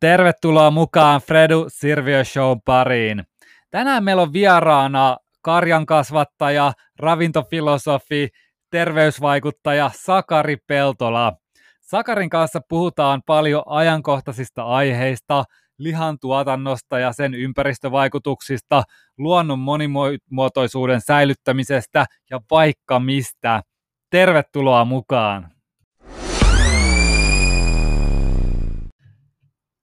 [0.00, 3.24] Tervetuloa mukaan Fredu Sirviö Show pariin.
[3.70, 8.28] Tänään meillä on vieraana karjan kasvattaja, ravintofilosofi,
[8.70, 11.32] terveysvaikuttaja Sakari Peltola.
[11.80, 15.44] Sakarin kanssa puhutaan paljon ajankohtaisista aiheista,
[15.78, 18.82] lihan tuotannosta ja sen ympäristövaikutuksista,
[19.18, 23.62] luonnon monimuotoisuuden säilyttämisestä ja vaikka mistä.
[24.10, 25.57] Tervetuloa mukaan!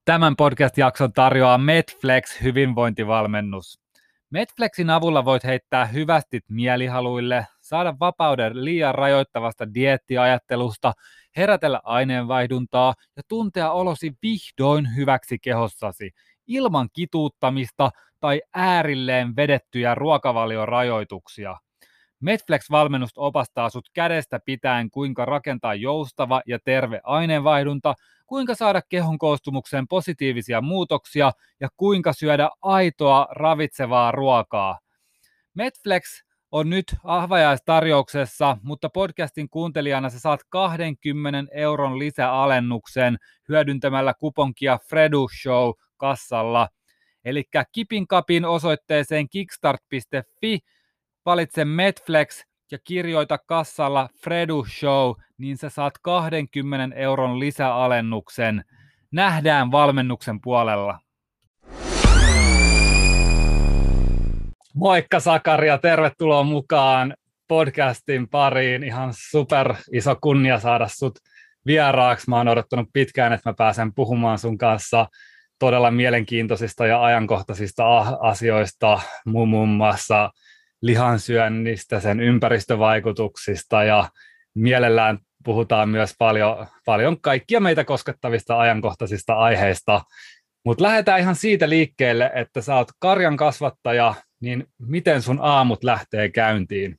[0.06, 3.80] Tämän podcast-jakson tarjoaa Medflex hyvinvointivalmennus.
[4.30, 10.94] Medflexin avulla voit heittää hyvästit mielihaluille, saada vapauden liian rajoittavasta diettiajattelusta,
[11.38, 16.12] herätellä aineenvaihduntaa ja tuntea olosi vihdoin hyväksi kehossasi,
[16.48, 21.58] ilman kituuttamista tai äärilleen vedettyjä ruokavaliorajoituksia.
[22.20, 27.94] Medflex-valmennus opastaa sut kädestä pitäen, kuinka rakentaa joustava ja terve aineenvaihdunta,
[28.26, 34.80] kuinka saada kehon koostumukseen positiivisia muutoksia ja kuinka syödä aitoa ravitsevaa ruokaa.
[35.54, 36.04] Medflex
[36.52, 43.18] on nyt ahvajaistarjouksessa, mutta podcastin kuuntelijana sä saat 20 euron lisäalennuksen
[43.50, 46.70] hyödyntämällä kuponkia Fredu Show kassalla.
[47.26, 50.60] Eli kipin kapin osoitteeseen kickstart.fi
[51.26, 52.44] valitse Medflex
[52.76, 58.64] ja kirjoita kassalla Fredu Show, niin sä saat 20 euron lisäalennuksen.
[59.12, 61.00] Nähdään valmennuksen puolella.
[64.74, 67.14] Moikka Sakari ja tervetuloa mukaan
[67.48, 68.84] podcastin pariin.
[68.84, 71.20] Ihan super iso kunnia saada sut
[71.66, 72.30] vieraaksi.
[72.30, 75.08] Mä oon odottanut pitkään, että mä pääsen puhumaan sun kanssa
[75.60, 80.30] todella mielenkiintoisista ja ajankohtaisista asioista, muun muassa
[80.82, 84.10] lihansyönnistä, sen ympäristövaikutuksista ja
[84.56, 90.02] mielellään puhutaan myös paljon, paljon kaikkia meitä koskettavista ajankohtaisista aiheista.
[90.66, 96.30] Mutta lähdetään ihan siitä liikkeelle, että sä oot karjan kasvattaja, niin miten sun aamut lähtee
[96.30, 96.96] käyntiin?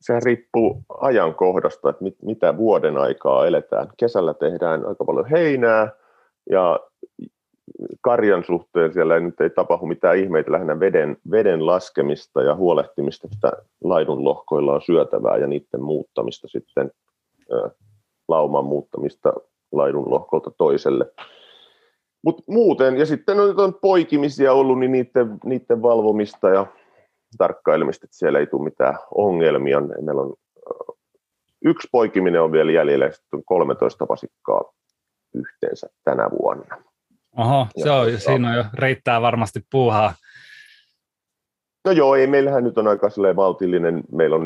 [0.00, 3.88] Se riippuu ajankohdasta, että mit, mitä vuoden aikaa eletään.
[3.98, 5.90] Kesällä tehdään aika paljon heinää
[6.50, 6.80] ja
[8.00, 13.28] karjan suhteen siellä ei nyt ei tapahdu mitään ihmeitä, lähinnä veden, veden laskemista ja huolehtimista,
[13.32, 13.52] että
[13.84, 16.90] laidun lohkoilla on syötävää ja niiden muuttamista sitten,
[18.28, 19.32] lauman muuttamista
[19.72, 21.12] laidun lohkolta toiselle.
[22.24, 26.66] Mutta muuten, ja sitten on poikimisia ollut, niin niiden, niiden valvomista ja
[27.38, 29.80] tarkkailemista, että siellä ei tule mitään ongelmia.
[29.80, 30.34] Meillä on
[31.64, 34.72] yksi poikiminen on vielä jäljellä, ja sitten on 13 vasikkaa
[35.34, 36.91] yhteensä tänä vuonna.
[37.36, 40.14] Oho, se on, ja, siinä on jo, reittää varmasti puuhaa.
[41.84, 44.42] No joo, ei, meillähän nyt on aika maltillinen, meillä on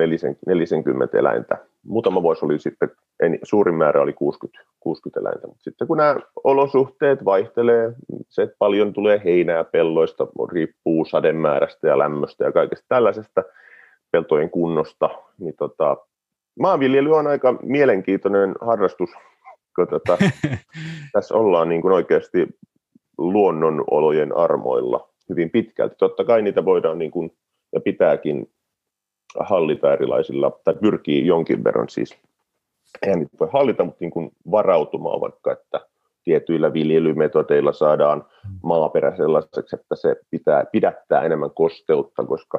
[0.46, 1.58] 40 eläintä.
[1.82, 2.90] Muutama vuosi oli sitten,
[3.22, 7.92] en, suurin määrä oli 60, 60 eläintä, mutta sitten kun nämä olosuhteet vaihtelee,
[8.28, 13.42] se että paljon tulee heinää pelloista, riippuu sademäärästä ja lämmöstä ja kaikesta tällaisesta
[14.10, 15.96] peltojen kunnosta, niin tota,
[16.60, 19.10] maanviljely on aika mielenkiintoinen harrastus,
[19.76, 20.18] kun tota,
[21.12, 22.46] tässä ollaan niin kuin oikeasti
[23.18, 25.94] luonnonolojen armoilla hyvin pitkälti.
[25.98, 27.36] Totta kai niitä voidaan niin kuin,
[27.72, 28.50] ja pitääkin
[29.40, 32.16] hallita erilaisilla, tai pyrkii jonkin verran siis,
[33.02, 35.80] eihän niitä voi hallita, mutta niin kuin varautumaan vaikka, että
[36.24, 38.24] tietyillä viljelymetodeilla saadaan
[38.62, 42.58] maaperä sellaiseksi, että se pitää pidättää enemmän kosteutta, koska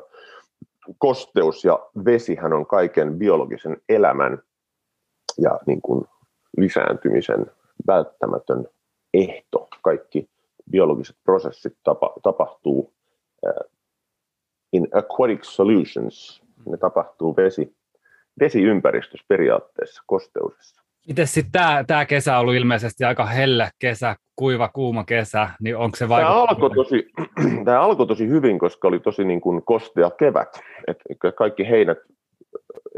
[0.98, 4.42] kosteus ja vesihän on kaiken biologisen elämän
[5.42, 6.06] ja niin kuin
[6.58, 7.46] lisääntymisen
[7.88, 8.68] välttämätön
[9.14, 9.68] ehto.
[9.82, 10.30] Kaikki
[10.72, 12.94] biologiset prosessit tapa, tapahtuu
[13.46, 13.72] uh,
[14.74, 17.76] in aquatic solutions, ne tapahtuu vesi,
[18.40, 20.82] vesiympäristössä periaatteessa, kosteudessa.
[21.08, 25.78] Miten sitten tämä, tämä kesä on ollut ilmeisesti aika hellä kesä, kuiva, kuuma kesä, niin
[25.78, 26.48] onko se vaikuttanut?
[26.48, 27.08] Tämä alkoi tosi,
[27.66, 30.60] tämä alkoi tosi hyvin, koska oli tosi niin kuin kostea kevät.
[30.88, 30.98] Et
[31.36, 31.98] kaikki heinät,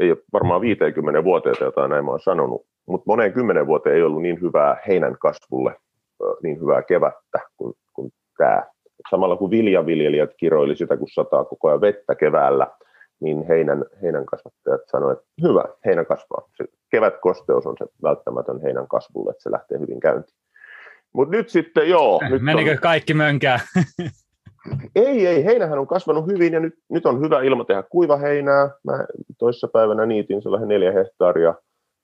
[0.00, 4.02] ei ole varmaan 50 vuoteen jotain näin mä olen sanonut, mutta moneen kymmenen vuoteen ei
[4.02, 5.76] ollut niin hyvää heinän kasvulle
[6.42, 8.66] niin hyvää kevättä kuin, kuin tämä.
[9.10, 12.66] Samalla kun viljaviljelijät kiroili sitä, kun sataa koko ajan vettä keväällä,
[13.20, 16.48] niin heinän, heinän kasvattajat sanoivat, että hyvä, heinä kasvaa.
[16.56, 20.36] Se kevätkosteus on se välttämätön heinän kasvulle, että se lähtee hyvin käyntiin.
[21.12, 22.20] Mutta nyt sitten, joo.
[22.30, 22.78] Nyt Menikö on...
[22.78, 23.60] kaikki mönkää?
[24.94, 28.70] ei, ei, heinähän on kasvanut hyvin ja nyt, nyt on hyvä ilma tehdä kuiva heinää.
[28.84, 29.04] Mä
[29.38, 31.54] toissapäivänä niitin sellainen neljä hehtaaria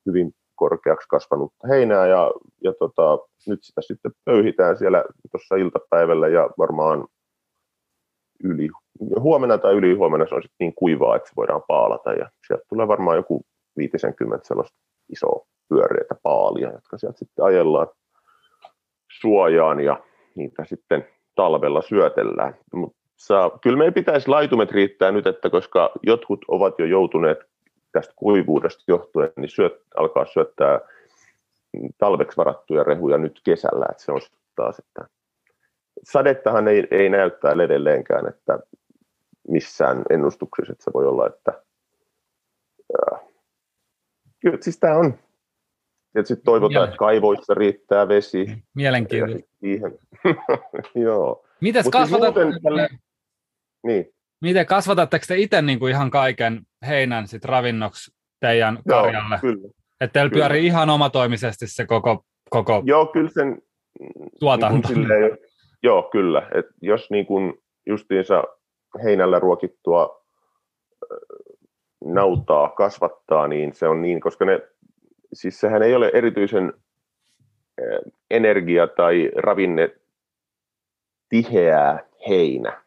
[0.07, 2.31] hyvin korkeaksi kasvanutta heinää ja,
[2.65, 7.07] ja tota, nyt sitä sitten pöyhitään siellä tuossa iltapäivällä ja varmaan
[8.45, 8.69] yli,
[9.21, 12.65] huomenna tai yli huomenna se on sitten niin kuivaa, että se voidaan paalata ja sieltä
[12.69, 13.43] tulee varmaan joku
[13.77, 14.79] 50 sellaista
[15.13, 17.89] isoa pyöreitä paalia, jotka sieltä sitten ajellaan
[19.21, 20.01] suojaan ja
[20.35, 22.57] niitä sitten talvella syötellään.
[22.75, 27.39] Mutta kyllä meidän pitäisi laitumet riittää nyt, että koska jotkut ovat jo joutuneet
[28.01, 30.81] tästä kuivuudesta johtuen, niin syöt, alkaa syöttää
[31.99, 34.21] talveksi varattuja rehuja nyt kesällä, että se on
[34.57, 35.09] taas, että
[36.03, 38.59] sadettahan ei, ei näyttää edelleenkään, että
[39.49, 41.63] missään ennustuksessa, että se voi olla, että
[43.13, 43.21] äh,
[44.41, 45.19] kyllä siis tämä on,
[46.25, 48.63] sitten toivotaan, että kaivoissa riittää vesi.
[48.75, 49.49] Mielenkiintoista.
[50.95, 51.47] Joo.
[51.61, 52.35] Mites siis kasvatat...
[52.35, 52.89] Siis tällä...
[53.83, 54.13] niin.
[54.41, 58.11] Miten kasvatatteko te itse niin kuin ihan kaiken heinän sit ravinnoksi
[58.41, 59.39] teidän Joo, karjalle?
[59.41, 59.69] kyllä.
[60.01, 60.45] Että teillä kyllä.
[60.45, 63.63] pyörii ihan omatoimisesti se koko, koko Joo, kyllä sen,
[64.41, 64.89] tuotanto.
[64.89, 65.39] Niin silleen,
[65.83, 66.49] joo, kyllä.
[66.55, 67.55] Et jos niin kuin
[67.87, 68.45] justiinsa
[69.05, 70.25] heinällä ruokittua
[72.05, 74.61] nautaa kasvattaa, niin se on niin, koska ne,
[75.33, 76.73] siis sehän ei ole erityisen
[78.31, 79.97] energia- tai ravinne
[81.29, 82.83] tiheää heinä,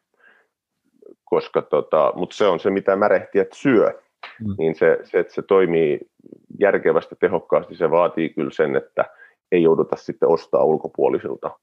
[1.29, 4.01] koska tota, mutta se on se, mitä märehtijät syö.
[4.39, 4.55] Mm.
[4.57, 5.99] Niin se, se, että se toimii
[6.59, 9.05] järkevästi tehokkaasti, se vaatii kyllä sen, että
[9.51, 11.59] ei jouduta sitten ostaa ulkopuolisilta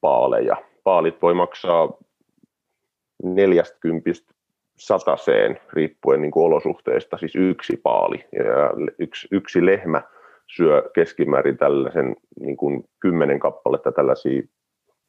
[0.00, 0.56] paaleja.
[0.84, 1.92] Paalit voi maksaa
[3.22, 4.10] 40
[4.76, 8.24] sataseen riippuen niin kuin olosuhteista, siis yksi paali.
[8.32, 10.02] Ja yksi, yksi lehmä
[10.46, 14.42] syö keskimäärin tällaisen niin kuin 10 kappaletta tällaisia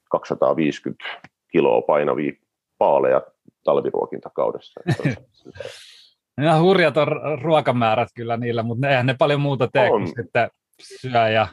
[0.10, 1.06] 250
[1.52, 2.34] kiloa painavia
[2.78, 3.22] paaleja
[3.64, 4.82] talviruokintakaudessa.
[6.42, 7.08] Ja hurjat on
[7.42, 10.50] ruokamäärät kyllä niillä, mutta eihän ne paljon muuta tee kuin sitten
[10.82, 11.30] syö.
[11.30, 11.48] Ja...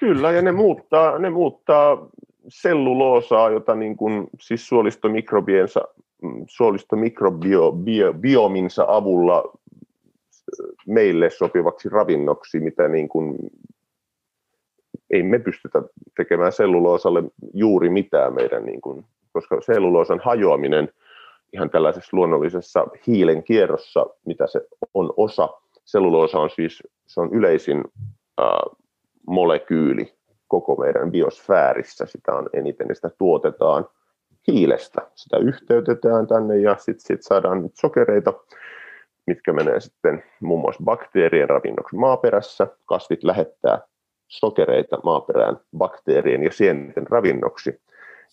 [0.00, 2.08] Kyllä, ja ne muuttaa, ne muuttaa
[2.48, 5.80] selluloosaa, jota niin kuin, siis suolistomikrobiensa,
[6.48, 9.58] suolistomikrobiominsa avulla
[10.86, 13.36] meille sopivaksi ravinnoksi, mitä niin kuin,
[15.10, 15.82] ei me pystytä
[16.16, 17.22] tekemään selluloosalle
[17.54, 20.88] juuri mitään meidän, niin kuin, koska selluloosan hajoaminen
[21.52, 24.60] ihan tällaisessa luonnollisessa hiilen kierrossa, mitä se
[24.94, 25.48] on osa,
[25.84, 27.84] selluloosa on siis se on yleisin
[28.40, 28.46] äh,
[29.26, 30.14] molekyyli
[30.48, 33.86] koko meidän biosfäärissä, sitä on eniten, sitä tuotetaan
[34.46, 35.00] hiilestä.
[35.14, 38.32] Sitä yhteytetään tänne ja sitten sit saadaan sokereita,
[39.26, 42.66] mitkä menee sitten muun muassa bakteerien ravinnoksi maaperässä.
[42.84, 43.80] Kasvit lähettää
[44.28, 47.80] sokereita maaperään bakteerien ja sienten ravinnoksi.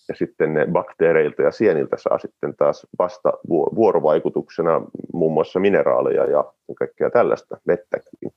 [0.09, 4.81] Ja sitten ne bakteereilta ja sieniltä saa sitten taas vasta vuorovaikutuksena
[5.13, 8.31] muun muassa mineraaleja ja kaikkea tällaista, vettäkin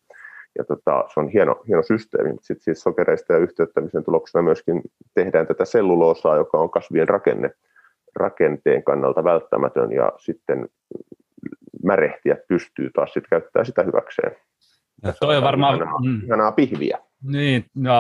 [0.59, 4.83] ja tota, se on hieno, hieno systeemi, mutta sitten siis sokereista ja yhteyttämisen tuloksena myöskin
[5.15, 7.51] tehdään tätä selluloosaa, joka on kasvien rakenne,
[8.17, 10.69] rakenteen kannalta välttämätön, ja sitten
[11.85, 14.37] märehtiä pystyy taas sitten käyttämään sitä hyväkseen.
[15.03, 15.77] Ja toi on varmaan...
[15.77, 16.99] Ihanaa, ihanaa pihviä.
[17.23, 17.93] Niin, no,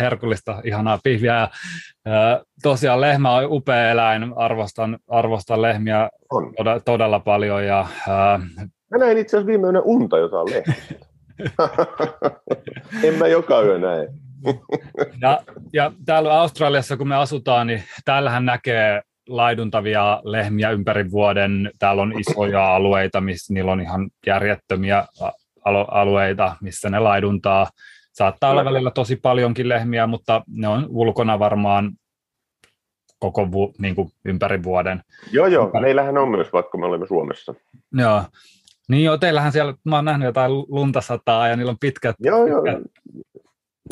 [0.00, 1.34] herkullista, ihanaa pihviä.
[1.34, 1.48] Ja,
[2.62, 6.54] tosiaan lehmä on upea eläin, arvostan, arvostan lehmiä on.
[6.56, 7.66] Todella, todella paljon.
[7.66, 8.40] Ja, ää...
[8.90, 11.06] Mä näin itse asiassa viime yönä unta jotain lehdistä.
[13.04, 14.08] en mä joka yö näe.
[15.20, 15.40] ja,
[15.72, 21.70] ja täällä Australiassa, kun me asutaan, niin täällähän näkee laiduntavia lehmiä ympäri vuoden.
[21.78, 25.04] Täällä on isoja alueita, missä niillä on ihan järjettömiä
[25.90, 27.66] alueita, missä ne laiduntaa.
[28.14, 31.92] Saattaa olla välillä tosi paljonkin lehmiä, mutta ne on ulkona varmaan
[33.18, 35.02] koko vu, niin kuin ympäri vuoden.
[35.32, 35.70] Joo, joo.
[35.80, 37.54] Meillähän on myös, vaikka me olemme Suomessa.
[37.92, 38.22] Joo.
[38.88, 42.16] Niin joo, teillähän siellä, mä oon nähnyt jotain luntasataa ja niillä on pitkät...
[42.20, 42.62] Joo, joo.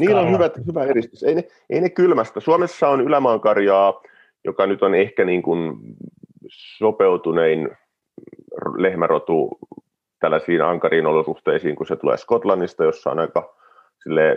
[0.00, 1.23] Niillä on hyvä, hyvä eristys.
[1.23, 2.41] Ei ne, ei ne kylmästä.
[2.41, 4.02] Suomessa on ylämaankarjaa,
[4.45, 5.79] joka nyt on ehkä niin kuin
[6.49, 7.71] sopeutunein
[8.76, 9.59] lehmärotu
[10.21, 13.62] tällaisiin ankariin olosuhteisiin, kun se tulee Skotlannista, jossa on aika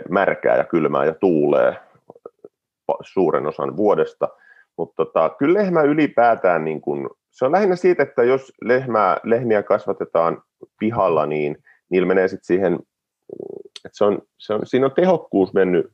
[0.08, 1.76] märkää ja kylmää ja tuulee
[3.00, 4.28] suuren osan vuodesta.
[4.78, 9.62] Mutta tota, kyllä lehmä ylipäätään niin kuin se on lähinnä siitä, että jos lehmää, lehmiä
[9.62, 10.42] kasvatetaan
[10.78, 11.56] pihalla, niin
[11.90, 12.78] niillä menee sitten siihen,
[13.84, 15.92] että se on, se on, siinä on tehokkuus mennyt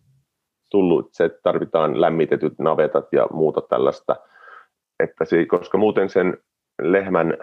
[0.70, 4.16] tullut, se, että tarvitaan lämmitetyt navetat ja muuta tällaista,
[5.02, 6.38] että se, koska muuten sen
[6.82, 7.38] lehmän,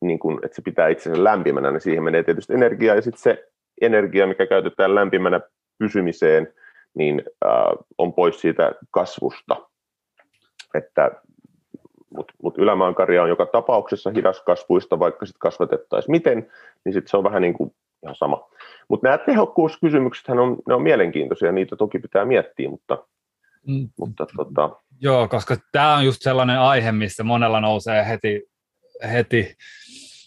[0.00, 3.48] niin kun, että se pitää itsensä lämpimänä, niin siihen menee tietysti energiaa, ja sitten se
[3.80, 5.40] energia, mikä käytetään lämpimänä
[5.78, 6.54] pysymiseen,
[6.94, 7.52] niin äh,
[7.98, 9.56] on pois siitä kasvusta.
[10.74, 11.10] Että
[12.10, 16.50] mutta mut ylämaankarja on joka tapauksessa hidaskasvuista, vaikka sitten kasvatettaisiin miten,
[16.84, 18.48] niin sitten se on vähän niin kuin ihan sama.
[18.88, 23.04] Mutta nämä tehokkuuskysymykset on, ne on mielenkiintoisia, niitä toki pitää miettiä, mutta,
[23.66, 23.88] mm.
[23.98, 24.70] mutta tota...
[25.00, 28.42] Joo, koska tämä on just sellainen aihe, missä monella nousee heti,
[29.12, 29.54] heti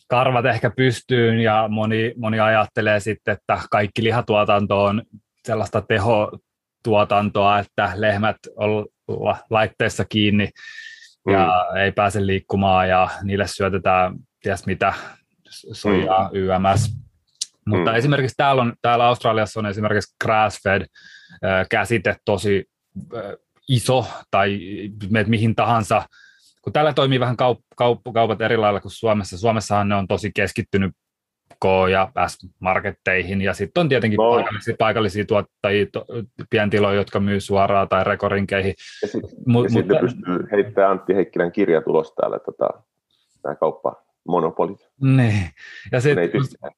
[0.08, 5.02] karvat ehkä pystyyn ja moni, moni ajattelee sitten, että kaikki lihatuotanto on
[5.48, 6.32] sellaista teho,
[6.84, 10.50] tuotantoa, että lehmät olla laitteessa kiinni
[11.32, 11.78] ja mm.
[11.78, 14.94] ei pääse liikkumaan ja niille syötetään ties mitä
[15.72, 16.40] soijaa mm.
[16.40, 16.96] YMS.
[17.68, 17.98] Mutta mm.
[17.98, 20.86] esimerkiksi täällä, on, täällä Australiassa on esimerkiksi grass-fed
[21.70, 22.66] käsite tosi
[23.70, 24.60] iso tai
[25.28, 26.06] mihin tahansa,
[26.62, 29.38] kun täällä toimii vähän kaup- kaup- kaupat eri lailla kuin Suomessa.
[29.38, 30.96] Suomessahan ne on tosi keskittynyt
[31.62, 34.30] K- ja S-marketteihin, ja sitten on tietenkin no.
[34.30, 36.06] paikallisia, paikallisia tuottajia, to,
[36.50, 38.74] pientiloja, jotka myy suoraan tai rekorinkeihin.
[39.02, 42.70] Ja, sit, Mut, ja sitten pystyy heittämään Antti Heikkilän kirja tulos täällä, tota,
[43.42, 43.96] tämä kauppa
[44.28, 44.90] monopolit.
[45.02, 45.50] Niin,
[45.92, 46.30] ja sitten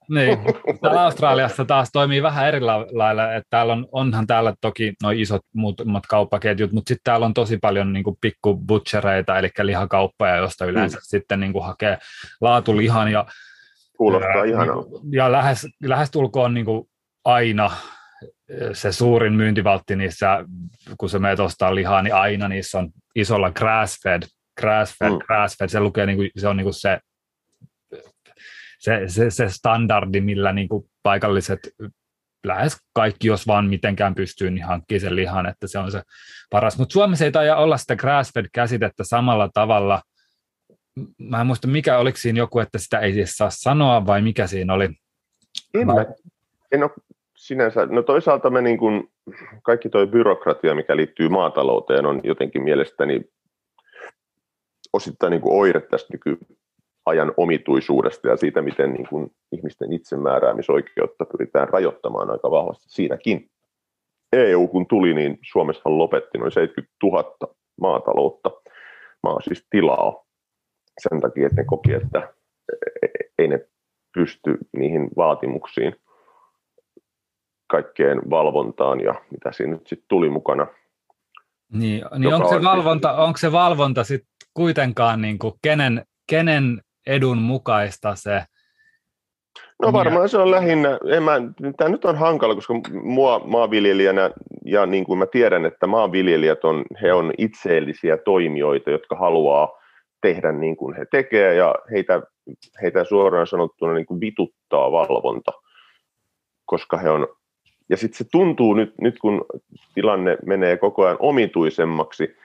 [0.10, 0.38] niin,
[0.82, 5.42] täällä Australiassa taas toimii vähän eri lailla, että täällä on, onhan täällä toki noin isot
[5.54, 10.66] muutamat kauppaketjut, mutta sitten täällä on tosi paljon niin kuin pikku butchereita, eli lihakauppoja, josta
[10.66, 11.02] yleensä mm.
[11.04, 11.98] sitten niin kuin hakee
[12.42, 13.26] laatulihan ja
[13.98, 16.90] Kuulostaa ihan niin, Ja lähes, lähes tulkoon niin kuin
[17.26, 17.72] aina
[18.74, 20.46] se suurin myyntivaltti niissä,
[20.98, 24.28] kun se menet ostaa lihaa, niin aina niissä on isolla grass-fed,
[24.62, 25.18] grass-fed, mm.
[25.18, 27.00] grass-fed, se lukee, niin kuin, se on niin kuin se
[28.84, 31.60] se, se, se standardi, millä niin kuin paikalliset
[32.46, 36.02] lähes kaikki, jos vaan mitenkään pystyy, niin hankkii sen lihan, että se on se
[36.50, 36.78] paras.
[36.78, 40.02] Mutta Suomessa ei taida olla sitä grass-fed-käsitettä samalla tavalla.
[41.18, 44.48] Mä en muista, mikä oliko siinä joku, että sitä ei siis saa sanoa, vai mikä
[44.48, 44.90] siinä oli?
[45.74, 46.06] En, mä,
[46.72, 46.92] en ole
[47.38, 49.10] sinänsä, no toisaalta me niin kuin,
[49.64, 53.22] kaikki tuo byrokratia, mikä liittyy maatalouteen, on jotenkin mielestäni
[54.94, 56.38] osittain niin kuin oire tästä nyky,
[57.06, 63.50] ajan omituisuudesta ja siitä, miten niin kuin ihmisten itsemääräämisoikeutta pyritään rajoittamaan aika vahvasti siinäkin.
[64.34, 68.52] EU kun tuli, niin Suomessa lopetti noin 70 000 maataloutta,
[69.24, 70.24] maa siis tilaa,
[71.00, 72.34] sen takia, että ne koki, että
[73.40, 73.60] ei ne
[74.14, 75.96] pysty niihin vaatimuksiin
[77.72, 80.68] kaikkeen valvontaan ja mitä siinä nyt sitten tuli mukana.
[81.74, 87.38] Niin, niin onko, se valvonta, onko se valvonta sitten kuitenkaan niin kuin kenen, kenen edun
[87.38, 88.44] mukaista se?
[89.82, 91.32] No varmaan se on lähinnä, en mä,
[91.78, 92.74] tämä nyt on hankala, koska
[93.04, 94.32] mua maanviljelijänä,
[94.66, 99.83] ja niin kuin mä tiedän, että maanviljelijät on, he on itseellisiä toimijoita, jotka haluaa
[100.24, 102.22] tehdä niin kuin he tekee, ja heitä,
[102.82, 105.52] heitä suoraan sanottuna niin kuin vituttaa valvonta,
[106.66, 107.28] koska he on,
[107.90, 109.46] ja sitten se tuntuu nyt, nyt, kun
[109.94, 112.36] tilanne menee koko ajan omituisemmaksi,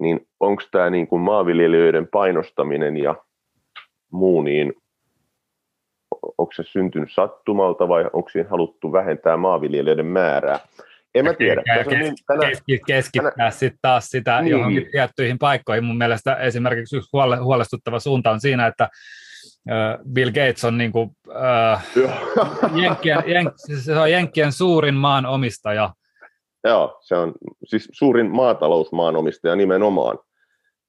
[0.00, 3.14] niin onko tämä niin kuin maanviljelijöiden painostaminen ja
[4.12, 4.72] muu, niin
[6.38, 10.58] onko se syntynyt sattumalta vai onko siinä haluttu vähentää maanviljelijöiden määrää?
[11.14, 11.62] En mä tiedä.
[11.90, 14.50] Niin, tänä, keski, keskittää tänä, sitten taas sitä niin.
[14.50, 15.84] johonkin tiettyihin paikkoihin.
[15.84, 18.88] Mun mielestä esimerkiksi yksi huole, huolestuttava suunta on siinä, että
[20.12, 21.10] Bill Gates on, niin kuin,
[21.72, 21.86] äh,
[22.74, 23.54] Jenkkien, Jenk,
[23.84, 25.94] se on Jenkkien suurin maan omistaja.
[26.64, 27.32] Joo, se on
[27.64, 30.18] siis suurin maatalousmaanomistaja nimenomaan.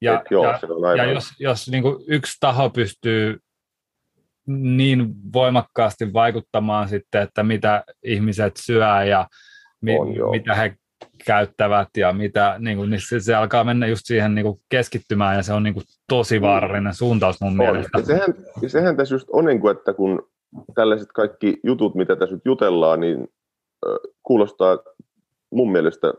[0.02, 1.08] Ja, joo, ja, se on aivan...
[1.08, 3.40] ja jos, jos niin kuin yksi taho pystyy
[4.48, 9.28] niin voimakkaasti vaikuttamaan sitten, että mitä ihmiset syö ja
[9.86, 10.76] mi, on, mitä he
[11.26, 15.36] käyttävät ja mitä, niin, kuin, niin se, se alkaa mennä just siihen niin kuin keskittymään
[15.36, 17.58] ja se on niin kuin tosi vaarallinen suuntaus mun on.
[17.58, 17.98] mielestä.
[17.98, 20.30] Ja sehän, ja sehän tässä just on, niin kuin, että kun
[20.76, 23.28] tällaiset kaikki jutut, mitä tässä nyt jutellaan, niin
[24.24, 24.78] kuulostaa
[25.52, 26.14] mun mielestä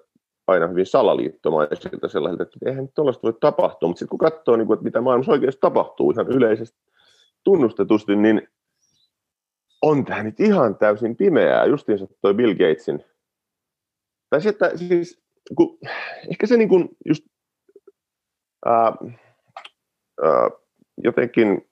[0.46, 4.75] aina hyvin salaliittomaisilta sellaisilta, että eihän tuollaista voi tapahtua, mutta sitten kun katsoo, niin kuin,
[4.75, 6.78] että mitä maailmassa oikeasti tapahtuu ihan yleisesti
[7.44, 8.49] tunnustetusti, niin
[9.82, 13.04] on tämä nyt ihan täysin pimeää, justiinsa toi Bill Gatesin.
[14.30, 15.23] Tai se, että siis,
[15.56, 15.78] kun,
[16.30, 17.25] ehkä se niin kuin just
[18.64, 18.92] ää,
[20.23, 20.50] ää,
[21.04, 21.68] jotenkin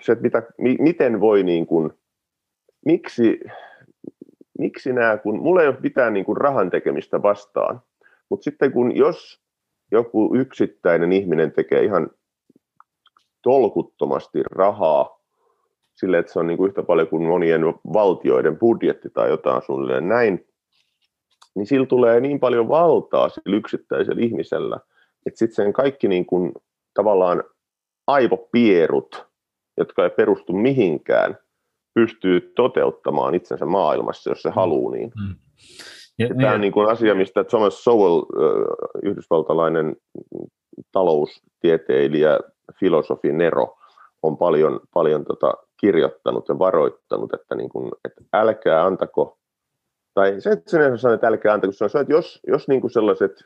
[0.00, 1.92] se, että mitä, mi, miten voi niin kuin,
[2.86, 3.40] miksi
[4.60, 7.82] miksi nämä, kun mulla ei ole mitään niin kuin rahan tekemistä vastaan,
[8.28, 9.40] mutta sitten kun jos
[9.92, 12.10] joku yksittäinen ihminen tekee ihan
[13.42, 15.20] tolkuttomasti rahaa
[15.94, 20.08] sille, että se on niin kuin yhtä paljon kuin monien valtioiden budjetti tai jotain suunnilleen
[20.08, 20.46] näin,
[21.54, 24.80] niin sillä tulee niin paljon valtaa sillä yksittäisellä ihmisellä,
[25.26, 26.52] että sitten sen kaikki niin kuin,
[26.94, 27.44] tavallaan
[28.06, 29.26] aivopierut,
[29.76, 31.38] jotka ei perustu mihinkään,
[31.94, 34.54] pystyy toteuttamaan itsensä maailmassa, jos se mm.
[34.54, 35.12] haluaa niin.
[35.20, 35.34] Mm.
[36.18, 38.22] Ja, ja tämä on niin kuin asia, mistä Thomas Sowell,
[39.02, 39.96] yhdysvaltalainen
[40.92, 42.38] taloustieteilijä,
[42.80, 43.76] filosofi Nero,
[44.22, 49.38] on paljon, paljon tota kirjoittanut ja varoittanut, että, niin kuin, että älkää antako,
[50.14, 52.90] tai se, että sen sanoo, että älkää antako, se on että jos, jos niin kuin
[52.90, 53.44] sellaiset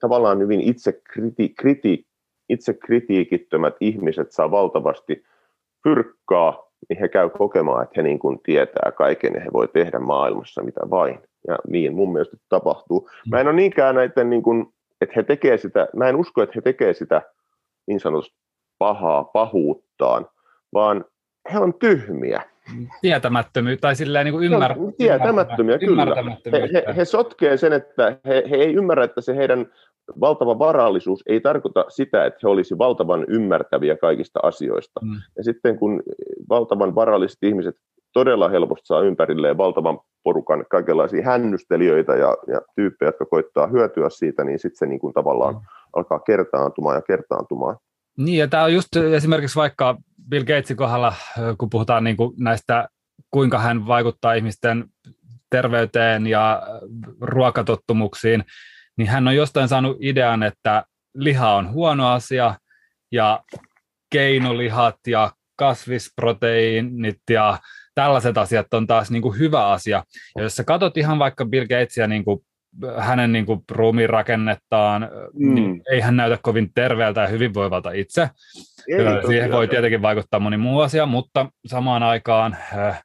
[0.00, 2.06] tavallaan hyvin itse, kriti, kriti,
[2.48, 5.24] itse kritiikittömät ihmiset saa valtavasti
[5.82, 9.98] fyrkkaa niin he käy kokemaan, että he niin kuin tietää kaiken ja he voi tehdä
[9.98, 11.20] maailmassa mitä vain.
[11.48, 13.08] Ja niin mun mielestä tapahtuu.
[13.30, 14.66] Mä en ole niinkään näiden, niin kuin,
[15.00, 17.22] että he tekee sitä, mä en usko, että he tekee sitä
[17.86, 18.36] niin sanotusti
[18.78, 20.26] pahaa pahuuttaan,
[20.74, 21.04] vaan
[21.52, 22.42] he on tyhmiä.
[23.02, 24.78] Tietämättömyys, tai silleen niin kuin ymmär...
[24.78, 26.06] no, tietämättömiä, kyllä.
[26.52, 29.66] He, he, he sotkee sen, että he, he ei ymmärrä, että se heidän
[30.20, 35.00] valtava varallisuus ei tarkoita sitä, että he olisivat valtavan ymmärtäviä kaikista asioista.
[35.04, 35.14] Mm.
[35.36, 36.02] Ja sitten kun
[36.48, 37.74] valtavan varalliset ihmiset
[38.12, 44.44] todella helposti saa ympärilleen valtavan porukan kaikenlaisia hännystelijöitä ja, ja tyyppejä, jotka koittaa hyötyä siitä,
[44.44, 45.60] niin sitten se niin kuin tavallaan mm.
[45.96, 47.76] alkaa kertaantumaan ja kertaantumaan.
[48.18, 49.96] Niin, ja tämä on just esimerkiksi vaikka
[50.30, 51.14] Bill Gatesin kohdalla,
[51.58, 52.88] kun puhutaan niin kuin näistä,
[53.30, 54.84] kuinka hän vaikuttaa ihmisten
[55.50, 56.62] terveyteen ja
[57.20, 58.44] ruokatottumuksiin,
[58.96, 60.84] niin hän on jostain saanut idean, että
[61.14, 62.54] liha on huono asia
[63.12, 63.40] ja
[64.10, 67.58] keinolihat ja kasvisproteiinit ja
[67.94, 70.04] tällaiset asiat on taas niin kuin hyvä asia.
[70.36, 72.40] Ja jos sä katsot ihan vaikka Bill Gatesia niin kuin
[72.98, 75.54] hänen niin kuin ruumiin rakennettaan, mm.
[75.54, 78.30] niin ei hän näytä kovin terveeltä ja hyvinvoivalta itse.
[78.88, 83.04] Ei, Siihen voi tietenkin vaikuttaa moni muu asia, mutta samaan aikaan äh,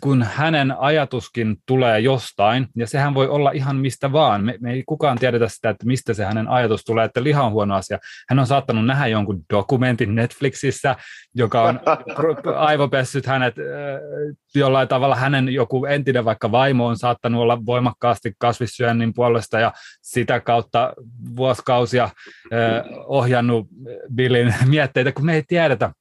[0.00, 4.82] kun hänen ajatuskin tulee jostain, ja sehän voi olla ihan mistä vaan, me, me ei
[4.86, 7.98] kukaan tiedetä sitä, että mistä se hänen ajatus tulee, että liha on huono asia.
[8.28, 10.96] Hän on saattanut nähdä jonkun dokumentin Netflixissä,
[11.34, 11.80] joka on
[12.56, 13.54] aivopessyt hänet
[14.54, 20.40] jollain tavalla, hänen joku entinen vaikka vaimo on saattanut olla voimakkaasti kasvissyönnin puolesta, ja sitä
[20.40, 20.92] kautta
[21.36, 22.10] vuosikausia
[23.06, 23.68] ohjannut
[24.14, 25.92] Billin mietteitä, kun me ei tiedetä.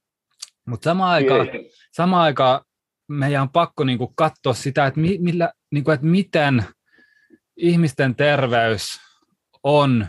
[0.67, 1.47] Mutta samaan aikaan,
[1.91, 2.61] samaan aikaan
[3.07, 6.63] meidän on pakko niin kuin katsoa sitä, että, mi, millä, niin kuin, että miten
[7.57, 8.99] ihmisten terveys
[9.63, 10.05] on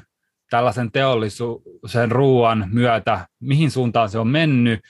[0.51, 4.81] tällaisen teollisuuden ruoan myötä, mihin suuntaan se on mennyt,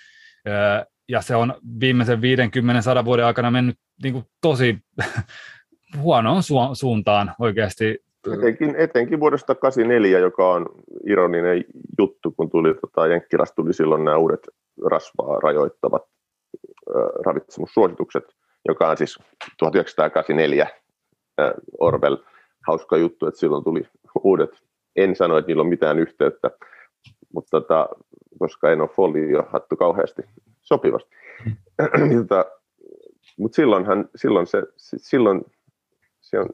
[1.09, 4.79] ja se on viimeisen 50-100 vuoden aikana mennyt niin kuin tosi
[6.03, 7.99] huonoon su- suuntaan oikeasti.
[8.38, 10.66] Etenkin, etenkin vuodesta 84, joka on
[11.07, 11.64] ironinen
[11.99, 14.49] juttu, kun tuli tota, Jenkkilästä tuli silloin nämä uudet
[14.87, 16.03] rasvaa rajoittavat
[17.27, 18.24] ravitsemussuositukset,
[18.68, 19.18] joka on siis
[19.59, 20.66] 1984
[21.79, 22.16] Orwell.
[22.66, 23.88] Hauska juttu, että silloin tuli
[24.24, 24.51] uudet.
[24.96, 26.51] En sano, että niillä on mitään yhteyttä,
[27.35, 27.88] mutta tota,
[28.38, 30.22] koska en ole folio hattu kauheasti
[30.62, 31.16] sopivasti.
[32.09, 32.44] Niin tota,
[33.38, 35.44] mutta silloinhan, silloin se, silloin
[36.20, 36.48] se on,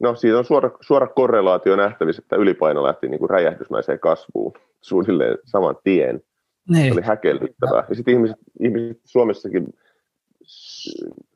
[0.00, 5.38] no siitä on suora, suora korrelaatio nähtävissä, että ylipaino lähti niin kuin räjähdysmäiseen kasvuun suunnilleen
[5.44, 6.22] saman tien.
[6.68, 6.86] Niin.
[6.86, 7.84] Se oli häkellyttävää.
[7.88, 9.66] Ja sitten ihmiset, ihmiset Suomessakin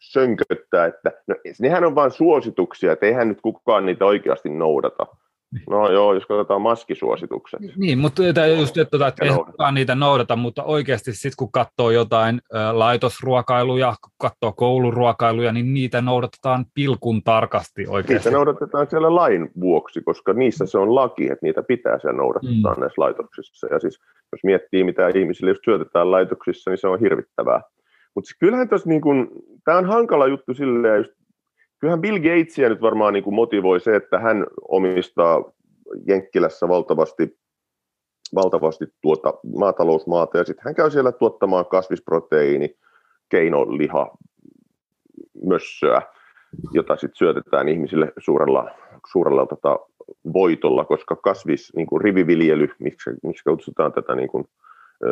[0.00, 5.06] sönköttää, että no, nehän on vain suosituksia, että eihän nyt kukaan niitä oikeasti noudata.
[5.70, 7.60] No joo, jos katsotaan maskisuositukset.
[7.76, 8.22] Niin, mutta
[8.58, 12.78] just, että, tota, että ei kukaan niitä noudata, mutta oikeasti sitten kun katsoo jotain ä,
[12.78, 18.28] laitosruokailuja, kun katsoo kouluruokailuja, niin niitä noudatetaan pilkun tarkasti oikeasti.
[18.28, 22.74] Niitä noudatetaan siellä lain vuoksi, koska niissä se on laki, että niitä pitää siellä noudattaa
[22.74, 22.80] mm.
[22.80, 23.66] näissä laitoksissa.
[23.70, 24.00] Ja siis
[24.32, 27.60] jos miettii, mitä ihmisille just syötetään laitoksissa, niin se on hirvittävää.
[28.14, 29.02] Mutta kyllähän tuossa, niin
[29.64, 31.10] tämä on hankala juttu silleen, just
[31.82, 35.52] kyllähän Bill Gatesia nyt varmaan niin kuin motivoi se, että hän omistaa
[36.06, 37.38] Jenkkilässä valtavasti,
[38.34, 42.76] valtavasti tuota maatalousmaata, ja sitten hän käy siellä tuottamaan kasvisproteiini,
[43.28, 44.10] keinoliha,
[45.44, 46.02] mössöä,
[46.72, 48.70] jota sitten syötetään ihmisille suurella,
[49.12, 49.78] suurella tota,
[50.32, 54.44] voitolla, koska kasvis, niin kuin riviviljely, miksi, miksi kutsutaan tätä niin kuin,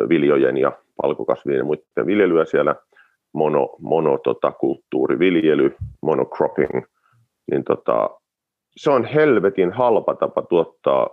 [0.09, 2.75] viljojen ja palkokasvien ja muiden viljelyä siellä–
[3.33, 6.85] mono, mono tota, kulttuuriviljely, monocropping,
[7.51, 8.09] niin tota,
[8.77, 11.09] se on helvetin halpa tapa tuottaa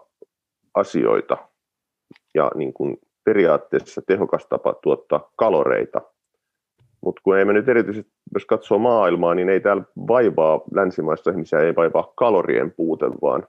[0.74, 1.37] asioita
[2.35, 6.00] ja niin kuin periaatteessa tehokas tapa tuottaa kaloreita.
[7.00, 11.59] Mutta kun ei me nyt erityisesti, jos katsoo maailmaa, niin ei täällä vaivaa länsimaissa ihmisiä,
[11.59, 13.46] ei vaivaa kalorien puute, vaan,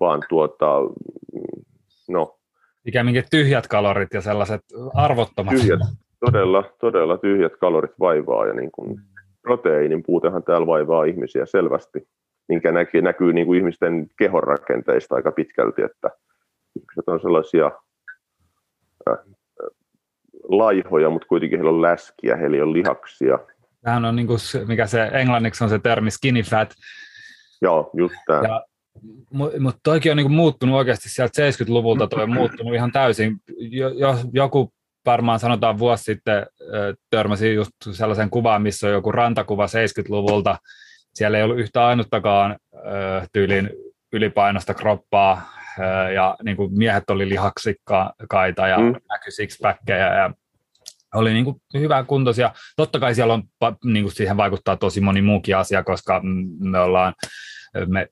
[0.00, 0.66] vaan tuota,
[2.08, 2.38] no...
[2.86, 4.60] Ikään tyhjät kalorit ja sellaiset
[4.94, 5.54] arvottomat.
[5.54, 5.80] Tyhjät,
[6.26, 9.00] todella, todella tyhjät kalorit vaivaa ja niin kuin
[9.42, 12.08] proteiinin puutehan täällä vaivaa ihmisiä selvästi,
[12.48, 16.10] minkä näkyy, näkyy niin kuin ihmisten kehonrakenteista aika pitkälti, että
[16.76, 17.70] ihmiset on sellaisia
[19.10, 19.18] äh,
[20.48, 23.38] laihoja, mutta kuitenkin heillä on läskiä, heillä on lihaksia.
[23.82, 26.74] Tämähän on niin kuin, mikä se englanniksi on se termi skinny fat.
[27.62, 28.42] Joo, just tämä.
[28.42, 28.64] Ja
[29.60, 33.36] mutta toikin on niinku muuttunut oikeasti sieltä 70-luvulta, toi on muuttunut ihan täysin.
[33.58, 34.72] Jo, jo, joku
[35.06, 36.46] varmaan sanotaan vuosi sitten
[37.10, 40.58] törmäsin just sellaisen kuvaan, missä on joku rantakuva 70-luvulta.
[41.14, 42.56] Siellä ei ollut yhtä ainuttakaan
[43.32, 43.70] tyylin
[44.12, 45.52] ylipainosta kroppaa
[46.14, 48.94] ja niin kuin miehet oli lihaksikkaita ja mm.
[49.08, 50.30] näkyi sixpackkejä ja
[51.14, 52.50] oli niin kuin hyvä kuntoisia.
[52.76, 53.42] Totta kai siellä on,
[53.84, 56.20] niin kuin siihen vaikuttaa tosi moni muukin asia, koska
[56.60, 57.14] me ollaan
[57.86, 58.08] me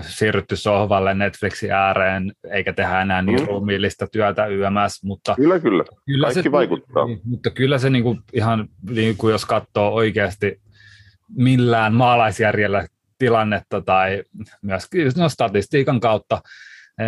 [0.00, 3.46] siirrytty sohvalle Netflixin ääreen, eikä tehdä enää niin mm.
[3.46, 5.84] ruumiillista työtä YMS, mutta kyllä, kyllä.
[6.06, 7.06] kyllä Kaikki se, vaikuttaa.
[7.06, 10.60] Niin, mutta kyllä se niin kuin ihan, niin kuin jos katsoo oikeasti
[11.36, 12.86] millään maalaisjärjellä
[13.18, 14.22] tilannetta tai
[14.62, 16.40] myös no, statistiikan kautta,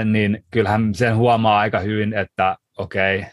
[0.04, 3.30] niin kyllähän sen huomaa aika hyvin, että okei, okay,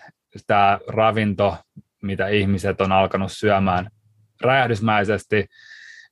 [0.47, 1.57] tämä ravinto,
[2.01, 3.89] mitä ihmiset on alkanut syömään
[4.41, 5.45] räjähdysmäisesti,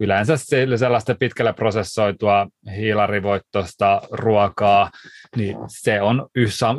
[0.04, 0.34] yleensä
[0.76, 4.89] sellaista pitkälle prosessoitua hiilarivoittoista ruokaa,
[5.36, 6.30] niin se on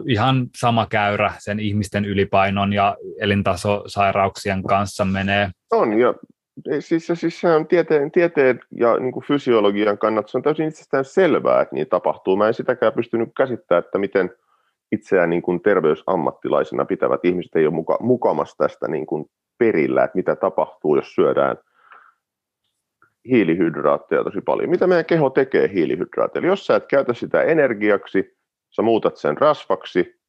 [0.08, 5.50] ihan sama käyrä sen ihmisten ylipainon ja elintasosairauksien kanssa menee.
[5.72, 6.14] On, ja
[6.80, 11.04] siis, siis se on tieteen, tieteen ja niin kuin fysiologian kannalta se on täysin itsestään
[11.04, 12.36] selvää, että niin tapahtuu.
[12.36, 14.30] Mä en sitäkään pystynyt käsittämään, että miten
[14.92, 19.24] itseään niin kuin terveysammattilaisena pitävät ihmiset ei ole muka, mukamassa tästä niin kuin
[19.58, 21.56] perillä, että mitä tapahtuu, jos syödään
[23.28, 24.70] hiilihydraatteja tosi paljon.
[24.70, 26.48] Mitä meidän keho tekee hiilihydraateilla?
[26.48, 28.36] Jos sä et käytä sitä energiaksi,
[28.70, 30.20] sä muutat sen rasvaksi,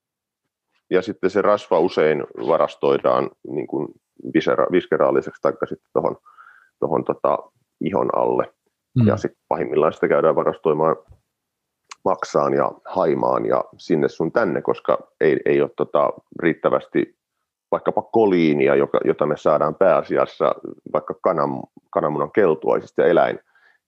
[0.89, 3.88] ja sitten se rasva usein varastoidaan niin kuin
[4.71, 6.17] viskeraaliseksi tai sitten tuohon
[6.79, 7.38] tohon tota
[7.81, 8.53] ihon alle.
[8.95, 9.08] Mm.
[9.08, 10.95] Ja sitten pahimmillaan sitä käydään varastoimaan
[12.05, 17.17] maksaan ja haimaan ja sinne sun tänne, koska ei, ei ole tota riittävästi
[17.71, 20.56] vaikkapa koliinia, joka, jota me saadaan pääasiassa
[20.93, 21.49] vaikka kanan,
[21.89, 23.39] kananmunan keltuaisista ja eläin,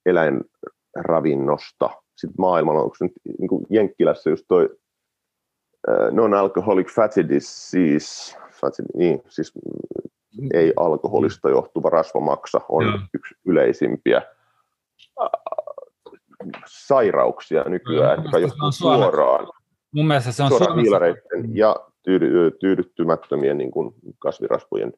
[0.06, 1.90] eläinravinnosta.
[2.16, 4.76] Sitten maailmalla, onko nyt niin kuin Jenkkilässä just toi
[6.10, 9.52] non-alcoholic fatty disease, fatty, niin, siis
[10.54, 12.98] ei alkoholista johtuva rasvamaksa on ja.
[13.14, 14.22] yksi yleisimpiä
[16.66, 19.46] sairauksia nykyään, joka johtuu suoraan,
[19.92, 21.20] mun mielestä se on suoraan Suomessa...
[21.52, 21.76] ja
[22.08, 24.92] tyydy, tyydyttymättömien niin kuin kasvirasvojen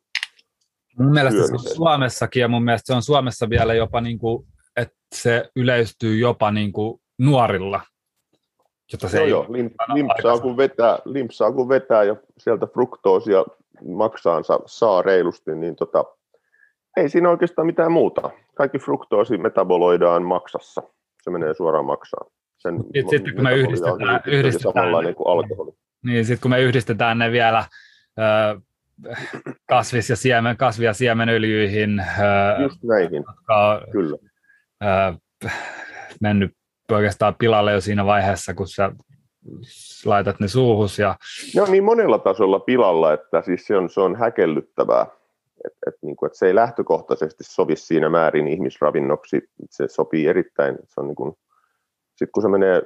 [0.99, 4.47] Mun mielestä se on Suomessakin ja mun mielestä se on Suomessa vielä jopa, niin kuin,
[4.77, 7.81] että se yleistyy jopa niin kuin nuorilla.
[8.93, 9.47] Jota se joo, ei joo.
[9.49, 13.45] Limp, limpsaa, kun vetää, limpsaa kun vetää ja sieltä fruktoosia
[13.89, 16.05] maksaansa saa reilusti, niin tota,
[16.97, 18.31] ei siinä oikeastaan mitään muuta.
[18.55, 20.83] Kaikki fruktoosi metaboloidaan maksassa.
[21.23, 22.31] Se menee suoraan maksaan.
[22.59, 25.73] Sen sitten kun me yhdistetään, yhdistetään samanlainen kuin alkoholi.
[26.05, 27.65] Niin, sitten kun me yhdistetään ne vielä
[29.67, 32.03] kasvis- ja siemen, kasvi- ja siemenöljyihin,
[32.63, 33.25] Just näihin.
[33.27, 34.17] jotka Kyllä.
[36.21, 36.57] mennyt
[36.93, 38.93] oikeastaan pilalle jo siinä vaiheessa, kun sä
[40.05, 40.99] laitat ne suuhus.
[40.99, 41.17] Ja...
[41.55, 45.07] Ne on niin monella tasolla pilalla, että siis se on, se on häkellyttävää.
[45.67, 50.79] Et, et niin kuin, et se ei lähtökohtaisesti sovi siinä määrin ihmisravinnoksi, se sopii erittäin,
[50.87, 51.35] se on niin kuin,
[52.17, 52.83] sit kun se menee,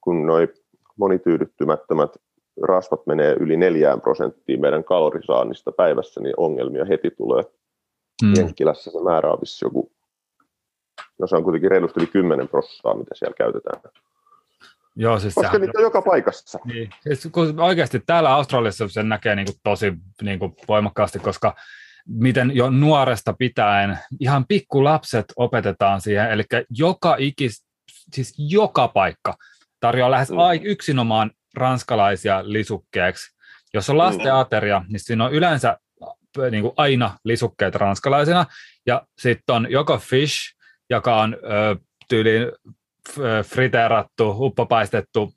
[0.00, 0.48] kun noi
[0.96, 2.10] monityydyttymättömät
[2.62, 7.42] rasvat menee yli neljään prosenttiin meidän kalorisaannista päivässä, niin ongelmia heti tulee.
[8.22, 8.32] Mm.
[8.36, 9.92] Jenkkilässä se määrä on joku,
[11.18, 13.80] no se on kuitenkin reilusti yli 10 prosenttia, mitä siellä käytetään.
[14.96, 16.58] Joo, siis Koska niitä on joka paikassa.
[16.64, 16.90] Niin.
[17.00, 21.54] Siis, kun oikeasti täällä Australiassa sen näkee niin kuin tosi niin kuin voimakkaasti, koska
[22.06, 27.64] miten jo nuoresta pitäen ihan pikkulapset opetetaan siihen, eli joka ikis,
[28.12, 29.34] siis joka paikka
[29.80, 30.36] tarjoaa lähes mm.
[30.62, 33.34] yksinomaan ranskalaisia lisukkeeksi.
[33.74, 34.38] Jos on lasten mm.
[34.38, 38.46] ateria, niin siinä on yleensä äh, niin kuin aina lisukkeet ranskalaisena,
[38.86, 40.54] ja sitten on joko fish,
[40.90, 41.76] joka on ö,
[42.08, 42.52] tyyliin
[43.44, 45.34] friteerattu, uppopaistettu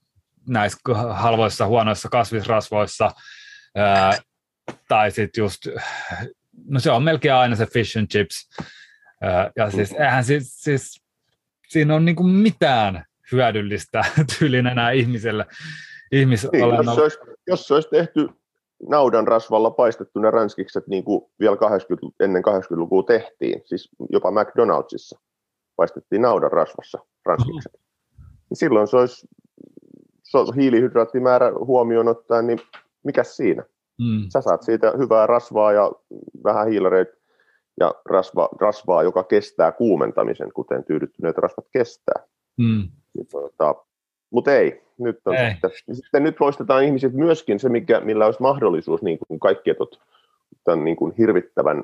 [0.48, 0.78] näissä
[1.14, 3.12] halvoissa huonoissa kasvisrasvoissa,
[3.78, 4.22] ö,
[4.88, 5.68] tai sitten just,
[6.66, 8.50] no se on melkein aina se fish and chips,
[9.24, 11.02] ö, ja siis eihän siis, siis
[11.68, 14.06] siinä on niinku mitään hyödyllistä
[14.40, 15.46] tyylin enää ihmiselle.
[16.16, 17.18] Ihmis- niin, jos, se olisi,
[17.48, 18.30] jos se olisi tehty
[18.90, 25.20] naudan rasvalla paistettu ne ranskikset niin kuin vielä 80, ennen 80-lukua tehtiin, siis jopa McDonaldsissa
[25.76, 27.72] paistettiin naudan rasvassa ranskikset.
[27.74, 28.38] Mm-hmm.
[28.50, 29.28] Niin silloin se olisi
[30.24, 32.60] se hiilihydraattimäärä huomioon ottaen, niin
[33.04, 33.64] mikä siinä?
[34.00, 34.30] Mm.
[34.34, 35.92] Sä saat siitä hyvää rasvaa ja
[36.44, 37.18] vähän hiilareita
[37.80, 42.24] ja rasva, rasvaa, joka kestää kuumentamisen, kuten tyydyttyneet rasvat kestää.
[42.58, 42.90] Mm.
[43.14, 43.76] Niin, tuota,
[44.30, 45.52] mutta ei, nyt, on ei.
[45.52, 50.00] Sitten, sitten nyt poistetaan ihmiset myöskin se, mikä, millä olisi mahdollisuus niin kuin kaikki etot,
[50.64, 51.84] tämän niin kuin hirvittävän,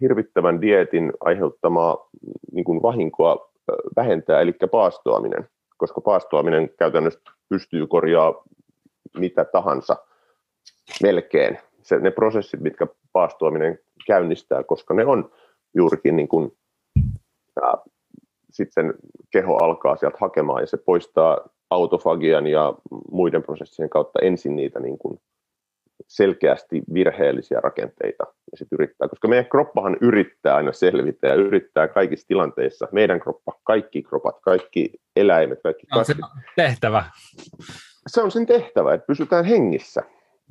[0.00, 2.08] hirvittävän dietin aiheuttamaa
[2.52, 3.50] niin kuin vahinkoa
[3.96, 8.42] vähentää, eli paastoaminen, koska paastoaminen käytännössä pystyy korjaa
[9.18, 9.96] mitä tahansa
[11.02, 11.58] melkein.
[11.82, 15.30] Se, ne prosessit, mitkä paastoaminen käynnistää, koska ne on
[15.74, 16.56] juurikin niin kuin,
[17.62, 17.76] ää,
[18.56, 18.94] sitten
[19.30, 21.38] keho alkaa sieltä hakemaan ja se poistaa
[21.70, 22.74] autofagian ja
[23.10, 25.20] muiden prosessien kautta ensin niitä niin kuin
[26.06, 32.28] selkeästi virheellisiä rakenteita ja sit yrittää, koska meidän kroppahan yrittää aina selvitä ja yrittää kaikissa
[32.28, 36.14] tilanteissa, meidän kroppa, kaikki kropat, kaikki eläimet, kaikki on se
[36.56, 37.04] tehtävä.
[38.06, 40.02] Se on sen tehtävä, että pysytään hengissä.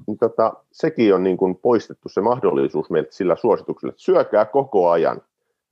[0.07, 4.89] Niin tota, sekin on niin kuin poistettu se mahdollisuus meiltä sillä suosituksella, että syökää koko
[4.89, 5.21] ajan.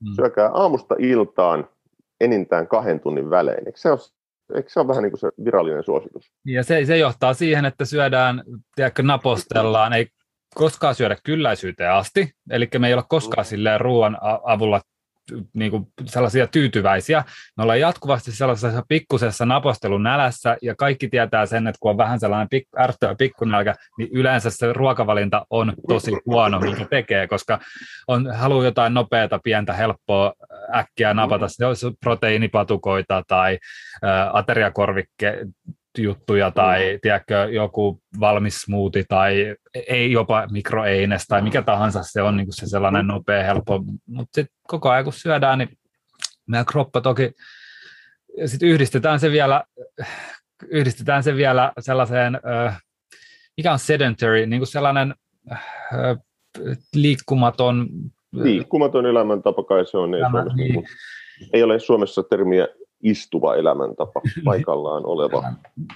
[0.05, 0.13] Hmm.
[0.15, 1.67] Syökää aamusta iltaan
[2.23, 3.67] enintään kahden tunnin välein.
[3.67, 3.99] Eikö se ole
[4.55, 6.31] Eikö se ole vähän niin kuin se virallinen suositus?
[6.45, 8.43] Ja se, se johtaa siihen, että syödään,
[8.75, 10.07] tiedätkö, napostellaan, ei
[10.55, 13.47] koskaan syödä kylläisyyteen asti, eli me ei ole koskaan mm.
[13.47, 14.81] silleen ruoan avulla
[15.53, 17.23] niin kuin sellaisia tyytyväisiä.
[17.57, 22.19] Me ollaan jatkuvasti sellaisessa pikkusessa napostelun nälässä, ja kaikki tietää sen, että kun on vähän
[22.19, 27.59] sellainen pik, ärtö pikkunälkä, niin yleensä se ruokavalinta on tosi huono, minkä tekee, koska
[28.07, 30.33] on halu jotain nopeata, pientä, helppoa,
[30.75, 31.47] äkkiä napata
[31.99, 33.59] proteiinipatukoita tai
[34.03, 35.37] ä, ateriakorvikke
[35.97, 36.99] juttuja tai mm.
[37.01, 39.55] tiedätkö, joku valmis smoothie tai
[39.87, 44.35] ei jopa mikroeines tai mikä tahansa se on niin kuin se sellainen nopea, helppo, mutta
[44.35, 45.69] sitten koko ajan kun syödään, niin
[46.47, 47.31] meidän kroppa toki,
[48.37, 49.63] ja sitten yhdistetään se vielä,
[50.67, 52.39] yhdistetään se vielä sellaiseen,
[53.57, 55.13] mikä on sedentary, niin kuin sellainen
[56.95, 57.87] liikkumaton
[58.33, 60.13] Liikkumaton elämäntapa kai se on.
[60.13, 60.85] Ei, Tämä, Suomessa, niin.
[61.53, 62.67] ei ole Suomessa termiä
[63.03, 65.43] istuva elämäntapa, paikallaan oleva.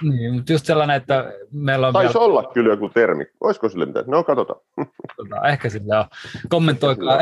[0.01, 1.93] niin, mutta just sellainen, että meillä on...
[1.93, 2.25] Taisi vielä...
[2.25, 3.25] olla kyllä joku termi.
[3.41, 4.05] Olisiko sille mitään?
[4.07, 4.59] No, katsotaan.
[5.17, 6.05] Tota, ehkä sillä on.
[6.49, 7.19] Kommentoikaa.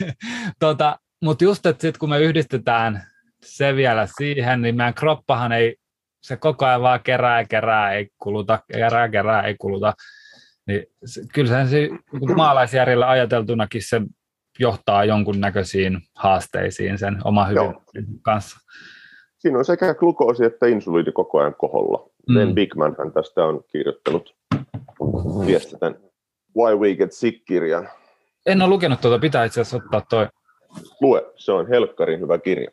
[0.60, 3.02] tota, mutta just, että sit kun me yhdistetään
[3.42, 5.76] se vielä siihen, niin meidän kroppahan ei,
[6.22, 9.92] se koko ajan vaan kerää, kerää, ei kuluta, kerää, kerää, ei kuluta.
[10.66, 11.88] Niin se, kyllä se
[12.36, 14.00] maalaisjärjellä ajateltunakin se
[14.58, 18.58] johtaa jonkunnäköisiin haasteisiin sen oma hyvinvoinnin kanssa
[19.38, 22.08] siinä on sekä glukoosi että insuliini koko ajan koholla.
[22.28, 22.34] Mm.
[22.34, 24.34] Ben Bigman hän tästä on kirjoittanut
[25.46, 25.96] viestitän
[26.56, 27.88] Why We Get Sick-kirjan.
[28.46, 30.26] En ole lukenut tuota, pitää itse asiassa ottaa toi.
[31.00, 32.70] Lue, se on helkkarin hyvä kirja.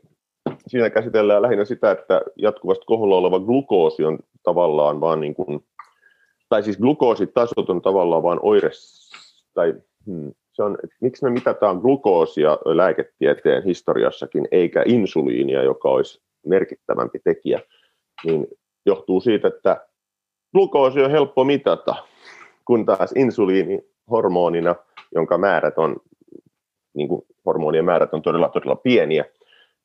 [0.67, 5.65] Siinä käsitellään lähinnä sitä, että jatkuvasti koholla oleva glukoosi on tavallaan vaan niin kuin,
[6.49, 8.69] tai siis glukoositasot on tavallaan vaan oire,
[9.54, 9.73] tai
[10.06, 17.19] hmm, se on, että miksi me mitataan glukoosia lääketieteen historiassakin, eikä insuliinia, joka olisi merkittävämpi
[17.23, 17.62] tekijä,
[18.23, 18.47] niin
[18.86, 19.88] johtuu siitä, että
[20.53, 21.95] glukoosi on helppo mitata,
[22.65, 23.79] kun taas insuliini
[24.12, 24.75] hormonina,
[25.15, 25.95] jonka määrät on,
[26.93, 29.25] niin kuin hormonien määrät on todella, todella pieniä,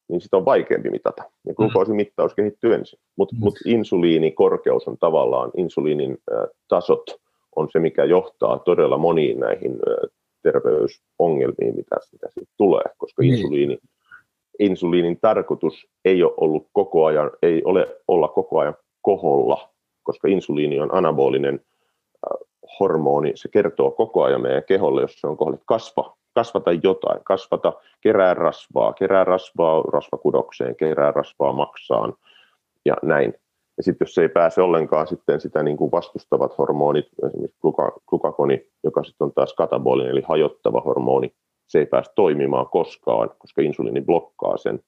[0.09, 1.23] niin sitä on vaikeampi mitata.
[1.47, 2.99] Ja glukoosimittaus kehittyy ensin.
[3.17, 3.41] Mutta mm.
[3.41, 7.21] mut insuliinikorkeus on tavallaan, insuliinin äh, tasot
[7.57, 10.11] on se, mikä johtaa todella moniin näihin äh,
[10.43, 13.35] terveysongelmiin, mitä, mitä siitä tulee, koska niin.
[13.35, 13.79] insuliini
[14.59, 19.69] insuliinin tarkoitus ei ole ollut koko ajan, ei ole olla koko ajan koholla,
[20.03, 22.47] koska insuliini on anabolinen äh,
[22.81, 27.73] hormoni, se kertoo koko ajan meidän keholle, jos se on kohdalla, kasva, kasvata jotain, kasvata,
[28.01, 32.15] kerää rasvaa, kerää rasvaa rasvakudokseen, kerää rasvaa maksaan
[32.85, 33.35] ja näin.
[33.77, 37.59] Ja sitten jos se ei pääse ollenkaan sitten sitä niin kuin vastustavat hormonit, esimerkiksi
[38.09, 41.33] glukakoni, joka sitten on taas katabolinen eli hajottava hormoni,
[41.69, 44.81] se ei pääse toimimaan koskaan, koska insuliini blokkaa sen,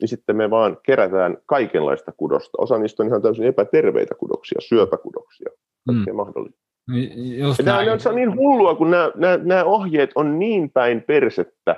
[0.00, 2.58] niin sitten me vaan kerätään kaikenlaista kudosta.
[2.58, 5.50] Osa niistä on ihan täysin epäterveitä kudoksia, syöpäkudoksia,
[5.86, 6.16] kaikkea mm.
[6.16, 6.66] mahdollista.
[7.38, 11.76] Just nämä, nämä, on niin hullua, kun nämä, nämä, nämä ohjeet on niin päin persettä,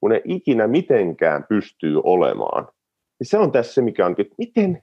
[0.00, 2.68] kun ne ikinä mitenkään pystyy olemaan.
[3.20, 4.82] Ja se on tässä se, mikä on, että miten,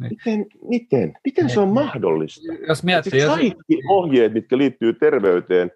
[0.00, 0.10] niin.
[0.10, 1.74] miten, miten, miten se on niin.
[1.74, 2.52] mahdollista?
[2.68, 3.34] Jos miettii, jos...
[3.34, 5.70] Kaikki ohjeet, mitkä liittyy terveyteen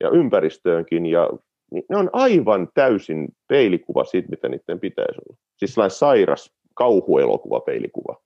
[0.00, 1.30] ja ympäristöönkin ja
[1.72, 5.38] niin ne on aivan täysin peilikuva siitä, mitä niiden pitäisi olla.
[5.56, 8.16] Siis sellainen sairas kauhuelokuva peilikuva.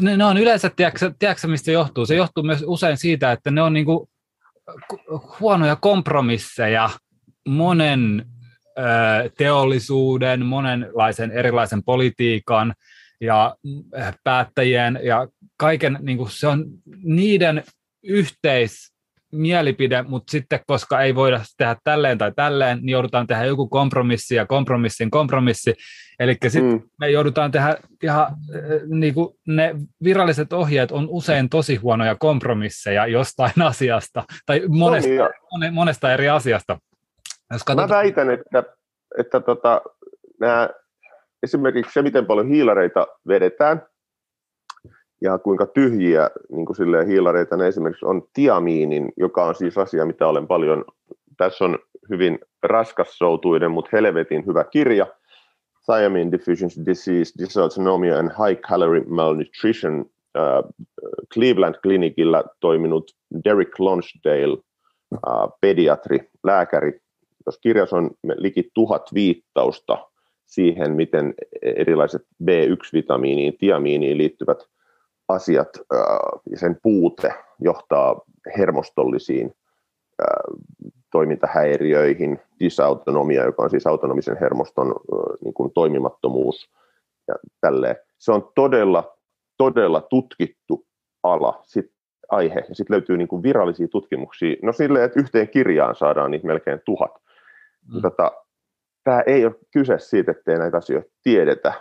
[0.00, 2.06] Ne, ne on yleensä, tiedätkö, tiedätkö mistä johtuu?
[2.06, 4.08] Se johtuu myös usein siitä, että ne on niinku
[5.40, 6.90] huonoja kompromisseja
[7.48, 8.26] monen
[8.78, 8.82] ö,
[9.38, 12.74] teollisuuden, monenlaisen erilaisen politiikan
[13.20, 13.56] ja
[14.24, 16.64] päättäjien ja kaiken, niin kuin se on
[17.02, 17.64] niiden
[18.02, 18.94] yhteis,
[19.32, 24.34] mielipide, mutta sitten koska ei voida tehdä tälleen tai tälleen, niin joudutaan tehdä joku kompromissi
[24.34, 25.74] ja kompromissin kompromissi.
[26.18, 26.82] Eli sitten mm.
[27.00, 28.32] me joudutaan tehdä ihan, äh,
[28.86, 35.10] niin kuin ne viralliset ohjeet on usein tosi huonoja kompromisseja jostain asiasta tai monesta,
[35.60, 36.78] no, monesta eri asiasta.
[37.52, 37.90] Jos katsotaan...
[37.90, 38.64] Mä väitän, että,
[39.18, 39.82] että tota,
[40.40, 40.68] nämä,
[41.42, 43.82] esimerkiksi se, miten paljon hiilareita vedetään,
[45.20, 50.06] ja kuinka tyhjiä niin kuin silleen, hiilareita ne esimerkiksi on tiamiinin, joka on siis asia,
[50.06, 50.84] mitä olen paljon,
[51.36, 51.78] tässä on
[52.10, 55.06] hyvin raskassoutuinen, mutta helvetin hyvä kirja,
[55.84, 60.06] Thiamine Deficiency Disease, Dysautonomia and High Calorie Malnutrition,
[61.34, 63.10] Cleveland Clinicillä toiminut
[63.44, 64.58] Derek Lonsdale,
[65.60, 67.00] pediatri, lääkäri.
[67.44, 70.08] Tuossa kirjassa on liki tuhat viittausta
[70.46, 74.58] siihen, miten erilaiset B1-vitamiiniin, tiamiiniin liittyvät
[75.32, 75.68] asiat
[76.50, 78.20] ja sen puute johtaa
[78.58, 79.54] hermostollisiin
[81.12, 84.94] toimintahäiriöihin, dysautonomia, joka on siis autonomisen hermoston
[85.44, 86.70] niin kuin toimimattomuus
[87.28, 87.96] ja tälleen.
[88.18, 89.16] Se on todella,
[89.56, 90.86] todella tutkittu
[91.22, 91.92] ala, sit
[92.28, 96.46] aihe, ja sitten löytyy niin kuin virallisia tutkimuksia, no silleen, että yhteen kirjaan saadaan niitä
[96.46, 97.14] melkein tuhat.
[97.94, 98.02] Mm.
[98.02, 98.32] Tota,
[99.04, 101.72] Tämä ei ole kyse siitä, ettei näitä asioita tiedetä.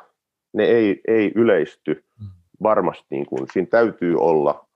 [0.53, 2.27] Ne ei, ei yleisty mm.
[2.63, 4.67] Varmasti, niin kuin, siinä täytyy olla,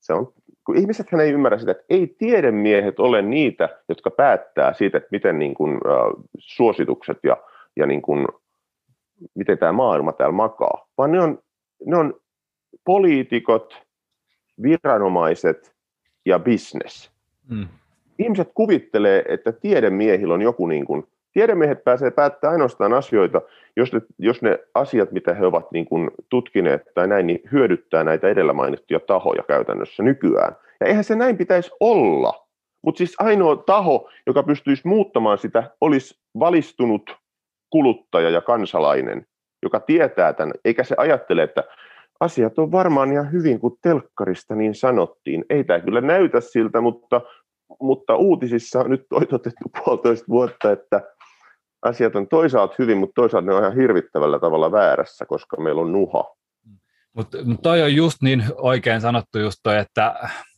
[0.00, 0.32] se on
[0.68, 5.38] kun ihmisethän ei ymmärrä sitä, että ei tiedemiehet ole niitä, jotka päättää siitä, että miten
[5.38, 7.36] niin kuin, uh, suositukset ja,
[7.76, 8.28] ja niin kuin,
[9.34, 11.38] miten tämä maailma täällä makaa, vaan ne on,
[11.86, 12.20] ne on
[12.84, 13.74] poliitikot,
[14.62, 15.76] viranomaiset
[16.26, 17.10] ja business.
[17.50, 17.68] Mm.
[18.18, 23.42] Ihmiset kuvittelee, että tiedemiehillä on joku niin kuin, tiedemiehet pääsee päättämään ainoastaan asioita,
[23.76, 28.04] jos ne, jos ne asiat, mitä he ovat niin kuin tutkineet tai näin, niin hyödyttää
[28.04, 30.56] näitä edellä mainittuja tahoja käytännössä nykyään.
[30.80, 32.48] Ja eihän se näin pitäisi olla.
[32.82, 37.16] Mutta siis ainoa taho, joka pystyisi muuttamaan sitä, olisi valistunut
[37.70, 39.26] kuluttaja ja kansalainen,
[39.62, 41.64] joka tietää tämän, eikä se ajattele, että
[42.20, 45.44] asiat on varmaan ihan hyvin, kuin telkkarista niin sanottiin.
[45.50, 47.20] Ei tämä kyllä näytä siltä, mutta,
[47.80, 51.02] mutta uutisissa on nyt toitotettu puolitoista vuotta, että
[51.82, 55.92] asiat on toisaalta hyvin, mutta toisaalta ne on ihan hirvittävällä tavalla väärässä, koska meillä on
[55.92, 56.24] nuha.
[57.12, 60.14] Mutta mut toi on just niin oikein sanottu just toi, että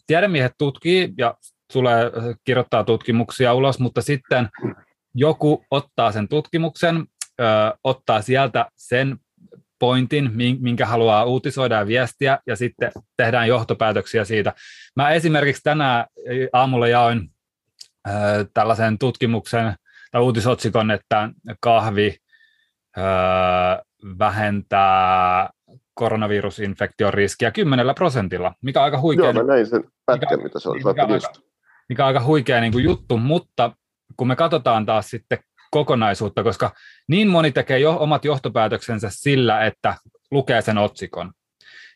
[0.06, 1.35] tiedemiehet tutkii ja
[1.72, 2.11] tulee
[2.44, 4.48] kirjoittaa tutkimuksia ulos, mutta sitten
[5.14, 7.04] joku ottaa sen tutkimuksen,
[7.40, 7.44] ö,
[7.85, 9.16] ottaa sieltä sen
[9.78, 10.30] pointin,
[10.61, 14.52] minkä haluaa uutisoida ja viestiä, ja sitten tehdään johtopäätöksiä siitä.
[14.96, 16.06] Mä esimerkiksi tänään
[16.52, 17.30] aamulla jaoin
[18.09, 18.12] ö,
[18.54, 19.74] tällaisen tutkimuksen,
[20.11, 22.16] tai uutisotsikon, että kahvi
[22.99, 23.05] öö,
[24.18, 25.51] vähentää
[25.94, 29.25] koronavirusinfektion riskiä 10 prosentilla, mikä on aika huikea.
[29.25, 30.79] Joo, mä näin sen pätkän, mikä, mitä se oli.
[30.79, 31.33] Mikä, mikä, aika,
[31.88, 33.73] mikä on aika huikea niin kuin juttu, mutta
[34.16, 35.38] kun me katsotaan taas sitten
[35.70, 36.70] kokonaisuutta, koska
[37.09, 39.94] niin moni tekee jo omat johtopäätöksensä sillä, että
[40.31, 41.33] lukee sen otsikon.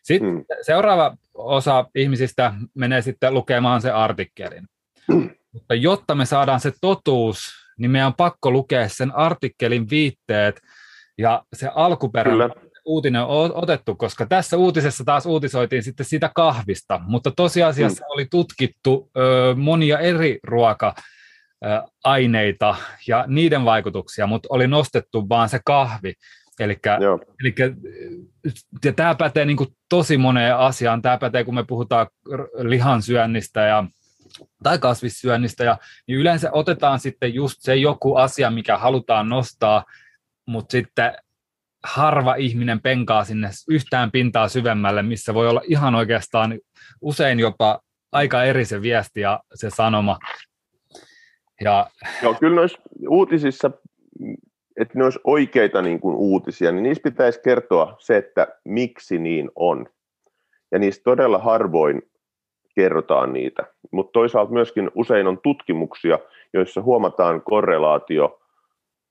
[0.03, 0.45] Sitten hmm.
[0.61, 4.67] seuraava osa ihmisistä menee sitten lukemaan se artikkelin.
[5.13, 5.29] Hmm.
[5.51, 10.61] Mutta jotta me saadaan se totuus niin meidän on pakko lukea sen artikkelin viitteet
[11.17, 12.51] ja se alkuperäinen
[12.85, 18.07] uutinen on otettu, koska tässä uutisessa taas uutisoitiin sitten sitä kahvista, mutta tosiasiassa mm.
[18.09, 20.95] oli tutkittu ö, monia eri ruoka
[22.03, 22.75] aineita
[23.07, 26.13] ja niiden vaikutuksia, mutta oli nostettu vaan se kahvi.
[26.59, 26.77] Eli
[28.85, 29.57] ja tämä pätee niin
[29.89, 31.01] tosi moneen asiaan.
[31.01, 32.07] Tämä pätee, kun me puhutaan
[32.57, 33.83] lihansyönnistä ja
[34.63, 39.85] tai kasvissyönnistä, ja, niin yleensä otetaan sitten just se joku asia, mikä halutaan nostaa,
[40.45, 41.13] mutta sitten
[41.83, 46.59] harva ihminen penkaa sinne yhtään pintaa syvemmälle, missä voi olla ihan oikeastaan
[47.01, 47.79] usein jopa
[48.11, 50.19] aika eri se viesti ja se sanoma.
[51.61, 51.89] Ja...
[52.23, 53.71] Joo, kyllä noissa uutisissa,
[54.79, 59.51] että ne olisi oikeita niin kuin uutisia, niin niissä pitäisi kertoa se, että miksi niin
[59.55, 59.87] on.
[60.71, 62.01] Ja niistä todella harvoin
[62.75, 63.63] kerrotaan niitä.
[63.91, 66.19] Mutta toisaalta myöskin usein on tutkimuksia,
[66.53, 68.39] joissa huomataan korrelaatio,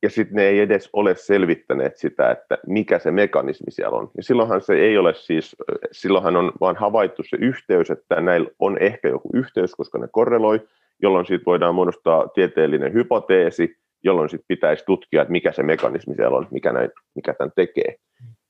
[0.03, 4.11] ja sitten ne ei edes ole selvittäneet sitä, että mikä se mekanismi siellä on.
[4.17, 5.57] Ja silloinhan se ei ole siis,
[5.93, 10.61] silloinhan on vaan havaittu se yhteys, että näillä on ehkä joku yhteys, koska ne korreloi,
[11.03, 16.37] jolloin siitä voidaan muodostaa tieteellinen hypoteesi, jolloin sitten pitäisi tutkia, että mikä se mekanismi siellä
[16.37, 17.97] on, mikä, näin, mikä tämän tekee.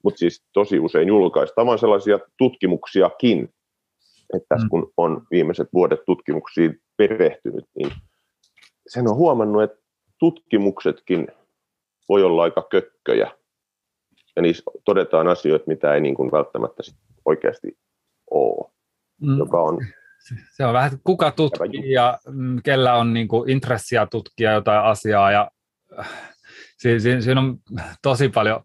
[0.05, 3.48] Mutta siis tosi usein julkaistaan sellaisia tutkimuksiakin,
[4.35, 4.71] että tässä mm.
[4.71, 7.93] kun on viimeiset vuodet tutkimuksiin perehtynyt, niin
[8.87, 9.79] sen on huomannut, että
[10.19, 11.29] tutkimuksetkin
[12.09, 13.31] voi olla aika kökköjä.
[14.37, 17.79] Ja niissä todetaan asioita, mitä ei niin kuin välttämättä sit oikeasti
[18.31, 18.71] ole.
[19.21, 19.39] Mm.
[19.39, 19.79] Joka on
[20.57, 25.33] se on vähän, kuka tutkii ja mm, kellä on niin kuin intressiä tutkia jotain asiaa.
[25.33, 25.51] Ja,
[25.98, 26.33] äh,
[26.79, 27.59] siinä, siinä on
[28.03, 28.65] tosi paljon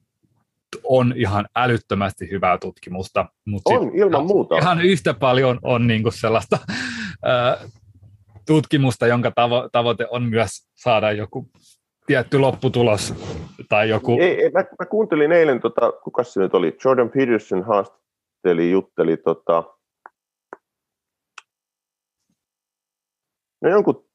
[0.84, 3.26] on ihan älyttömästi hyvää tutkimusta.
[3.46, 4.58] Mutta on, ilman muuta.
[4.58, 6.58] Ihan yhtä paljon on niin kuin sellaista
[7.24, 7.58] ää,
[8.48, 11.50] tutkimusta, jonka tavo- tavoite on myös saada joku
[12.06, 13.14] tietty lopputulos
[13.70, 14.18] tai joku...
[14.20, 19.18] Ei, ei, mä, mä kuuntelin eilen, tota, kuka se nyt oli, Jordan Peterson haastatteli, jutteli
[19.18, 19.64] tota,
[23.62, 24.06] no jonkun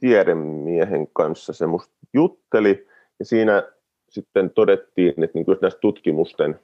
[0.00, 2.86] tiedemiehen kanssa se musta jutteli,
[3.18, 3.62] ja siinä
[4.10, 6.60] sitten todettiin, että niin näistä tutkimusten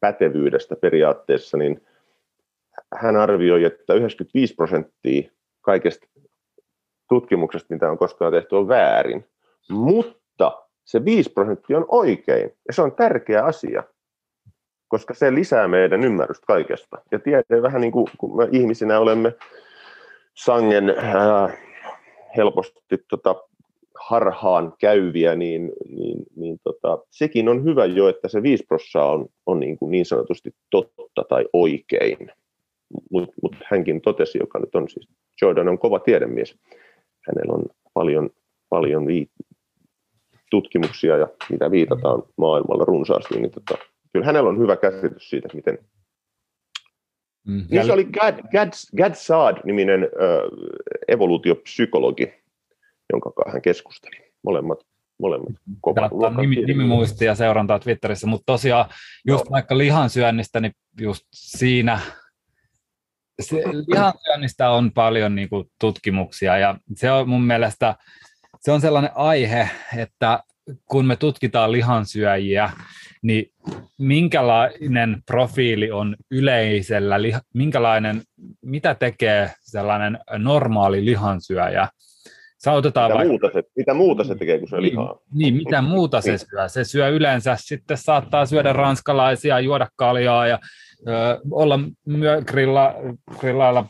[0.00, 1.82] pätevyydestä periaatteessa, niin
[2.94, 6.06] hän arvioi, että 95 prosenttia kaikesta
[7.08, 9.24] tutkimuksesta, mitä on koskaan tehty, on väärin.
[9.70, 13.82] Mutta se 5 prosenttia on oikein, ja se on tärkeä asia,
[14.88, 16.98] koska se lisää meidän ymmärrystä kaikesta.
[17.10, 19.34] Ja tiedän vähän niin kuin kun me ihmisinä olemme
[20.34, 21.58] sangen äh,
[22.36, 23.34] helposti tota,
[24.00, 29.26] harhaan käyviä, niin, niin, niin tota, sekin on hyvä jo, että se 5 prosenttia on,
[29.46, 32.30] on niin, kuin niin sanotusti totta tai oikein.
[33.10, 35.08] Mutta mut hänkin totesi, joka nyt on siis,
[35.42, 36.58] Jordan on kova tiedemies.
[37.26, 37.64] Hänellä on
[37.94, 38.30] paljon,
[38.68, 39.30] paljon vi-
[40.50, 45.78] tutkimuksia ja mitä viitataan maailmalla runsaasti, niin tota, kyllä hänellä on hyvä käsitys siitä, miten
[47.46, 47.66] Mm.
[47.70, 50.08] Niin se oli Gad, Gad, Gad Saad-niminen äh,
[51.08, 52.34] evoluutiopsykologi,
[53.12, 54.32] jonka kanssa hän keskusteli.
[54.44, 54.78] Molemmat,
[55.18, 58.86] molemmat kova nimi, nimimuistia ja seurantaa Twitterissä, mutta tosiaan
[59.26, 59.50] just no.
[59.50, 62.00] vaikka lihansyönnistä, niin just siinä
[63.42, 63.56] se,
[63.88, 67.96] lihansyönnistä on paljon niin kuin, tutkimuksia ja se on mun mielestä
[68.64, 70.42] se on sellainen aihe, että
[70.84, 72.70] kun me tutkitaan lihansyöjiä,
[73.22, 73.52] niin
[73.98, 77.16] minkälainen profiili on yleisellä,
[77.54, 78.22] minkälainen,
[78.62, 81.88] mitä tekee sellainen normaali lihansyöjä?
[82.64, 85.18] Saatetaan mitä, vaikka, muuta se, mitä muuta se tekee kuin se niin, lihaa?
[85.34, 86.68] Niin, mitä muuta se syö?
[86.68, 90.58] Se syö yleensä sitten saattaa syödä ranskalaisia, juoda kaljaa ja
[91.08, 92.94] ö, olla myö, grilla,
[93.38, 93.86] grillailla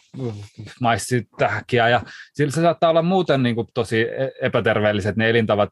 [0.81, 2.01] maissitähkiä ja
[2.35, 5.69] sillä se saattaa olla muuten niin kuin, tosi e-, epäterveelliset ne elintavat.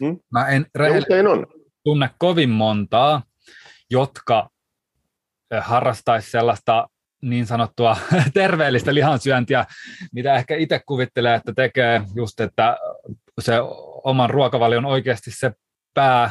[0.00, 0.18] Hmm?
[0.32, 1.46] Mä en rehellisesti on.
[1.84, 3.22] tunne kovin montaa,
[3.90, 4.48] jotka
[5.60, 6.88] harrastaisi sellaista
[7.30, 7.96] niin sanottua
[8.34, 9.64] terveellistä lihansyöntiä,
[10.12, 12.76] mitä ehkä itse kuvittelee, että tekee just, että
[13.40, 13.54] se
[14.04, 15.52] oman ruokavalion oikeasti se
[15.94, 16.30] pää,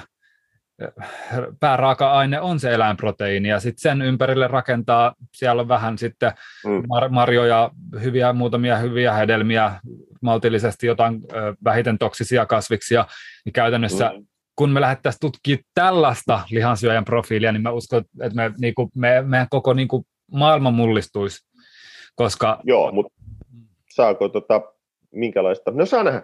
[1.60, 6.32] pääraaka-aine on se eläinproteiini ja sitten sen ympärille rakentaa, siellä on vähän sitten
[6.66, 6.80] mm.
[6.80, 7.72] mar- marjoja,
[8.02, 9.80] hyviä, muutamia hyviä hedelmiä,
[10.22, 11.22] maltillisesti jotain
[11.64, 13.06] vähiten toksisia kasviksia,
[13.46, 14.26] niin käytännössä mm.
[14.56, 19.22] kun me lähdettäisiin tutkimaan tällaista lihansyöjän profiilia, niin mä uskon, että me, niin kuin, me,
[19.22, 21.46] meidän koko niin kuin, maailma mullistuisi,
[22.16, 22.60] koska...
[22.64, 23.14] Joo, mutta
[23.90, 24.62] saako tota,
[25.12, 25.72] minkälaista...
[25.72, 26.24] No saa nähdä.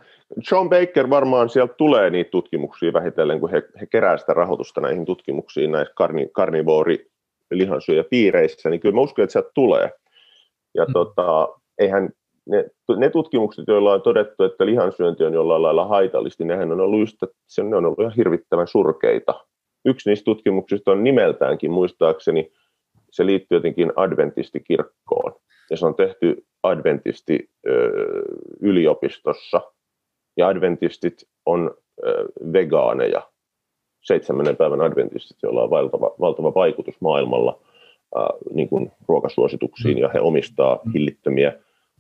[0.52, 5.06] John Baker varmaan sieltä tulee niitä tutkimuksia vähitellen, kun he, he kerää sitä rahoitusta näihin
[5.06, 7.08] tutkimuksiin näissä karni, karnivoori
[8.10, 9.92] piireissä, niin kyllä mä uskon, että sieltä tulee.
[10.76, 10.94] Ja mm.
[10.94, 11.48] tota,
[11.78, 12.10] eihän
[12.46, 12.66] ne,
[12.98, 17.18] ne tutkimukset, joilla on todettu, että lihansyönti on jollain lailla haitallista, nehän on ollut, just,
[17.48, 19.46] se on ollut ihan hirvittävän surkeita.
[19.86, 22.52] Yksi niistä tutkimuksista on nimeltäänkin muistaakseni
[23.12, 25.36] se liittyy jotenkin adventistikirkkoon.
[25.70, 27.50] Ja se on tehty adventisti
[28.62, 29.62] yliopistossa.
[30.38, 31.72] Ja adventistit on
[32.54, 33.22] vegaaneja,
[34.02, 37.62] seitsemännen päivän adventistit, joilla on valtava, valtava vaikutus maailmalla
[38.54, 41.54] niin kuin ruokasuosituksiin, ja he omistaa hillittömiä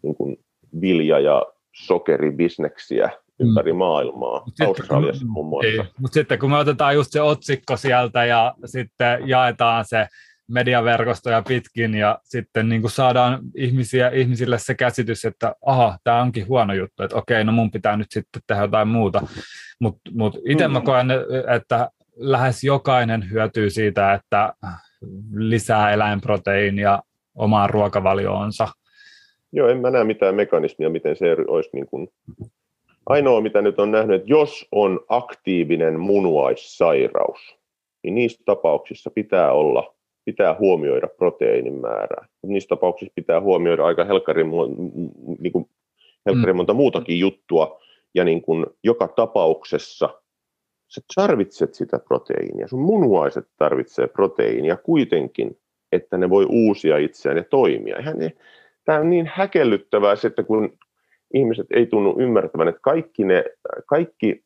[0.03, 0.39] niin kuin
[0.81, 1.45] vilja- ja
[1.75, 3.77] sokeribisneksiä ympäri mm.
[3.77, 5.85] maailmaa, Mut Australiassa muun muassa.
[6.01, 10.07] Mutta sitten kun me otetaan just se otsikko sieltä ja sitten jaetaan se
[10.49, 16.47] mediaverkostoja pitkin ja sitten niin kuin saadaan ihmisiä, ihmisille se käsitys, että aha, tämä onkin
[16.47, 19.21] huono juttu, että okei, no mun pitää nyt sitten tehdä jotain muuta.
[19.79, 20.71] Mutta mut itse mm.
[20.71, 21.07] mä koen,
[21.55, 24.53] että lähes jokainen hyötyy siitä, että
[25.35, 26.99] lisää eläinproteiinia
[27.35, 28.67] omaan ruokavalioonsa.
[29.51, 32.07] Joo, en mä näe mitään mekanismia, miten se olisi niin kuin...
[33.05, 37.57] Ainoa, mitä nyt on nähnyt, että jos on aktiivinen munuaissairaus,
[38.03, 39.95] niin niissä tapauksissa pitää olla
[40.25, 42.27] pitää huomioida proteiinin määrää.
[42.43, 44.47] Niissä tapauksissa pitää huomioida aika helkkarin,
[45.39, 45.69] niin kuin,
[46.25, 46.57] helkkarin mm.
[46.57, 47.79] monta muutakin juttua,
[48.15, 50.09] ja niin kuin joka tapauksessa
[50.87, 55.57] sä tarvitset sitä proteiinia, sun munuaiset tarvitsee proteiinia kuitenkin,
[55.91, 57.97] että ne voi uusia itseään ja toimia.
[58.85, 60.77] tämä on niin häkellyttävää se, että kun
[61.33, 63.43] ihmiset ei tunnu ymmärtävän, että kaikki, ne,
[63.85, 64.43] kaikki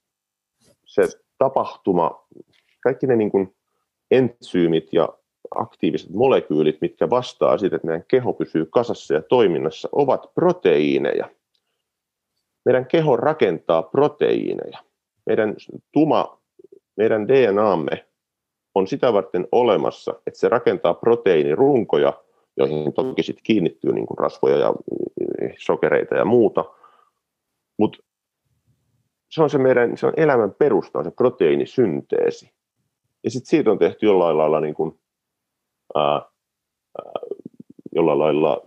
[0.86, 1.01] se
[1.38, 2.28] tapahtuma,
[2.84, 3.55] kaikki ne niin kuin
[4.11, 5.09] entsyymit ja
[5.56, 11.30] aktiiviset molekyylit, mitkä vastaa siitä, että meidän keho pysyy kasassa ja toiminnassa, ovat proteiineja.
[12.66, 14.80] Meidän keho rakentaa proteiineja.
[15.26, 15.56] Meidän
[15.91, 16.41] tuma,
[16.97, 18.06] meidän DNAmme
[18.76, 22.14] on sitä varten olemassa, että se rakentaa proteiinirunkoja,
[22.58, 24.74] joihin toki sitten kiinnittyy niin kuin rasvoja ja
[25.58, 26.66] sokereita ja muuta.
[27.80, 28.04] Mutta
[29.30, 32.51] se on se meidän se on elämän perusta, on se proteiinisynteesi.
[33.24, 34.99] Ja sitten siitä on tehty jollain lailla niin kuin
[35.96, 36.22] ää,
[37.96, 38.62] jollain lailla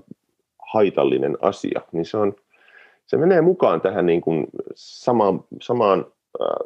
[0.72, 2.36] haitallinen asia, niin se, on,
[3.06, 6.06] se menee mukaan tähän niin kuin samaan, samaan
[6.40, 6.56] ää,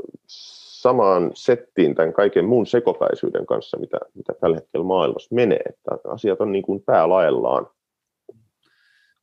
[0.81, 5.63] samaan settiin tämän kaiken muun sekopäisyyden kanssa, mitä, mitä tällä hetkellä maailmassa menee.
[5.69, 7.67] Että asiat on niin kuin päälaellaan.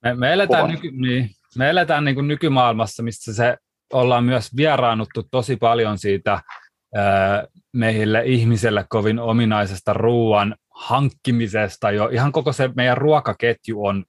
[0.04, 3.58] Me, me eletään, nyky, niin, me eletään niin kuin nykymaailmassa, missä se
[3.94, 6.42] ollaan myös vieraannuttu tosi paljon siitä
[7.74, 12.08] meille ihmiselle kovin ominaisesta ruoan hankkimisesta jo.
[12.08, 14.06] Ihan koko se meidän ruokaketju on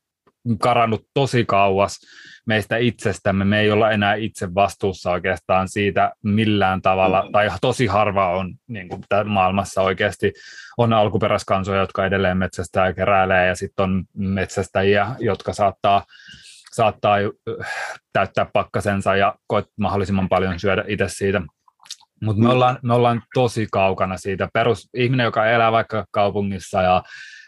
[0.61, 1.99] karannut tosi kauas
[2.47, 3.45] meistä itsestämme.
[3.45, 8.89] Me ei olla enää itse vastuussa oikeastaan siitä millään tavalla, tai tosi harva on niin
[8.89, 10.33] kuin maailmassa oikeasti.
[10.79, 16.05] On alkuperäiskansoja, jotka edelleen metsästää ja keräilee, ja sitten on metsästäjiä, jotka saattaa
[16.73, 17.17] saattaa
[18.13, 21.43] täyttää pakkasensa ja koet mahdollisimman paljon syödä itse siitä
[22.23, 22.53] mutta me, mm.
[22.53, 24.49] ollaan, me ollaan tosi kaukana siitä.
[24.53, 27.03] Perus ihminen, joka elää vaikka kaupungissa ja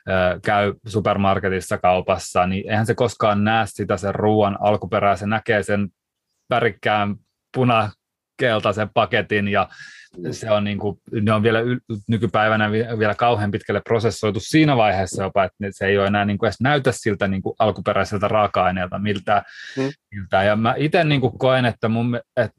[0.09, 5.17] ö, käy supermarketissa kaupassa, niin eihän se koskaan näe sitä sen ruoan alkuperää.
[5.17, 5.89] Se näkee sen
[6.51, 7.17] värikkään
[7.55, 9.69] punakeltaisen paketin ja
[10.19, 10.33] mm.
[10.33, 11.59] se on niin kuin, ne on vielä
[12.09, 16.47] nykypäivänä vielä kauhean pitkälle prosessoitu siinä vaiheessa jopa, että se ei ole enää niin kuin
[16.47, 19.43] edes näytä siltä niin kuin alkuperäiseltä raaka-aineelta miltä,
[19.77, 19.91] hmm.
[20.15, 20.43] miltä.
[20.43, 22.57] Ja mä itse niin kuin koen, että, mun, että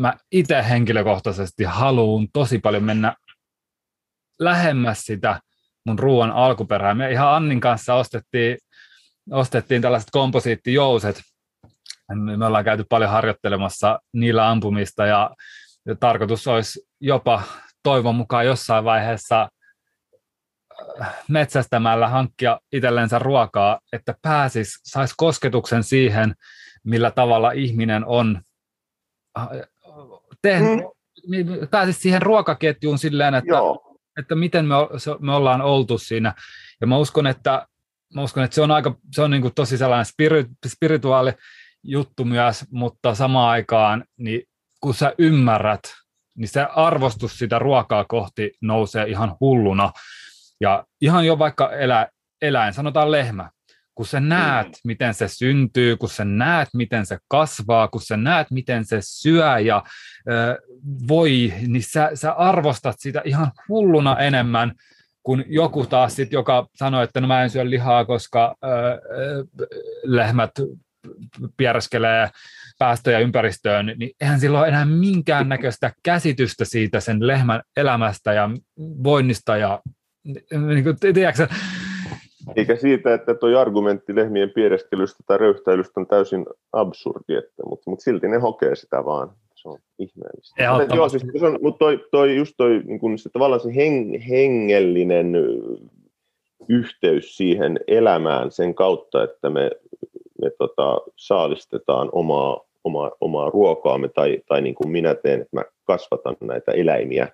[0.00, 3.14] mä itse henkilökohtaisesti haluan tosi paljon mennä
[4.38, 5.40] lähemmäs sitä
[5.86, 6.94] mun ruoan alkuperää.
[6.94, 8.58] Me ihan Annin kanssa ostettiin,
[9.30, 11.22] ostettiin tällaiset komposiittijouset.
[12.14, 15.30] Me ollaan käyty paljon harjoittelemassa niillä ampumista ja,
[15.86, 17.42] ja tarkoitus olisi jopa
[17.82, 19.48] toivon mukaan jossain vaiheessa
[21.00, 26.34] äh, metsästämällä hankkia itsellensä ruokaa, että pääsis, saisi kosketuksen siihen,
[26.84, 28.40] millä tavalla ihminen on
[29.38, 29.48] äh,
[30.42, 31.68] te, mm.
[31.70, 33.54] pääsisi siihen ruokaketjuun silleen, että,
[34.20, 34.74] että miten me,
[35.20, 36.34] me ollaan oltu siinä.
[36.80, 37.66] Ja mä uskon, että,
[38.14, 41.32] mä uskon, että se on, aika, se on niin kuin tosi sellainen spirit, spirituaali
[41.82, 44.42] juttu myös, mutta samaan aikaan, niin
[44.80, 45.80] kun sä ymmärrät,
[46.36, 49.92] niin se arvostus sitä ruokaa kohti nousee ihan hulluna.
[50.60, 52.08] Ja ihan jo vaikka elä,
[52.42, 53.50] eläin, sanotaan lehmä,
[53.94, 54.72] kun sä näet, mm.
[54.84, 59.58] miten se syntyy, kun sä näet, miten se kasvaa, kun sä näet, miten se syö
[59.58, 59.82] ja
[60.30, 60.58] ö,
[61.08, 64.72] voi, niin sä, sä arvostat sitä ihan hulluna enemmän
[65.22, 68.68] kuin joku taas sit, joka sanoo, että no mä en syö lihaa, koska ö,
[70.04, 70.50] lehmät
[71.56, 72.30] piereskelee
[72.78, 79.56] päästöjä ympäristöön, niin eihän sillä ole enää minkäännäköistä käsitystä siitä sen lehmän elämästä ja voinnista
[79.56, 79.80] ja
[80.68, 81.48] niin kuin, tiedätkö,
[82.56, 88.02] eikä siitä, että tuo argumentti lehmien piereskelystä tai röyhtäilystä on täysin absurdi, että, mutta, mutta
[88.02, 89.30] silti ne hokee sitä vaan.
[89.54, 90.72] Se on ihmeellistä.
[90.78, 93.74] Mutta, joo, siis, se on, mutta toi, toi, just toi, niin kun se tavallaan se
[93.74, 95.32] heng, hengellinen
[96.68, 99.70] yhteys siihen elämään sen kautta, että me,
[100.42, 105.62] me tota, saalistetaan omaa, omaa, omaa ruokaamme, tai, tai niin kuin minä teen, että mä
[105.84, 107.28] kasvatan näitä eläimiä,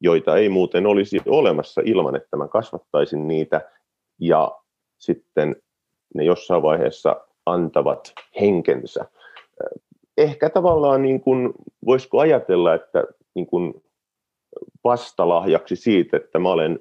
[0.00, 3.60] joita ei muuten olisi olemassa ilman, että mä kasvattaisin niitä–
[4.20, 4.52] ja
[4.98, 5.56] sitten
[6.14, 9.04] ne jossain vaiheessa antavat henkensä.
[10.16, 11.52] Ehkä tavallaan niin kuin,
[11.86, 13.04] voisiko ajatella, että
[13.34, 13.82] niin kuin
[14.84, 16.78] vastalahjaksi siitä, että mä olen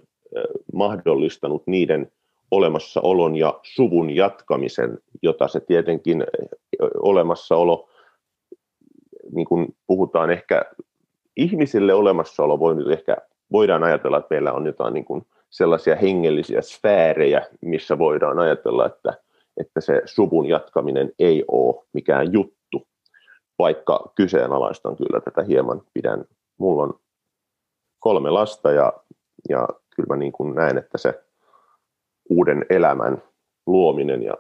[0.74, 2.12] mahdollistanut niiden
[2.52, 6.24] olemassaolon ja suvun jatkamisen, jota se tietenkin
[7.00, 7.90] olemassaolo,
[9.32, 10.62] niin kuin puhutaan ehkä
[11.38, 13.18] ihmisille olemassaolo, voi nyt ehkä,
[13.52, 19.14] voidaan ajatella, että meillä on jotain niin kuin sellaisia hengellisiä sfäärejä, missä voidaan ajatella, että,
[19.58, 22.88] että se suvun jatkaminen ei ole mikään juttu,
[23.60, 26.26] vaikka kyseenalaistan kyllä tätä hieman, pidän,
[26.60, 27.00] mulla on
[28.00, 28.94] kolme lasta ja,
[29.50, 31.24] ja kyllä mä niin kuin näen, että se
[32.30, 33.24] uuden elämän
[33.66, 34.34] luominen ja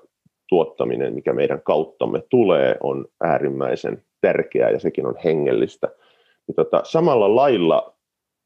[0.49, 5.87] tuottaminen, mikä meidän kauttamme tulee, on äärimmäisen tärkeää ja sekin on hengellistä.
[6.47, 7.93] Ja tota, samalla lailla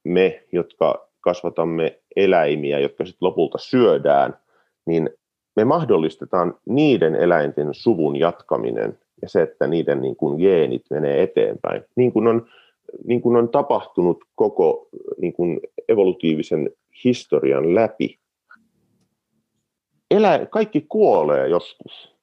[0.04, 4.38] me, jotka kasvatamme eläimiä, jotka sitten lopulta syödään,
[4.86, 5.10] niin
[5.56, 11.84] me mahdollistetaan niiden eläinten suvun jatkaminen ja se, että niiden niin kuin geenit menee eteenpäin.
[11.96, 12.48] Niin kuin on,
[13.06, 14.88] niin kuin on tapahtunut koko
[15.18, 16.70] niin kuin evolutiivisen
[17.04, 18.20] historian läpi.
[20.12, 22.16] Elä, kaikki kuolee joskus.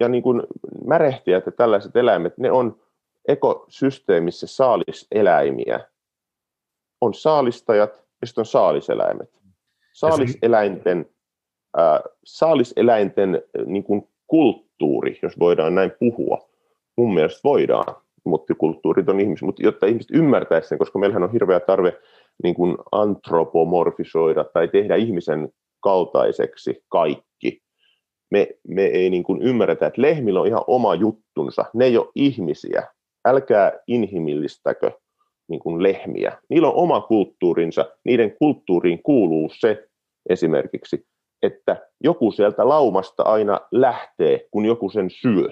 [0.00, 0.42] Ja niin kuin
[0.86, 2.80] märehtijät ja tällaiset eläimet, ne on
[3.28, 5.80] ekosysteemissä saaliseläimiä.
[7.00, 9.30] On saalistajat ja sitten on saaliseläimet.
[9.92, 11.06] Saaliseläinten,
[11.78, 16.48] äh, saaliseläinten niin kuin kulttuuri, jos voidaan näin puhua,
[16.96, 17.94] mun mielestä voidaan,
[18.24, 21.98] mutta kulttuurit on ihmisiä, mutta jotta ihmiset ymmärtäisivät sen, koska meillähän on hirveä tarve
[22.42, 25.48] niin kuin antropomorfisoida tai tehdä ihmisen
[25.80, 27.62] kaltaiseksi kaikki.
[28.30, 31.64] Me, me ei niin kuin ymmärretä, että lehmillä on ihan oma juttunsa.
[31.74, 32.88] Ne ei ole ihmisiä.
[33.24, 34.90] Älkää inhimillistäkö
[35.52, 36.38] niin kuin lehmiä.
[36.48, 39.88] Niillä on oma kulttuurinsa, niiden kulttuuriin kuuluu se
[40.28, 41.06] esimerkiksi,
[41.42, 45.48] että joku sieltä laumasta aina lähtee, kun joku sen syö.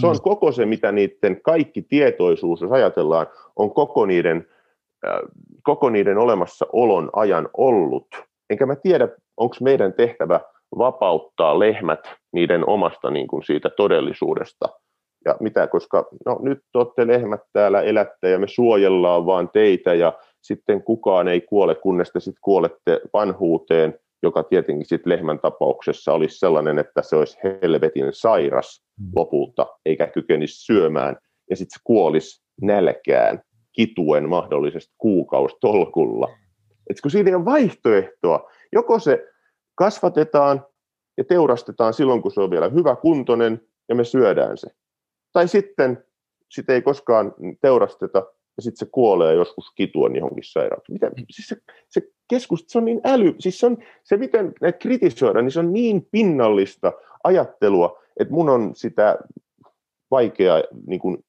[0.00, 0.22] Se on mm.
[0.22, 3.26] koko se, mitä niiden kaikki tietoisuus, jos ajatellaan,
[3.56, 4.46] on koko niiden,
[5.06, 5.20] äh,
[5.62, 8.06] koko niiden olemassaolon ajan ollut.
[8.50, 10.40] Enkä mä tiedä, onko meidän tehtävä
[10.78, 12.00] vapauttaa lehmät
[12.32, 14.68] niiden omasta niin kuin siitä todellisuudesta.
[15.26, 19.94] Ja mitä, koska no, nyt te olette lehmät täällä elätte ja me suojellaan vaan teitä
[19.94, 20.12] ja
[20.42, 26.38] sitten kukaan ei kuole, kunnes te sitten kuolette vanhuuteen, joka tietenkin sitten lehmän tapauksessa olisi
[26.38, 29.10] sellainen, että se olisi helvetin sairas mm.
[29.16, 31.16] lopulta, eikä kykenisi syömään,
[31.50, 36.28] ja sitten se kuolisi nälkään, kituen mahdollisesti kuukaustolkulla.
[36.90, 39.24] Et kun siinä ei ole vaihtoehtoa, joko se
[39.74, 40.66] kasvatetaan
[41.16, 44.66] ja teurastetaan silloin, kun se on vielä hyvä kuntoinen, ja me syödään se.
[45.36, 46.04] Tai sitten
[46.48, 48.18] sitä ei koskaan teurasteta,
[48.56, 50.92] ja sitten se kuolee joskus kituen johonkin sairauteen.
[50.92, 51.56] Mitä, siis se,
[51.88, 55.60] se keskustelu, se on niin äly, siis se, on, se miten näitä kritisoidaan, niin se
[55.60, 56.92] on niin pinnallista
[57.24, 59.18] ajattelua, että mun on sitä
[60.10, 61.24] vaikea, niin kuin,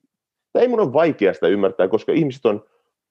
[0.54, 2.66] tai ei mun on vaikea sitä ymmärtää, koska ihmiset on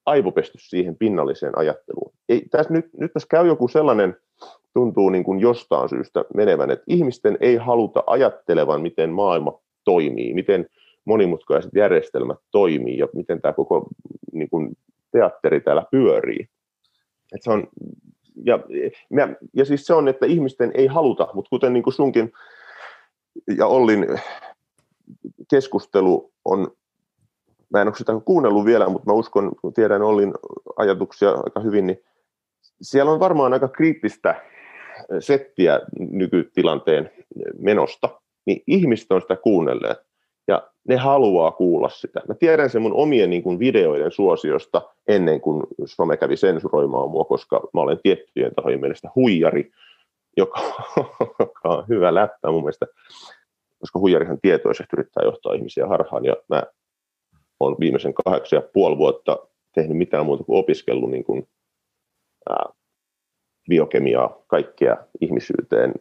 [0.07, 2.12] aivopesty siihen pinnalliseen ajatteluun.
[2.28, 4.16] Ei, tässä nyt, nyt tässä käy joku sellainen,
[4.74, 10.66] tuntuu niin kuin jostain syystä menevän, että ihmisten ei haluta ajattelevan, miten maailma toimii, miten
[11.07, 13.88] monimutkaiset järjestelmät toimii ja miten tämä koko
[14.32, 14.76] niin kuin,
[15.12, 16.48] teatteri täällä pyörii.
[17.34, 17.68] Et se on,
[18.44, 18.59] ja,
[19.11, 22.32] ja, ja siis se on, että ihmisten ei haluta, mutta kuten niin kuin sunkin
[23.59, 24.07] ja Ollin
[25.50, 26.70] keskustelu on,
[27.72, 30.32] mä en ole sitä kuunnellut vielä, mutta mä uskon, kun tiedän Ollin
[30.76, 31.98] ajatuksia aika hyvin, niin
[32.82, 34.42] siellä on varmaan aika kriittistä
[35.20, 37.11] settiä nykytilanteen
[37.59, 39.98] menosta, niin ihmiset on sitä kuunnelleet
[40.49, 42.22] ja ne haluaa kuulla sitä.
[42.28, 47.24] Mä tiedän sen mun omien niin kuin videoiden suosiosta ennen kuin some kävi sensuroimaan mua,
[47.24, 49.70] koska mä olen tiettyjen tahojen mielestä huijari,
[50.36, 50.61] joka,
[51.38, 52.86] joka on hyvä läppä mun mielestä,
[53.80, 56.62] koska huijarihan tietoisesti yrittää johtaa ihmisiä harhaan, ja mä
[57.61, 59.38] olen viimeisen kahdeksan ja puoli vuotta
[59.74, 61.49] tehnyt mitään muuta kuin opiskellut niin kuin,
[62.51, 62.66] ää,
[63.68, 65.94] biokemiaa, kaikkea ihmisyyteen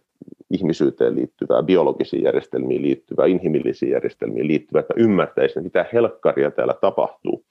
[0.52, 7.46] ihmisyyteen liittyvää, biologisiin järjestelmiin liittyvää, inhimillisiin järjestelmiin liittyvää, että ymmärtäisi, mitä helkkaria täällä tapahtuu.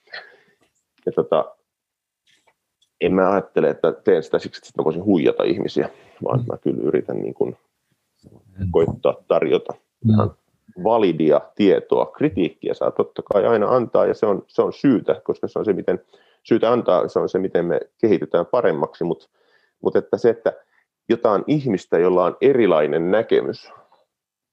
[1.06, 1.56] Ja tota,
[3.00, 5.90] en mä ajattele, että teen sitä siksi, että voisin huijata ihmisiä,
[6.24, 7.56] vaan mä kyllä yritän niin kuin
[8.70, 9.74] koittaa tarjota
[10.08, 10.34] ihan
[10.84, 12.06] validia tietoa.
[12.06, 15.64] Kritiikkiä saa totta kai aina antaa, ja se on, se on syytä, koska se on
[15.64, 16.00] se, miten
[16.42, 19.28] syytä antaa, se on se, miten me kehitytään paremmaksi, mutta,
[19.82, 20.52] mutta että se, että
[21.08, 23.72] jotain ihmistä, jolla on erilainen näkemys,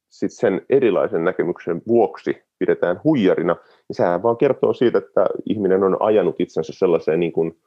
[0.10, 5.98] sitten sen erilaisen näkemyksen vuoksi pidetään huijarina, niin sehän vaan kertoo siitä, että ihminen on
[6.00, 7.60] ajanut itsensä sellaiseen niin kuin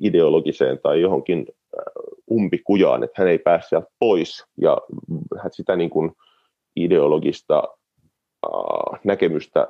[0.00, 1.46] ideologiseen tai johonkin
[2.30, 4.78] umpikujaan, että hän ei pääse sieltä pois, ja
[5.50, 6.12] sitä niin kuin
[6.76, 7.62] ideologista
[9.04, 9.68] näkemystä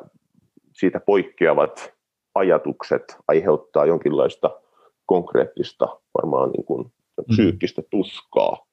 [0.73, 1.95] siitä poikkeavat
[2.35, 4.61] ajatukset aiheuttaa jonkinlaista
[5.07, 6.93] konkreettista varmaan niin kuin.
[7.23, 8.67] Psyykkistä tuskaa.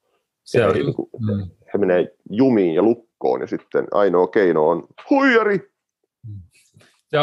[0.44, 1.50] Se, on, niin kuin, mm.
[1.74, 5.60] he menee jumiin ja lukkoon ja sitten ainoa keino on huijari.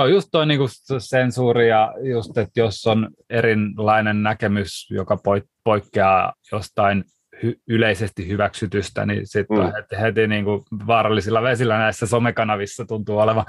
[0.01, 0.65] On just tuo niinku
[0.97, 5.17] sensuuri ja just, että jos on erilainen näkemys, joka
[5.63, 7.03] poikkeaa jostain
[7.45, 9.63] hy- yleisesti hyväksytystä, niin sitten mm.
[9.63, 13.45] heti, heti niin kuin vaarallisilla vesillä näissä somekanavissa tuntuu olevan.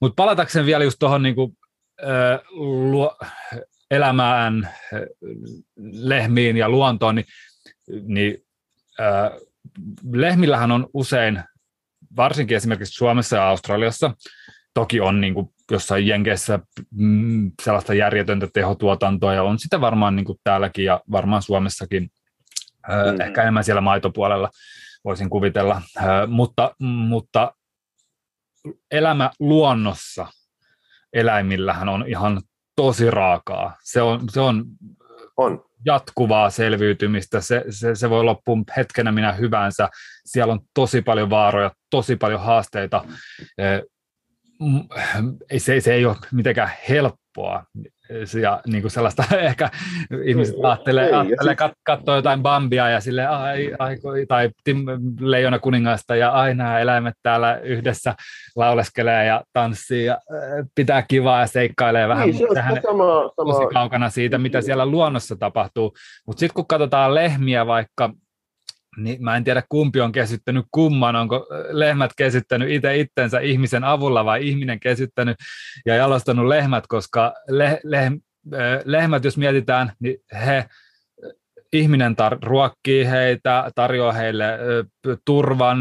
[0.00, 1.52] Mutta palatakseni vielä just tuohon niin kuin,
[2.90, 3.16] luo,
[3.92, 4.68] elämään,
[5.92, 7.26] lehmiin ja luontoon, niin,
[8.06, 8.36] niin
[9.00, 9.30] äh,
[10.12, 11.42] lehmillähän on usein,
[12.16, 14.14] varsinkin esimerkiksi Suomessa ja Australiassa,
[14.74, 16.58] toki on niin kuin jossain Jenkeissä
[16.90, 22.10] mm, sellaista järjetöntä tehotuotantoa, ja on sitä varmaan niin kuin täälläkin ja varmaan Suomessakin,
[22.90, 23.20] äh, mm.
[23.20, 24.50] ehkä enemmän siellä maitopuolella
[25.04, 27.54] voisin kuvitella, äh, mutta, mutta
[28.90, 30.26] elämä luonnossa
[31.12, 32.42] eläimillähän on ihan
[32.76, 33.76] tosi raakaa.
[33.82, 34.64] Se on, se on,
[35.36, 35.64] on.
[35.84, 37.40] jatkuvaa selviytymistä.
[37.40, 39.88] Se, se, se voi loppua hetkenä minä hyvänsä.
[40.24, 43.04] Siellä on tosi paljon vaaroja, tosi paljon haasteita.
[45.58, 47.64] Se, se ei ole mitenkään helppoa
[48.42, 49.70] ja niin kuin sellaista ehkä
[50.24, 53.96] ihmiset ajattelee, ei, ajattelee kat, katsoa jotain Bambia ja sille ai, ai,
[54.28, 54.78] tai Tim,
[55.20, 58.14] Leijona kuningasta ja aina eläimet täällä yhdessä
[58.56, 60.18] lauleskelee ja tanssii ja
[60.74, 63.68] pitää kivaa ja seikkailee vähän, niin, mutta sehän sama, sama.
[63.68, 65.94] kaukana siitä, mitä siellä luonnossa tapahtuu.
[66.26, 68.10] Mutta sitten kun katsotaan lehmiä vaikka
[68.96, 74.24] niin mä en tiedä kumpi on kesyttänyt kumman, onko lehmät kesyttänyt itse itsensä ihmisen avulla
[74.24, 75.36] vai ihminen kesyttänyt
[75.86, 78.12] ja jalostanut lehmät, koska le, le,
[78.84, 80.16] lehmät, jos mietitään, niin
[80.46, 80.64] he,
[81.72, 84.58] ihminen tar- ruokkii heitä, tarjoaa heille
[85.24, 85.78] turvan,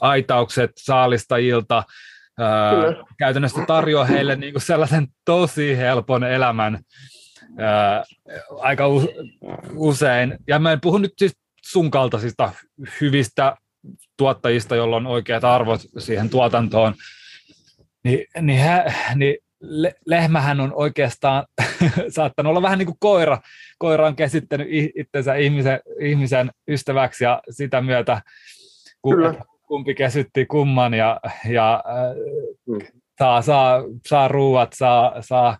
[0.00, 1.84] aitaukset saalistajilta,
[2.36, 3.04] Kyllä.
[3.18, 6.78] käytännössä tarjoaa heille niin kuin sellaisen tosi helpon elämän
[7.58, 8.04] ää,
[8.60, 8.84] aika
[9.74, 10.38] usein.
[10.48, 11.32] Ja mä en puhu nyt siis
[11.68, 12.52] sun kaltaisista
[13.00, 13.56] hyvistä
[14.16, 16.94] tuottajista, joilla on oikeat arvot siihen tuotantoon,
[18.04, 21.46] niin, niin, he, niin le, lehmähän on oikeastaan
[22.16, 23.38] saattanut olla vähän niin kuin koira.
[23.78, 28.22] Koira on käsittänyt itsensä ihmisen, ihmisen ystäväksi ja sitä myötä
[29.02, 29.34] Kyllä.
[29.66, 31.84] kumpi käsitti kumman ja, ja
[32.66, 32.78] mm.
[33.18, 35.58] saa, saa, saa ruuat, saa, saa,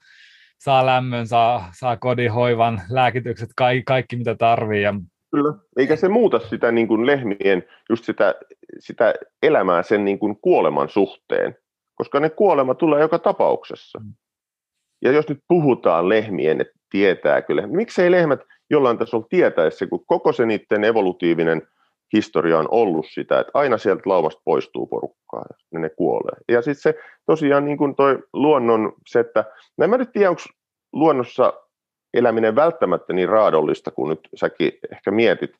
[0.58, 4.82] saa lämmön, saa, saa kodihoivan, lääkitykset, kaikki, kaikki mitä tarvii.
[4.82, 4.94] Ja
[5.30, 8.34] Kyllä, eikä se muuta sitä niin kuin lehmien, just sitä,
[8.78, 11.56] sitä elämää sen niin kuin kuoleman suhteen,
[11.94, 13.98] koska ne kuolema tulee joka tapauksessa.
[13.98, 14.14] Mm.
[15.02, 20.32] Ja jos nyt puhutaan lehmien, että tietää kyllä, miksei lehmät jollain tasolla tietäisi, kun koko
[20.32, 21.62] se niiden evolutiivinen
[22.12, 26.36] historia on ollut sitä, että aina sieltä laumasta poistuu porukkaa ja ne kuolee.
[26.48, 26.94] Ja sitten se
[27.26, 29.44] tosiaan niin kuin toi luonnon se, että
[29.76, 30.42] no en mä nyt tiedä, onko
[30.92, 31.52] luonnossa
[32.14, 35.52] eläminen välttämättä niin raadollista kuin nyt säkin ehkä mietit,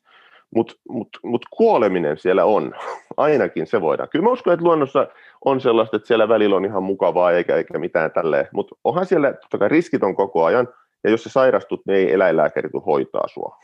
[0.55, 2.75] mutta mut, mut kuoleminen siellä on,
[3.17, 4.09] ainakin se voidaan.
[4.09, 5.07] Kyllä mä uskon, että luonnossa
[5.45, 9.33] on sellaista, että siellä välillä on ihan mukavaa eikä, eikä mitään tälleen, mutta onhan siellä,
[9.33, 10.67] totta kai riskit on koko ajan,
[11.03, 13.57] ja jos sä sairastut, niin ei eläinlääkäri tule hoitaa sua.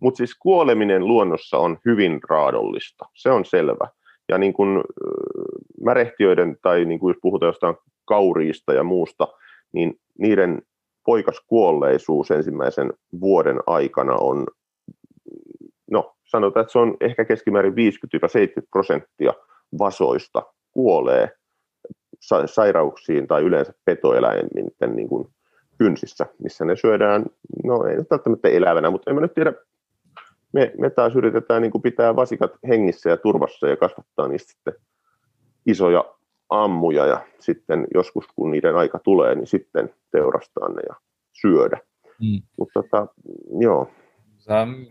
[0.00, 3.88] Mutta siis kuoleminen luonnossa on hyvin raadollista, se on selvä.
[4.28, 4.84] Ja niin kun,
[5.84, 9.28] märehtiöiden, tai niin kun jos puhutaan jostain kauriista ja muusta,
[9.72, 10.62] niin niiden
[11.04, 14.46] poikaskuolleisuus ensimmäisen vuoden aikana on,
[15.90, 17.76] no sanotaan, että se on ehkä keskimäärin 50-70
[18.70, 19.32] prosenttia
[19.78, 20.42] vasoista
[20.72, 21.30] kuolee
[22.46, 25.28] sairauksiin tai yleensä petoeläinten niin kuin
[25.78, 27.24] kynsissä, missä ne syödään,
[27.64, 29.52] no ei välttämättä elävänä, mutta en mä nyt tiedä,
[30.52, 34.74] me, me taas yritetään niin kuin pitää vasikat hengissä ja turvassa ja kasvattaa niistä sitten
[35.66, 36.13] isoja
[36.48, 40.94] ammuja ja sitten joskus kun niiden aika tulee, niin sitten teurastaa ne ja
[41.40, 41.78] syödä.
[42.20, 42.42] Mm.
[42.58, 43.06] Mutta tota,
[43.60, 43.90] joo.
[44.38, 44.86] Se on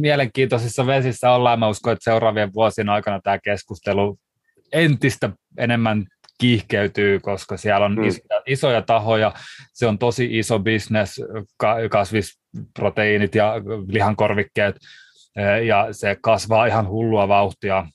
[0.00, 1.58] mielenkiintoisissa vesissä ollaan.
[1.58, 4.18] Mä uskon, että seuraavien vuosien aikana tämä keskustelu
[4.72, 6.06] entistä enemmän
[6.38, 8.04] kiihkeytyy, koska siellä on mm.
[8.04, 9.32] isoja, isoja tahoja,
[9.72, 11.20] se on tosi iso bisnes,
[11.90, 13.54] kasvisproteiinit ja
[13.88, 14.76] lihankorvikkeet,
[15.66, 17.86] ja se kasvaa ihan hullua vauhtia.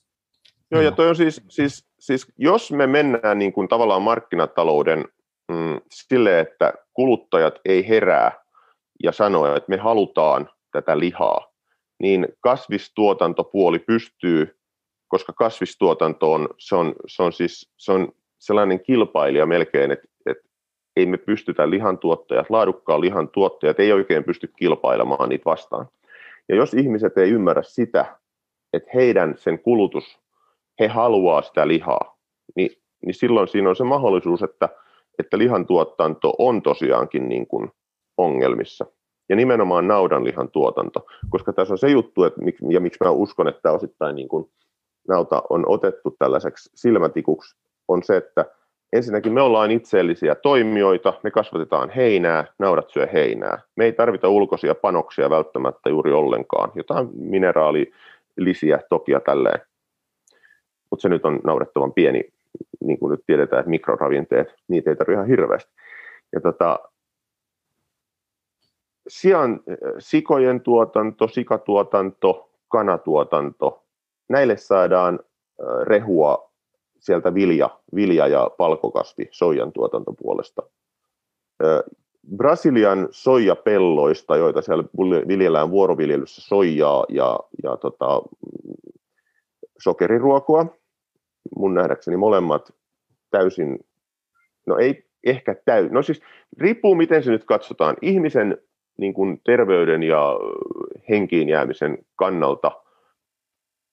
[0.72, 5.06] Joo, ja toi on siis, siis siis jos me mennään niin kuin tavallaan markkinatalouden
[5.52, 8.32] mm, sille, että kuluttajat ei herää
[9.04, 11.52] ja sano, että me halutaan tätä lihaa,
[12.00, 14.58] niin kasvistuotantopuoli pystyy,
[15.08, 20.44] koska kasvistuotanto on, se on, se on, siis, se on sellainen kilpailija melkein, että, että
[20.96, 25.88] ei me pystytä lihantuottajat, laadukkaan lihan tuottajat ei oikein pysty kilpailemaan niitä vastaan.
[26.50, 28.18] Ja jos ihmiset ei ymmärrä sitä,
[28.74, 30.21] että heidän sen kulutus
[30.80, 32.18] he haluaa sitä lihaa,
[32.56, 32.72] niin,
[33.06, 34.70] niin silloin siinä on se mahdollisuus, että,
[35.20, 37.72] että lihantuotanto on tosiaankin niin kuin
[38.18, 38.86] ongelmissa.
[39.30, 43.72] Ja nimenomaan naudanlihan tuotanto, koska tässä on se juttu, että, ja miksi mä uskon, että
[43.72, 44.50] osittain niin kuin
[45.08, 47.58] nauta on otettu tällaiseksi silmätikuksi,
[47.88, 48.46] on se, että
[48.94, 53.60] ensinnäkin me ollaan itseellisiä toimijoita, me kasvatetaan heinää, naudat syö heinää.
[53.76, 59.60] Me ei tarvita ulkoisia panoksia välttämättä juuri ollenkaan, jotain mineraalilisiä toki ja tälleen
[60.92, 62.24] mutta se nyt on naurettavan pieni,
[62.84, 65.72] niin kuin nyt tiedetään, että mikroravinteet, niitä ei tarvitse ihan hirveästi.
[66.34, 66.80] Ja tota,
[69.08, 69.60] sian,
[70.00, 73.84] sikojen tuotanto, sikatuotanto, kanatuotanto,
[74.30, 75.20] näille saadaan
[75.84, 76.52] rehua
[77.00, 80.62] sieltä vilja, vilja- ja palkokasvi soijan tuotantopuolesta.
[82.38, 84.84] Brasilian soijapelloista, joita siellä
[85.28, 88.22] viljellään vuoroviljelyssä soijaa ja, ja tota,
[89.80, 90.66] sokeriruokoa,
[91.56, 92.72] mun nähdäkseni molemmat
[93.32, 93.80] täysin,
[94.68, 96.22] no ei ehkä täysin, no siis
[96.58, 98.58] riippuu miten se nyt katsotaan, ihmisen
[98.98, 100.40] niin kuin terveyden ja
[101.10, 102.72] henkiin jäämisen kannalta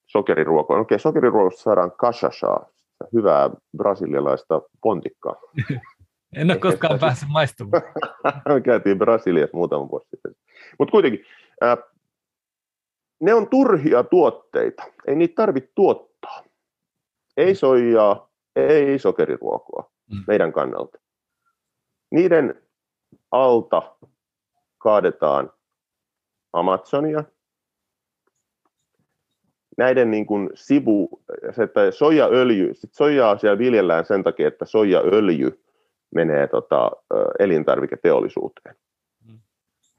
[0.07, 0.75] sokeriruokoa.
[0.75, 2.69] No okei, sokeriruokosta saadaan kashashaa,
[3.13, 5.35] hyvää brasilialaista pontikkaa.
[6.35, 7.83] En ole koskaan päässyt maistumaan.
[8.65, 10.31] Käytiin Brasiliassa muutama vuosi sitten.
[10.79, 11.25] Mutta kuitenkin,
[11.61, 11.77] ää,
[13.21, 14.83] ne on turhia tuotteita.
[15.07, 16.08] Ei niitä tarvitse tuottaa.
[17.39, 20.23] Ei soijaa, ei sokeriruokoa mm.
[20.27, 20.99] meidän kannalta.
[22.11, 22.61] Niiden
[23.31, 23.95] alta
[24.77, 25.51] kaadetaan
[26.53, 27.23] Amazonia.
[29.77, 31.21] Näiden niin kuin sivu,
[31.55, 35.63] se, että soijaöljy, sit soijaa siellä viljellään sen takia, että soijaöljy
[36.15, 36.91] menee tota,
[37.39, 38.75] elintarviketeollisuuteen.
[39.27, 39.39] Mm.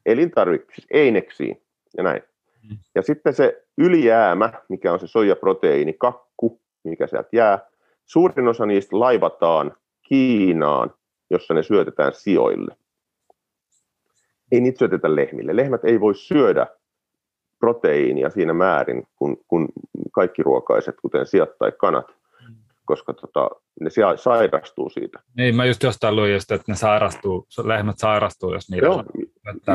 [0.06, 1.62] Elintarvike, siis eineksiin
[1.96, 2.22] ja näin.
[2.70, 2.76] Mm.
[2.94, 7.58] Ja sitten se ylijäämä, mikä on se soijaproteiini, kakku, mikä sieltä jää,
[8.06, 9.72] suurin osa niistä laivataan
[10.08, 10.94] Kiinaan,
[11.30, 12.76] jossa ne syötetään sijoille.
[14.52, 15.56] Ei niitä syötetä lehmille.
[15.56, 16.66] Lehmät ei voi syödä
[17.58, 19.68] proteiinia siinä määrin kuin, kuin
[20.12, 22.06] kaikki ruokaiset, kuten sijat tai kanat,
[22.84, 23.50] koska tota,
[23.80, 25.18] ne sairastuu siitä.
[25.36, 29.04] Niin, mä just jostain luin just, että ne sairastuu, lehmät sairastuu, jos niitä Joo,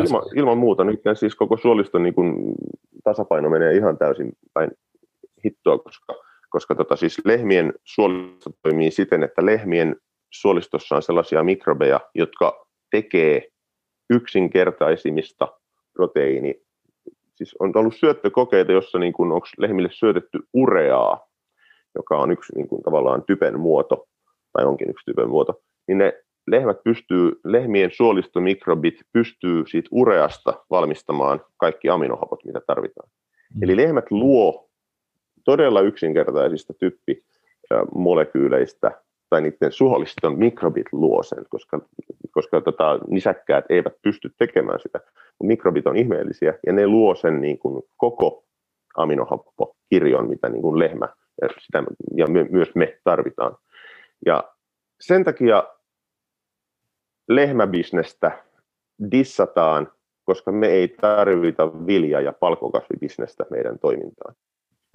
[0.03, 0.84] ilman, ilman muuta.
[0.84, 2.56] Nyt siis koko suoliston niin kun,
[3.03, 4.72] tasapaino menee ihan täysin päin
[5.45, 6.16] hittoa, koska,
[6.50, 9.96] koska tota, siis lehmien suolisto toimii siten, että lehmien
[10.32, 13.48] suolistossa on sellaisia mikrobeja, jotka tekee
[14.10, 15.48] yksinkertaisimmista
[15.93, 16.56] proteiini.
[17.36, 21.28] Siis on ollut syöttökokeita, jossa niin kun, onko lehmille syötetty ureaa,
[21.96, 24.08] joka on yksi niin kuin, tavallaan typen muoto,
[24.54, 26.14] tai onkin yksi typen muoto, niin ne
[26.48, 33.10] lehmät pystyy, lehmien suolistomikrobit pystyy siitä ureasta valmistamaan kaikki aminohapot, mitä tarvitaan.
[33.56, 33.64] Mm.
[33.64, 34.64] Eli lehmät luo
[35.46, 38.91] todella yksinkertaisista typpimolekyyleistä
[39.30, 41.82] tai niiden suoliston mikrobit luo sen, koska,
[42.32, 45.00] koska tota, nisäkkäät eivät pysty tekemään sitä.
[45.43, 48.43] Mikrobit on ihmeellisiä ja ne luo sen niin kuin koko
[48.96, 51.08] aminohappokirjon, mitä niin kuin lehmä
[51.41, 51.84] ja, sitä,
[52.16, 53.56] ja my, myös me tarvitaan.
[54.26, 54.43] Ja
[55.02, 55.64] sen takia
[57.30, 58.43] lehmäbisnestä
[59.12, 59.91] dissataan,
[60.26, 64.36] koska me ei tarvita vilja- ja palkokasvibisnestä meidän toimintaan.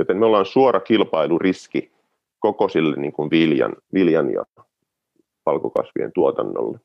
[0.01, 1.91] Joten me ollaan suora kilpailuriski
[2.39, 4.45] koko sille niin kuin viljan, viljan ja
[5.45, 6.79] palkokasvien tuotannolle.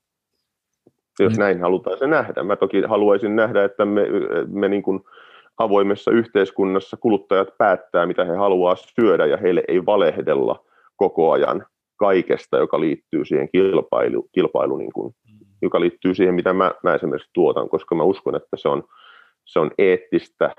[1.20, 1.40] Jos mm.
[1.40, 2.44] näin halutaan se nähdä.
[2.44, 4.02] Mä toki haluaisin nähdä, että me,
[4.48, 5.00] me niin kuin
[5.58, 12.58] avoimessa yhteiskunnassa kuluttajat päättää, mitä he haluaa syödä, ja heille ei valehdella koko ajan kaikesta,
[12.58, 15.46] joka liittyy siihen kilpailu, kilpailu niin kuin, mm.
[15.62, 18.84] joka liittyy siihen, mitä mä, mä esimerkiksi tuotan, koska mä uskon, että se on,
[19.46, 20.56] se on eettistä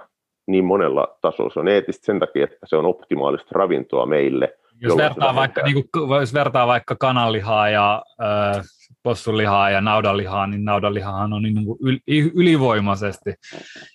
[0.46, 1.50] niin monella tasolla.
[1.52, 4.58] Se on eettistä sen takia, että se on optimaalista ravintoa meille.
[4.80, 8.64] Jos vertaa, vaikka, niin kuin, jos vertaa vaikka kananlihaa ja äh,
[9.02, 12.00] possunlihaa ja naudanlihaa, niin naudanlihahan on niin kuin
[12.34, 13.34] ylivoimaisesti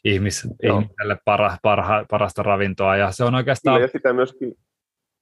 [0.05, 2.95] ihmis, ihmiselle para, parha, parasta ravintoa.
[2.95, 3.81] Ja se on oikeastaan...
[3.81, 4.53] Ja sitä myöskin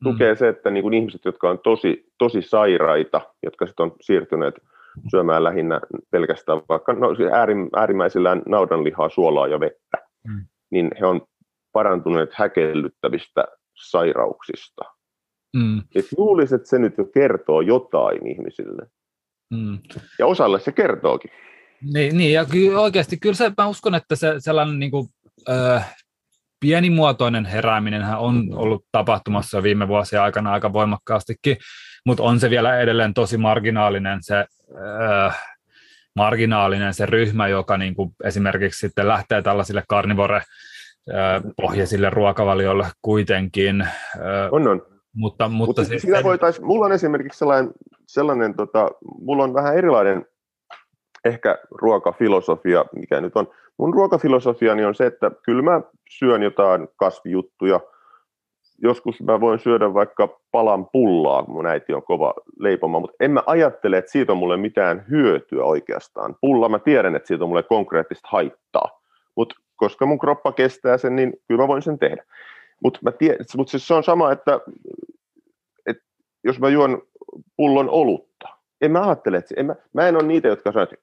[0.04, 0.38] tukee mm.
[0.38, 4.56] se, että niin kuin ihmiset, jotka on tosi, tosi sairaita, jotka sitten on siirtyneet
[5.12, 10.46] syömään lähinnä pelkästään vaikka no, äärim, äärimmäisillään naudanlihaa, suolaa ja vettä, mm.
[10.72, 11.22] Niin he on
[11.72, 13.46] parantuneet häkellyttävistä
[13.90, 14.82] sairauksista.
[15.58, 15.80] Mm.
[15.96, 18.88] Et luulisin, että se nyt jo kertoo jotain ihmisille.
[19.54, 19.80] Mm.
[20.20, 21.32] Ja osalle se kertookin.
[21.94, 25.08] Niin, niin ja kyllä, oikeasti kyllä se, mä uskon, että se sellainen niin kuin,
[25.50, 25.82] ö,
[26.60, 31.58] pienimuotoinen herääminen on ollut tapahtumassa jo viime vuosien aikana aika voimakkaastikin,
[32.06, 35.32] mutta on se vielä edelleen tosi marginaalinen se, ö,
[36.16, 40.42] marginaalinen se ryhmä, joka niin kuin esimerkiksi sitten lähtee tällaisille karnivore
[41.62, 43.88] pohjaisille ruokavalioille kuitenkin.
[44.52, 44.82] On, on.
[45.14, 47.72] Mutta, mutta, mutta siis sitä voitais, mulla on esimerkiksi sellainen,
[48.08, 48.90] sellainen tota,
[49.20, 50.26] mulla on vähän erilainen
[51.26, 53.48] ehkä ruokafilosofia, mikä nyt on.
[53.78, 57.80] Mun ruokafilosofiani on se, että kyllä mä syön jotain kasvijuttuja.
[58.82, 63.44] Joskus mä voin syödä vaikka palan pullaa, mun äiti on kova leipoma, mutta en mä
[63.46, 66.36] ajattele, että siitä on mulle mitään hyötyä oikeastaan.
[66.42, 69.02] Pulla mä tiedän, että siitä on mulle konkreettista haittaa,
[69.36, 72.24] mutta koska mun kroppa kestää sen, niin kyllä mä voin sen tehdä.
[72.84, 73.00] Mutta
[73.58, 74.60] mut siis se on sama, että,
[75.86, 76.04] että
[76.44, 77.02] jos mä juon
[77.58, 78.48] pullon olutta,
[78.82, 80.98] en mä ajattele, että en mä, mä en ole niitä, jotka sanoo, että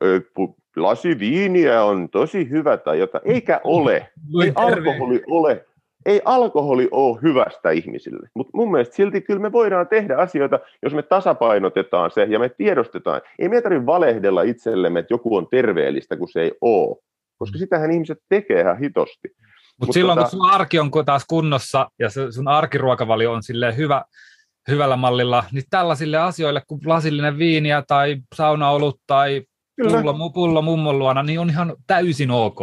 [0.77, 3.25] lasi viiniä on tosi hyvä tai jotain.
[3.27, 4.11] Eikä ole.
[4.43, 5.67] Ei alkoholi ole.
[6.07, 8.29] Ei alkoholi ole hyvästä ihmisille.
[8.35, 12.49] Mutta mun mielestä silti kyllä me voidaan tehdä asioita, jos me tasapainotetaan se ja me
[12.49, 13.21] tiedostetaan.
[13.39, 16.97] Ei meidän tarvitse valehdella itsellemme, että joku on terveellistä, kun se ei ole.
[17.39, 19.29] Koska sitähän ihmiset tekee ihan hitosti.
[19.29, 20.31] Mutta Mut silloin, tota...
[20.31, 23.43] kun sun arki on taas kunnossa ja sun arkiruokavalio on
[23.77, 24.05] hyvä,
[24.71, 29.43] hyvällä mallilla, niin tällaisille asioille kuin lasillinen viiniä tai saunaolut tai
[29.77, 32.59] pullo, pullo mummon luona, niin on ihan täysin ok.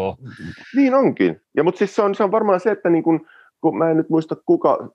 [0.76, 1.42] Niin onkin.
[1.58, 3.28] Ja, mutta siis se on, se on varmaan se, että niin kun,
[3.62, 4.90] kun mä en nyt muista kuka,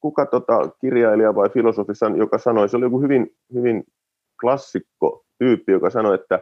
[0.00, 3.84] kuka tota kirjailija vai filosofi, joka sanoi, se oli joku hyvin, hyvin
[4.40, 6.40] klassikko tyyppi, joka sanoi, että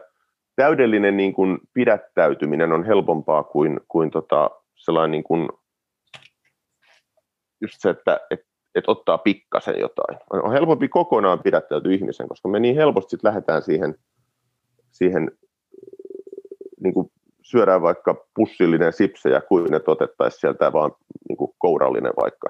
[0.55, 5.49] täydellinen niin kun pidättäytyminen on helpompaa kuin, kuin tota, sellainen niin kuin,
[7.61, 10.17] just se, että, että, että ottaa pikkasen jotain.
[10.29, 13.95] On helpompi kokonaan pidättäytyä ihmisen, koska me niin helposti sit lähdetään siihen,
[14.97, 15.31] siihen
[16.79, 20.91] niin kuin syödään vaikka pussillinen sipsejä kuin ne otettaisiin sieltä vaan
[21.29, 22.47] niin kuin kourallinen vaikka.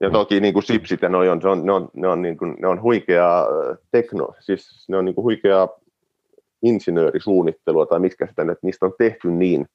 [0.00, 0.12] Ja mm.
[0.12, 2.56] toki niin kuin sipsit ja ne on, ne on, ne on, ne on, niin kuin,
[2.60, 3.46] ne on huikeaa
[3.90, 5.68] tekno, siis ne on niin kuin huikeaa
[6.62, 9.66] insinöörisuunnittelua, tai mitkä sitä että niistä on tehty niin.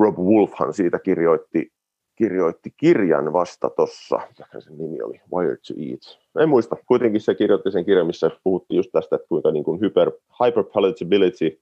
[0.00, 1.72] Rob Wolfhan siitä kirjoitti,
[2.20, 6.18] kirjoitti kirjan vasta tuossa, mikä sen nimi oli, Wired to Eat.
[6.42, 9.80] En muista, kuitenkin se kirjoitti sen kirjan, missä puhuttiin just tästä, että kuinka niin kuin
[9.80, 10.10] hyper,
[10.44, 11.60] hyperpalatability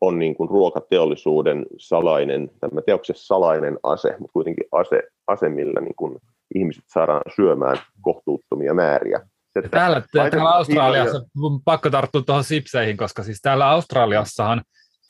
[0.00, 5.96] on niin kuin ruokateollisuuden salainen, onko se salainen ase, mutta kuitenkin ase, ase millä niin
[5.96, 6.18] kuin
[6.54, 9.20] ihmiset saadaan syömään kohtuuttomia määriä.
[9.56, 11.60] Että täällä, täällä Australiassa, ja...
[11.64, 14.62] pakko tarttua tuohon sipseihin, koska siis täällä Australiassahan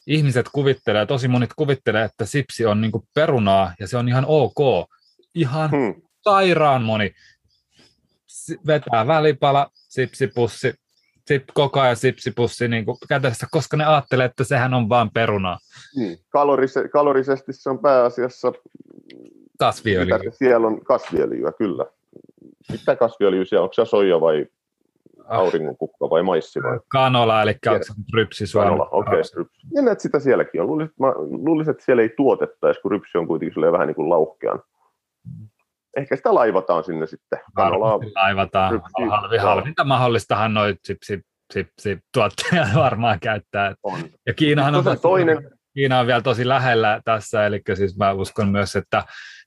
[0.07, 4.89] ihmiset kuvittelee, tosi monet kuvittelee, että sipsi on niin perunaa ja se on ihan ok.
[5.35, 6.03] Ihan hmm.
[6.23, 7.13] sairaan moni
[8.67, 10.75] vetää välipala, sipsipussi,
[11.27, 15.59] sip, koko ajan sipsipussi niin kuin kädessä, koska ne ajattelee, että sehän on vain perunaa.
[15.97, 16.17] Hmm.
[16.29, 18.53] Kalorise, kalorisesti se on pääasiassa
[19.59, 20.19] kasviöljyä.
[20.33, 21.87] Siellä on kasviöljyä, kyllä.
[22.73, 23.65] Mitä kasviöljyä siellä on?
[23.65, 24.47] Onko se soija vai.
[25.29, 26.79] Auringonkukka vai maissi vai?
[26.89, 27.55] Kanola, eli
[28.15, 29.21] rypsi Kanola, okei.
[29.21, 29.45] Okay,
[29.75, 30.67] ja näet sitä sielläkin on.
[30.67, 34.63] Luulisin, mä, luulisin, että siellä ei tuotettaisi, kun rypsi on kuitenkin vähän niin kuin lauhkean.
[35.97, 37.39] Ehkä sitä laivataan sinne sitten.
[37.55, 38.73] Kanolaa, laivataan.
[38.73, 41.21] Rypsi, Halvi, halvinta mahdollistahan noin sip, sip,
[41.53, 43.75] sip, sip, tuottajat varmaan käyttää.
[43.83, 44.01] On.
[44.27, 45.51] Ja Kiinahan on, toinen...
[45.75, 49.05] Kiina on vielä tosi lähellä tässä, eli siis mä uskon myös, että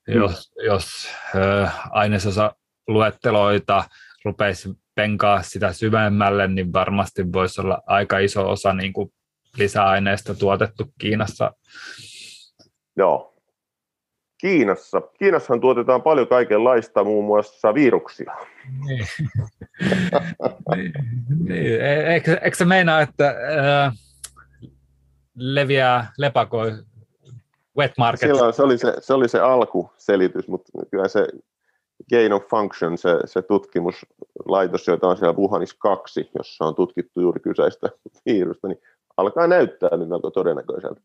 [0.08, 0.66] jos, mm.
[0.66, 2.56] jos äh, ainesosa
[2.88, 3.84] luetteloita
[4.26, 9.14] rupeisi penkaa sitä syvemmälle, niin varmasti voisi olla aika iso osa niin kuin
[9.58, 11.52] lisäaineista tuotettu Kiinassa.
[12.98, 13.36] Joo.
[14.42, 15.02] Kiinassa.
[15.20, 18.36] Kiinassahan tuotetaan paljon kaikenlaista, muun muassa viruksia.
[18.86, 19.08] Niin.
[20.76, 20.94] niin,
[21.40, 21.82] niin.
[21.82, 23.94] E-, eikö, eikö se meinaa, että äh,
[25.36, 26.72] leviää lepakoi
[27.78, 28.30] wet market?
[28.30, 31.28] Silloin se oli se, se, oli se alkuselitys, mutta kyllä se
[32.10, 37.40] Gain of Function, se, se tutkimuslaitos, jota on siellä Wuhanissa kaksi, jossa on tutkittu juuri
[37.40, 37.90] kyseistä
[38.26, 38.78] virusta, niin
[39.18, 41.02] alkaa näyttää nyt melko todennäköiseltä.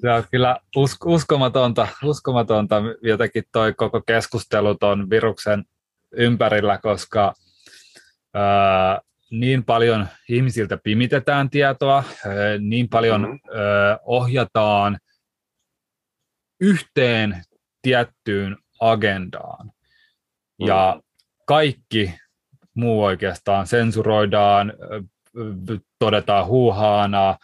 [0.00, 5.64] Se on kyllä usk- uskomatonta, uskomatonta jotenkin toi koko keskustelu tuon viruksen
[6.12, 7.34] ympärillä, koska
[8.34, 9.00] ää,
[9.30, 13.60] niin paljon ihmisiltä pimitetään tietoa, ää, niin paljon mm-hmm.
[13.60, 14.98] ää, ohjataan
[16.60, 17.42] yhteen
[17.82, 19.66] tiettyyn agendaan.
[19.66, 20.66] Mm.
[20.66, 21.00] Ja
[21.46, 22.14] kaikki
[22.74, 24.72] muu oikeastaan sensuroidaan,
[25.98, 27.36] todetaan huuhaana.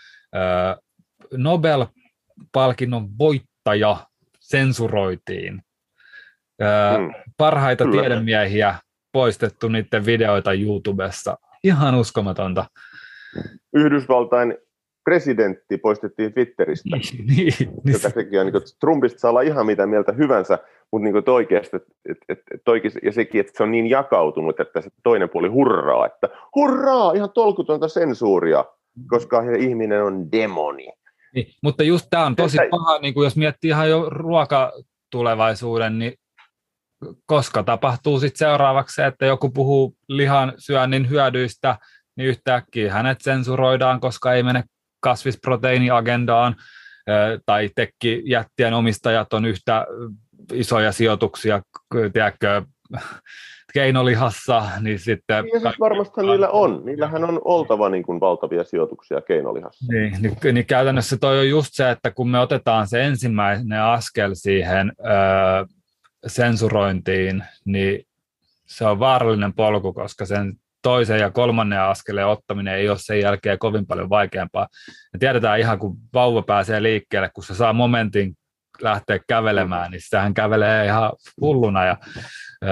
[1.37, 3.97] Nobel-palkinnon voittaja
[4.41, 5.55] sensuroitiin.
[6.99, 7.15] Mm.
[7.37, 8.01] Parhaita Kyllä.
[8.01, 8.75] tiedemiehiä
[9.13, 11.39] poistettu niiden videoita YouTubessa.
[11.65, 12.67] Ihan uskomatonta.
[13.75, 14.59] Yhdysvaltain
[15.05, 17.93] presidentti poistettiin Twitteristä, niin, niin.
[17.93, 20.59] joka sekin on, niin kuin, Trumpista saa olla ihan mitä mieltä hyvänsä,
[20.93, 22.61] mutta niin oikeasti, et, et, et, et
[23.03, 27.31] ja sekin, että se on niin jakautunut, että se toinen puoli hurraa, että hurraa, ihan
[27.35, 28.65] tolkutonta sensuuria,
[29.09, 30.93] koska ihminen on demoni.
[31.35, 35.99] Niin, mutta just tämä on tosi että, paha, niin kuin jos miettii ihan jo ruokatulevaisuuden,
[35.99, 36.15] niin
[37.27, 41.77] koska tapahtuu sitten seuraavaksi se, että joku puhuu lihan syönnin hyödyistä,
[42.17, 44.65] niin yhtäkkiä hänet sensuroidaan, koska ei mene
[45.01, 46.57] kasvisproteiiniagendaan,
[47.47, 47.71] tai
[48.25, 49.87] jättien omistajat on yhtä
[50.53, 51.63] isoja sijoituksia,
[52.13, 52.63] tiedätkö,
[53.73, 55.45] keinolihassa, niin sitten...
[55.45, 56.83] Niin, siis varmasti niillä on.
[56.85, 59.93] Niillähän on oltava niin kuin valtavia sijoituksia keinolihassa.
[59.93, 64.31] Niin, niin, niin käytännössä toi on just se, että kun me otetaan se ensimmäinen askel
[64.35, 65.65] siihen öö,
[66.27, 68.07] sensurointiin, niin
[68.67, 73.59] se on vaarallinen polku, koska sen toisen ja kolmannen askeleen ottaminen ei ole sen jälkeen
[73.59, 74.69] kovin paljon vaikeampaa.
[75.13, 78.35] Me tiedetään ihan, kun vauva pääsee liikkeelle, kun se saa momentin
[78.83, 81.97] lähteä kävelemään, niin sitähän kävelee ihan hulluna ja
[82.65, 82.69] ö,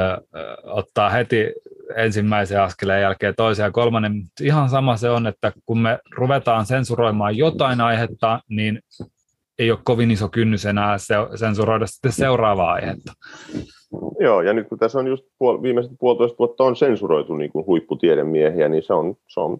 [0.65, 1.53] ottaa heti
[1.97, 4.13] ensimmäisen askeleen jälkeen toisen ja kolmannen.
[4.41, 8.81] Ihan sama se on, että kun me ruvetaan sensuroimaan jotain aihetta, niin
[9.59, 13.13] ei ole kovin iso kynnys enää se, sensuroida sitten seuraavaa aihetta.
[14.21, 17.67] Joo, ja nyt kun tässä on just puol- viimeiset puolitoista vuotta on sensuroitu niin kuin
[17.67, 19.59] huipputiedemiehiä, niin se on, se on,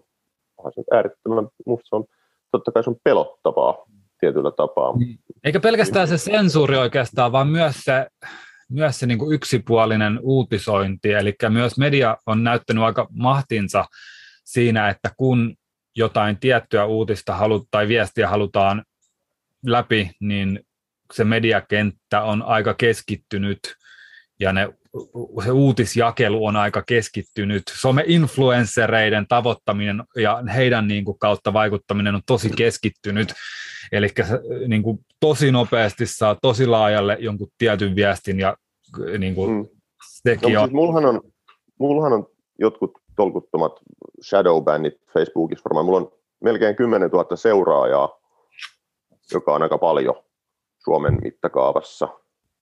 [0.75, 2.05] se äärettömän, musta se on,
[2.51, 3.85] totta kai se on pelottavaa
[4.19, 4.97] tietyllä tapaa.
[4.97, 5.19] Niin.
[5.43, 8.07] Eikä pelkästään se sensuuri oikeastaan, vaan myös se,
[8.69, 13.85] myös se niin kuin yksipuolinen uutisointi, eli myös media on näyttänyt aika mahtinsa
[14.43, 15.55] siinä, että kun
[15.95, 18.83] jotain tiettyä uutista halut, tai viestiä halutaan
[19.65, 20.59] läpi, niin
[21.13, 23.59] se mediakenttä on aika keskittynyt
[24.39, 24.69] ja ne,
[25.43, 27.63] se uutisjakelu on aika keskittynyt.
[27.71, 33.33] Some-influenssereiden tavoittaminen ja heidän niin kuin, kautta vaikuttaminen on tosi keskittynyt.
[33.91, 34.07] Eli
[34.67, 38.57] niin kuin, tosi nopeasti saa tosi laajalle jonkun tietyn viestin ja
[39.17, 39.67] niin kuin, mm.
[39.99, 40.67] sekin no, on...
[40.67, 41.21] Siis mullahan on...
[41.79, 42.27] Mullahan on
[42.59, 43.79] jotkut tolkuttomat
[44.23, 45.85] shadowbannit Facebookissa varmaan.
[45.85, 46.11] Mulla on
[46.43, 48.19] melkein 10 000 seuraajaa,
[49.33, 50.15] joka on aika paljon
[50.83, 52.07] Suomen mittakaavassa.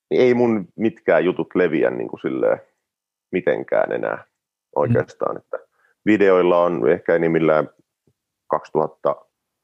[0.10, 2.62] Niin ei mun mitkään jutut leviä niin kuin silleen
[3.32, 4.24] mitenkään enää
[4.76, 5.36] oikeastaan.
[5.36, 5.38] Mm.
[5.38, 5.58] Että
[6.06, 7.70] videoilla on ehkä enimmillään
[8.48, 9.16] 2000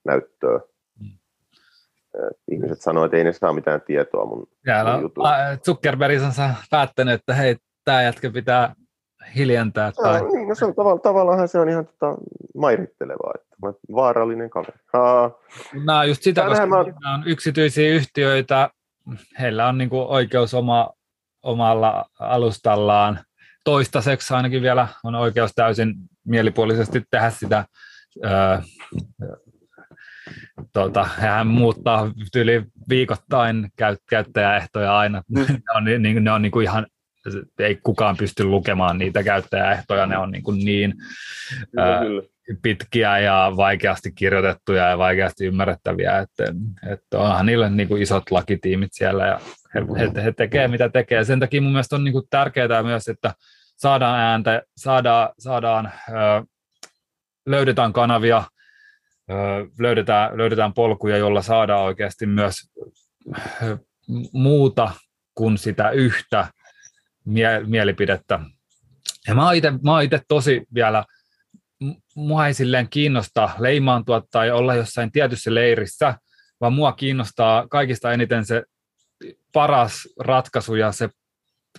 [0.05, 0.59] näyttöä.
[0.99, 1.17] Mm.
[2.51, 4.47] Ihmiset sanoo, että ei ne saa mitään tietoa mun,
[4.93, 5.57] mun jutuista.
[5.65, 8.75] Zuckerberg on päättänyt, että hei, tämä jätkä pitää
[9.35, 9.91] hiljentää.
[9.91, 10.21] Tai...
[10.21, 12.15] No, niin, no se on tavalla, tavallaan se on ihan tota,
[12.55, 13.55] mairittelevaa, että
[13.95, 14.79] vaarallinen kaveri.
[14.93, 15.31] Haa.
[15.85, 16.79] No just sitä, koska mä...
[16.79, 18.69] on yksityisiä yhtiöitä,
[19.39, 20.93] heillä on niinku oikeus oma,
[21.43, 23.19] omalla alustallaan
[23.63, 25.95] toistaiseksi ainakin vielä on oikeus täysin
[26.25, 27.65] mielipuolisesti tehdä sitä.
[28.25, 28.57] Öö,
[30.73, 33.69] tuota, hän muuttaa yli viikoittain
[34.09, 35.23] käyttäjäehtoja aina.
[35.29, 35.39] Mm.
[35.39, 36.87] ne on, niin, ne on niin kuin ihan
[37.59, 40.93] ei kukaan pysty lukemaan niitä käyttäjäehtoja, ne on niin, kuin niin
[41.71, 42.32] kyllä, kyllä.
[42.61, 46.43] Pitkiä ja vaikeasti kirjoitettuja ja vaikeasti ymmärrettäviä, että,
[46.91, 49.39] että onhan niillä niin kuin isot lakitiimit siellä ja
[49.75, 51.23] he, he, he tekee mitä tekee.
[51.23, 53.33] Sen takia mun mielestä on niin kuin tärkeää myös, että
[53.77, 55.91] saadaan ääntä, saadaan, saadaan
[57.45, 58.43] löydetään kanavia,
[59.79, 62.55] löydetään, löydetään polkuja, jolla saadaan oikeasti myös
[64.33, 64.91] muuta
[65.35, 66.47] kuin sitä yhtä
[67.25, 68.39] mie- mielipidettä.
[69.27, 69.45] Ja mä
[69.93, 71.05] oon itse tosi vielä,
[72.15, 76.15] mua ei silleen kiinnosta leimaantua tai olla jossain tietyssä leirissä,
[76.61, 78.63] vaan mua kiinnostaa kaikista eniten se
[79.53, 81.09] paras ratkaisu ja se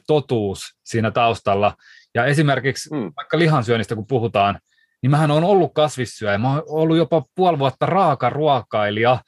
[0.06, 1.76] totuus siinä taustalla.
[2.14, 3.12] Ja esimerkiksi hmm.
[3.16, 4.60] vaikka lihansyönnistä kun puhutaan,
[5.02, 9.18] niin mähän on ollut kasvissyöjä, mä oon ollut jopa puoli vuotta raaka ruokailija.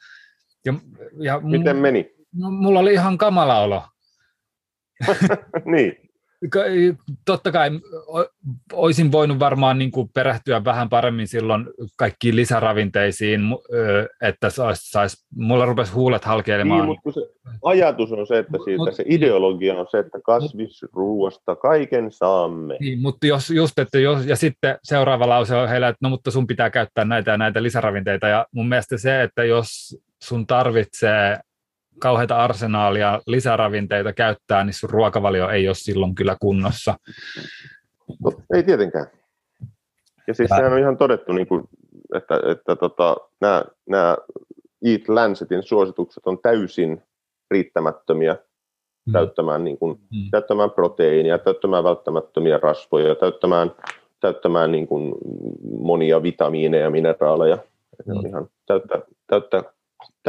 [0.65, 0.73] Ja,
[1.19, 2.11] ja Miten meni?
[2.33, 3.83] Mulla oli ihan kamala olo.
[5.73, 6.06] niin
[7.25, 7.69] totta kai
[8.73, 11.67] olisin voinut varmaan niin kuin perehtyä vähän paremmin silloin
[11.97, 13.41] kaikkiin lisäravinteisiin,
[14.21, 16.79] että sais, sais, mulla rupesi huulet halkeilemaan.
[16.79, 17.21] Niin, mutta se
[17.63, 22.77] ajatus on se, että siitä, Mut, se ideologia on se, että kasvisruuasta kaiken saamme.
[22.79, 26.31] Niin, mutta jos, just, että jos, ja sitten seuraava lause on heillä, että no mutta
[26.31, 31.37] sun pitää käyttää näitä ja näitä lisäravinteita, ja mun mielestä se, että jos sun tarvitsee
[31.99, 36.95] kauheita arsenaalia lisäravinteita käyttää, niin sun ruokavalio ei ole silloin kyllä kunnossa.
[38.23, 39.07] No, ei tietenkään.
[40.27, 41.63] Ja siis sehän on ihan todettu, niin kuin,
[42.15, 44.17] että, että tota, nämä, nämä
[44.85, 47.03] Eat Lancetin suositukset on täysin
[47.51, 48.37] riittämättömiä
[49.05, 49.13] mm.
[49.13, 50.29] täyttämään, niin kuin, mm.
[50.31, 53.71] täyttämään proteiinia, täyttämään välttämättömiä rasvoja, täyttämään,
[54.19, 55.13] täyttämään niin kuin
[55.81, 57.55] monia vitamiineja ja mineraaleja.
[57.55, 58.13] Mm.
[58.13, 59.63] Ne on ihan täyttä, täyttä,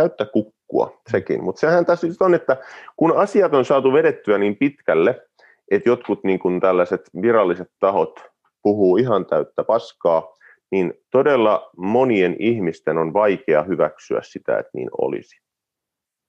[0.02, 1.44] täyttä kuk- nukkua sekin.
[1.44, 2.56] Mutta sehän tässä on, että
[2.96, 5.22] kun asiat on saatu vedettyä niin pitkälle,
[5.70, 8.20] että jotkut niin kuin tällaiset viralliset tahot
[8.62, 10.34] puhuu ihan täyttä paskaa,
[10.70, 15.40] niin todella monien ihmisten on vaikea hyväksyä sitä, että niin olisi.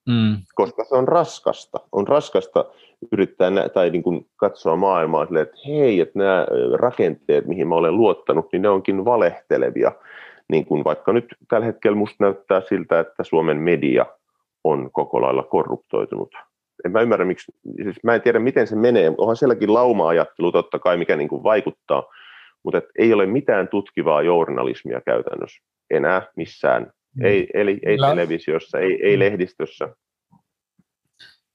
[0.09, 0.37] Mm.
[0.55, 1.79] Koska se on raskasta.
[1.91, 2.65] On raskasta
[3.11, 7.75] yrittää nä- tai niin kuin katsoa maailmaa silleen, että hei, että nämä rakenteet, mihin mä
[7.75, 9.91] olen luottanut, niin ne onkin valehtelevia.
[10.51, 14.05] Niin kuin vaikka nyt tällä hetkellä musta näyttää siltä, että Suomen media
[14.63, 16.35] on koko lailla korruptoitunut.
[16.85, 17.51] En mä ymmärrä, miksi,
[17.83, 21.43] siis mä en tiedä miten se menee, onhan sielläkin lauma-ajattelu totta kai, mikä niin kuin
[21.43, 22.03] vaikuttaa,
[22.63, 27.25] mutta et ei ole mitään tutkivaa journalismia käytännössä enää missään, mm.
[27.25, 29.19] ei, eli ei televisiossa, ei, ei mm.
[29.19, 29.89] lehdistössä.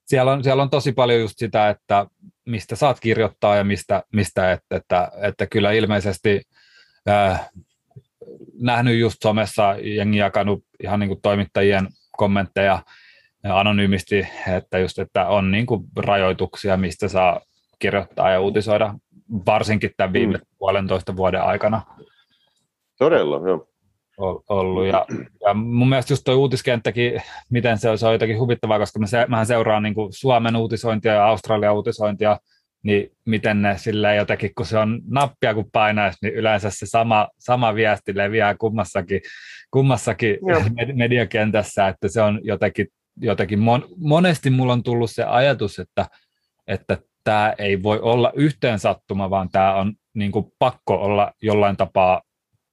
[0.07, 2.07] Siellä on, siellä on tosi paljon just sitä, että
[2.47, 6.43] mistä saat kirjoittaa ja mistä, mistä et, että, että kyllä ilmeisesti
[7.09, 7.51] äh,
[8.61, 12.83] nähnyt just somessa jengi jakanut ihan niin kuin toimittajien kommentteja
[13.53, 17.41] anonyymisti, että just, että on niin kuin rajoituksia, mistä saa
[17.79, 18.95] kirjoittaa ja uutisoida,
[19.47, 20.45] varsinkin tämän viime mm.
[20.59, 21.83] puolentoista vuoden aikana.
[22.99, 23.67] Todella, joo.
[24.49, 24.87] Ollut.
[24.87, 25.07] Ja,
[25.41, 29.07] ja mun mielestä just tuo uutiskenttäkin, miten se on, se on jotenkin huvittavaa, koska mä,
[29.07, 32.39] se, mähän seuraan niin kuin Suomen uutisointia ja Australian uutisointia,
[32.85, 37.29] niin miten ne sille jotenkin, kun se on nappia kun painaisi, niin yleensä se sama,
[37.39, 39.21] sama viesti leviää kummassakin,
[39.71, 40.39] kummassakin
[40.95, 42.87] mediakentässä, että se on jotenkin,
[43.21, 46.07] jotenkin mon, monesti mulla on tullut se ajatus, että,
[46.67, 51.77] että tämä ei voi olla yhteen sattuma, vaan tämä on niin kuin pakko olla jollain
[51.77, 52.23] tapaa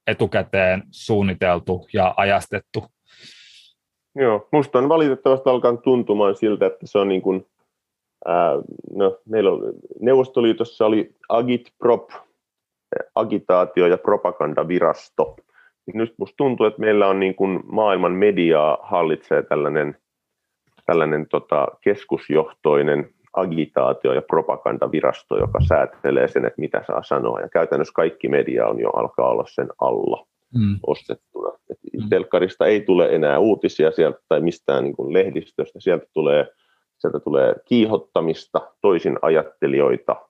[0.06, 2.84] etukäteen suunniteltu ja ajastettu.
[4.14, 7.46] Joo, musta on valitettavasti alkanut tuntumaan siltä, että se on niin kuin
[8.94, 12.10] no, meillä on, Neuvostoliitossa oli Agitprop,
[13.14, 15.36] agitaatio- ja propagandavirasto.
[15.94, 19.96] Nyt musta tuntuu, että meillä on niin kuin maailman mediaa hallitsee tällainen,
[20.86, 27.40] tällainen tota keskusjohtoinen agitaatio- ja propagandavirasto, joka säätelee sen, että mitä saa sanoa.
[27.40, 30.26] Ja käytännössä kaikki media on jo alkaa olla sen alla.
[30.54, 30.78] mm.
[30.86, 31.52] ostettuna.
[31.70, 32.08] Et mm.
[32.08, 36.46] Telkkarista ei tule enää uutisia sieltä tai mistään niin kuin lehdistöstä, sieltä tulee,
[37.02, 40.28] sieltä tulee kiihottamista, toisin ajattelijoita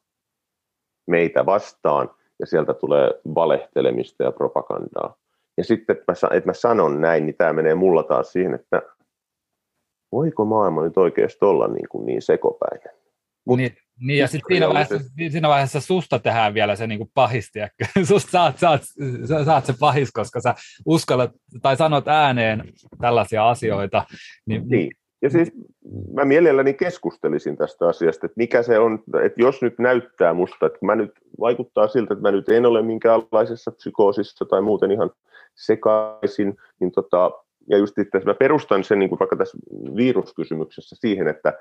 [1.06, 5.16] meitä vastaan, ja sieltä tulee valehtelemista ja propagandaa.
[5.56, 8.82] Ja sitten, että mä, että mä sanon näin, niin tämä menee mulla taas siihen, että
[10.12, 12.94] voiko maailma nyt oikeasti olla niin, kuin niin sekopäinen?
[13.46, 17.58] Mut niin, niin, ja sitten siinä vaiheessa, siinä vaiheessa susta tehdään vielä se niin pahisti,
[18.08, 18.82] susta saat, saat,
[19.44, 20.54] saat se pahis, koska sä
[20.86, 21.30] uskallat
[21.62, 22.64] tai sanot ääneen
[23.00, 24.04] tällaisia asioita.
[24.46, 24.90] Niin, niin.
[25.22, 25.52] Ja siis
[26.12, 30.78] mä mielelläni keskustelisin tästä asiasta, että mikä se on, että jos nyt näyttää musta, että
[30.82, 35.10] mä nyt vaikuttaa siltä, että mä nyt en ole minkäänlaisessa psykoosissa tai muuten ihan
[35.54, 37.30] sekaisin, niin tota,
[37.68, 39.58] ja just että mä perustan sen niin kuin vaikka tässä
[39.96, 41.58] viruskysymyksessä siihen, että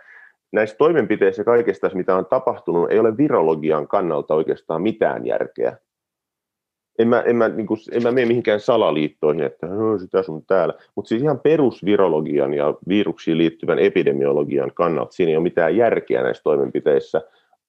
[0.51, 5.77] näissä toimenpiteissä kaikesta, mitä on tapahtunut, ei ole virologian kannalta oikeastaan mitään järkeä.
[7.01, 9.67] En mä, en mä, niin kuin, en mä mene mihinkään salaliittoihin, että
[9.99, 15.43] sitä sun täällä, mutta siis ihan perusvirologian ja viruksiin liittyvän epidemiologian kannalta siinä ei ole
[15.43, 17.21] mitään järkeä näissä toimenpiteissä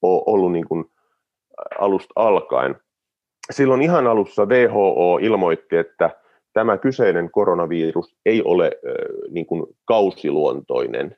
[0.03, 0.85] ole ollut niin kuin
[1.79, 2.77] alusta alkaen.
[3.51, 6.11] Silloin ihan alussa WHO ilmoitti, että
[6.53, 8.71] tämä kyseinen koronavirus ei ole
[9.31, 11.17] niin kuin kausiluontoinen,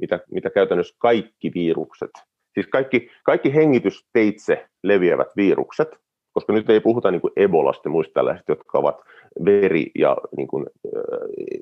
[0.00, 2.10] mitä, mitä käytännössä kaikki virukset,
[2.54, 5.88] siis kaikki, kaikki hengitysteitse leviävät virukset,
[6.32, 9.00] koska nyt ei puhuta niin kuin Ebolasta ja muista tällaisista, jotka ovat
[9.44, 11.52] veri ja niin kuin, äh,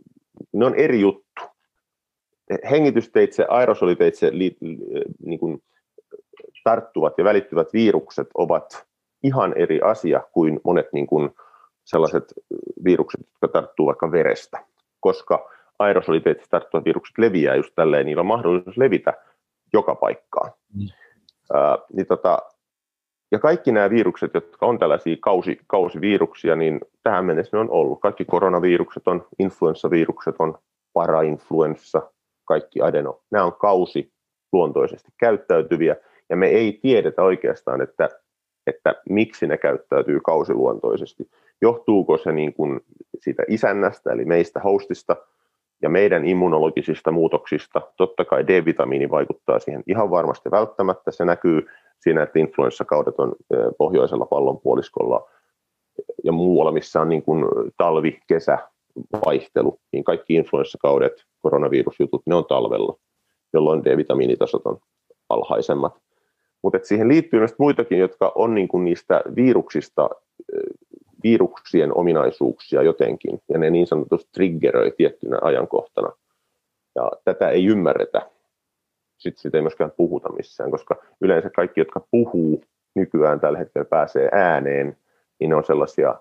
[0.53, 1.43] ne on eri juttu.
[2.71, 4.57] Hengitysteitse, aerosoliteitse li,
[5.27, 5.63] niin kuin,
[6.65, 8.87] tarttuvat ja välittyvät virukset ovat
[9.23, 11.31] ihan eri asia kuin monet niin kuin,
[11.85, 12.25] sellaiset
[12.85, 14.65] virukset, jotka tarttuu vaikka verestä,
[15.01, 19.15] koska aerosoliteettisesti tarttuvat virukset leviää just tälleen, niillä on mahdollisuus levitä
[19.73, 20.53] joka paikkaan.
[20.75, 20.87] Mm.
[21.53, 22.39] Ää, niin tota,
[23.33, 28.01] ja kaikki nämä virukset, jotka on tällaisia kausi, kausiviruksia, niin tähän mennessä ne on ollut.
[28.01, 30.59] Kaikki koronavirukset on, influenssavirukset on,
[30.93, 32.11] parainfluenssa,
[32.45, 33.21] kaikki adeno.
[33.31, 34.13] Nämä on kausi
[34.53, 35.97] luontoisesti käyttäytyviä,
[36.31, 38.09] ja me ei tiedetä oikeastaan, että,
[38.67, 41.31] että miksi ne käyttäytyy kausiluontoisesti.
[41.63, 42.81] Johtuuko se niin kuin
[43.19, 45.17] siitä isännästä, eli meistä hostista,
[45.83, 47.83] ja meidän immunologisista muutoksista.
[47.97, 51.11] Totta kai D-vitamiini vaikuttaa siihen ihan varmasti välttämättä.
[51.11, 51.67] Se näkyy
[52.01, 53.35] siinä, että influenssakaudet on
[53.79, 55.29] pohjoisella pallonpuoliskolla
[56.25, 57.45] ja muualla, missä on niin kuin
[57.77, 58.59] talvi, kesä,
[59.27, 62.97] vaihtelu, niin kaikki influenssakaudet, koronavirusjutut, ne on talvella,
[63.53, 64.79] jolloin D-vitamiinitasot on
[65.29, 65.99] alhaisemmat.
[66.63, 70.11] Mutta siihen liittyy myös muitakin, jotka on niin kuin niistä viruksista
[71.23, 76.13] viruksien ominaisuuksia jotenkin, ja ne niin sanotusti triggeröi tiettynä ajankohtana.
[76.95, 78.31] Ja tätä ei ymmärretä.
[79.19, 82.65] Sitten sitä ei myöskään puhuta missään, koska yleensä kaikki, jotka puhuu
[82.95, 84.97] nykyään tällä hetkellä pääsee ääneen,
[85.41, 86.15] niin ne on sellaisia,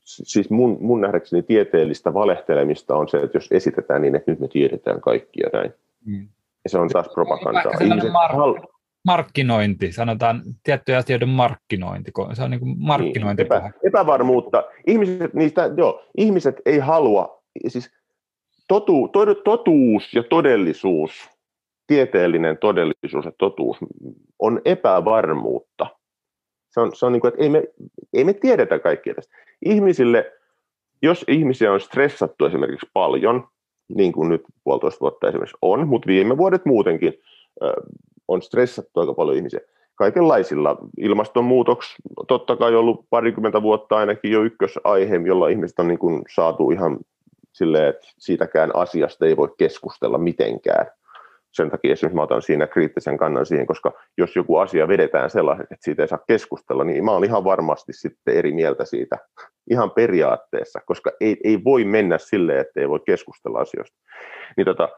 [0.00, 4.48] siis mun, mun nähdäkseni tieteellistä valehtelemista on se, että jos esitetään niin, että nyt me
[4.48, 5.74] tiedetään kaikkia näin.
[6.06, 6.28] Mm.
[6.64, 7.72] Ja se on taas propagandaa.
[7.80, 8.68] Ihmiset, mar-
[9.04, 13.42] markkinointi, sanotaan tiettyjä asioiden markkinointi, se on niin kuin markkinointi.
[13.42, 14.64] Niin, epä, epävarmuutta.
[14.86, 17.97] Ihmiset, niistä, joo, ihmiset ei halua, siis
[18.68, 21.30] totu, to, totuus ja todellisuus,
[21.86, 23.76] tieteellinen todellisuus ja totuus
[24.38, 25.86] on epävarmuutta.
[26.70, 27.64] Se on, se on niin kuin, että ei me,
[28.12, 29.36] ei me tiedetä kaikkea tästä.
[29.64, 30.32] Ihmisille,
[31.02, 33.48] jos ihmisiä on stressattu esimerkiksi paljon,
[33.88, 37.14] niin kuin nyt puolitoista vuotta esimerkiksi on, mutta viime vuodet muutenkin,
[38.28, 39.60] on stressattu aika paljon ihmisiä.
[39.94, 40.76] Kaikenlaisilla.
[40.98, 41.94] Ilmastonmuutoksi
[42.28, 46.98] totta kai ollut parikymmentä vuotta ainakin jo ykkösaihe, jolla ihmiset on niin kuin saatu ihan
[47.58, 50.86] silleen, että siitäkään asiasta ei voi keskustella mitenkään.
[51.52, 55.62] Sen takia esimerkiksi mä otan siinä kriittisen kannan siihen, koska jos joku asia vedetään sellaisen,
[55.62, 59.18] että siitä ei saa keskustella, niin mä olen ihan varmasti sitten eri mieltä siitä
[59.70, 63.96] ihan periaatteessa, koska ei, ei voi mennä silleen, että ei voi keskustella asioista.
[64.56, 64.88] Niin tota,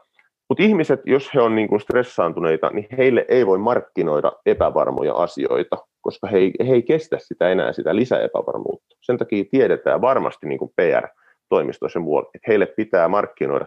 [0.49, 5.77] mutta ihmiset, jos he on niin kuin stressaantuneita, niin heille ei voi markkinoida epävarmoja asioita,
[6.01, 8.95] koska he ei, he ei kestä sitä enää sitä lisäepävarmuutta.
[9.01, 10.71] Sen takia tiedetään varmasti niin kuin
[11.51, 13.65] PR-toimistoissa muualla, että heille pitää markkinoida,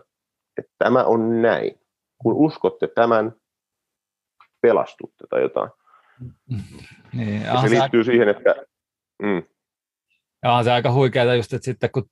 [0.59, 1.81] että tämä on näin.
[2.19, 3.33] Kun uskotte tämän,
[4.63, 5.71] pelastutte tai jotain.
[7.13, 8.55] Niin, ja se liittyy siihen, että...
[9.23, 9.43] Mm.
[10.43, 12.05] Ja on se aika huikeaa just, että sitten kun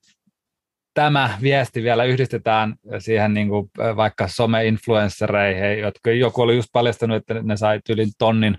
[0.93, 7.33] tämä viesti vielä yhdistetään siihen niin kuin vaikka some-influenssereihin, jotka joku oli just paljastanut, että
[7.33, 8.57] ne sai yli tonnin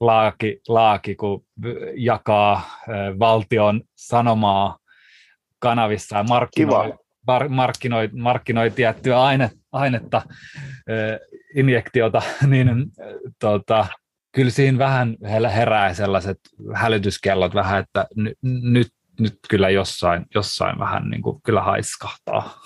[0.00, 1.44] laaki, laaki kun
[1.96, 2.62] jakaa
[3.18, 4.78] valtion sanomaa
[5.64, 6.94] kanavissa ja markkinoi,
[7.26, 10.22] mar, markkinoi, markkinoi tiettyä aine, ainetta,
[11.56, 12.68] injektiota, niin
[13.40, 13.86] tota,
[14.32, 15.16] kyllä siinä vähän
[15.54, 16.38] herää sellaiset
[16.74, 18.88] hälytyskellot vähän, että n- nyt
[19.20, 22.60] nyt kyllä jossain, jossain vähän niin kuin, kyllä haiskahtaa.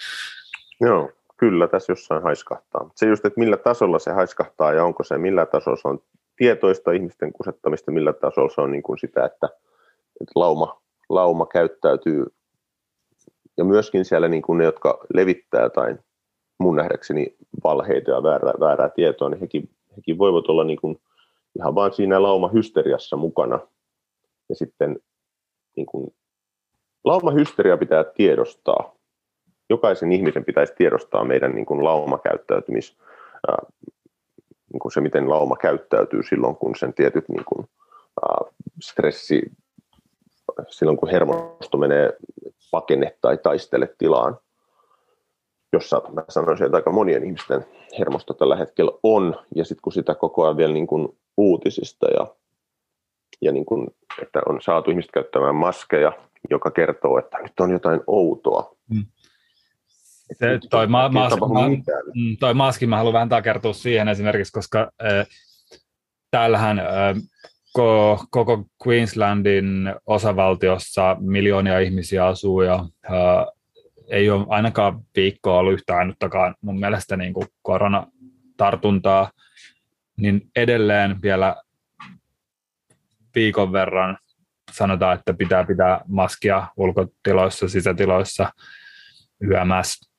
[0.80, 2.90] Joo, kyllä tässä jossain haiskahtaa.
[2.94, 5.98] Se just, että millä tasolla se haiskahtaa ja onko se, millä tasolla se on
[6.36, 9.46] tietoista ihmisten kusettamista, millä tasolla se on niin kuin sitä, että,
[10.20, 12.26] että lauma, lauma käyttäytyy
[13.56, 15.96] ja myöskin siellä niin kuin ne, jotka levittää tai
[16.58, 21.00] mun nähdäkseni valheita ja väärää, väärää tietoa, niin hekin, hekin voivat olla niin kuin
[21.56, 23.58] ihan vaan siinä laumahysteriassa mukana.
[24.48, 24.98] Ja sitten
[25.76, 26.14] niin kuin,
[27.04, 28.94] laumahysteria pitää tiedostaa.
[29.70, 32.96] Jokaisen ihmisen pitäisi tiedostaa meidän niin kuin laumakäyttäytymis,
[33.48, 33.58] ää,
[34.72, 37.68] niin kuin se, miten lauma käyttäytyy silloin, kun sen tietyt niin kuin,
[38.22, 38.50] ää,
[38.82, 39.42] stressi,
[40.70, 42.12] silloin kun hermosto menee
[42.70, 44.38] pakene tai taistele tilaan,
[45.72, 47.66] jossa mä sanoisin, että aika monien ihmisten
[47.98, 52.26] hermosto tällä hetkellä on, ja sitten kun sitä koko ajan vielä niin kuin uutisista ja,
[53.40, 53.86] ja niin kuin,
[54.22, 56.12] että on saatu ihmiset käyttämään maskeja,
[56.50, 58.76] joka kertoo, että nyt on jotain outoa.
[58.88, 59.04] Mm.
[60.38, 61.68] Se, toi, ma- mas- ma-
[62.14, 65.26] mm, toi maski mä haluan vähän takertua siihen esimerkiksi, koska äh,
[66.30, 66.86] täällähän äh,
[67.74, 72.74] koko, koko Queenslandin osavaltiossa miljoonia ihmisiä asuu ja
[73.04, 73.46] äh,
[74.08, 79.30] ei ole ainakaan viikkoa ollut yhtään ainuttakaan mun mielestä niin kuin koronatartuntaa,
[80.16, 81.56] niin edelleen vielä
[83.34, 84.18] viikon verran
[84.72, 88.52] sanotaan, että pitää pitää maskia ulkotiloissa, sisätiloissa
[89.50, 90.10] yömässä.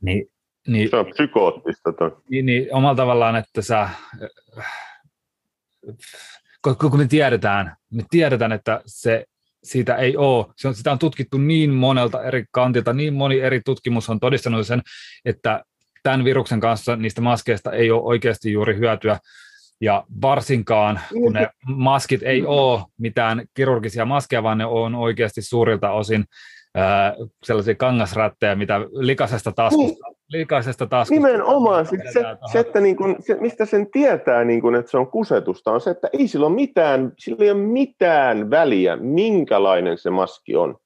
[0.00, 0.26] Niin,
[0.66, 1.92] niin, se on psykoottista.
[1.92, 2.16] Toi.
[2.30, 3.88] Niin, niin, omalla tavallaan, että sä,
[6.62, 9.24] kun me tiedetään, me tiedetään, että se
[9.64, 10.46] siitä ei ole.
[10.56, 14.66] Se on, sitä on tutkittu niin monelta eri kantilta, niin moni eri tutkimus on todistanut
[14.66, 14.82] sen,
[15.24, 15.64] että
[16.02, 19.18] tämän viruksen kanssa niistä maskeista ei ole oikeasti juuri hyötyä.
[19.80, 25.90] Ja varsinkaan, kun ne maskit ei ole mitään kirurgisia maskeja, vaan ne on oikeasti suurilta
[25.90, 26.24] osin
[26.74, 27.14] ää,
[27.44, 31.86] sellaisia kangasrättejä, mitä likaisesta taskusta, likaisesta taskusta Nimenomaan.
[31.86, 32.20] Se, se,
[32.52, 35.80] se, että niin kun, se, mistä sen tietää, niin kun, että se on kusetusta, on
[35.80, 40.76] se, että ei sillä ole mitään, sillä ei ole mitään väliä, minkälainen se maski on.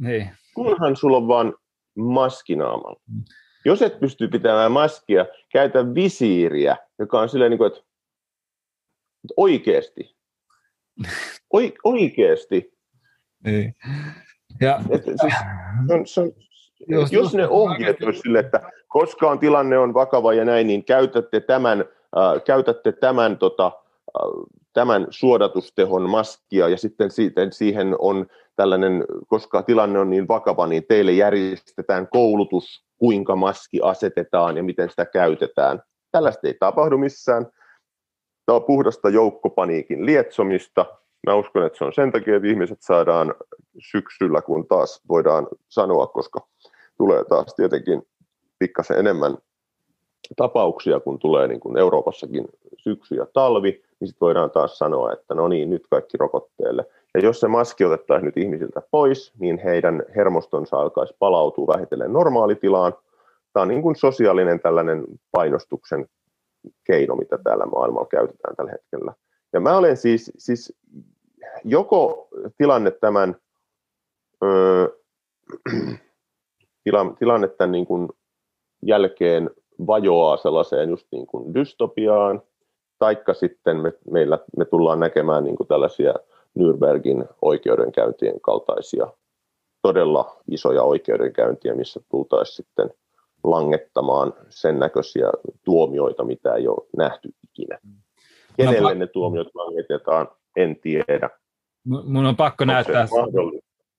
[0.00, 0.30] Niin.
[0.54, 1.54] Kunhan sulla on vaan
[1.96, 3.00] maskinaamalla.
[3.14, 3.24] Mm.
[3.64, 7.78] Jos et pysty pitämään maskia, käytä visiiriä, joka on silleen, niin kuin, että,
[9.24, 10.16] että oikeasti.
[11.52, 12.72] Oi, oikeasti.
[13.44, 13.74] Niin.
[14.60, 15.34] Ja, Et, siis,
[15.90, 16.32] on, se on,
[16.88, 20.84] jos, jos ne ohjeet olisi sille, että koska on tilanne on vakava ja näin, niin
[20.84, 21.80] käytätte tämän,
[22.18, 27.10] äh, käytätte tämän, tota, äh, tämän suodatustehon maskia ja sitten
[27.50, 34.56] siihen on tällainen, koska tilanne on niin vakava, niin teille järjestetään koulutus, kuinka maski asetetaan
[34.56, 35.82] ja miten sitä käytetään.
[36.12, 37.46] Tällaista ei tapahdu missään.
[38.46, 40.86] Tämä on puhdasta joukkopaniikin lietsomista,
[41.26, 43.34] Mä uskon, että se on sen takia, että ihmiset saadaan
[43.90, 46.40] syksyllä, kun taas voidaan sanoa, koska
[46.96, 48.02] tulee taas tietenkin
[48.58, 49.38] pikkasen enemmän
[50.36, 55.34] tapauksia, kun tulee niin kuin Euroopassakin syksy ja talvi, niin sitten voidaan taas sanoa, että
[55.34, 56.86] no niin, nyt kaikki rokotteelle.
[57.14, 62.92] Ja jos se maski otettaisiin nyt ihmisiltä pois, niin heidän hermostonsa alkaisi palautua vähitellen normaalitilaan.
[63.52, 66.06] Tämä on niin kuin sosiaalinen tällainen painostuksen
[66.84, 69.12] keino, mitä täällä maailmalla käytetään tällä hetkellä.
[69.52, 70.76] Ja mä olen siis, siis
[71.64, 73.36] joko tilanne tämän,
[74.44, 74.88] öö,
[77.18, 78.08] tilanne tämän niin kuin
[78.82, 79.50] jälkeen
[79.86, 82.42] vajoaa sellaiseen just niin kuin dystopiaan,
[82.98, 86.14] taikka sitten me, meillä, me tullaan näkemään niin kuin tällaisia
[86.58, 89.06] Nürnbergin oikeudenkäyntien kaltaisia
[89.82, 92.90] todella isoja oikeudenkäyntiä, missä tultaisiin sitten
[93.44, 95.30] langettamaan sen näköisiä
[95.64, 97.78] tuomioita, mitä ei ole nähty ikinä.
[97.82, 97.92] Mm.
[98.56, 101.30] Kenelle ne tuomiot langetetaan, en tiedä.
[101.84, 103.08] Mun on pakko Onko näyttää,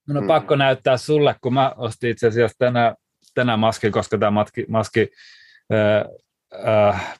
[0.07, 0.27] mun on mm.
[0.27, 2.95] pakko näyttää sulle, kun mä ostin itse asiassa tänään,
[3.39, 5.07] tänään maskin, koska tämä maski, maski
[5.73, 7.17] äh, äh,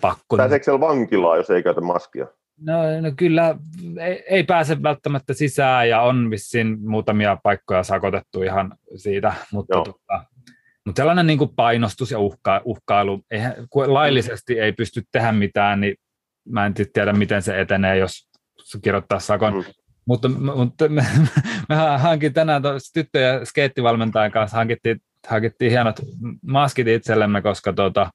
[0.00, 0.36] pakko.
[0.36, 2.26] Pääseekö siellä vankilaa, jos ei käytä maskia?
[2.60, 3.56] No, no kyllä,
[4.00, 10.24] ei, ei pääse välttämättä sisään ja on vissiin muutamia paikkoja sakotettu ihan siitä, mutta, tota,
[10.86, 15.80] mutta sellainen niin kuin painostus ja uhka, uhkailu, eihän, kun laillisesti ei pysty tehdä mitään,
[15.80, 15.96] niin
[16.48, 18.28] mä en tiedä, miten se etenee, jos
[18.82, 19.54] kirjoittaa sakon.
[19.54, 19.64] Mm.
[20.06, 21.06] Mutta, mutta me,
[21.68, 22.62] me hankin tänään
[22.94, 25.96] tyttöjä skeittivalmentajan kanssa, hankittiin, hankittiin hienot
[26.42, 28.10] maskit itsellemme, koska, tuota,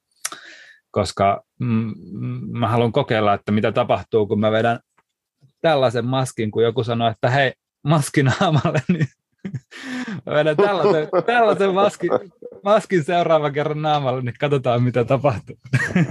[0.92, 1.94] koska mm,
[2.52, 4.80] mä haluan kokeilla, että mitä tapahtuu, kun mä vedän
[5.62, 7.54] tällaisen maskin, kun joku sanoo, että hei,
[7.84, 9.08] maski naamalle, niin
[10.26, 12.12] mä vedän tällaisen, tällaisen maskin,
[12.64, 15.56] maskin seuraavan kerran naamalle, niin katsotaan, mitä tapahtuu.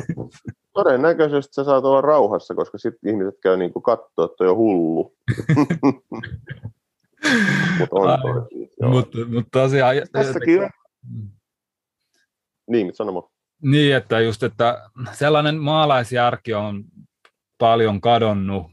[0.75, 5.15] Todennäköisesti sä saat olla rauhassa, koska sitten ihmiset käy niin katsoa, että on jo hullu.
[7.79, 8.19] Mutta on
[8.91, 9.97] Mutta mut tosiaan...
[10.13, 10.71] Tässäkin on.
[12.71, 13.31] Niin, sano
[13.63, 16.85] Niin, että just, että sellainen maalaisjärki on
[17.59, 18.67] paljon kadonnut.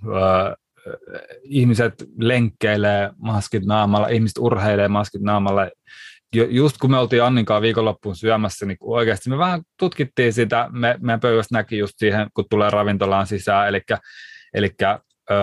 [1.44, 5.70] ihmiset lenkkeilee maskit naamalla, ihmiset urheilee maskit naamalla.
[6.50, 11.20] Just kun me oltiin Anninkaan viikonloppuun syömässä, niin oikeasti me vähän tutkittiin sitä, me, meidän
[11.20, 13.82] pöydästä näki just siihen, kun tulee ravintolaan sisään, eli,
[14.54, 14.76] eli
[15.32, 15.36] ö,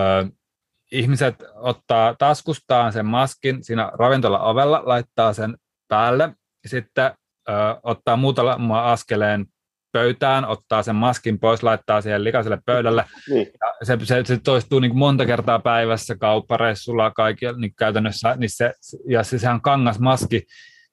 [0.91, 5.57] ihmiset ottaa taskustaan sen maskin siinä ravintola ovella, laittaa sen
[5.87, 6.35] päälle,
[6.67, 7.11] sitten
[7.49, 7.51] ö,
[7.83, 9.45] ottaa muutama askeleen
[9.91, 13.05] pöytään, ottaa sen maskin pois, laittaa siihen likaiselle pöydälle.
[13.29, 13.47] Niin.
[13.61, 18.49] Ja se, se, se toistuu niin kuin monta kertaa päivässä kauppareissulla kaikilla niin käytännössä, niin
[18.49, 18.73] se,
[19.07, 20.43] ja se, sehän kangas maski,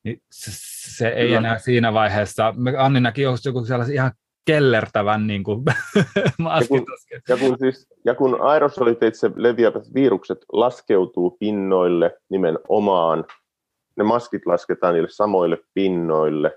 [0.04, 0.50] niin se,
[0.96, 1.38] se ei Kyllä.
[1.38, 2.54] enää siinä vaiheessa.
[2.78, 4.12] Anni näki joku sellaisen ihan
[4.46, 5.62] kellertävän niin kuin,
[5.96, 6.86] ja, kun,
[7.28, 13.24] ja, kun siis, ja kun aerosoliteitse leviävät virukset laskeutuu pinnoille nimenomaan,
[14.00, 16.56] ne maskit lasketaan niille samoille pinnoille,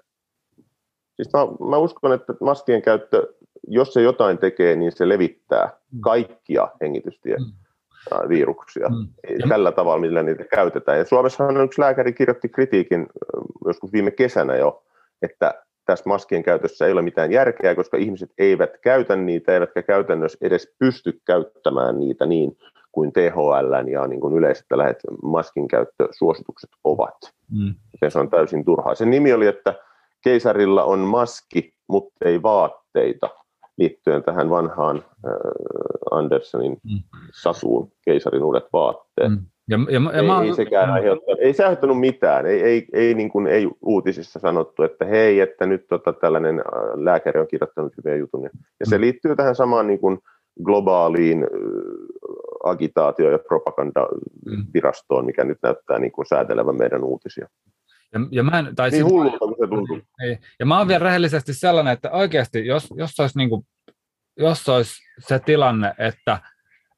[1.15, 3.33] Siis mä, mä uskon, että maskien käyttö,
[3.67, 5.99] jos se jotain tekee, niin se levittää mm.
[5.99, 8.29] kaikkia hengitystien mm.
[8.29, 9.49] viruksia mm.
[9.49, 10.97] tällä tavalla, millä niitä käytetään.
[10.97, 13.07] Ja Suomessahan yksi lääkäri kirjoitti kritiikin
[13.65, 14.83] joskus viime kesänä jo,
[15.21, 20.37] että tässä maskien käytössä ei ole mitään järkeä, koska ihmiset eivät käytä niitä, eivätkä käytännössä
[20.41, 22.57] edes pysty käyttämään niitä niin
[22.93, 27.17] kuin THL ja niin kuin yleiset tällaiset maskin käyttösuositukset ovat.
[27.51, 27.75] Mm.
[28.09, 28.95] Se on täysin turhaa.
[28.95, 29.73] Sen nimi oli, että
[30.23, 33.29] keisarilla on maski, mutta ei vaatteita,
[33.77, 35.33] liittyen tähän vanhaan äh,
[36.11, 36.99] Andersonin mm.
[37.41, 39.29] sasuun, keisarin uudet vaatteet.
[39.29, 39.45] Mm.
[39.69, 40.43] Ja, ja, ja ei, mä...
[40.43, 40.93] ei sekään mm.
[40.93, 45.39] aiheuttanut, ei se aiheuttanut mitään, ei, ei, ei, niin kuin, ei uutisissa sanottu, että hei,
[45.39, 46.65] että nyt tota, tällainen äh,
[46.95, 48.43] lääkäri on kirjoittanut hyviä jutun.
[48.43, 48.49] Ja,
[48.79, 49.01] ja se mm.
[49.01, 50.19] liittyy tähän samaan niin kuin,
[50.63, 51.49] globaaliin äh,
[52.63, 57.47] agitaatio- ja propagandavirastoon, mikä nyt näyttää niin kuin säätelevän meidän uutisia.
[58.13, 59.99] Ja, ja mä en, tai niin hullulta kuin se tuntuu.
[60.21, 60.37] Ei.
[60.59, 63.65] Ja mä oon vielä rehellisesti sellainen, että oikeasti, jos, jos, olisi, niin kuin,
[64.37, 66.39] jos olisi se tilanne, että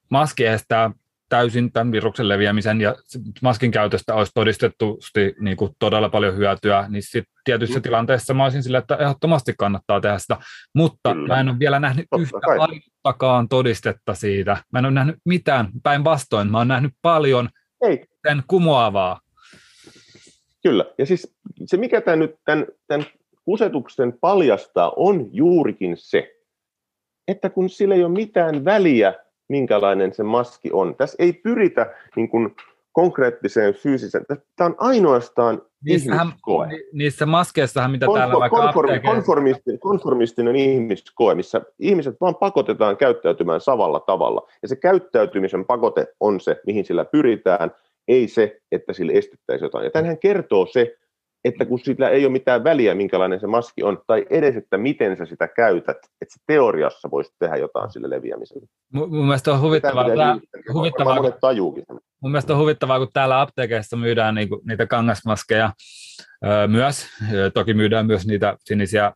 [0.10, 0.92] maski estää
[1.30, 2.96] täysin tämän viruksen leviämisen ja
[3.42, 7.84] maskin käytöstä olisi todistetusti niin kuin todella paljon hyötyä, niin sit tietyissä mm.
[7.84, 10.38] tilanteissa mä olisin sille, että ehdottomasti kannattaa tehdä sitä,
[10.76, 11.28] mutta Kyllä.
[11.28, 14.58] mä en ole vielä nähnyt Totta yhtä ainuttakaan todistetta siitä.
[14.72, 17.50] Mä en ole nähnyt mitään päinvastoin, mä oon nähnyt paljon
[17.82, 18.06] Ei.
[18.28, 19.20] sen kumoavaa
[20.66, 21.36] Kyllä, ja siis
[21.66, 23.06] se mikä tämä nyt tämän, tämän
[23.46, 26.36] kusetuksen paljastaa on juurikin se,
[27.28, 29.14] että kun sillä ei ole mitään väliä,
[29.50, 30.96] minkälainen se maski on.
[30.96, 32.56] Tässä ei pyritä niin kuin,
[32.96, 34.26] konkreettiseen fyysiseen.
[34.56, 36.70] Tämä on ainoastaan Niissähän, ihmiskoe.
[36.94, 43.62] Niissä maskeissahan, mitä Konfor, täällä vaikka konformi, konformistinen, konformistinen ihmiskoe, missä ihmiset vaan pakotetaan käyttäytymään
[43.62, 44.48] samalla tavalla.
[44.62, 47.72] Ja se käyttäytymisen pakote on se, mihin sillä pyritään
[48.08, 49.84] ei se, että sille estettäisiin jotain.
[49.84, 50.98] Ja tämähän kertoo se,
[51.46, 55.18] että kun sillä ei ole mitään väliä, minkälainen se maski on, tai edes, että miten
[55.18, 58.68] sä sitä käytät, että se teoriassa voisi tehdä jotain sille leviämiselle.
[58.94, 60.38] Mun, mun mielestä on huvittavaa, tää,
[60.74, 65.74] huvittavaa, kun, mun mielestä on huvittavaa, kun täällä apteekeissa myydään niinku, niitä kangasmaskeja
[66.46, 67.08] öö, myös,
[67.54, 69.12] toki myydään myös niitä sinisiä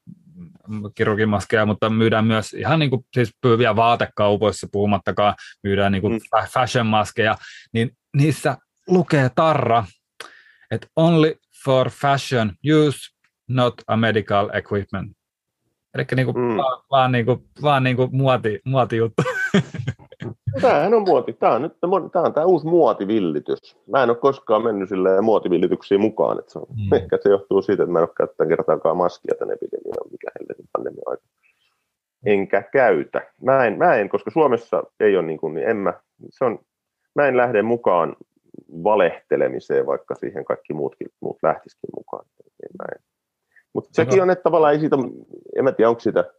[0.95, 6.19] kirurgimaskeja, mutta myydään myös ihan niin kuin, siis pyyviä vaatekaupoissa puhumattakaan, myydään niin kuin mm.
[6.53, 7.35] fashion-maskeja,
[7.73, 8.57] niin niissä
[8.87, 9.85] lukee tarra,
[10.71, 12.51] että only for fashion
[12.87, 12.99] use,
[13.47, 15.17] not a medical equipment.
[15.93, 16.57] Eli niinku mm.
[16.57, 19.23] vaan, vaan, niinku, vaan niinku muoti, muotijuttu.
[20.61, 21.33] Tämähän on muoti.
[21.33, 23.77] Tämä on, nyt, tämä on tämä uusi muotivillitys.
[23.87, 26.39] Mä en ole koskaan mennyt silleen muotivillityksiin mukaan.
[26.39, 26.93] Että se on, mm.
[26.93, 30.69] Ehkä se johtuu siitä, että mä en ole käyttänyt kertaakaan maskia tänne epidemiaan, mikä helvetin
[30.73, 31.23] pandemia aika.
[32.25, 33.21] Enkä käytä.
[33.41, 35.93] Mä en, mä en, koska Suomessa ei ole niin kuin, niin en mä,
[36.29, 36.59] se on,
[37.15, 38.15] mä en lähde mukaan
[38.83, 42.25] valehtelemiseen, vaikka siihen kaikki muutkin, muut lähtisikin mukaan.
[43.73, 44.97] Mutta sekin on, että tavallaan ei siitä,
[45.57, 46.33] en mä tiedä, onko siitä,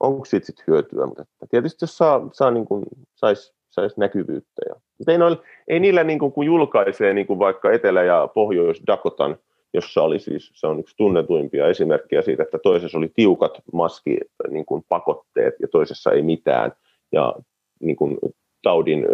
[0.00, 2.84] onko siitä sit hyötyä, mutta että tietysti jos saa, saa niin kuin,
[3.14, 4.62] sais, sais näkyvyyttä.
[4.68, 8.28] Ja, mutta ei, noilla, ei niillä, niin kuin, kun julkaisee niin kuin vaikka Etelä- ja
[8.34, 9.36] Pohjois-Dakotan,
[9.74, 14.18] jossa oli siis, se on yksi tunnetuimpia esimerkkejä siitä, että toisessa oli tiukat maski
[14.48, 16.72] niin kuin pakotteet ja toisessa ei mitään.
[17.12, 17.34] Ja
[17.80, 18.18] niin kuin,
[18.62, 19.06] taudin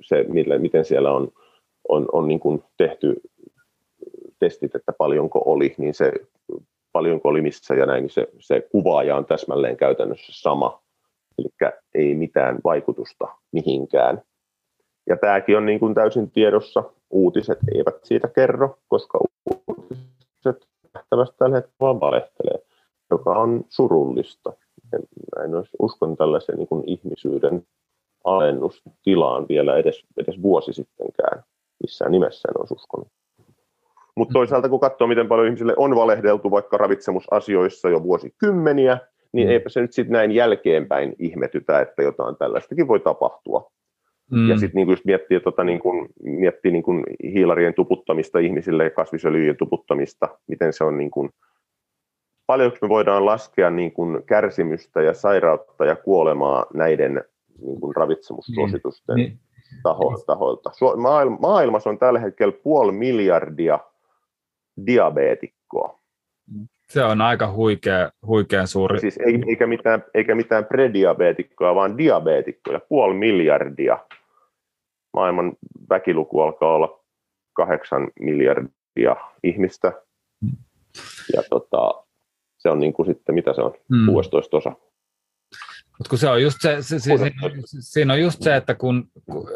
[0.00, 1.28] se, millä, miten siellä on
[1.88, 3.20] on, on niin kuin tehty
[4.38, 6.12] testit, että paljonko oli, niin se
[6.92, 10.82] paljonko oli missä ja näin, niin se, se kuvaaja on täsmälleen käytännössä sama.
[11.38, 14.22] Eli ei mitään vaikutusta mihinkään.
[15.06, 16.84] Ja tämäkin on niin kuin täysin tiedossa.
[17.10, 19.18] Uutiset eivät siitä kerro, koska
[19.68, 22.58] uutiset nähtävästi tällä hetkellä vaan valehtelee,
[23.10, 24.52] joka on surullista.
[24.94, 25.02] En,
[25.44, 27.66] en olisi uskon tällaisen niin ihmisyyden
[28.24, 31.44] alennustilaan vielä edes, edes vuosi sittenkään
[31.82, 33.08] missään nimessä en olisi uskonut.
[34.16, 38.98] Mutta toisaalta kun katsoo, miten paljon ihmisille on valehdeltu vaikka ravitsemusasioissa jo vuosikymmeniä,
[39.32, 39.52] niin mm.
[39.52, 43.70] eipä se nyt sitten näin jälkeenpäin ihmetytä, että jotain tällaistakin voi tapahtua.
[44.30, 44.48] Mm.
[44.48, 48.90] Ja sitten niin jos miettii, tota, niin kun, miettii niin kun hiilarien tuputtamista ihmisille ja
[48.90, 51.30] kasvisöljyjen tuputtamista, miten se on, niin kun,
[52.46, 57.24] paljonko me voidaan laskea niin kun kärsimystä ja sairautta ja kuolemaa näiden
[57.62, 59.38] niin kun ravitsemussuositusten mm.
[59.82, 60.70] Taho, tahoilta.
[61.40, 63.78] Maailmassa on tällä hetkellä puoli miljardia
[64.86, 65.98] diabeetikkoa.
[66.88, 69.00] Se on aika huikea, huikean suuri.
[69.00, 73.98] Siis ei, eikä, mitään, eikä mitään prediabeetikkoa, vaan diabeetikkoja, puoli miljardia.
[75.12, 75.52] Maailman
[75.90, 77.00] väkiluku alkaa olla
[77.52, 79.92] kahdeksan miljardia ihmistä.
[81.36, 82.04] Ja tota,
[82.58, 84.06] se on niin kuin sitten, mitä se on, hmm.
[84.06, 84.72] 16 osa.
[85.98, 87.12] Mutta kun se on just se, se, se,
[87.80, 89.48] siinä on just se, että kun, kun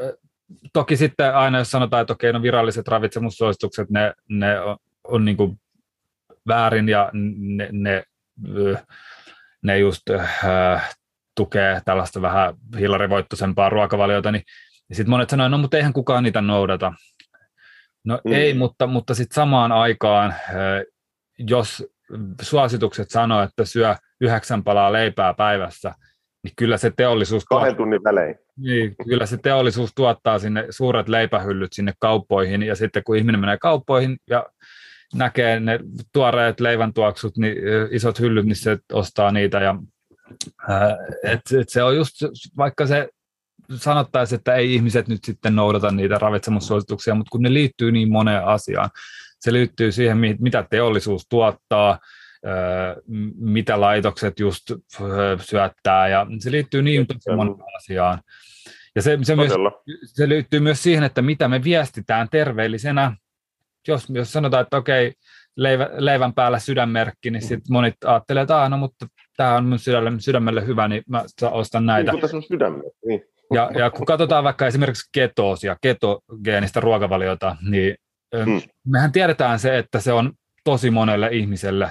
[0.73, 5.37] toki sitten aina jos sanotaan, että okei, no viralliset ravitsemussuositukset, ne, ne on, on niin
[5.37, 5.61] kuin
[6.49, 8.05] väärin ja ne, ne,
[9.63, 10.97] ne just äh,
[11.37, 14.43] tukee tällaista vähän hillarivoittoisempaa ruokavaliota, niin,
[14.89, 16.93] niin sitten monet sanoivat, no mutta eihän kukaan niitä noudata.
[18.05, 18.33] No mm.
[18.33, 20.83] ei, mutta, mutta sitten samaan aikaan, äh,
[21.39, 21.85] jos
[22.43, 25.95] suositukset sanoo, että syö yhdeksän palaa leipää päivässä,
[26.47, 27.45] niin kyllä se teollisuus...
[27.45, 28.35] Kahden tunnin välein.
[28.57, 33.59] Niin, kyllä se teollisuus tuottaa sinne suuret leipähyllyt sinne kauppoihin, ja sitten kun ihminen menee
[33.59, 34.47] kauppoihin ja
[35.15, 35.81] näkee ne
[36.13, 37.57] tuoreet leiväntuoksut, niin
[37.91, 39.61] isot hyllyt, niin se ostaa niitä.
[39.61, 39.77] Ja,
[41.25, 42.15] et, et se on just,
[42.57, 43.09] vaikka se
[43.75, 48.45] sanottaisiin, että ei ihmiset nyt sitten noudata niitä ravitsemussuosituksia, mutta kun ne liittyy niin moneen
[48.45, 48.91] asiaan,
[49.41, 51.99] se liittyy siihen, mitä teollisuus tuottaa,
[53.37, 54.63] mitä laitokset just
[55.41, 58.19] syöttää, ja se liittyy niin tosi moneen asiaan.
[58.95, 59.53] Ja se, se, myös,
[60.05, 63.13] se liittyy myös siihen, että mitä me viestitään terveellisenä
[63.89, 65.13] jos, jos sanotaan, että okei,
[65.57, 69.07] leivä, leivän päällä sydänmerkki, niin sitten monit ajattelee, että Aa, no, mutta
[69.37, 72.13] tämä on mun sydämelle, sydämelle hyvä, niin mä ostan näitä.
[72.13, 73.23] Niin, tässä on sydämmerkki, niin.
[73.55, 77.95] Ja, ja kun katsotaan vaikka esimerkiksi ketoosia, ketogeenistä ruokavaliota, niin
[78.45, 78.61] hmm.
[78.87, 80.33] mehän tiedetään se, että se on
[80.65, 81.91] tosi monelle ihmiselle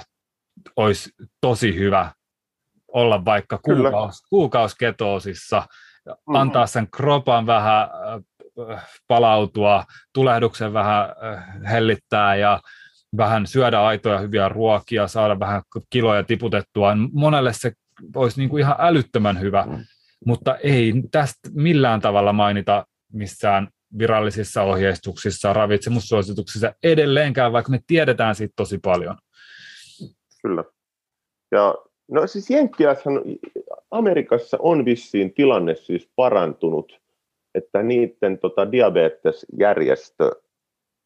[0.76, 1.10] olisi
[1.40, 2.12] tosi hyvä
[2.88, 6.34] olla vaikka kuukaus, kuukaus ketoosissa, mm-hmm.
[6.34, 7.88] antaa sen kropan vähän
[9.08, 9.84] palautua,
[10.14, 12.60] tulehduksen vähän äh, hellittää ja
[13.16, 16.94] vähän syödä aitoja hyviä ruokia, saada vähän kiloja tiputettua.
[17.12, 17.72] Monelle se
[18.14, 19.84] olisi niin kuin ihan älyttömän hyvä, mm.
[20.26, 23.68] mutta ei tästä millään tavalla mainita missään
[23.98, 29.16] virallisissa ohjeistuksissa, ravitsemussuosituksissa edelleenkään, vaikka me tiedetään siitä tosi paljon.
[30.46, 30.64] Kyllä.
[31.52, 31.74] Ja
[32.08, 33.22] no siis Jenkkilässähän
[33.90, 37.00] Amerikassa on vissiin tilanne siis parantunut
[37.56, 40.30] että niiden tota, diabetesjärjestö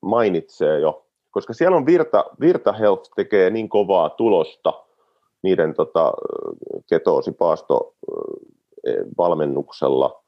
[0.02, 4.84] mainitsee jo, koska siellä on Virta, Virta Health tekee niin kovaa tulosta
[5.42, 6.12] niiden tota,
[6.88, 7.94] ketoosipaasto
[9.18, 10.22] valmennuksella,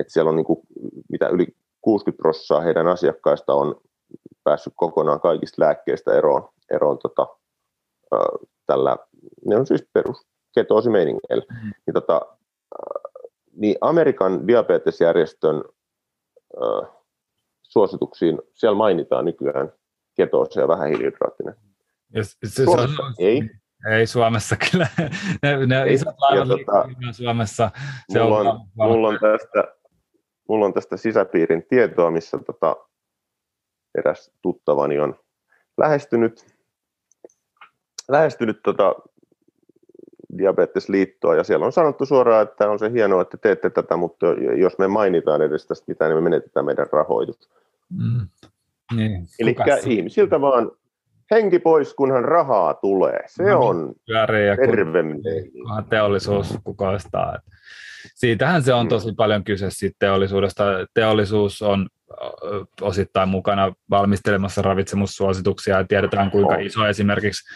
[0.00, 0.60] että siellä on niin kuin,
[1.08, 1.46] mitä yli
[1.80, 3.80] 60 prosenttia heidän asiakkaista on
[4.44, 7.26] päässyt kokonaan kaikista lääkkeistä eroon, eroon tota,
[8.66, 8.96] tällä,
[9.46, 11.44] ne on siis perus ketoosimeiningeillä.
[11.50, 11.70] Mm.
[11.86, 12.20] Niin, tota,
[13.52, 15.64] niin Amerikan diabetesjärjestön
[16.62, 16.90] äh,
[17.62, 19.72] suosituksiin siellä mainitaan nykyään
[20.14, 21.54] ketoosi ja vähähiilihydraattinen.
[22.22, 23.50] Se, Suomessa on, ei.
[23.90, 24.86] Ei Suomessa kyllä.
[25.42, 27.70] Ne, ne ei, isot laivat tota, Suomessa.
[28.12, 29.74] Se mulla, on, on mulla, on tästä,
[30.48, 32.76] mulla on tästä sisäpiirin tietoa, missä tota,
[33.98, 35.20] eräs tuttavani on
[35.78, 36.59] lähestynyt,
[38.10, 38.94] lähestynyt tota,
[40.38, 44.26] diabetesliittoa, ja siellä on sanottu suoraan, että on se hienoa, että teette tätä, mutta
[44.56, 47.50] jos me mainitaan edes tästä mitään, niin me menetetään meidän rahoitus.
[47.90, 48.28] Mm.
[48.96, 49.56] Niin, Eli
[49.86, 50.70] ihmisiltä vaan
[51.30, 53.20] henki pois, kunhan rahaa tulee.
[53.26, 53.94] Se no, on
[54.56, 57.38] terve kun teollisuus kukoistaa.
[58.14, 58.88] Siitähän se on mm.
[58.88, 60.64] tosi paljon kyse siitä teollisuudesta.
[60.94, 61.88] Teollisuus on
[62.80, 67.54] osittain mukana valmistelemassa ravitsemussuosituksia ja tiedetään kuinka iso esimerkiksi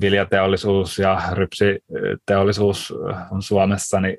[0.00, 2.94] viljateollisuus ja rypsiteollisuus
[3.30, 4.18] on Suomessa, niin,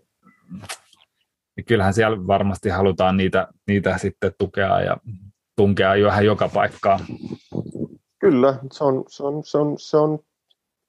[1.55, 4.97] niin kyllähän siellä varmasti halutaan niitä, niitä sitten tukea ja
[5.55, 6.99] tunkea jo vähän joka paikkaan.
[8.19, 10.19] Kyllä, se on, se on, se on, se on,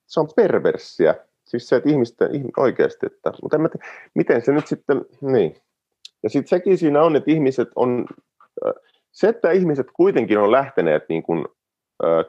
[0.06, 1.14] se on perversiä.
[1.44, 5.56] Siis se, että ihmisten, oikeasti, että, mutta en mä tiedä, miten se nyt sitten, niin.
[6.22, 8.06] Ja sitten sekin siinä on, että ihmiset on,
[9.12, 11.44] se, että ihmiset kuitenkin on lähteneet niin kuin,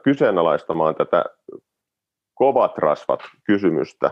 [0.02, 1.24] kyseenalaistamaan tätä
[2.34, 4.10] kovat rasvat kysymystä,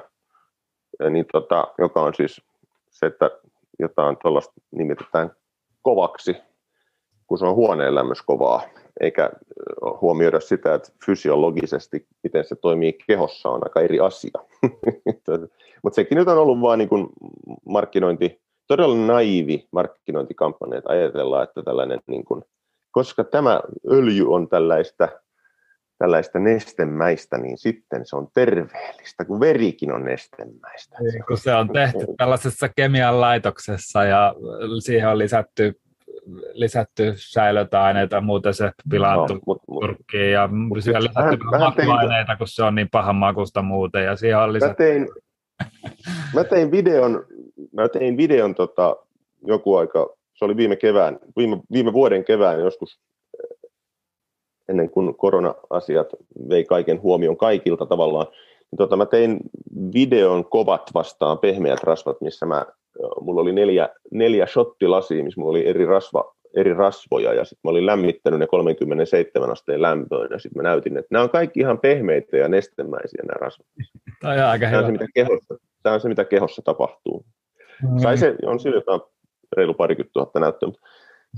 [1.11, 2.43] niin tota, joka on siis
[2.90, 3.31] se, että
[3.78, 5.31] jotain tuollaista nimitetään
[5.82, 6.36] kovaksi,
[7.27, 7.94] kun se on huoneen
[8.27, 8.62] kovaa,
[9.01, 9.31] eikä
[10.01, 14.31] huomioida sitä, että fysiologisesti, miten se toimii kehossa, on aika eri asia.
[15.82, 16.89] Mutta sekin nyt on ollut vain niin
[17.65, 22.43] markkinointi, todella naivi markkinointikampanja, että ajatellaan, että tällainen, niin kuin,
[22.90, 25.09] koska tämä öljy on tällaista,
[26.03, 30.97] tällaista nestemäistä, niin sitten se on terveellistä, kun verikin on nestemäistä.
[31.01, 34.35] Niin, kun se on tehty tällaisessa kemian laitoksessa ja
[34.79, 35.81] siihen on lisätty
[36.53, 42.74] lisätty säilötäaineita, muuten se pilaantuu no, turkkiin ja mut siellä lisätty makuaineita, kun se on
[42.74, 44.83] niin pahan makusta muuten ja siihen on lisätty...
[44.83, 45.09] Mä tein,
[46.35, 47.24] mä tein videon,
[47.73, 48.97] mä tein videon tota,
[49.47, 53.01] joku aika, se oli viime kevään, viime, viime vuoden kevään joskus
[54.69, 56.09] ennen kuin korona-asiat
[56.49, 58.27] vei kaiken huomion kaikilta tavallaan,
[58.71, 59.39] niin tota, mä tein
[59.95, 62.65] videon kovat vastaan pehmeät rasvat, missä mä
[63.21, 67.71] mulla oli neljä, neljä shottilasia, missä mulla oli eri, rasva, eri rasvoja, ja sitten mä
[67.71, 71.79] olin lämmittänyt ne 37 asteen lämpöön, ja sitten mä näytin, että nämä on kaikki ihan
[71.79, 73.67] pehmeitä ja nestemäisiä nämä rasvat.
[74.21, 77.25] Tämä on aika tämä on, se, mitä kehossa, tämä on se, mitä kehossa tapahtuu.
[77.83, 77.99] Mm.
[77.99, 79.01] Sai se, on sillä jotain
[79.57, 80.89] reilu parikymmentä tuhatta näyttöä, mutta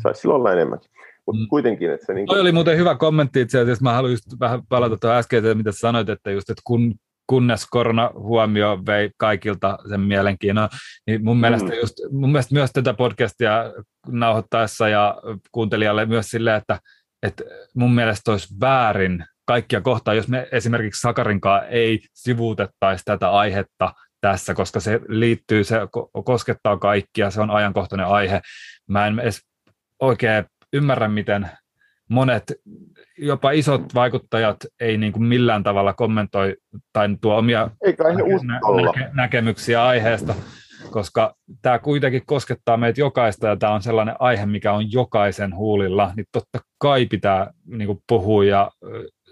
[0.02, 0.90] saisi silloin olla enemmänkin.
[1.26, 1.48] Mutta mm.
[1.48, 2.14] kuitenkin, että se...
[2.14, 2.40] Niin kuin...
[2.40, 3.84] oli muuten hyvä kommentti itse asiassa.
[3.84, 6.94] Mä haluan just vähän palata tuohon äskeiseen, mitä sanoit, että just, että kun
[7.26, 10.68] kunnes korona huomio vei kaikilta sen mielenkiinnon.
[11.06, 11.74] Niin mun, mielestä mm.
[11.80, 13.72] just, mun mielestä myös tätä podcastia
[14.08, 15.22] nauhoittaessa ja
[15.52, 16.78] kuuntelijalle myös silleen, että,
[17.22, 17.44] että
[17.74, 24.54] mun mielestä olisi väärin kaikkia kohtaa, jos me esimerkiksi Sakarinkaan ei sivuutettaisi tätä aihetta tässä,
[24.54, 25.76] koska se liittyy, se
[26.24, 28.40] koskettaa kaikkia, se on ajankohtainen aihe.
[28.88, 29.40] Mä en edes
[30.00, 30.44] oikein
[30.74, 31.48] ymmärrä, miten
[32.08, 32.52] monet
[33.18, 36.56] jopa isot vaikuttajat ei niin kuin millään tavalla kommentoi
[36.92, 40.34] tai tuo omia näke- näke- näkemyksiä aiheesta,
[40.90, 46.12] koska tämä kuitenkin koskettaa meitä jokaista ja tämä on sellainen aihe, mikä on jokaisen huulilla,
[46.16, 48.70] niin totta kai pitää niin kuin puhua ja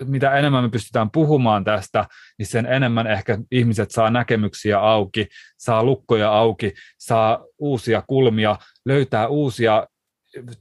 [0.04, 2.04] mitä enemmän me pystytään puhumaan tästä,
[2.38, 5.26] niin sen enemmän ehkä ihmiset saa näkemyksiä auki,
[5.58, 8.56] saa lukkoja auki, saa uusia kulmia,
[8.86, 9.86] löytää uusia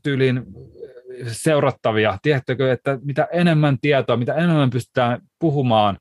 [0.04, 0.46] tyylin
[1.28, 2.18] seurattavia.
[2.22, 5.98] Tiedättekö, että mitä enemmän tietoa, mitä enemmän pystytään puhumaan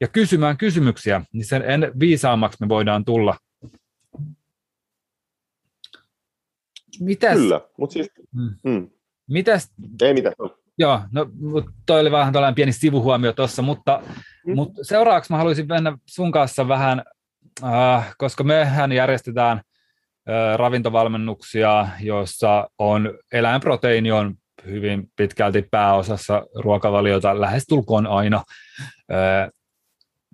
[0.00, 3.36] ja kysymään kysymyksiä, niin sen en, viisaammaksi me voidaan tulla.
[7.00, 7.38] Mitäs?
[7.38, 8.10] Kyllä, mutta siis...
[8.32, 8.70] Mm.
[8.70, 8.90] Mm.
[9.30, 9.72] Mitäs?
[10.02, 10.34] Ei mitään.
[10.78, 11.26] Joo, no
[11.86, 14.02] toi oli vähän tällainen pieni sivuhuomio tuossa, mutta,
[14.46, 14.54] mm.
[14.54, 17.02] mutta seuraavaksi mä haluaisin mennä sun kanssa vähän,
[17.64, 19.64] äh, koska mehän järjestetään äh,
[20.56, 24.34] ravintovalmennuksia, joissa on eläinproteiini on
[24.66, 26.46] hyvin pitkälti pääosassa.
[26.54, 28.42] Ruokavaliota lähestulkoon aina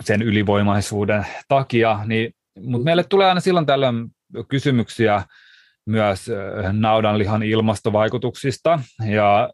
[0.04, 4.08] sen ylivoimaisuuden takia, niin, mutta meille tulee aina silloin tällöin
[4.48, 5.22] kysymyksiä
[5.86, 6.26] myös
[6.72, 8.80] naudanlihan ilmastovaikutuksista,
[9.10, 9.50] ja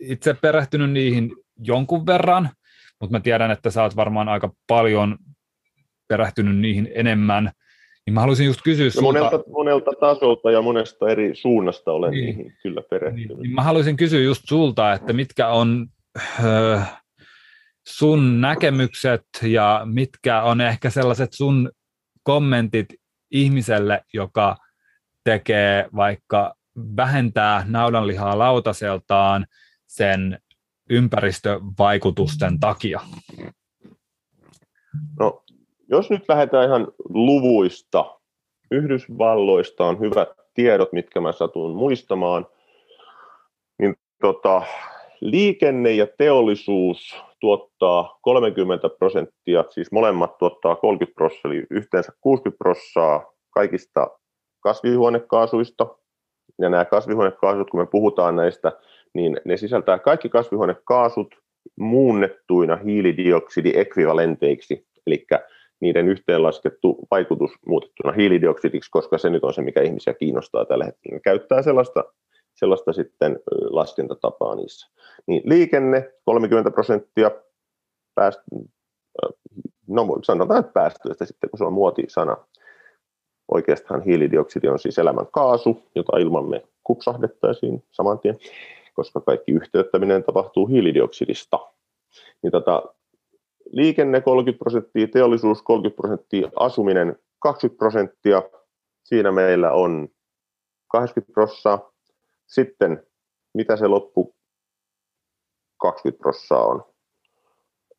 [0.00, 2.50] itse perehtynyt niihin jonkun verran,
[3.00, 5.18] mutta mä tiedän, että sä oot varmaan aika paljon
[6.08, 7.52] perehtynyt niihin enemmän,
[8.06, 12.24] niin mä haluaisin just kysyä no monelta, monelta tasolta ja monesta eri suunnasta olen niin,
[12.24, 13.28] niihin kyllä perehtynyt.
[13.28, 15.86] Niin, niin mä haluaisin kysyä just sulta, että mitkä on
[16.44, 17.02] äh,
[17.86, 21.70] sun näkemykset ja mitkä on ehkä sellaiset sun
[22.22, 22.86] kommentit
[23.30, 24.56] ihmiselle, joka
[25.24, 26.54] tekee vaikka
[26.96, 29.46] vähentää naudanlihaa lautaseltaan
[29.86, 30.38] sen
[30.90, 33.00] ympäristövaikutusten takia?
[35.20, 35.41] No
[35.92, 38.18] jos nyt lähdetään ihan luvuista,
[38.70, 42.46] Yhdysvalloista on hyvät tiedot, mitkä mä satun muistamaan,
[43.78, 44.62] niin tota,
[45.20, 53.32] liikenne ja teollisuus tuottaa 30 prosenttia, siis molemmat tuottaa 30 prosenttia, eli yhteensä 60 prosenttia
[53.50, 54.10] kaikista
[54.60, 55.86] kasvihuonekaasuista.
[56.58, 58.72] Ja nämä kasvihuonekaasut, kun me puhutaan näistä,
[59.14, 61.34] niin ne sisältää kaikki kasvihuonekaasut
[61.76, 65.26] muunnettuina hiilidioksidiekvivalenteiksi, eli
[65.82, 71.20] niiden yhteenlaskettu vaikutus muutettuna hiilidioksidiksi, koska se nyt on se, mikä ihmisiä kiinnostaa tällä hetkellä.
[71.20, 72.04] Käyttää sellaista,
[72.54, 73.40] sellaista sitten
[73.70, 74.90] laskentatapaa niissä.
[75.26, 77.30] Niin liikenne 30 prosenttia,
[78.14, 78.40] pääst,
[79.88, 82.36] no sanotaan, että päästöistä sitten, kun se on muotisana.
[83.48, 88.38] Oikeastaan hiilidioksidi on siis elämän kaasu, jota ilman me kupsahdettaisiin saman tien,
[88.94, 91.58] koska kaikki yhteyttäminen tapahtuu hiilidioksidista.
[92.42, 92.82] Niin tota,
[93.72, 98.42] liikenne 30 prosenttia, teollisuus 30 prosenttia, asuminen 20 prosenttia.
[99.04, 100.08] Siinä meillä on
[100.88, 101.92] 80 prosenttia.
[102.46, 103.06] Sitten
[103.54, 104.34] mitä se loppu
[105.80, 106.84] 20 prosenttia on?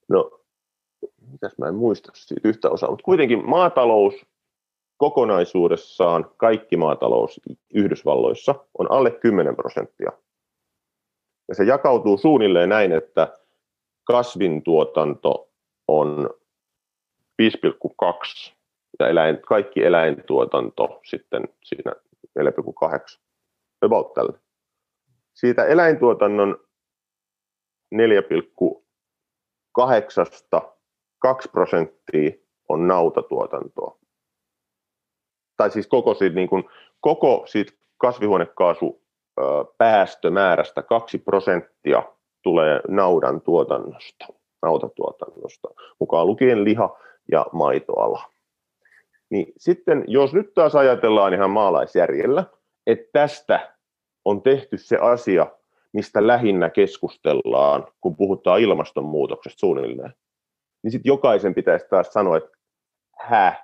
[0.10, 0.40] No,
[1.32, 4.26] mitäs mä en muista siitä yhtä osaa, mutta kuitenkin maatalous
[4.98, 7.42] kokonaisuudessaan, kaikki maatalous
[7.74, 10.12] Yhdysvalloissa on alle 10 prosenttia
[11.48, 13.38] Ja se jakautuu suunnilleen näin, että
[14.04, 15.53] kasvintuotanto
[15.94, 16.30] on
[17.42, 18.54] 5,2
[19.00, 21.94] ja eläin, kaikki eläintuotanto sitten siinä
[22.40, 23.20] 4,8.
[23.86, 24.40] About tällä.
[25.34, 26.58] Siitä eläintuotannon
[27.96, 30.70] 4,8
[31.20, 32.32] 2 prosenttia
[32.70, 33.98] on nautatuotantoa.
[35.58, 36.64] Tai siis koko siitä, niin kuin,
[37.00, 39.04] koko siitä kasvihuonekaasu
[39.78, 42.04] päästömäärästä 2 prosenttia
[42.42, 44.26] tulee naudan tuotannosta,
[44.64, 45.70] nautatuotannosta,
[46.00, 46.98] mukaan lukien liha-
[47.32, 48.24] ja maitoala.
[49.30, 52.44] Niin sitten jos nyt taas ajatellaan ihan maalaisjärjellä,
[52.88, 53.74] että tästä
[54.26, 55.48] on tehty se asia,
[55.94, 60.14] mistä lähinnä keskustellaan, kun puhutaan ilmastonmuutoksesta suunnilleen,
[60.84, 62.50] niin sitten jokaisen pitäisi taas sanoa, että
[63.20, 63.56] hä,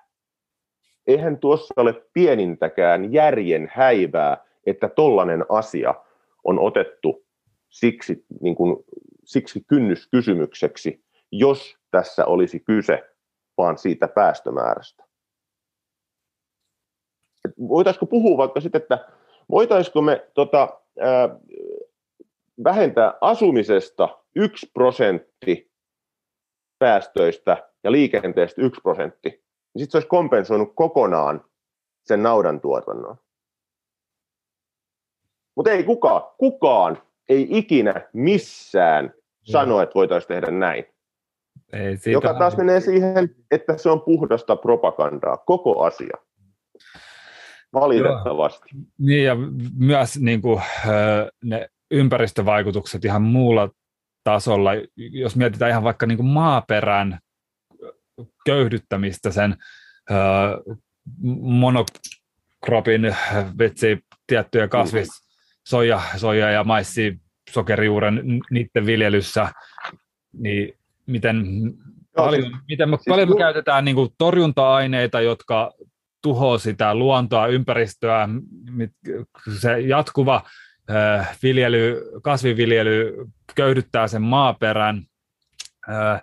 [1.08, 5.96] eihän tuossa ole pienintäkään järjen häivää, että tollainen asia
[6.44, 7.26] on otettu
[7.70, 8.86] siksi, niin kuin,
[9.30, 13.16] siksi kynnyskysymykseksi, jos tässä olisi kyse
[13.58, 15.04] vaan siitä päästömäärästä.
[17.46, 19.08] Et voitaisiko puhua vaikka sitten, että
[19.52, 21.30] voitaisiko me tota, ää,
[22.64, 25.72] vähentää asumisesta yksi prosentti
[26.80, 31.46] päästöistä ja liikenteestä yksi prosentti, niin sitten se olisi kompensoinut kokonaan
[32.06, 33.16] sen naudan tuotannon.
[35.56, 39.19] Mutta ei kukaan, kukaan ei ikinä missään
[39.52, 40.86] sano, että voitaisiin tehdä näin.
[41.74, 42.60] Ei, Joka taas on...
[42.60, 46.18] menee siihen, että se on puhdasta propagandaa, koko asia.
[47.74, 48.70] Valitettavasti.
[48.74, 48.84] Joo.
[48.98, 49.36] Niin ja
[49.78, 50.62] myös niin kuin,
[51.44, 53.70] ne ympäristövaikutukset ihan muulla
[54.24, 57.20] tasolla, jos mietitään ihan vaikka niin kuin maaperän
[58.46, 59.56] köyhdyttämistä sen
[61.42, 63.16] monokropin
[63.60, 65.10] vitsi tiettyjä kasvis,
[65.68, 67.20] soja, soja ja maissi,
[67.54, 69.48] sokerijuuren niiden viljelyssä,
[70.34, 70.74] niin
[71.06, 71.46] miten
[72.16, 75.72] paljon, miten me, siis paljon me käytetään niin kuin torjunta-aineita, jotka
[76.22, 78.30] tuhoaa sitä luontoa, ympäristöä,
[79.60, 80.42] se jatkuva
[81.44, 83.16] viljely, kasviviljely
[83.56, 85.04] köyhdyttää sen maaperän.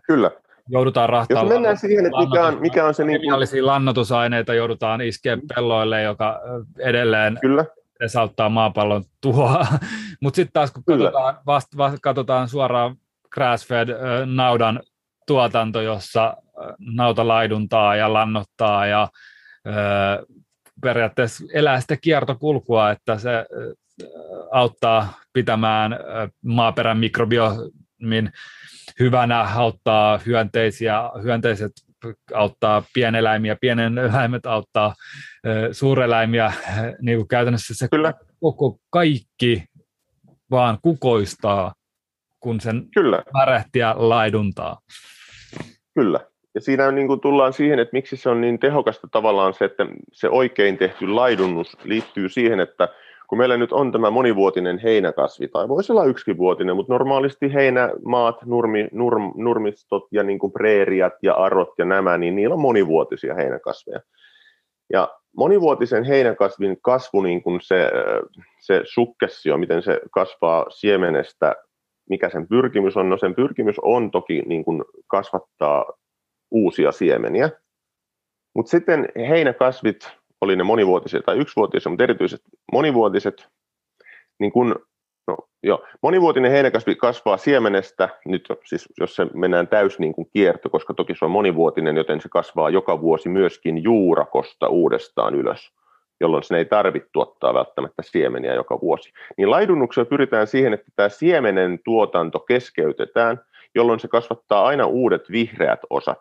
[0.06, 0.30] Kyllä.
[0.68, 1.46] Joudutaan rahtaamaan.
[1.46, 3.04] Jos mennään siihen, että mikä on, mikä on se...
[3.04, 3.66] Niin kuin...
[3.66, 6.40] lannotusaineita joudutaan iskeä pelloille, joka
[6.78, 7.64] edelleen Kyllä.
[8.00, 9.66] Esauttaa maapallon tuhoa.
[10.22, 12.96] Mutta sitten taas kun katsotaan, vast, vast, katsotaan suoraan
[13.34, 13.88] grass-fed
[14.26, 14.80] naudan
[15.26, 16.36] tuotanto, jossa
[16.78, 19.08] nauta laiduntaa ja lannottaa ja
[20.82, 23.30] periaatteessa elää sitä kiertokulkua, että se
[24.52, 25.98] auttaa pitämään
[26.44, 28.32] maaperän mikrobiomin
[29.00, 31.72] hyvänä, auttaa hyönteisiä, hyönteiset
[32.34, 34.94] auttaa pieneläimiä, pienen eläimet auttaa
[35.72, 36.52] suureläimiä,
[37.02, 38.14] niin kuin käytännössä se Kyllä.
[38.40, 39.64] koko kaikki
[40.50, 41.74] vaan kukoistaa,
[42.40, 43.22] kun sen Kyllä.
[43.32, 44.80] märehtiä laiduntaa.
[45.94, 46.20] Kyllä.
[46.54, 49.86] Ja siinä niin kuin tullaan siihen, että miksi se on niin tehokasta tavallaan se, että
[50.12, 52.88] se oikein tehty laidunnus liittyy siihen, että
[53.28, 58.88] kun meillä nyt on tämä monivuotinen heinäkasvi, tai voisi olla yksivuotinen, mutta normaalisti heinämaat, nurmi,
[58.92, 64.00] nurm, nurmistot ja niin kuin preeriat ja arot ja nämä, niin niillä on monivuotisia heinäkasveja.
[64.92, 67.90] Ja monivuotisen heinäkasvin kasvu, niin kuin se,
[68.60, 71.54] se sukkessio, miten se kasvaa siemenestä,
[72.10, 75.84] mikä sen pyrkimys on, no sen pyrkimys on toki niin kuin kasvattaa
[76.50, 77.50] uusia siemeniä,
[78.54, 80.10] mutta sitten heinäkasvit
[80.46, 83.48] oli ne monivuotiset tai yksivuotiset, mutta erityisesti monivuotiset,
[84.40, 84.76] niin kun,
[85.26, 90.70] no, jo, monivuotinen heinäkasvi kasvaa siemenestä, nyt siis jos se mennään täys niin kuin kierto,
[90.70, 95.72] koska toki se on monivuotinen, joten se kasvaa joka vuosi myöskin juurakosta uudestaan ylös
[96.20, 99.12] jolloin sen ei tarvitse tuottaa välttämättä siemeniä joka vuosi.
[99.36, 103.40] Niin laidunnuksella pyritään siihen, että tämä siemenen tuotanto keskeytetään,
[103.74, 106.20] jolloin se kasvattaa aina uudet vihreät osat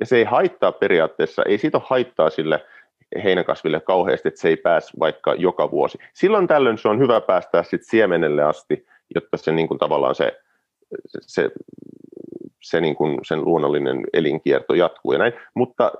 [0.00, 2.66] ja se ei haittaa periaatteessa, ei siitä haittaa sille
[3.24, 5.98] heinäkasville kauheasti, että se ei pääse vaikka joka vuosi.
[6.14, 10.40] Silloin tällöin se on hyvä päästää sit siemenelle asti, jotta se niin kuin tavallaan se,
[11.20, 11.50] se,
[12.62, 15.32] se niin kuin sen luonnollinen elinkierto jatkuu ja näin.
[15.54, 15.92] Mutta,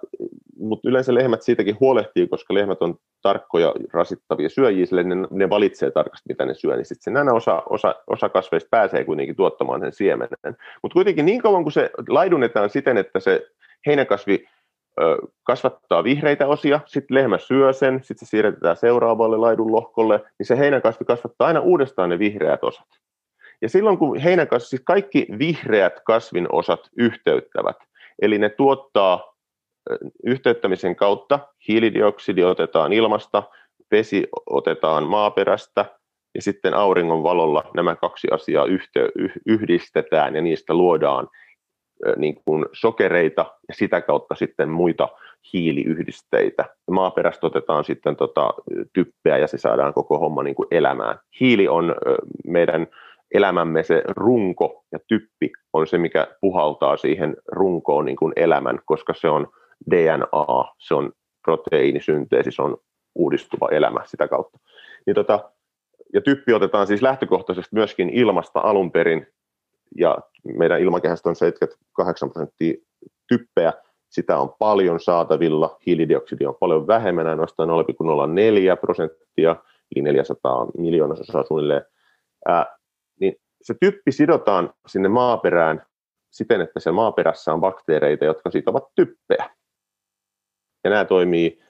[0.59, 5.91] mutta yleensä lehmät siitäkin huolehtii, koska lehmät on tarkkoja rasittavia syöjiä, sille ne, ne valitsee
[5.91, 9.93] tarkasti, mitä ne syö, niin sitten aina osa, osa, osa kasveista pääsee kuitenkin tuottamaan sen
[9.93, 10.57] siemenen.
[10.82, 13.47] Mutta kuitenkin niin kauan kuin se laidunnetaan siten, että se
[13.87, 14.45] heinäkasvi
[15.43, 20.59] kasvattaa vihreitä osia, sitten lehmä syö sen, sitten se siirretään seuraavalle laidun lohkolle, niin se
[20.59, 22.89] heinäkasvi kasvattaa aina uudestaan ne vihreät osat.
[23.63, 27.77] Ja silloin kun heinäkasvi, siis kaikki vihreät kasvin osat yhteyttävät,
[28.23, 29.35] eli ne tuottaa
[30.25, 33.43] yhteyttämisen kautta, hiilidioksidi otetaan ilmasta,
[33.91, 35.85] vesi otetaan maaperästä,
[36.35, 38.67] ja sitten auringon valolla nämä kaksi asiaa
[39.47, 41.29] yhdistetään ja niistä luodaan
[42.17, 45.09] niin kuin sokereita ja sitä kautta sitten muita
[45.53, 46.65] hiiliyhdisteitä.
[46.91, 48.55] Maaperästä otetaan sitten tota
[48.93, 51.19] typpeä ja se saadaan koko homma niin kuin elämään.
[51.41, 51.95] Hiili on
[52.47, 52.87] meidän
[53.35, 59.15] elämämme se runko ja typpi on se, mikä puhaltaa siihen runkoon niin kuin elämän, koska
[59.15, 59.49] se on
[59.91, 61.13] DNA, se on
[61.43, 62.77] proteiinisynteesi, se on
[63.15, 64.59] uudistuva elämä sitä kautta.
[65.07, 65.51] Niin tota,
[66.15, 69.27] ja typpi otetaan siis lähtökohtaisesti myöskin ilmasta alun perin,
[69.99, 70.19] ja
[70.57, 72.75] meidän ilmakehästä on 78 prosenttia
[73.29, 73.73] typpeä,
[74.11, 79.57] sitä on paljon saatavilla, hiilidioksidi on paljon vähemmän, ainoastaan 0,04 prosenttia,
[79.97, 81.83] eli 400 miljoonasosaa suunnilleen,
[82.49, 82.67] ää,
[83.21, 85.87] niin se typpi sidotaan sinne maaperään
[86.31, 89.51] siten, että se maaperässä on bakteereita, jotka sitovat typpeä.
[90.85, 91.62] Ja nämä toimii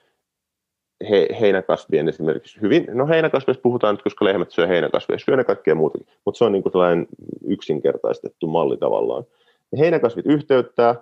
[1.10, 5.74] he, heinäkasvien esimerkiksi hyvin, no heinäkasveista puhutaan nyt, koska lehmät syö heinäkasveja, syö ne kaikkea
[5.74, 7.06] muutakin, mutta se on niin kuin tällainen
[7.48, 9.24] yksinkertaistettu malli tavallaan.
[9.72, 10.92] Ja heinäkasvit yhteyttää,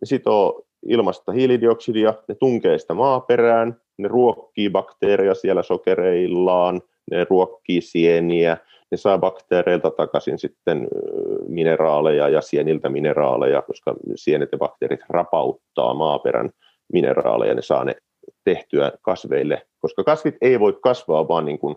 [0.00, 7.80] ne sitoo ilmasta hiilidioksidia, ne tunkee sitä maaperään, ne ruokkii bakteereja siellä sokereillaan, ne ruokkii
[7.80, 8.56] sieniä,
[8.90, 10.88] ne saa bakteereilta takaisin sitten
[11.48, 16.50] mineraaleja ja sieniltä mineraaleja, koska sienet ja bakteerit rapauttaa maaperän
[16.92, 17.94] mineraaleja, ne saa ne
[18.44, 21.76] tehtyä kasveille, koska kasvit ei voi kasvaa vaan niin kuin,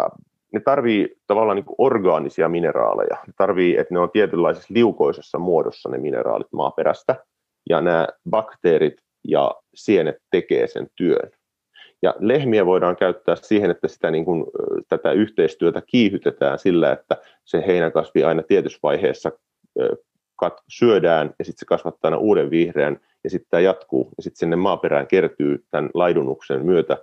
[0.00, 0.06] äh,
[0.52, 3.16] ne tarvii tavallaan niin kuin orgaanisia mineraaleja.
[3.26, 7.16] Ne tarvii, että ne on tietynlaisessa liukoisessa muodossa ne mineraalit maaperästä,
[7.70, 8.96] ja nämä bakteerit
[9.28, 11.30] ja sienet tekee sen työn.
[12.02, 14.44] Ja lehmiä voidaan käyttää siihen, että sitä niin kuin,
[14.88, 19.32] tätä yhteistyötä kiihytetään sillä, että se heinäkasvi aina tietyssä vaiheessa
[20.44, 24.38] kat- syödään ja sitten se kasvattaa aina uuden vihreän ja sitten tämä jatkuu ja sitten
[24.38, 26.98] sinne maaperään kertyy tämän laidunnuksen myötä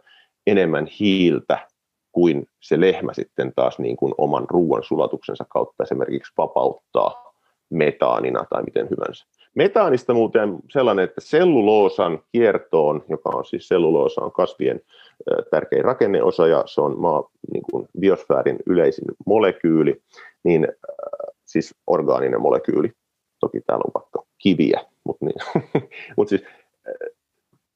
[0.48, 1.68] enemmän hiiltä
[2.12, 7.34] kuin se lehmä sitten taas niin kuin oman ruoan sulatuksensa kautta esimerkiksi vapauttaa
[7.70, 9.26] metaanina tai miten hyvänsä.
[9.56, 14.82] Metaanista muuten sellainen, että selluloosan kiertoon, joka on siis selluloosa on kasvien
[15.52, 20.02] tärkein rakenneosa ja se on maa, niin kuin biosfäärin yleisin molekyyli,
[20.44, 20.68] niin
[21.46, 22.92] siis orgaaninen molekyyli.
[23.44, 25.70] Toki täällä on vaikka kiviä, mutta niin.
[26.18, 26.44] Mut siis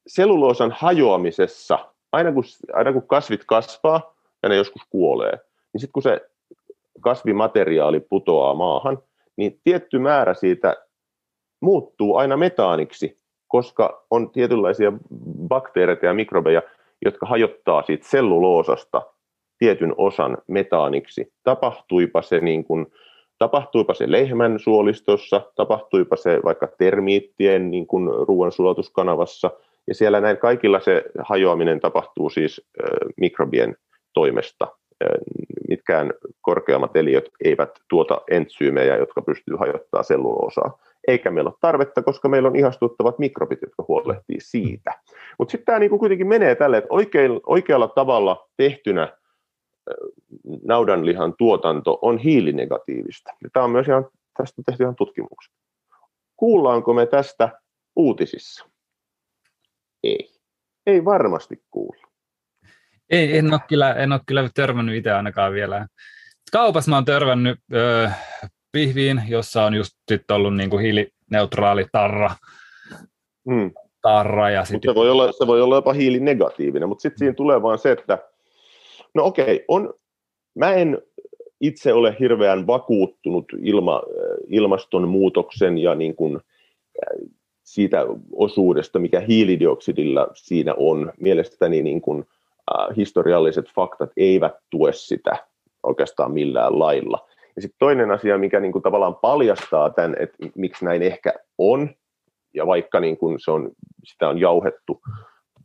[0.07, 1.79] selluloosan hajoamisessa,
[2.11, 5.39] aina kun, aina kun kasvit kasvaa ja ne joskus kuolee,
[5.73, 6.21] niin sitten kun se
[7.01, 8.97] kasvimateriaali putoaa maahan,
[9.35, 10.75] niin tietty määrä siitä
[11.61, 14.93] muuttuu aina metaaniksi, koska on tietynlaisia
[15.47, 16.61] bakteereita ja mikrobeja,
[17.05, 19.01] jotka hajottaa siitä selluloosasta
[19.57, 21.33] tietyn osan metaaniksi.
[21.43, 22.87] Tapahtuipa se, niin kuin,
[23.39, 29.51] tapahtuipa se lehmän suolistossa, tapahtuipa se vaikka termiittien niin kuin ruoansulatuskanavassa,
[29.87, 32.67] ja siellä näin kaikilla se hajoaminen tapahtuu siis
[33.17, 33.75] mikrobien
[34.13, 34.67] toimesta.
[35.69, 40.77] mitkään korkeammat eliöt eivät tuota entsyymejä, jotka pystyvät hajottamaan selluloosaa
[41.07, 44.93] eikä meillä ole tarvetta, koska meillä on ihastuttavat mikrobit, jotka huolehtii siitä.
[45.39, 46.89] Mutta sitten tämä niinku kuitenkin menee tälle, että
[47.45, 49.17] oikealla tavalla tehtynä
[50.63, 53.31] naudanlihan tuotanto on hiilinegatiivista.
[53.53, 54.05] tämä on myös ihan,
[54.37, 55.55] tästä tehty ihan tutkimuksia.
[56.35, 57.61] Kuullaanko me tästä
[57.95, 58.65] uutisissa?
[60.03, 60.37] Ei.
[60.85, 62.07] Ei varmasti kuulla.
[63.09, 65.87] Ei, en ole kyllä, en ole kyllä törmännyt itse ainakaan vielä.
[66.51, 68.09] Kaupassa mä oon törmännyt öö,
[68.71, 72.29] pihviin, jossa on just sit ollut niin kuin hiilineutraali tarra.
[73.49, 73.71] Hmm.
[74.01, 74.81] tarra ja sit...
[74.85, 78.17] se, voi olla, se voi olla jopa hiilinegatiivinen, mutta sitten siinä tulee vaan se, että
[79.17, 79.93] no okei, on,
[80.55, 81.01] mä en
[81.61, 84.01] itse ole hirveän vakuuttunut ilma,
[84.47, 86.39] ilmastonmuutoksen ja niin kuin
[87.63, 91.13] siitä osuudesta, mikä hiilidioksidilla siinä on.
[91.19, 92.25] Mielestäni niin kuin,
[92.71, 95.37] äh, historialliset faktat eivät tue sitä
[95.83, 97.27] oikeastaan millään lailla.
[97.55, 101.89] Ja sitten toinen asia, mikä niin kuin tavallaan paljastaa tämän, että miksi näin ehkä on,
[102.53, 103.71] ja vaikka niin kuin se on,
[104.03, 105.01] sitä on jauhettu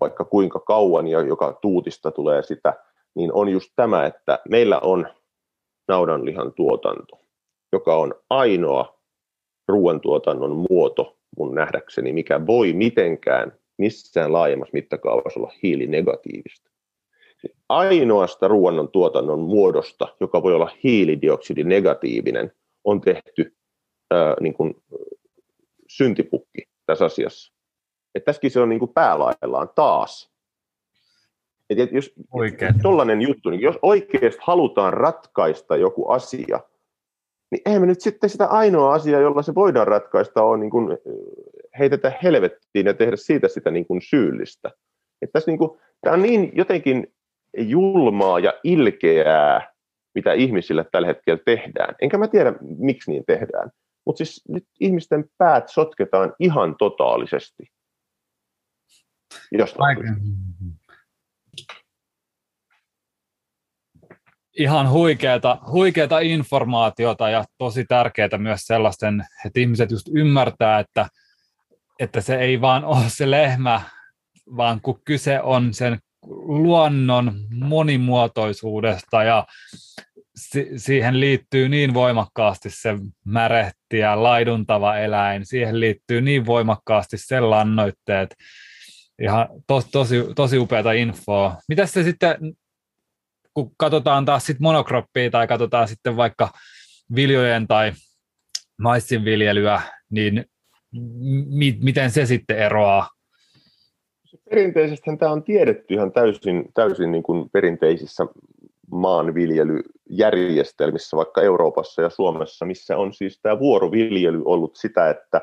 [0.01, 2.75] vaikka kuinka kauan ja joka tuutista tulee sitä,
[3.15, 5.07] niin on just tämä, että meillä on
[5.89, 7.21] naudanlihan tuotanto,
[7.73, 8.99] joka on ainoa
[9.69, 16.73] ruoantuotannon muoto mun nähdäkseni, mikä voi mitenkään missään laajemmassa mittakaavassa olla hiilinegatiivista
[17.69, 22.53] ainoasta ruoannon tuotannon muodosta, joka voi olla hiilidioksidinegatiivinen,
[22.85, 23.57] on tehty
[24.11, 24.75] ää, niin kuin,
[25.89, 27.53] syntipukki tässä asiassa.
[28.15, 30.32] Et tässäkin se on niin kuin päälaillaan taas.
[31.81, 32.15] Et, jos
[32.83, 36.61] tuollainen juttu, niin jos oikeasti halutaan ratkaista joku asia,
[37.51, 40.99] niin eihän me nyt sitten sitä ainoa asiaa, jolla se voidaan ratkaista, on niin kuin
[41.79, 44.71] heitetä helvettiin ja tehdä siitä sitä niin kuin syyllistä.
[45.23, 47.15] Et tässä niin kuin, tämä on niin jotenkin
[47.59, 49.73] julmaa ja ilkeää
[50.15, 51.95] mitä ihmisille tällä hetkellä tehdään.
[52.03, 53.71] Enkä mä tiedä, miksi niin tehdään.
[54.07, 57.65] Mutta siis nyt ihmisten päät sotketaan ihan totaalisesti.
[59.53, 59.99] Jostain
[64.59, 71.09] ihan huikeata, huikeata informaatiota ja tosi tärkeää myös sellaisten, että ihmiset just ymmärtää, että,
[71.99, 73.81] että se ei vaan ole se lehmä,
[74.57, 75.99] vaan kun kyse on sen
[76.47, 79.47] luonnon monimuotoisuudesta ja
[80.37, 87.51] si- siihen liittyy niin voimakkaasti se märehti ja laiduntava eläin, siihen liittyy niin voimakkaasti sen
[87.51, 88.35] lannoitteet,
[89.23, 91.57] ihan to- tosi, tosi upeata infoa.
[91.69, 92.37] Mitä se sitten
[93.55, 96.51] kun katsotaan taas sit monokroppia tai katsotaan sitten vaikka
[97.15, 97.93] viljojen tai
[98.79, 100.45] maissin viljelyä, niin
[101.49, 103.09] mi- miten se sitten eroaa?
[104.51, 108.27] Perinteisesti tämä on tiedetty ihan täysin, täysin niin kuin perinteisissä
[108.91, 115.41] maanviljelyjärjestelmissä, vaikka Euroopassa ja Suomessa, missä on siis tämä vuoroviljely ollut sitä, että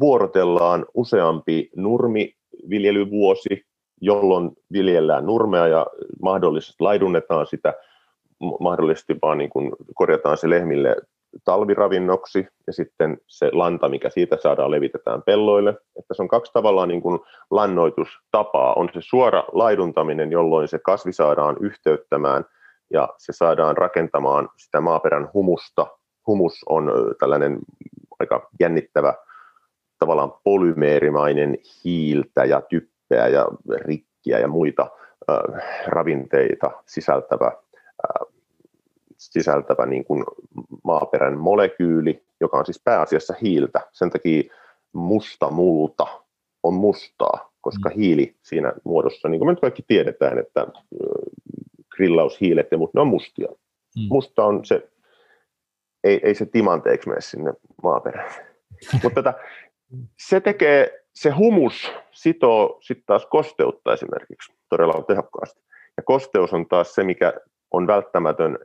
[0.00, 3.66] vuorotellaan useampi nurmiviljelyvuosi
[4.00, 5.86] jolloin viljellään nurmea ja
[6.22, 7.74] mahdollisesti laidunnetaan sitä,
[8.60, 10.96] mahdollisesti vaan niin kuin korjataan se lehmille
[11.44, 15.70] talviravinnoksi ja sitten se lanta, mikä siitä saadaan, levitetään pelloille.
[15.70, 17.20] Että se on kaksi tavallaan niin kuin
[17.50, 18.74] lannoitustapaa.
[18.74, 22.44] On se suora laiduntaminen, jolloin se kasvi saadaan yhteyttämään
[22.92, 25.86] ja se saadaan rakentamaan sitä maaperän humusta.
[26.26, 27.58] Humus on tällainen
[28.20, 29.14] aika jännittävä
[29.98, 33.46] tavallaan polymeerimainen hiiltä ja typpeä typpeä ja
[33.76, 34.90] rikkiä ja muita
[35.30, 38.26] äh, ravinteita sisältävä, äh,
[39.16, 40.24] sisältävä niin kuin
[40.84, 43.80] maaperän molekyyli, joka on siis pääasiassa hiiltä.
[43.92, 44.42] Sen takia
[44.92, 46.06] musta multa
[46.62, 47.94] on mustaa, koska mm.
[47.94, 50.66] hiili siinä muodossa, niin kuin me nyt kaikki tiedetään, että
[51.96, 53.48] grillaushiilet ja muut, ne on mustia.
[53.48, 54.06] Mm.
[54.10, 54.88] Musta on se,
[56.04, 57.52] ei, ei se timanteeksi mene sinne
[57.82, 58.30] maaperään.
[59.02, 59.34] Mutta tätä,
[60.18, 65.60] se tekee se humus sitoo sitten taas kosteutta esimerkiksi todella tehokkaasti.
[65.96, 67.32] Ja kosteus on taas se, mikä
[67.70, 68.58] on välttämätön,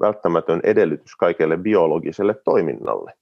[0.00, 3.12] välttämätön edellytys kaikelle biologiselle toiminnalle.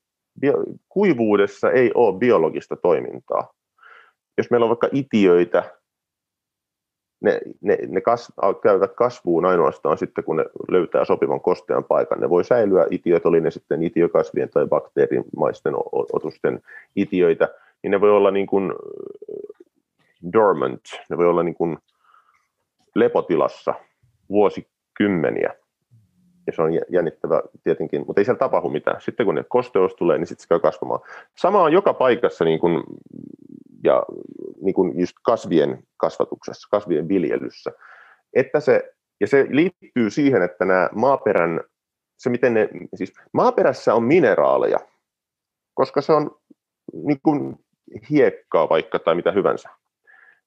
[0.41, 0.55] Bio,
[0.89, 3.53] kuivuudessa ei ole biologista toimintaa.
[4.39, 5.63] Jos meillä on vaikka itiöitä,
[7.21, 8.33] ne, ne, ne kas,
[8.63, 12.21] käyvät kasvuun ainoastaan sitten, kun ne löytää sopivan kostean paikan.
[12.21, 15.75] Ne voi säilyä itiöt, oli ne sitten itiökasvien tai bakteerimaisten
[16.13, 16.61] otusten
[16.97, 17.49] itiöitä,
[17.83, 18.73] niin ne voi olla niin kuin
[20.33, 20.81] dormant,
[21.11, 21.79] ne voi olla niin kuin
[22.95, 23.75] lepotilassa
[24.29, 25.55] vuosikymmeniä.
[26.47, 29.01] Ja se on jännittävä tietenkin, mutta ei siellä tapahdu mitään.
[29.01, 31.01] Sitten kun ne kosteus tulee, niin sitten se käy kasvamaan.
[31.37, 32.83] Sama on joka paikassa niin kuin,
[33.85, 34.03] ja
[34.63, 37.71] niin kuin just kasvien kasvatuksessa, kasvien viljelyssä.
[38.37, 41.61] Että se, ja se liittyy siihen, että nämä maaperän,
[42.17, 44.79] se miten ne, siis maaperässä on mineraaleja,
[45.75, 46.31] koska se on
[46.93, 47.59] niin kuin
[48.11, 49.69] hiekkaa vaikka tai mitä hyvänsä,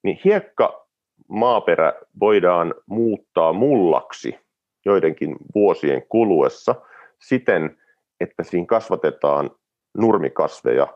[0.04, 0.88] niin hiekka
[1.28, 4.40] maaperä voidaan muuttaa mullaksi
[4.86, 6.76] joidenkin vuosien kuluessa
[7.20, 7.78] siten,
[8.20, 9.52] että siinä kasvatetaan
[9.98, 10.88] nurmikasveja,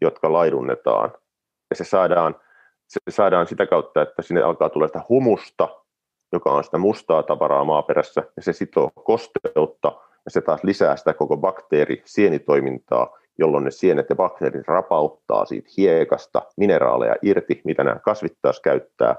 [0.00, 1.12] jotka laidunnetaan.
[1.70, 2.36] Ja se saadaan,
[2.88, 5.68] se saadaan sitä kautta, että sinne alkaa tulla sitä humusta,
[6.32, 9.92] joka on sitä mustaa tavaraa maaperässä, ja se sitoo kosteutta,
[10.24, 16.42] ja se taas lisää sitä koko bakteeri-sienitoimintaa, jolloin ne sienet ja bakteerit rapauttaa siitä hiekasta
[16.56, 19.16] mineraaleja irti, mitä nämä kasvit taas käyttää,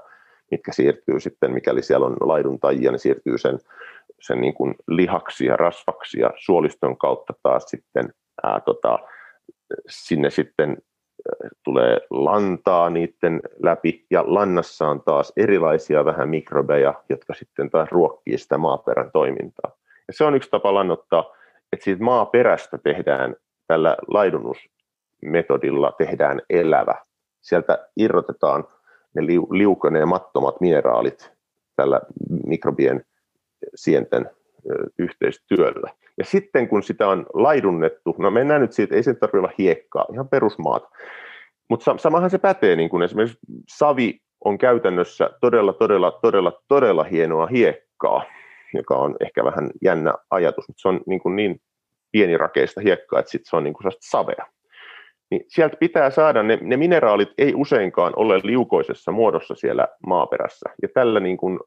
[0.50, 3.58] mitkä siirtyy sitten, mikäli siellä on laiduntajia, ne siirtyy sen,
[4.20, 8.12] sen niin kuin lihaksi ja rasvaksi ja suoliston kautta taas sitten
[8.42, 8.98] ää, tota,
[9.88, 10.76] sinne sitten
[11.64, 18.38] tulee lantaa niiden läpi, ja lannassa on taas erilaisia vähän mikrobeja, jotka sitten taas ruokkii
[18.38, 19.76] sitä maaperän toimintaa.
[20.08, 21.32] Ja se on yksi tapa lannottaa,
[21.72, 23.36] että siitä maaperästä tehdään
[23.66, 26.94] tällä laidunusmetodilla tehdään elävä.
[27.40, 28.64] Sieltä irrotetaan
[29.14, 31.32] ne liukaneemattomat mineraalit
[31.76, 32.00] tällä
[32.46, 33.04] mikrobien
[33.74, 34.30] sienten
[34.98, 35.90] yhteistyöllä.
[36.18, 40.06] Ja sitten kun sitä on laidunnettu, no mennään nyt siitä, ei sen tarvitse olla hiekkaa,
[40.12, 40.88] ihan perusmaata.
[41.70, 43.38] Mutta samahan se pätee, niin kuin esimerkiksi
[43.68, 48.24] savi on käytännössä todella, todella, todella, todella hienoa hiekkaa,
[48.74, 51.60] joka on ehkä vähän jännä ajatus, mutta se on niin, kuin niin
[52.16, 54.46] pienirakeista hiekkaa, että sitten se on niin kuin savea.
[55.30, 60.70] Niin sieltä pitää saada, ne, ne mineraalit ei useinkaan ole liukoisessa muodossa siellä maaperässä.
[60.82, 61.60] Ja tällä niin kuin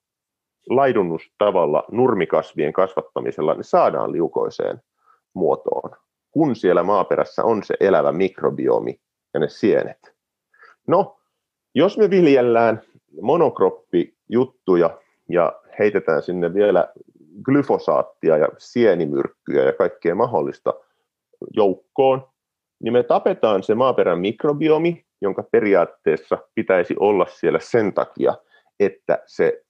[0.69, 4.81] laidunnustavalla nurmikasvien kasvattamisella ne saadaan liukoiseen
[5.33, 5.91] muotoon,
[6.31, 8.99] kun siellä maaperässä on se elävä mikrobiomi
[9.33, 10.15] ja ne sienet.
[10.87, 11.19] No,
[11.75, 12.81] jos me viljellään
[13.21, 14.97] monokroppijuttuja
[15.29, 16.93] ja heitetään sinne vielä
[17.43, 20.73] glyfosaattia ja sienimyrkkyjä ja kaikkea mahdollista
[21.53, 22.27] joukkoon,
[22.83, 28.35] niin me tapetaan se maaperän mikrobiomi, jonka periaatteessa pitäisi olla siellä sen takia,
[28.79, 29.63] että se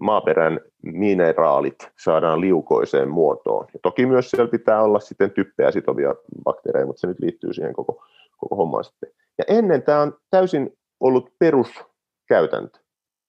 [0.00, 3.66] maaperän mineraalit saadaan liukoiseen muotoon.
[3.72, 6.14] Ja toki myös siellä pitää olla sitten typpeä sitovia
[6.44, 8.04] bakteereja, mutta se nyt liittyy siihen koko,
[8.36, 9.10] koko hommaan sitten.
[9.38, 12.78] Ja ennen tämä on täysin ollut peruskäytäntö.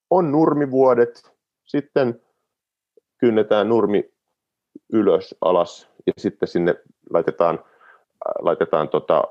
[0.10, 1.32] On nurmivuodet,
[1.66, 2.22] sitten
[3.18, 4.10] kynnetään nurmi
[4.94, 6.76] ylös, alas ja sitten sinne
[7.10, 7.60] laitetaan,
[8.40, 9.24] laitetaan tota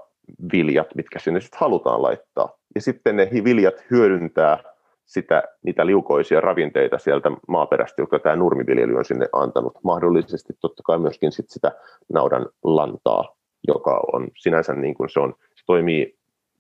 [0.53, 2.59] viljat, mitkä sinne sitten halutaan laittaa.
[2.75, 4.59] Ja sitten ne viljat hyödyntää
[5.05, 9.73] sitä, niitä liukoisia ravinteita sieltä maaperästä, joka tämä nurmiviljely on sinne antanut.
[9.85, 11.73] Mahdollisesti totta kai myöskin sit sitä
[12.13, 13.37] naudan lantaa,
[13.69, 16.16] joka on sinänsä niin kuin se on, se toimii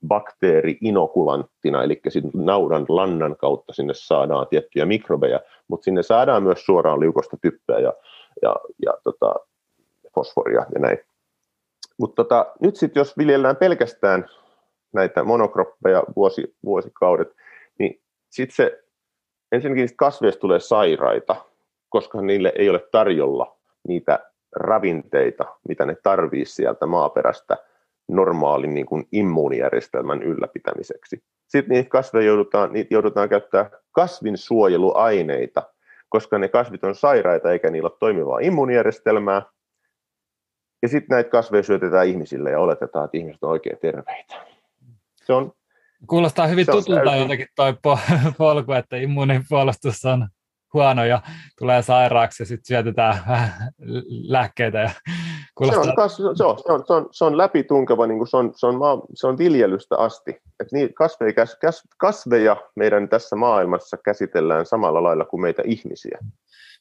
[0.08, 2.00] bakteeri-inokulanttina, eli
[2.34, 7.92] naudan lannan kautta sinne saadaan tiettyjä mikrobeja, mutta sinne saadaan myös suoraan liukosta typpeä ja,
[8.42, 9.34] ja, ja tota,
[10.14, 10.98] fosforia ja näin.
[11.98, 14.28] Mutta tota, nyt sitten jos viljellään pelkästään
[14.92, 17.28] näitä monokroppeja vuosi, vuosikaudet,
[17.78, 18.00] niin
[18.30, 18.82] sitten se
[19.52, 21.36] ensinnäkin kasveista tulee sairaita,
[21.88, 23.56] koska niille ei ole tarjolla
[23.88, 27.56] niitä ravinteita, mitä ne tarvii sieltä maaperästä
[28.08, 31.22] normaalin niin kuin immuunijärjestelmän ylläpitämiseksi.
[31.48, 35.62] Sitten niitä kasveja joudutaan, niitä joudutaan käyttää kasvinsuojeluaineita,
[36.08, 39.42] koska ne kasvit on sairaita eikä niillä ole toimivaa immuunijärjestelmää.
[40.82, 44.34] Ja sitten näitä kasveja syötetään ihmisille ja oletetaan, että ihmiset on oikein terveitä.
[45.24, 45.52] Se on
[46.06, 47.74] Kuulostaa hyvin tutulta jotenkin tuo
[48.38, 50.28] polku, että immuunipuolustus on
[50.76, 51.22] huono ja
[51.58, 53.52] tulee sairaaksi ja sitten syötetään vähän
[54.08, 54.78] lääkkeitä.
[54.78, 54.90] Ja
[55.54, 55.84] kuulostaa...
[55.84, 58.36] se, on, kas, se, on, se, on, se, on, se on läpitunkeva, niin kuin se,
[58.36, 60.40] on, se, on maa, se on viljelystä asti.
[60.60, 66.18] Et niin, kasveja, kas, kasveja meidän tässä maailmassa käsitellään samalla lailla kuin meitä ihmisiä.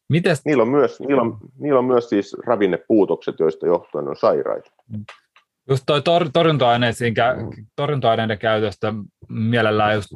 [0.10, 0.46] Mites...
[0.46, 4.72] Niillä, on myös, niillä, on, niillä on myös siis ravinnepuutokset, joista johtuen on sairaita.
[5.70, 7.14] Just toi tor- torjunta-aineiden,
[7.76, 8.94] torjunta-aineiden käytöstä
[9.30, 10.14] mielellään just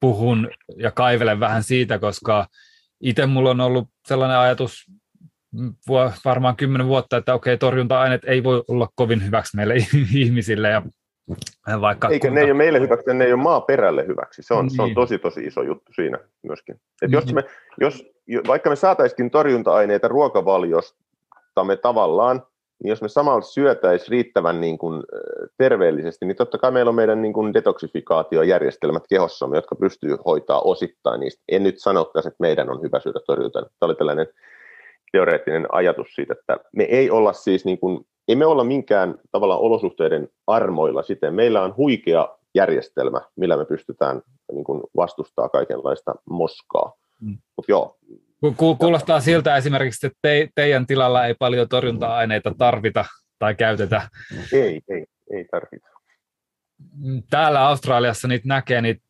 [0.00, 2.46] puhun ja kaivelen vähän siitä, koska
[3.02, 4.90] itse mulla on ollut sellainen ajatus
[6.24, 9.74] varmaan kymmenen vuotta, että okei, torjunta-aineet ei voi olla kovin hyväksi meille
[10.14, 10.68] ihmisille.
[10.68, 10.82] Ja
[11.80, 12.34] vaikka Eikä kuinka...
[12.34, 14.42] ne ei ole meille hyväksi, ne ei ole maaperälle hyväksi.
[14.42, 14.76] Se on, niin.
[14.76, 14.94] se on niin.
[14.94, 16.74] tosi, tosi iso juttu siinä myöskin.
[16.74, 17.12] Et niin.
[17.12, 17.44] jos me,
[17.80, 18.04] jos,
[18.46, 22.42] vaikka me saataisiin torjunta-aineita ruokavaliostamme tavallaan,
[22.82, 25.02] niin jos me samalla syötäisiin riittävän niin kuin,
[25.58, 31.20] terveellisesti, niin totta kai meillä on meidän niin kuin detoksifikaatiojärjestelmät kehossamme, jotka pystyy hoitaa osittain
[31.20, 31.42] niistä.
[31.48, 33.60] En nyt sanottaisi, että meidän on hyvä syödä torjuta.
[33.60, 34.26] Tämä oli tällainen
[35.12, 39.56] teoreettinen ajatus siitä, että me ei olla siis niin kuin, ei me olla minkään tavalla
[39.56, 41.34] olosuhteiden armoilla siten.
[41.34, 44.22] Meillä on huikea järjestelmä, millä me pystytään
[44.52, 46.92] niin kuin vastustaa kaikenlaista moskaa.
[47.20, 47.38] Mm.
[47.56, 47.96] Mutta joo,
[48.78, 53.04] Kuulostaa siltä esimerkiksi, että te, teidän tilalla ei paljon torjunta-aineita tarvita
[53.38, 54.08] tai käytetä.
[54.52, 55.88] Ei, ei, ei tarvita.
[57.30, 59.02] Täällä Australiassa niitä näkee niitä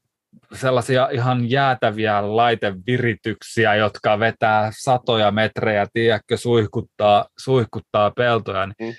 [0.52, 8.66] sellaisia ihan jäätäviä laitevirityksiä, jotka vetää satoja metrejä, tiedätkö, suihkuttaa, suihkuttaa peltoja.
[8.66, 8.94] Niin mm.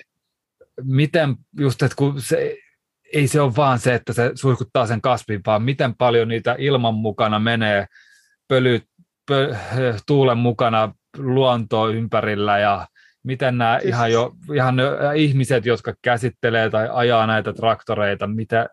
[0.94, 2.56] Miten just, että kun se,
[3.14, 6.94] ei se ole vaan se, että se suihkuttaa sen kasvin, vaan miten paljon niitä ilman
[6.94, 7.86] mukana menee
[8.48, 8.84] pölyt,
[10.06, 12.86] tuulen mukana luontoa ympärillä ja
[13.22, 13.88] miten nämä siis...
[13.88, 14.76] ihan, jo, ihan
[15.14, 18.68] ihmiset, jotka käsittelee tai ajaa näitä traktoreita, mitä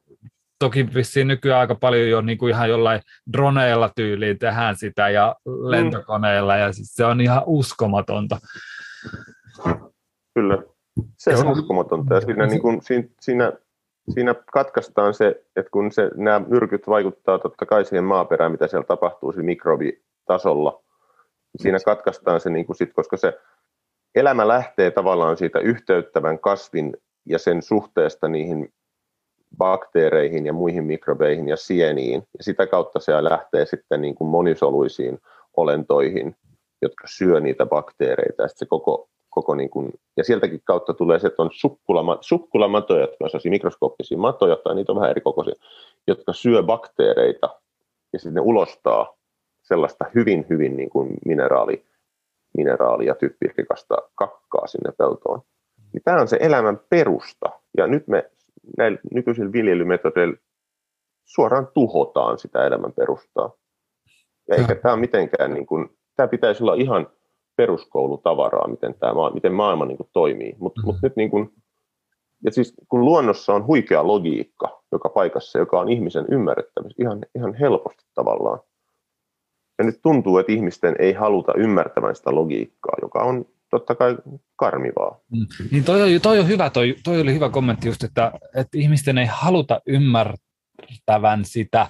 [0.59, 3.01] toki vissiin nykyään aika paljon jo niin kuin ihan jollain
[3.33, 8.37] droneilla tyyliin tehdään sitä ja lentokoneilla ja siis se on ihan uskomatonta.
[10.33, 10.63] Kyllä,
[11.17, 13.53] se on uskomatonta ja siinä, niin kuin, siinä, siinä,
[14.13, 18.87] siinä katkaistaan se, että kun se, nämä myrkyt vaikuttaa totta kai siihen maaperään, mitä siellä
[18.87, 20.83] tapahtuu, se mikrobi tasolla.
[21.57, 23.39] Siinä katkaistaan se, niin kuin sit, koska se
[24.15, 28.73] elämä lähtee tavallaan siitä yhteyttävän kasvin ja sen suhteesta niihin
[29.57, 32.23] bakteereihin ja muihin mikrobeihin ja sieniin.
[32.37, 35.19] Ja sitä kautta se lähtee sitten niin kuin monisoluisiin
[35.57, 36.35] olentoihin,
[36.81, 38.43] jotka syö niitä bakteereita.
[38.43, 43.01] Ja, se koko, koko niin kuin, ja sieltäkin kautta tulee se, että on sukkulama, sukkulamatoja,
[43.01, 45.55] jotka on mikroskooppisia matoja, tai niitä on vähän eri kokoisia,
[46.07, 47.59] jotka syö bakteereita
[48.13, 49.20] ja sitten ne ulostaa
[49.71, 51.85] sellaista hyvin, hyvin niin kuin mineraali,
[52.57, 55.41] mineraali- ja typpirikasta kakkaa sinne peltoon.
[55.93, 57.49] Niin tämä on se elämän perusta.
[57.77, 58.31] Ja nyt me
[58.77, 60.35] näillä nykyisillä viljelymetodeilla
[61.25, 63.51] suoraan tuhotaan sitä elämän perustaa.
[64.49, 67.07] Ja eikä tämä mitenkään, niin kuin, tämä pitäisi olla ihan
[67.55, 70.55] peruskoulutavaraa, miten, tämä, miten maailma niin kuin, toimii.
[70.59, 70.93] Mutta mm-hmm.
[70.93, 71.53] mut nyt niin kuin,
[72.45, 77.53] ja siis kun luonnossa on huikea logiikka joka paikassa, joka on ihmisen ymmärrettävissä ihan, ihan
[77.53, 78.59] helposti tavallaan,
[79.81, 84.17] ja nyt tuntuu, että ihmisten ei haluta ymmärtämään sitä logiikkaa, joka on totta kai
[84.55, 85.19] karmivaa.
[85.31, 85.47] Mm.
[85.71, 89.25] Niin toi, toi on hyvä, toi, toi oli hyvä kommentti just, että, että ihmisten ei
[89.25, 91.87] haluta ymmärtävän sitä.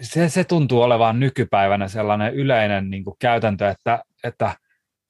[0.00, 4.54] Se, se tuntuu olevan nykypäivänä sellainen yleinen niin käytäntö, että, että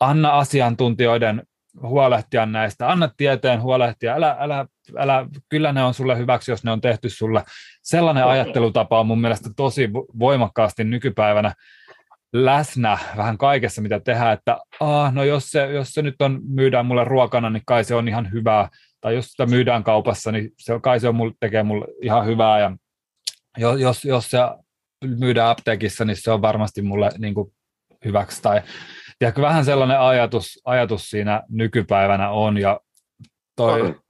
[0.00, 1.42] anna asiantuntijoiden
[1.82, 4.66] huolehtia näistä, anna tieteen huolehtia, älä, älä,
[4.96, 7.44] älä, kyllä ne on sulle hyväksi, jos ne on tehty sulle.
[7.82, 11.54] Sellainen ajattelutapa on mun mielestä tosi voimakkaasti nykypäivänä
[12.32, 16.86] läsnä vähän kaikessa, mitä tehdään, että ah, no jos se, jos se nyt on, myydään
[16.86, 18.68] mulle ruokana, niin kai se on ihan hyvää,
[19.00, 22.58] tai jos sitä myydään kaupassa, niin se, kai se on mulle, tekee mulle ihan hyvää,
[22.58, 22.70] ja
[23.78, 24.38] jos, jos se
[25.18, 27.52] myydään apteekissa, niin se on varmasti mulle niin kuin
[28.04, 28.62] hyväksi, tai
[29.20, 32.80] ja vähän sellainen ajatus, ajatus siinä nykypäivänä on, ja
[33.56, 34.00] toi,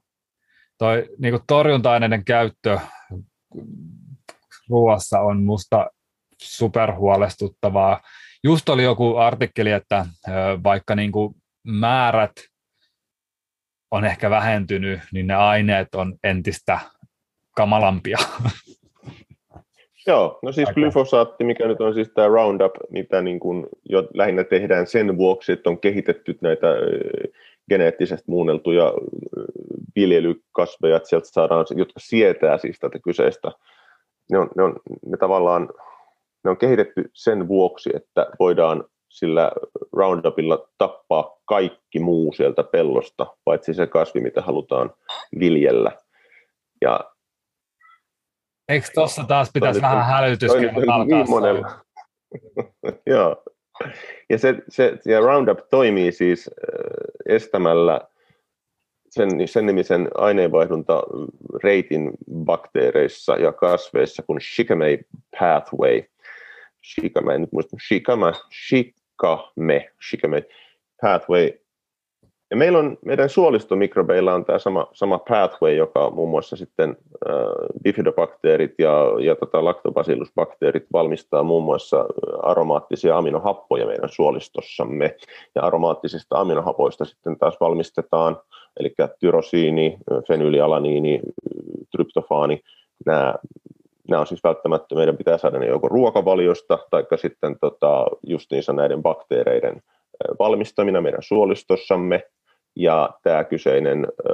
[0.79, 2.79] toi niin kuin torjunta-aineiden käyttö
[4.69, 5.89] ruoassa on musta
[6.41, 8.01] superhuolestuttavaa.
[8.43, 10.05] Just oli joku artikkeli, että
[10.63, 12.31] vaikka niin kuin määrät
[13.91, 16.79] on ehkä vähentynyt, niin ne aineet on entistä
[17.55, 18.17] kamalampia.
[20.07, 24.43] Joo, no siis glyfosaatti, mikä nyt on siis tämä Roundup, mitä niin kuin jo lähinnä
[24.43, 26.67] tehdään sen vuoksi, että on kehitetty näitä
[27.69, 28.93] geneettisesti muunneltuja
[29.95, 33.51] viljelykasveja, että sieltä saadaan, jotka sietää siis tätä kyseistä.
[34.31, 34.75] Ne on, ne on
[35.05, 35.69] ne tavallaan
[36.43, 39.51] ne on kehitetty sen vuoksi, että voidaan sillä
[39.93, 44.93] Roundupilla tappaa kaikki muu sieltä pellosta, paitsi se kasvi, mitä halutaan
[45.39, 45.91] viljellä.
[46.81, 46.99] Ja
[48.69, 51.81] Eikö tuossa taas pitäisi vähän hälytyskellot alkaa
[53.13, 53.43] Joo.
[54.29, 56.49] Ja, se, se, ja Roundup toimii siis
[57.25, 58.01] estämällä
[59.09, 61.03] sen, sen nimisen aineenvaihdunta
[61.63, 64.99] reitin bakteereissa ja kasveissa kuin shikame
[65.39, 66.03] pathway–
[66.83, 68.33] Shikame, en nyt muista, Shikama,
[68.67, 70.43] Shikame, Shikame
[71.01, 71.53] pathway.
[72.51, 77.35] Ja meillä on, meidän suolistomikrobeilla on tämä sama, sama pathway, joka muun muassa sitten äh,
[77.83, 78.93] bifidobakteerit ja,
[79.23, 82.05] ja tota lactobacillusbakteerit valmistaa muun muassa
[82.43, 85.15] aromaattisia aminohappoja meidän suolistossamme.
[85.55, 88.37] Ja aromaattisista aminohapoista sitten taas valmistetaan,
[88.79, 89.97] eli tyrosiini,
[90.27, 91.21] fenyylialaniini,
[91.91, 92.61] tryptofaani,
[93.05, 93.35] nämä
[94.09, 99.01] nämä on siis välttämättä, meidän pitää saada ne joko ruokavaliosta tai sitten tota, justiinsa näiden
[99.01, 99.81] bakteereiden
[100.39, 102.23] valmistamina meidän suolistossamme,
[102.75, 104.33] ja tämä kyseinen ö,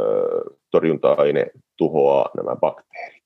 [0.72, 1.48] torjunta-aine
[1.78, 3.24] tuhoaa nämä bakteerit.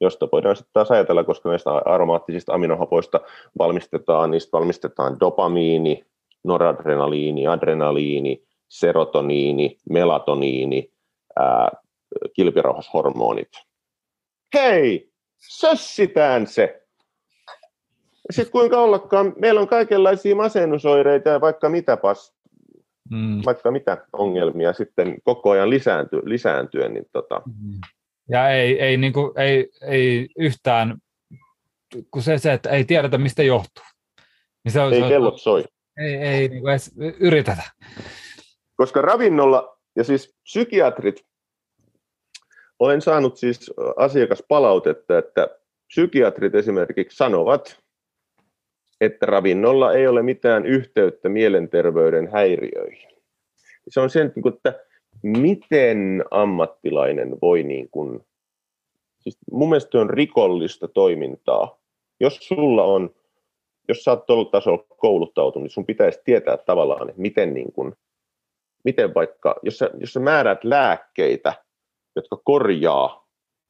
[0.00, 3.20] Josta voidaan sitten taas ajatella, koska näistä aromaattisista aminohapoista
[3.58, 6.04] valmistetaan, niistä valmistetaan dopamiini,
[6.44, 10.92] noradrenaliini, adrenaliini, serotoniini, melatoniini,
[11.36, 11.70] ää,
[12.34, 13.48] kilpirauhashormonit.
[14.54, 16.82] Hei, sössitään se.
[18.30, 22.34] Sitten kuinka ollakaan, meillä on kaikenlaisia masennusoireita ja vaikka mitä, pas,
[23.10, 23.42] mm.
[23.44, 26.94] vaikka mitä ongelmia sitten koko ajan lisäänty, lisääntyen.
[26.94, 27.42] Niin tota.
[27.46, 27.80] Mm.
[28.28, 30.98] Ja ei, ei, niin kuin, ei, ei yhtään,
[32.10, 33.84] kun se, se, että ei tiedetä mistä johtuu.
[34.64, 35.64] Niin se on, ei se kellot soi.
[35.96, 37.62] Ei, ei niin kuin edes yritetä.
[38.76, 41.24] Koska ravinnolla, ja siis psykiatrit
[42.78, 45.48] olen saanut siis asiakaspalautetta, että
[45.88, 47.81] psykiatrit esimerkiksi sanovat,
[49.02, 53.10] että ravinnolla ei ole mitään yhteyttä mielenterveyden häiriöihin.
[53.88, 54.80] Se on sen, niin että
[55.22, 58.20] miten ammattilainen voi, niin kuin,
[59.20, 61.78] siis mun mielestä on rikollista toimintaa.
[62.20, 63.14] Jos sulla on,
[63.88, 67.92] jos sä oot tuolla tasolla kouluttautunut, niin sun pitäisi tietää tavallaan, että miten, niin kuin,
[68.84, 71.54] miten vaikka, jos sä, jos sä määrät lääkkeitä,
[72.16, 73.28] jotka korjaa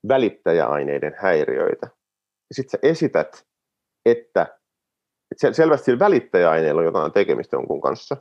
[0.08, 1.86] välittäjäaineiden häiriöitä.
[2.50, 3.46] Ja sitten sä esität,
[4.06, 4.58] että,
[5.32, 8.16] että selvästi sillä on jotain tekemistä jonkun kanssa,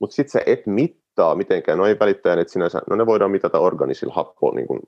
[0.00, 4.14] mutta sitten sä et mittaa mitenkään, no ei välittäjäaineet sinänsä, no ne voidaan mitata organisilla
[4.14, 4.80] happoon niin kuin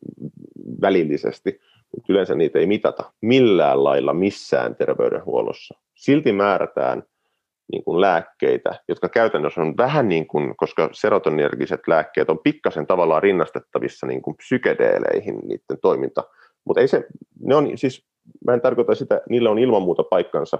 [0.81, 1.60] välillisesti,
[1.97, 5.78] mutta yleensä niitä ei mitata millään lailla missään terveydenhuollossa.
[5.94, 7.02] Silti määrätään
[7.72, 13.22] niin kuin lääkkeitä, jotka käytännössä on vähän niin kuin, koska serotoninergiset lääkkeet on pikkasen tavallaan
[13.22, 16.24] rinnastettavissa niin kuin psykedeeleihin niiden toiminta,
[16.64, 17.06] mutta ei se,
[17.40, 18.06] ne on siis,
[18.47, 20.59] mä en tarkoita sitä, niillä on ilman muuta paikkansa,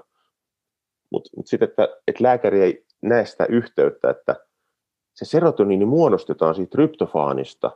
[1.10, 4.36] mutta mut sitten, että, että lääkäri ei näe sitä yhteyttä, että
[5.14, 7.70] se serotoniini muodostetaan siitä tryptofaanista,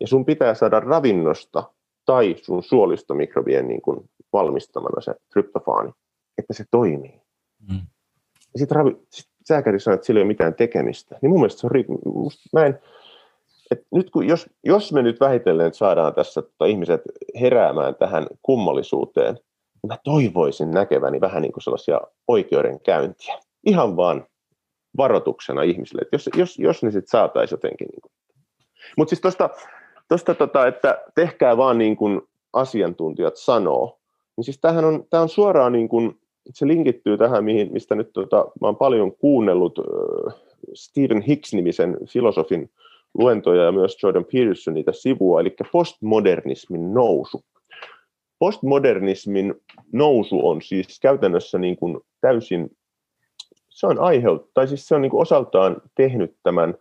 [0.00, 1.72] ja sun pitää saada ravinnosta
[2.06, 5.92] tai sun suolistomikrobien niin kuin valmistamana se tryptofaani,
[6.38, 7.20] että se toimii.
[7.70, 7.80] Mm
[8.54, 11.18] ja sitten ravi, sit sääkäri sanoo, että sillä ei ole mitään tekemistä.
[11.22, 12.78] Niin mun mielestä se on, musta, mä en,
[13.70, 17.00] et nyt kun, jos, jos me nyt vähitellen saadaan tässä tota, ihmiset
[17.40, 19.38] heräämään tähän kummallisuuteen,
[19.88, 23.38] mä toivoisin näkeväni vähän niin kuin sellaisia oikeudenkäyntiä.
[23.66, 24.26] Ihan vaan
[24.96, 27.88] varoituksena ihmisille, että jos, jos, jos ne sitten saataisiin jotenkin.
[27.88, 28.12] Niin
[28.96, 29.50] Mutta siis tuosta,
[30.08, 32.22] tosta, tota, että tehkää vaan niin kuin
[32.52, 33.98] asiantuntijat sanoo,
[34.36, 36.18] niin siis tämähän on, tämä on suoraan niin kuin,
[36.54, 40.34] se linkittyy tähän, mihin, mistä nyt tota, mä olen paljon kuunnellut äh,
[40.74, 42.70] Stephen Hicks-nimisen filosofin
[43.18, 47.44] luentoja ja myös Jordan Peterson niitä sivua, eli postmodernismin nousu.
[48.42, 49.54] Postmodernismin
[49.92, 52.70] nousu on siis käytännössä niin kuin täysin,
[53.68, 56.74] se on aiheut, tai siis se on niin kuin osaltaan tehnyt tämän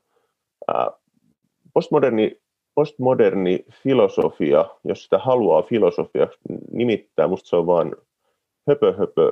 [0.68, 0.92] ää,
[1.74, 2.42] postmoderni,
[2.76, 6.40] postmoderni filosofia, jos sitä haluaa filosofiaksi
[6.72, 7.96] nimittää, musta se on vain
[8.68, 9.32] höpö, höpö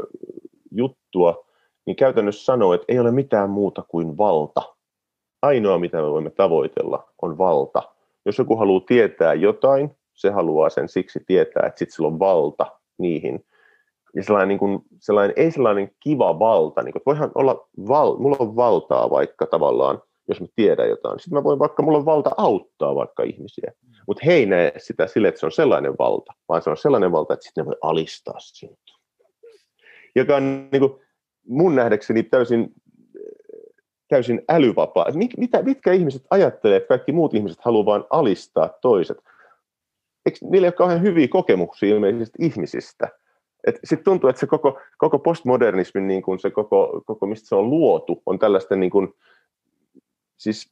[0.71, 1.45] juttua,
[1.85, 4.61] niin käytännössä sanoo, että ei ole mitään muuta kuin valta.
[5.41, 7.83] Ainoa, mitä me voimme tavoitella, on valta.
[8.25, 12.65] Jos joku haluaa tietää jotain, se haluaa sen siksi tietää, että sitten sillä on valta
[12.97, 13.45] niihin.
[14.15, 18.37] Ja sellainen, niin kuin, sellainen, ei sellainen kiva valta, niin kuin, voihan olla, val, mulla
[18.39, 21.19] on valtaa vaikka tavallaan, jos mä tiedän jotain.
[21.19, 23.71] Sitten mä voin vaikka, mulla on valta auttaa vaikka ihmisiä.
[24.07, 27.11] Mutta he ei näe sitä sille, että se on sellainen valta, vaan se on sellainen
[27.11, 28.79] valta, että sitten ne voi alistaa sinut.
[30.15, 31.01] Joka on niin kuin,
[31.47, 32.73] mun nähdäkseni täysin,
[34.07, 35.05] täysin älyvapaa.
[35.37, 39.17] Mitä, mitkä ihmiset ajattelee, että kaikki muut ihmiset haluaa vain alistaa toiset?
[40.25, 43.07] Eikö niillä ole kauhean hyviä kokemuksia ilmeisesti ihmisistä?
[43.83, 47.69] Sitten tuntuu, että se koko, koko postmodernismin, niin kuin se koko, koko, mistä se on
[47.69, 49.13] luotu, on tällaisten niin kuin,
[50.37, 50.69] siis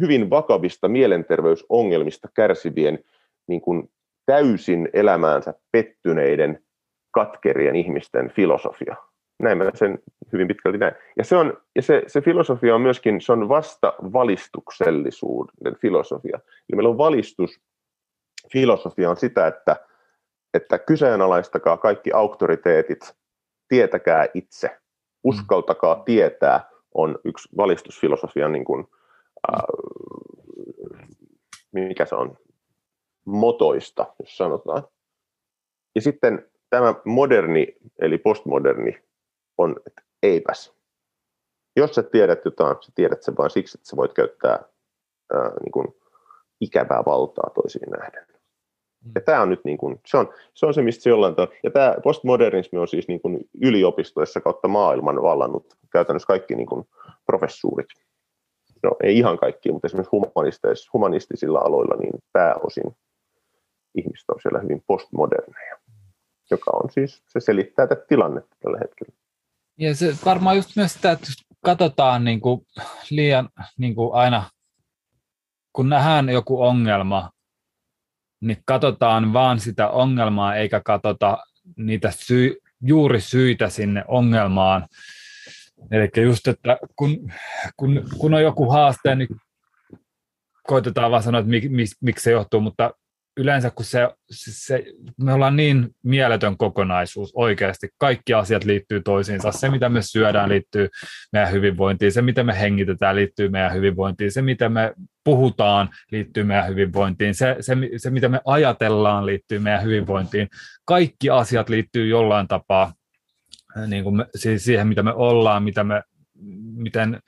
[0.00, 2.98] hyvin vakavista mielenterveysongelmista kärsivien
[3.46, 3.90] niin kuin
[4.26, 6.62] täysin elämäänsä pettyneiden
[7.10, 8.96] katkerien ihmisten filosofia.
[9.42, 9.98] Näin mä sen
[10.32, 10.94] hyvin pitkälti näin.
[11.16, 16.38] Ja, se, on, ja se, se filosofia on myöskin, se on vasta valistuksellisuuden filosofia.
[16.44, 17.60] Eli meillä on valistus,
[18.52, 19.76] filosofia on sitä, että,
[20.54, 23.16] että kyseenalaistakaa kaikki auktoriteetit,
[23.68, 24.78] tietäkää itse,
[25.24, 26.04] uskaltakaa mm.
[26.04, 28.86] tietää, on yksi valistusfilosofian niin kuin,
[29.52, 29.62] äh,
[31.72, 32.36] mikä se on,
[33.24, 34.82] motoista, jos sanotaan.
[35.94, 39.02] Ja sitten tämä moderni, eli postmoderni,
[39.58, 40.74] on, että eipäs.
[41.76, 44.64] Jos sä tiedät jotain, sä tiedät sen vain siksi, että sä voit käyttää
[45.32, 45.88] ää, niin kuin
[46.60, 48.29] ikävää valtaa toisiin nähden.
[49.14, 51.54] Ja tämä on nyt niin kuin, se on, se on se, mistä se jollain tavalla,
[51.62, 56.88] ja tämä postmodernismi on siis niin kuin yliopistoissa kautta maailman vallannut käytännössä kaikki niin kuin
[57.26, 57.88] professuurit.
[58.82, 62.96] No ei ihan kaikki, mutta esimerkiksi humanistisilla aloilla niin pääosin
[63.94, 65.78] ihmiset on siellä hyvin postmoderneja,
[66.50, 69.14] joka on siis, se selittää tätä tilannetta tällä hetkellä.
[69.78, 71.26] Ja se varmaan just myös sitä, että
[71.64, 72.66] katsotaan niin kuin
[73.10, 73.48] liian
[73.78, 74.50] niin kuin aina,
[75.72, 77.30] kun nähdään joku ongelma,
[78.40, 81.38] niin katsotaan vaan sitä ongelmaa, eikä katsota
[81.76, 84.86] niitä syy, juuri syitä sinne ongelmaan.
[85.90, 87.32] Eli just, että kun,
[87.76, 89.28] kun, kun on joku haaste, niin
[90.66, 92.90] koitetaan vaan sanoa, että mik, mik, miksi se johtuu, mutta
[93.36, 94.84] yleensä kun se, se,
[95.22, 100.88] me ollaan niin mieletön kokonaisuus oikeasti, kaikki asiat liittyy toisiinsa, se mitä me syödään liittyy
[101.32, 104.94] meidän hyvinvointiin, se mitä me hengitetään liittyy meidän hyvinvointiin, se mitä me
[105.24, 110.48] puhutaan liittyy meidän hyvinvointiin, se, se, se mitä me ajatellaan liittyy meidän hyvinvointiin,
[110.84, 112.92] kaikki asiat liittyy jollain tapaa
[113.86, 114.26] niin kuin me,
[114.56, 116.02] siihen, mitä me ollaan, mitä me,
[116.76, 117.20] miten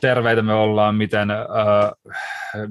[0.00, 2.66] terveitä me ollaan, miten, äh,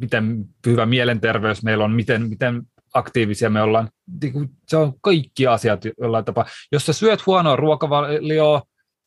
[0.00, 2.62] miten hyvä mielenterveys meillä on, miten, miten
[2.94, 3.88] aktiivisia me ollaan.
[4.22, 6.46] Niinku, se on kaikki asiat jollain tapaa.
[6.72, 8.62] Jos sä syöt huonoa ruokavalioa,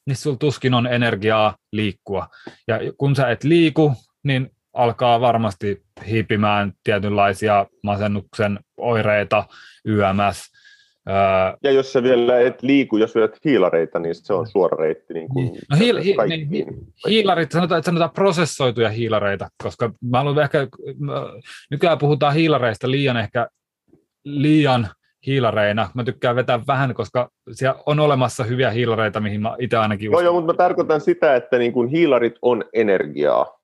[0.06, 2.28] niin sulla tuskin on energiaa liikkua.
[2.68, 3.94] Ja kun sä et liiku,
[4.24, 9.44] niin alkaa varmasti hiipimään tietynlaisia masennuksen oireita,
[9.86, 10.52] YMS,
[11.64, 15.14] ja jos se vielä et liiku, jos vedät hiilareita, niin se on suora reitti.
[15.14, 15.62] Niin kuin niin.
[15.70, 16.16] no hiil, hi,
[16.50, 16.68] niin,
[17.10, 20.68] hiilarit, sanotaan, että sanotaan prosessoituja hiilareita, koska mä haluan ehkä,
[21.72, 23.48] nykyään puhutaan hiilareista liian ehkä
[24.24, 24.88] liian
[25.26, 25.90] hiilareina.
[25.94, 30.24] Mä tykkään vetää vähän, koska siellä on olemassa hyviä hiilareita, mihin mä itse ainakin uskon.
[30.24, 33.60] Joo, joo, mutta mä tarkoitan sitä, että niin kuin hiilarit on energiaa.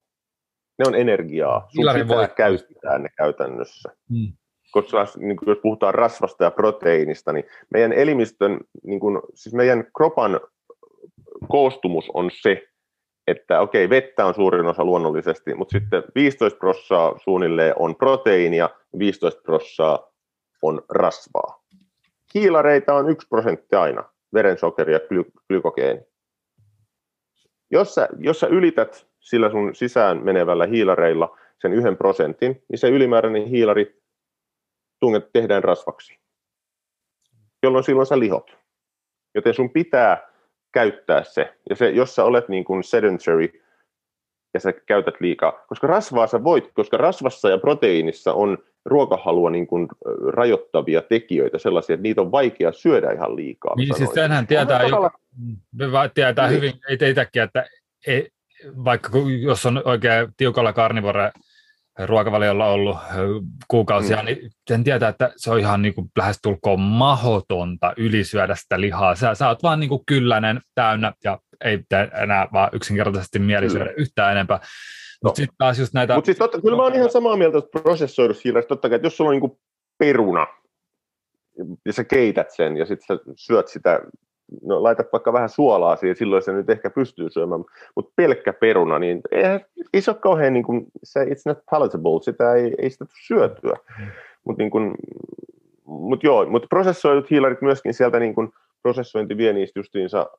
[0.80, 1.68] Ne on energiaa.
[1.76, 3.90] Sun voi käyttää ne käytännössä.
[4.10, 4.34] Hmm
[4.72, 10.40] koska niin jos puhutaan rasvasta ja proteiinista, niin meidän elimistön, niin kuin, siis meidän kropan
[11.48, 12.64] koostumus on se,
[13.28, 18.70] että okei, vettä on suurin osa luonnollisesti, mutta sitten 15 prossaa suunnilleen on proteiinia,
[19.00, 20.12] 15 prossaa
[20.62, 21.64] on rasvaa.
[22.34, 24.04] Hiilareita on 1 prosentti aina,
[24.34, 26.02] verensokeri ja gly- glykogeeni.
[27.72, 32.90] Jos sä, jos sä ylität sillä sun sisään menevällä hiilareilla sen yhden prosentin, niin se
[32.90, 34.01] ylimääräinen hiilari
[35.02, 36.20] tunget tehdään rasvaksi.
[37.64, 38.58] jolloin silloin sä lihot.
[39.36, 40.32] Joten sun pitää
[40.74, 41.54] käyttää se.
[41.70, 43.50] Ja se, jos sä olet niin kuin sedentary
[44.54, 49.68] ja sä käytät liikaa, koska rasvaa sä voit, koska rasvassa ja proteiinissa on ruokahalua niin
[49.68, 49.88] kuin
[50.28, 53.76] rajoittavia tekijöitä, sellaisia, että niitä on vaikea syödä ihan liikaa.
[53.76, 55.12] Niin siis senhän tietää, jo,
[56.14, 56.56] tietää niin.
[56.58, 57.66] hyvin, ei teitäkin, että
[58.08, 58.30] ei,
[58.86, 59.10] vaikka
[59.42, 61.32] jos on oikein tiukalla karnivore
[62.00, 62.98] ruokavaliolla ollut
[63.68, 64.26] kuukausia, mm.
[64.26, 69.16] niin sen tietää, että se on ihan niin kuin lähestulkoon mahdotonta ylisyödä sitä lihaa.
[69.16, 71.80] Sä, sä oot vaan niin kuin kyllänen, täynnä ja ei
[72.24, 73.96] enää vaan yksinkertaisesti mieli syödä mm.
[73.98, 74.58] yhtään enempää.
[74.58, 74.64] No.
[75.24, 76.16] Mutta sitten taas just näitä...
[76.16, 79.06] Mutta siis totta, kyllä mä oon ihan samaa mieltä että prosessoidusta hiilestä, totta kai, että
[79.06, 79.60] jos sulla on niin
[79.98, 80.48] peruna,
[81.86, 84.00] ja sä keität sen, ja sitten sä syöt sitä,
[84.62, 87.64] no laitat vaikka vähän suolaa siihen, silloin se nyt ehkä pystyy syömään,
[87.96, 89.44] mutta pelkkä peruna, niin ei,
[89.94, 93.76] ei se ole kauhean, niin kuin, se, it's not palatable, sitä ei, ei sitä syötyä.
[94.44, 94.96] Mutta niin
[95.86, 98.50] mut joo, mutta prosessoidut hiilarit myöskin sieltä niin kuin
[98.82, 100.30] prosessointi vie niistä justiinsa,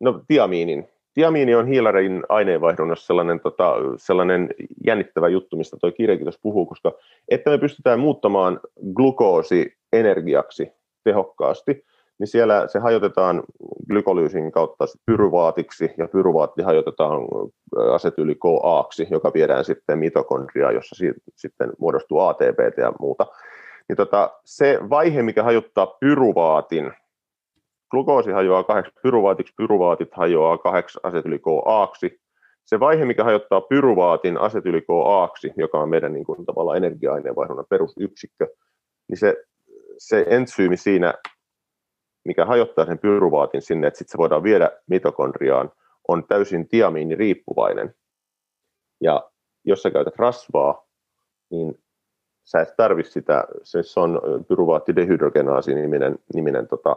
[0.00, 0.88] no tiamiinin,
[1.18, 4.48] Tiamiini on hiilarein aineenvaihdunnassa sellainen, tota, sellainen
[4.86, 6.92] jännittävä juttu, mistä tuo kirjakin tuossa puhuu, koska
[7.28, 8.60] että me pystytään muuttamaan
[8.94, 10.72] glukoosi energiaksi
[11.04, 11.84] tehokkaasti,
[12.18, 13.42] niin siellä se hajotetaan
[13.88, 17.20] glykolyysin kautta pyruvaatiksi, ja pyruvaatti hajotetaan
[17.92, 21.04] asetyli KAksi, joka viedään sitten mitokondriaan, jossa
[21.36, 23.26] sitten muodostuu ATP ja muuta.
[23.88, 26.92] Niin tota, se vaihe, mikä hajottaa pyruvaatin,
[27.90, 32.20] glukoosi hajoaa kahdeksi pyruvaatiksi, pyruvaatit hajoaa kahdeksi asetyli-CoAksi.
[32.64, 38.46] Se vaihe, mikä hajottaa pyruvaatin asetyli-CoAksi, joka on meidän niin kuin, tavallaan energia-aineenvaihdunnan perusyksikkö,
[39.08, 39.36] niin se,
[39.98, 41.14] se entsyymi siinä,
[42.28, 45.72] mikä hajottaa sen pyruvaatin sinne, että sitten se voidaan viedä mitokondriaan,
[46.08, 47.94] on täysin tiamiiniriippuvainen.
[49.00, 49.30] Ja
[49.64, 50.86] jos sä käytät rasvaa,
[51.50, 51.78] niin
[52.44, 56.96] sä et tarvitse sitä, se on pyruvaattidehydrogenaasi niminen, niminen tota,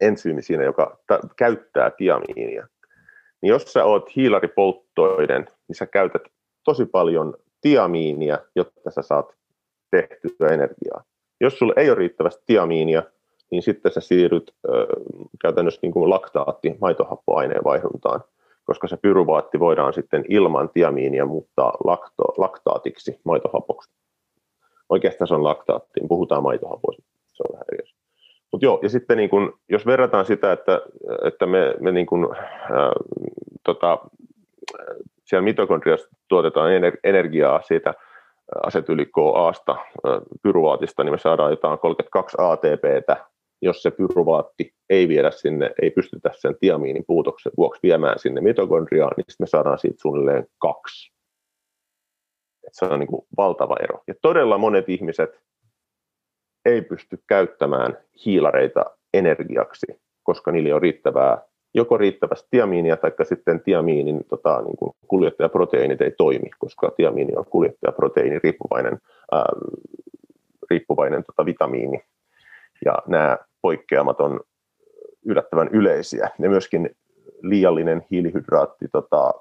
[0.00, 2.66] entsyymi siinä, joka ta- käyttää tiamiinia.
[3.42, 6.22] Niin jos sä oot hiilaripolttoinen, niin sä käytät
[6.64, 9.34] tosi paljon tiamiinia, jotta sä saat
[9.90, 11.04] tehtyä energiaa.
[11.40, 13.02] Jos sulla ei ole riittävästi tiamiinia,
[13.50, 14.86] niin sitten sä siirryt ö,
[15.42, 18.20] käytännössä niin kuin laktaatti maitohappoaineen vaihduntaan,
[18.64, 23.90] koska se pyruvaatti voidaan sitten ilman tiamiinia muuttaa lakto, laktaatiksi, maitohapoksi.
[24.88, 27.02] Oikeastaan se on laktaattiin, puhutaan maitohapoista,
[27.32, 27.90] se on vähän eri.
[28.52, 30.80] Mutta joo, ja sitten niin kun, jos verrataan sitä, että,
[31.24, 32.92] että me, me niin kun, ää,
[33.64, 33.98] tota,
[35.24, 36.70] siellä mitokondriassa tuotetaan
[37.04, 37.94] energiaa siitä
[38.66, 39.76] asetyli KAsta,
[40.42, 43.16] pyruvaatista, niin me saadaan jotain 32 ATPtä,
[43.62, 49.12] jos se pyruvaatti ei viedä sinne, ei pystytä sen tiamiinin puutoksen vuoksi viemään sinne mitokondriaan,
[49.16, 51.12] niin me saadaan siitä suunnilleen kaksi.
[52.66, 54.02] Et se on niin kuin valtava ero.
[54.06, 55.40] Ja todella monet ihmiset
[56.64, 58.84] ei pysty käyttämään hiilareita
[59.14, 59.86] energiaksi,
[60.22, 61.42] koska niillä on riittävää,
[61.74, 67.44] joko riittävästi tiamiinia tai sitten tiamiinin tota, niin kuin kuljettajaproteiinit ei toimi, koska tiamiini on
[67.50, 68.98] kuljettajaproteiini riippuvainen,
[69.32, 69.44] ää,
[70.70, 72.02] riippuvainen tota, vitamiini.
[72.84, 74.40] Ja nämä poikkeamat on
[75.24, 76.30] yllättävän yleisiä.
[76.38, 76.90] Ja myöskin
[77.42, 79.34] liiallinen hiilihydraatti, tota,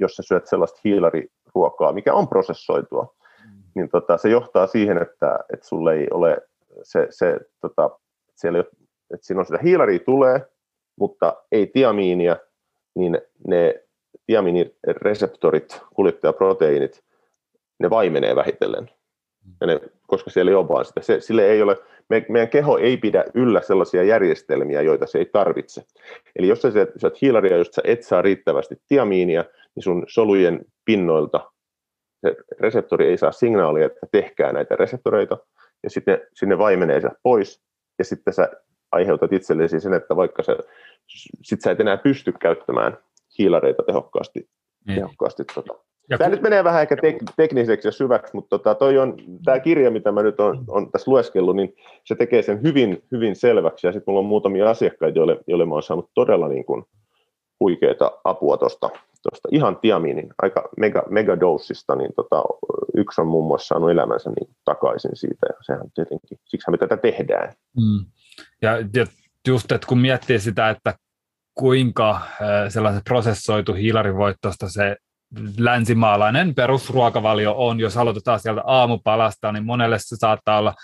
[0.00, 3.14] jos sä syöt sellaista hiilariruokaa, mikä on prosessoitua,
[3.74, 6.38] niin tota, se johtaa siihen, että, että sulle ei ole
[6.82, 7.90] se, se tota,
[8.34, 10.40] siellä, että siinä on sitä hiilaria tulee,
[10.96, 12.36] mutta ei tiamiinia,
[12.94, 13.84] niin ne
[14.26, 17.04] tiamiinireseptorit, kuljettajaproteiinit,
[17.78, 18.90] ne vaimenee vähitellen.
[19.60, 21.00] Ja ne, koska siellä ei ole vaan sitä.
[21.02, 21.76] Se, sille ei ole,
[22.10, 25.82] me, meidän keho ei pidä yllä sellaisia järjestelmiä, joita se ei tarvitse.
[26.36, 29.44] Eli jos sä syöt hiilaria, jos sä et saa riittävästi tiamiinia,
[29.74, 31.50] niin sun solujen pinnoilta
[32.26, 35.38] se reseptori ei saa signaalia, että tehkää näitä reseptoreita,
[35.82, 37.62] ja sitten sinne vaimenee se pois,
[37.98, 38.48] ja sitten sä
[38.92, 40.56] aiheutat itsellesi sen, että vaikka sä,
[41.42, 42.98] sit sä et enää pysty käyttämään
[43.38, 44.48] hiilareita tehokkaasti.
[44.88, 44.94] Mm.
[44.94, 45.83] tehokkaasti tota.
[46.10, 46.32] Ja tämä kun...
[46.32, 50.12] nyt menee vähän ehkä tek- tekniseksi ja syväksi, mutta tota, toi on, tämä kirja, mitä
[50.12, 51.74] mä nyt on, on tässä lueskellut, niin
[52.04, 53.86] se tekee sen hyvin, hyvin selväksi.
[53.86, 56.84] Ja sitten mulla on muutamia asiakkaita, joille, joille mä oon saanut todella niin kuin,
[57.60, 58.90] huikeita apua tuosta
[59.22, 62.42] tuosta ihan tiamiinin, aika mega, megadosista, niin tota,
[62.96, 66.96] yksi on muun muassa saanut elämänsä niin takaisin siitä, ja sehän tietenkin, siksi me tätä
[66.96, 67.52] tehdään.
[67.76, 68.06] Mm.
[68.62, 69.06] Ja, ja
[69.48, 70.94] just, että kun miettii sitä, että
[71.54, 72.20] kuinka
[72.68, 74.96] sellaiset prosessoitu hiilarivoittosta se
[75.58, 80.74] länsimaalainen perusruokavalio on, jos aloitetaan sieltä aamupalasta, niin monelle se saattaa olla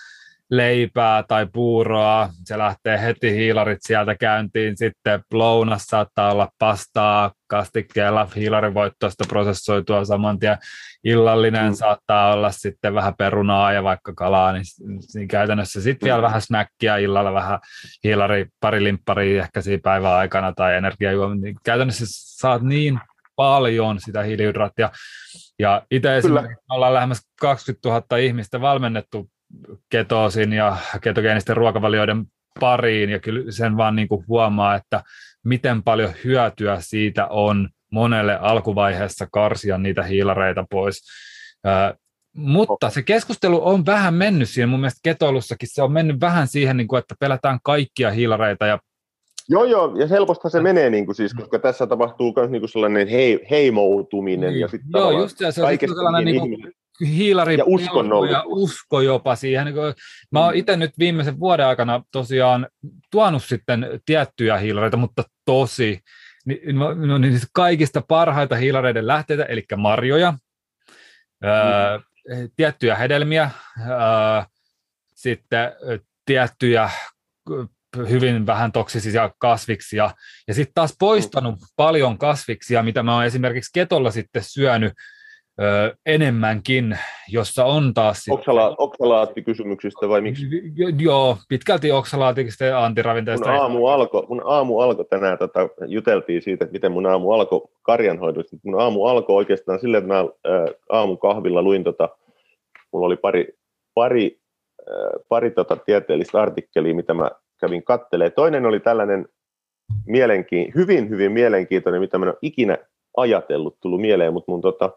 [0.51, 8.29] leipää tai puuroa, se lähtee heti hiilarit sieltä käyntiin, sitten lounas saattaa olla pastaa kastikkeella,
[8.37, 10.59] hiilarivoittoista prosessoitua saman tien,
[11.05, 11.75] illallinen mm.
[11.75, 14.65] saattaa olla sitten vähän perunaa ja vaikka kalaa, niin,
[15.15, 16.25] niin käytännössä sitten vielä mm.
[16.25, 17.59] vähän snackia illalla, vähän
[18.05, 23.01] hiilari, pari limpparia ehkä siinä päivän aikana tai energiajuomia, niin käytännössä saat niin
[23.37, 24.91] paljon sitä hiilihydraattia.
[25.59, 29.31] Ja itse esimerkiksi ollaan lähemmäs 20 000 ihmistä valmennettu
[29.91, 32.25] ketoosin ja ketogeenisten ruokavalioiden
[32.61, 35.03] pariin, ja kyllä sen vaan niin kuin huomaa, että
[35.45, 41.03] miten paljon hyötyä siitä on monelle alkuvaiheessa karsia niitä hiilareita pois.
[42.37, 46.77] mutta se keskustelu on vähän mennyt siihen, mun mielestä ketoilussakin se on mennyt vähän siihen,
[46.77, 48.79] niin kuin, että pelätään kaikkia hiilareita ja
[49.51, 52.71] Joo, joo, ja helposti se menee, niin kuin siis, koska tässä tapahtuu myös niin kuin
[52.71, 54.51] sellainen hei, heimoutuminen.
[54.51, 54.61] Niin.
[54.61, 56.73] Ja sit joo, just se, se on sellainen niin kuin,
[57.07, 57.65] hiilari ja,
[58.31, 59.65] ja usko jopa siihen.
[59.65, 59.95] Niin kuin,
[60.33, 62.69] mä oon itse nyt viimeisen vuoden aikana tosiaan
[63.11, 66.01] tuonut sitten tiettyjä hiilareita, mutta tosi,
[66.45, 71.49] niin, no, niin kaikista parhaita hiilareiden lähteitä, eli marjoja, mm.
[71.49, 71.99] öö,
[72.57, 73.51] tiettyjä hedelmiä,
[73.81, 74.43] öö,
[75.15, 75.73] sitten
[76.27, 76.91] tiettyjä
[77.97, 80.11] hyvin vähän toksisia kasviksia,
[80.49, 81.67] ja sitten taas poistanut mm.
[81.77, 84.93] paljon kasviksia, mitä mä oon esimerkiksi ketolla sitten syönyt
[85.61, 86.99] ö, enemmänkin,
[87.29, 88.25] jossa on taas...
[88.31, 90.47] Oksala, oksalaattikysymyksistä vai miksi?
[90.99, 93.51] Joo, pitkälti oksalaatikista ja antiravinteista.
[93.51, 97.69] Mun aamu alkoi mun aamu alko tänään, tota, juteltiin siitä, että miten mun aamu alkoi
[97.83, 98.57] karjanhoidosta.
[98.65, 100.25] Mun aamu alkoi oikeastaan silleen, että mä ä,
[100.89, 102.09] aamun kahvilla luin, tota,
[102.93, 103.49] mulla oli pari,
[103.95, 104.41] pari,
[105.29, 107.31] pari tota, tieteellistä artikkelia, mitä mä
[107.61, 108.31] kävin kattelee.
[108.31, 109.29] Toinen oli tällainen
[110.07, 112.79] mielenkiin, hyvin, hyvin mielenkiintoinen, mitä mä en ole ikinä
[113.17, 114.91] ajatellut, tullut mieleen, mutta mun tota,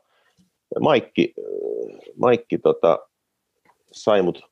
[0.80, 1.34] Maikki,
[2.18, 3.08] Maikki tota,
[3.92, 4.50] sai mut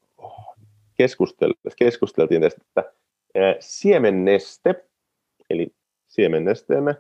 [1.75, 2.93] keskusteltiin tästä, että
[3.59, 4.85] siemenneste,
[5.49, 5.75] eli
[6.07, 6.95] siemennesteemme,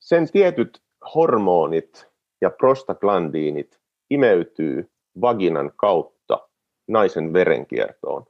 [0.00, 0.82] sen tietyt
[1.14, 2.06] hormonit
[2.40, 4.90] ja prostaglandiinit imeytyy
[5.20, 6.48] vaginan kautta
[6.88, 8.26] naisen verenkiertoon.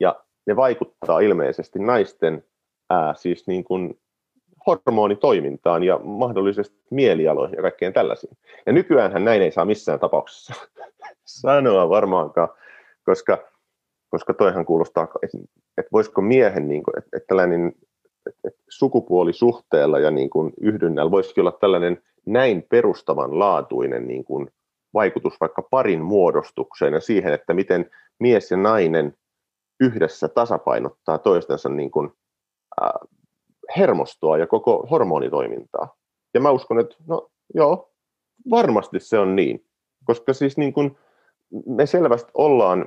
[0.00, 2.44] Ja ne vaikuttaa ilmeisesti naisten
[2.90, 3.98] ää, siis niin kuin
[4.66, 8.36] hormonitoimintaan ja mahdollisesti mielialoihin ja kaikkeen tällaisiin.
[8.66, 10.54] Ja nykyäänhän näin ei saa missään tapauksessa
[11.24, 12.48] sanoa varmaankaan,
[13.04, 13.38] koska,
[14.08, 15.38] koska toihan kuulostaa, että,
[15.92, 17.72] voisiko miehen, niin kuin, että, että tällainen
[18.44, 24.50] että sukupuolisuhteella ja niin kuin yhdynnällä voisi olla tällainen näin perustavanlaatuinen niin kuin
[24.94, 29.14] vaikutus vaikka parin muodostukseen ja siihen, että miten mies ja nainen
[29.82, 32.10] yhdessä tasapainottaa toistensa niin kuin,
[32.82, 32.90] äh,
[33.76, 35.96] hermostoa ja koko hormonitoimintaa.
[36.34, 37.92] Ja mä uskon, että no joo,
[38.50, 39.64] varmasti se on niin.
[40.04, 40.98] Koska siis niin kuin
[41.66, 42.86] me selvästi ollaan,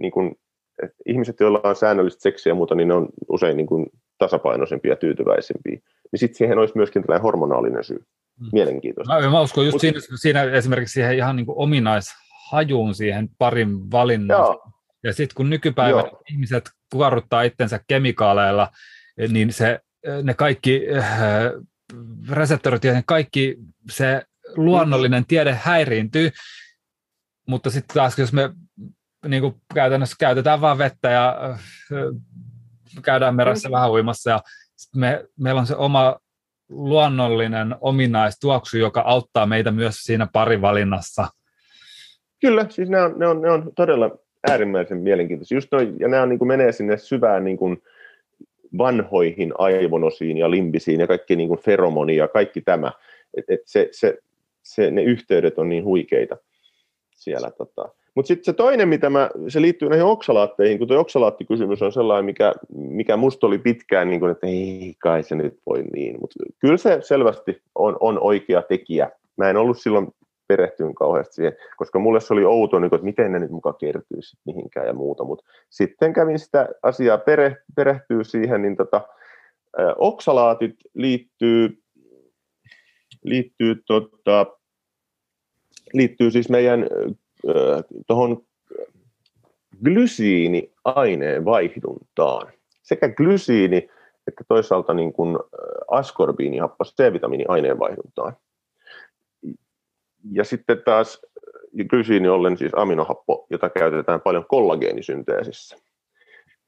[0.00, 0.38] niin kuin,
[0.82, 3.86] että ihmiset, joilla on säännöllistä seksiä ja muuta, niin ne on usein niin kuin
[4.18, 5.80] tasapainoisempia ja tyytyväisempiä.
[6.12, 8.04] Niin sitten siihen olisi myöskin tällainen hormonaalinen syy.
[8.40, 8.48] Mm.
[8.52, 9.20] Mielenkiintoista.
[9.20, 13.90] Mä, mä uskon just Mut, siinä, siinä esimerkiksi siihen ihan niin kuin ominaishajuun siihen parin
[13.90, 14.58] valinnaan.
[15.02, 16.22] Ja sitten kun nykypäivänä Joo.
[16.30, 18.68] ihmiset kuorruttaa itsensä kemikaaleilla,
[19.28, 19.80] niin se,
[20.22, 21.20] ne kaikki äh,
[22.30, 23.56] reseptorit ja kaikki
[23.90, 24.22] se
[24.56, 26.30] luonnollinen tiede häiriintyy,
[27.48, 28.50] mutta sitten taas jos me
[29.28, 31.60] niin kuin käytännössä käytetään vain vettä ja äh,
[33.02, 33.72] käydään merässä mm.
[33.72, 34.40] vähän uimassa ja
[34.96, 36.18] me, meillä on se oma
[36.68, 41.28] luonnollinen ominaistuoksu, joka auttaa meitä myös siinä parivalinnassa.
[42.40, 44.10] Kyllä, siis ne on, ne on, ne on todella
[44.48, 45.56] äärimmäisen mielenkiintoisia.
[45.56, 47.82] Just noi, ja nämä niin kuin menee sinne syvään niin kuin
[48.78, 52.92] vanhoihin aivonosiin ja limbisiin ja kaikki niin kuin feromoni ja kaikki tämä.
[53.36, 54.18] Et, et se, se,
[54.62, 56.36] se, ne yhteydet on niin huikeita
[57.16, 57.50] siellä.
[57.50, 57.88] Tota.
[58.14, 62.24] Mutta sitten se toinen, mitä mä, se liittyy näihin oksalaatteihin, kun tuo oksalaattikysymys on sellainen,
[62.24, 66.44] mikä, mikä musta oli pitkään, niin kuin, että ei kai se nyt voi niin, mutta
[66.58, 69.10] kyllä se selvästi on, on oikea tekijä.
[69.36, 70.08] Mä en ollut silloin
[70.50, 73.74] perehtyin kauheasti siihen, koska mulle se oli outo, niin kuin, että miten ne nyt mukaan
[73.80, 79.08] kertyisi mihinkään ja muuta, mutta sitten kävin sitä asiaa pere, perehtyä siihen, niin tota,
[79.98, 81.82] oksalaatit liittyy,
[83.24, 84.46] liittyy, tota,
[85.92, 86.86] liittyy siis meidän
[88.06, 88.42] tuohon
[89.84, 92.52] glysiiniaineen vaihduntaan.
[92.82, 93.88] Sekä glysiini
[94.26, 95.38] että toisaalta niin kuin
[95.90, 98.36] askorbiinihappo C-vitamiini aineenvaihduntaan
[100.32, 101.26] ja sitten taas
[101.88, 105.76] glysiini ollen siis aminohappo, jota käytetään paljon kollageenisynteesissä.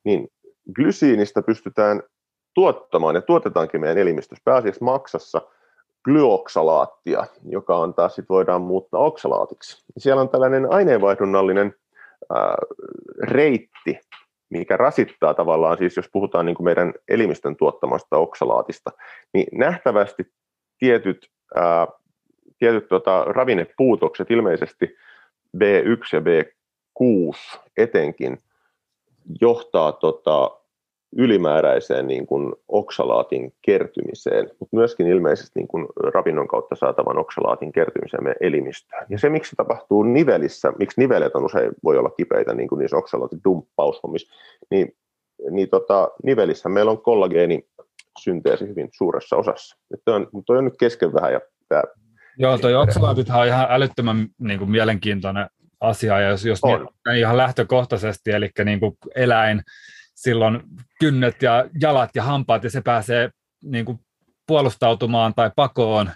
[0.04, 0.28] Niin
[0.74, 2.02] glysiinistä pystytään
[2.54, 5.42] tuottamaan ja tuotetaankin meidän elimistössä pääasiassa maksassa
[6.04, 9.84] glyoksalaattia, joka on taas sit voidaan muuttaa oksalaatiksi.
[9.98, 11.74] Siellä on tällainen aineenvaihdunnallinen
[13.22, 14.00] reitti,
[14.50, 18.90] mikä rasittaa tavallaan, siis jos puhutaan niin kuin meidän elimistön tuottamasta oksalaatista,
[19.34, 20.32] niin nähtävästi
[20.78, 21.30] tietyt,
[22.62, 24.96] tietyt tota, ravinnepuutokset, ilmeisesti
[25.56, 28.38] B1 ja B6 etenkin,
[29.40, 30.50] johtaa tota,
[31.16, 38.22] ylimääräiseen niin kuin oksalaatin kertymiseen, mutta myöskin ilmeisesti niin kuin ravinnon kautta saatavan oksalaatin kertymiseen
[38.22, 39.06] meidän elimistöön.
[39.08, 42.78] Ja se, miksi se tapahtuu nivelissä, miksi nivelet on usein voi olla kipeitä niin kuin
[42.78, 44.34] niissä oksalaatin dumppaushommissa,
[44.70, 44.96] niin,
[45.50, 47.66] niin tota, nivelissä meillä on kollageeni
[48.20, 49.76] synteesi hyvin suuressa osassa.
[50.04, 51.32] Toi on, on nyt kesken vähän.
[51.32, 51.82] Ja tää,
[52.38, 55.46] Joo, toi oksalaatithan on ihan älyttömän niin kuin mielenkiintoinen
[55.80, 56.60] asia, ja jos, jos
[57.18, 59.62] ihan lähtökohtaisesti, eli niin kuin eläin,
[60.14, 60.62] silloin
[61.00, 63.30] kynnet ja jalat ja hampaat, ja se pääsee
[63.64, 64.00] niin kuin
[64.46, 66.10] puolustautumaan tai pakoon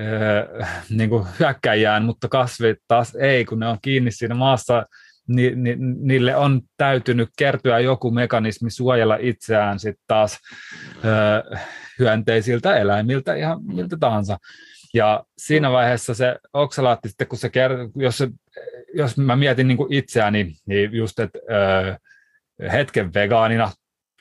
[0.00, 4.86] öö, niin kuin hyökkäjään, mutta kasvit taas ei, kun ne on kiinni siinä maassa,
[5.28, 10.38] ni, ni, niille on täytynyt kertyä joku mekanismi suojella itseään sitten taas
[11.04, 11.58] öö,
[11.98, 14.38] hyönteisiltä eläimiltä, ihan miltä tahansa.
[14.94, 17.50] Ja siinä vaiheessa se oksalaatti, sitten kun se,
[17.96, 18.28] jos, se,
[18.94, 21.94] jos mä mietin niin itseäni, niin just, että öö,
[22.72, 23.70] hetken vegaanina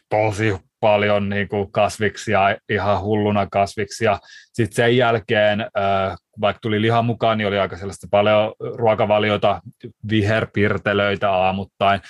[0.09, 4.19] tosi paljon niin kuin kasviksia, ihan hulluna kasviksia.
[4.53, 5.59] Sitten sen jälkeen,
[6.41, 9.61] vaikka tuli liha mukaan, niin oli aika sellaista paljon ruokavaliota,
[10.09, 12.01] viherpirtelöitä aamuttain,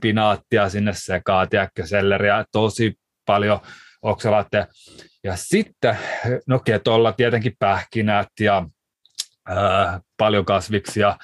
[0.00, 2.94] pinaattia sinne sekaan, tiedätkö, selleriä, tosi
[3.26, 3.60] paljon
[4.02, 4.66] oksalaatteja.
[5.24, 5.98] Ja sitten,
[6.46, 8.66] no ketolla tietenkin pähkinät ja
[9.48, 11.16] ää, paljon kasviksia.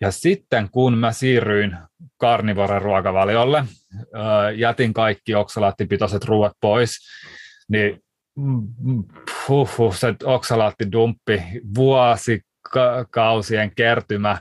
[0.00, 1.76] Ja sitten kun mä siirryin
[2.16, 3.64] karnivoren ruokavaliolle,
[4.56, 6.98] jätin kaikki oksalaattipitoiset ruoat pois,
[7.68, 8.02] niin
[9.48, 11.42] huh, huh, se oksalaattidumppi,
[11.74, 14.40] vuosikausien kertymä,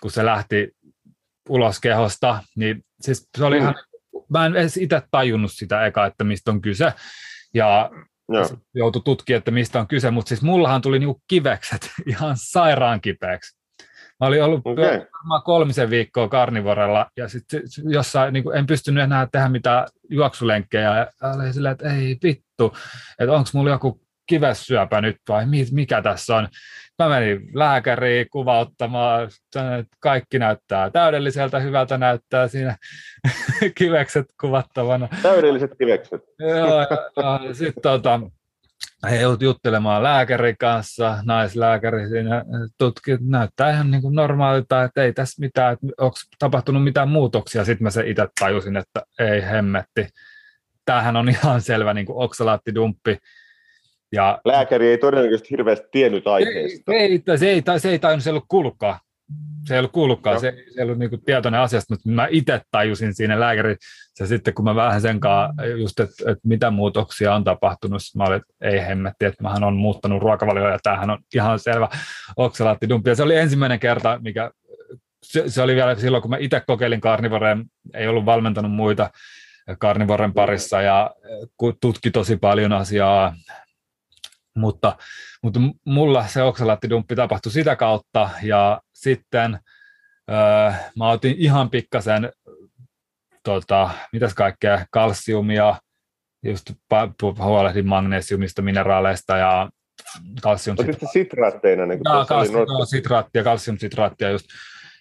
[0.00, 0.70] kun se lähti
[1.48, 3.62] ulos kehosta, niin siis se oli mm.
[3.62, 3.74] ihan,
[4.28, 6.92] mä en edes itse tajunnut sitä eka, että mistä on kyse,
[7.54, 7.90] ja
[8.74, 13.60] joutui tutkimaan, että mistä on kyse, mutta siis mullahan tuli niinku kivekset ihan sairaan kipeäksi.
[14.20, 15.06] Mä olin ollut okay.
[15.44, 20.96] kolmisen viikkoa karnivorella ja sitten jossain niin en pystynyt enää tehdä mitään juoksulenkkejä.
[20.96, 22.76] Ja olin silleen, että ei vittu,
[23.18, 24.00] että onko mulla joku
[24.30, 26.48] kivessyöpä nyt vai mikä tässä on.
[26.98, 32.76] Mä menin lääkäriin kuvauttamaan, että kaikki näyttää täydelliseltä, hyvältä näyttää siinä
[33.78, 35.08] kivekset kuvattavana.
[35.22, 36.20] Täydelliset kivekset.
[36.38, 38.20] Joo, ja, ja sitten tota,
[39.10, 42.44] he joutui juttelemaan lääkärin kanssa, naislääkäri siinä
[42.78, 47.64] tutki, näyttää ihan niin kuin normaalilta, että ei tässä mitään, että onko tapahtunut mitään muutoksia.
[47.64, 50.08] Sitten mä se itse tajusin, että ei hemmetti.
[50.84, 53.18] Tämähän on ihan selvä niin kuin oksalaattidumppi.
[54.12, 56.92] Ja, Lääkäri ei todennäköisesti hirveästi tiennyt aiheesta.
[56.92, 58.98] Ei, ei, se, ei, se ei tajunnut, se ei ollut kuullutkaan
[59.64, 63.14] se ei ollut kuullutkaan, se, se ei ollut niin tietoinen asiasta, mutta mä itse tajusin
[63.14, 68.00] siinä lääkärissä sitten, kun mä vähän sen kanssa just, että, että mitä muutoksia on tapahtunut,
[68.16, 71.88] mä olin, että ei hemmetti, että mähän on muuttanut ruokavalioa ja tämähän on ihan selvä
[72.36, 73.10] oksalaattidumppi.
[73.10, 74.50] Ja se oli ensimmäinen kerta, mikä,
[75.22, 77.64] se, se oli vielä silloin, kun mä itse kokeilin karnivoreen,
[77.94, 79.10] ei ollut valmentanut muita
[79.78, 81.10] karnivoren parissa ja
[81.80, 83.34] tutki tosi paljon asiaa
[84.56, 84.96] mutta,
[85.42, 89.58] mutta mulla se oksalaattidumppi tapahtui sitä kautta ja sitten
[90.30, 92.32] öö, mä otin ihan pikkasen
[93.44, 95.76] tota, mitäs kaikkea, kalsiumia,
[96.44, 96.72] just
[97.38, 99.70] huolehdin magnesiumista, mineraaleista ja
[100.42, 101.08] kalsiumsitraattia.
[101.08, 101.86] sitraatteina?
[101.86, 104.46] Niin kalsium, sitraattia, kalsiumsitraattia just.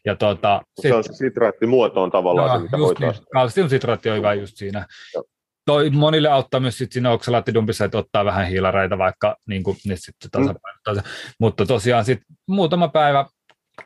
[0.06, 4.18] Ja tuota, se on se sitraattimuoto on tavallaan joo, se, mitä voi niin, Kalsiumsitraatti on
[4.18, 4.86] hyvä just siinä.
[5.14, 5.24] Joo
[5.66, 9.98] toi monille auttaa myös sit siinä oksalaattidumpissa, että ottaa vähän hiilareita, vaikka niin kuin, niin
[9.98, 11.02] sitten tasapainottaa se.
[11.40, 13.26] Mutta tosiaan sitten muutama päivä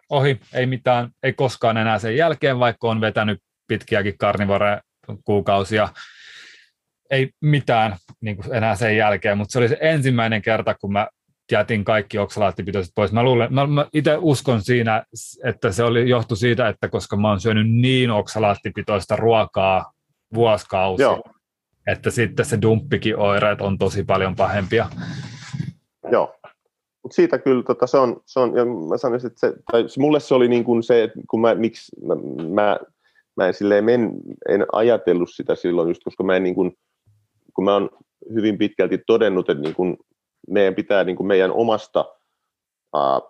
[0.10, 4.82] ohi, ei mitään, ei koskaan enää sen jälkeen, vaikka on vetänyt pitkiäkin karnivore
[5.24, 5.90] kuukausia,
[7.12, 11.08] ei mitään niin kuin enää sen jälkeen, mutta se oli se ensimmäinen kerta, kun mä
[11.52, 13.12] jätin kaikki oksalaattipitoiset pois.
[13.12, 15.04] Mä, luulen, mä, mä itse uskon siinä,
[15.44, 19.92] että se oli johtu siitä, että koska mä oon syönyt niin oksalaattipitoista ruokaa
[20.34, 21.24] vuosikausia, Joo
[21.88, 24.90] että sitten se dumppikin oireet on tosi paljon pahempia.
[26.12, 26.36] Joo,
[27.04, 30.20] mutta siitä kyllä tota, se on, se on ja mä sanoisin, että se, tai mulle
[30.20, 32.16] se oli niin kuin se, että kun mä, miksi mä,
[32.50, 32.80] mä,
[33.36, 34.12] mä en, silleen, en,
[34.50, 36.78] en ajatellut sitä silloin just, koska mä en niin kuin,
[37.54, 37.90] kun mä oon
[38.34, 39.98] hyvin pitkälti todennut, että niin kuin
[40.48, 42.06] meidän pitää niin kuin meidän omasta,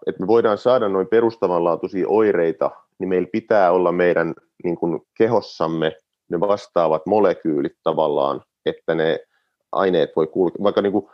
[0.07, 4.33] että me voidaan saada noin perustavanlaatuisia oireita, niin meillä pitää olla meidän
[4.63, 5.91] niin kuin kehossamme
[6.29, 9.19] ne vastaavat molekyylit tavallaan, että ne
[9.71, 10.63] aineet voi kulkea.
[10.63, 11.09] Vaikka niin kuin,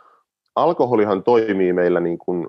[0.54, 2.48] alkoholihan toimii meillä niin kuin,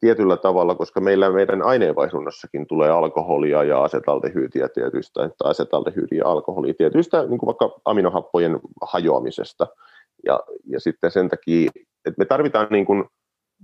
[0.00, 6.74] tietyllä tavalla, koska meillä meidän aineenvaihdunnossakin tulee alkoholia ja asetaldehyydiä tietyistä, että asetaldehyydiä ja alkoholia
[6.74, 9.66] tietyistä, niin kuin vaikka aminohappojen hajoamisesta.
[10.24, 11.70] Ja, ja sitten sen takia,
[12.04, 13.04] että me tarvitaan niin kuin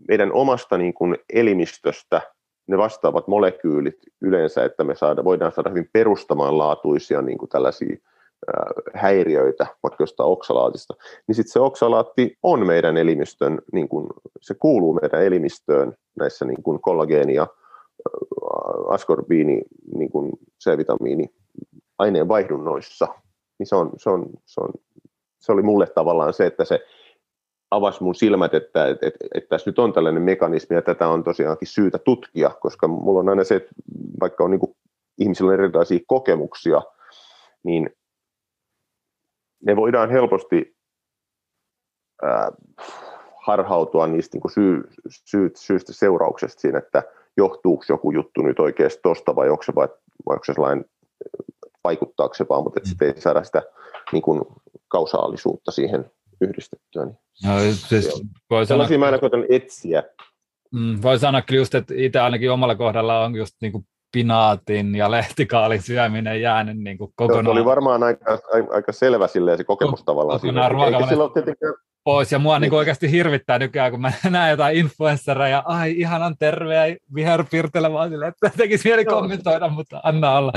[0.08, 2.22] meidän omasta niin kuin elimistöstä
[2.66, 7.96] ne vastaavat molekyylit yleensä, että me saada, voidaan saada hyvin perustamanlaatuisia niin kuin tällaisia
[8.94, 10.94] häiriöitä, vaikka jostain oksalaatista,
[11.26, 14.06] niin sitten se oksalaatti on meidän elimistön, niin kun,
[14.40, 17.46] se kuuluu meidän elimistöön näissä niin kun kollageeni- ja
[18.88, 19.62] askorbiini,
[19.94, 20.30] niin kun
[20.64, 21.26] C-vitamiini
[21.98, 23.08] aineenvaihdunnoissa.
[23.58, 24.70] Niin se, on, se, on, se, on,
[25.38, 26.80] se oli mulle tavallaan se, että se
[27.72, 31.24] avasi mun silmät, että, että, että, että tässä nyt on tällainen mekanismi ja tätä on
[31.24, 33.70] tosiaankin syytä tutkia, koska mulla on aina se, että
[34.20, 34.76] vaikka on niin kuin,
[35.18, 36.82] ihmisillä on erilaisia kokemuksia,
[37.62, 37.90] niin
[39.66, 40.76] ne voidaan helposti
[42.22, 42.52] ää,
[43.42, 47.02] harhautua niistä niin syy, syy, syystä seurauksesta siinä, että
[47.36, 49.88] johtuuko joku juttu nyt oikeasti tuosta vai onko se, vai,
[50.26, 50.84] vai onko se sellainen,
[51.84, 53.12] vaikuttaako se vaan, mutta että mm.
[53.14, 53.62] ei saada sitä
[54.12, 54.42] niin kuin,
[54.88, 56.10] kausaalisuutta siihen
[56.42, 57.04] yhdistettyä.
[57.04, 60.02] Niin no, siis voi sanoa, mä aina koitan etsiä.
[60.72, 64.94] Mm, voi sanoa kyllä just, että itse ainakin omalla kohdalla on just niin kuin pinaatin
[64.94, 67.44] ja lehtikaalin syöminen jäänyt niin kuin kokonaan.
[67.44, 68.38] Se oli varmaan aika,
[68.70, 70.40] aika selvä silleen se kokemus tavallaan.
[70.40, 71.72] Kokonaan siinä.
[72.04, 72.32] Pois.
[72.32, 72.70] Ja mua niin.
[72.70, 78.26] Niin oikeasti hirvittää nykyään, kun mä näen jotain influenssereja, ai ihanan terveä viherpirtelä, vaan sille,
[78.26, 79.20] että tekisi mieli Joo.
[79.20, 80.52] kommentoida, mutta anna olla.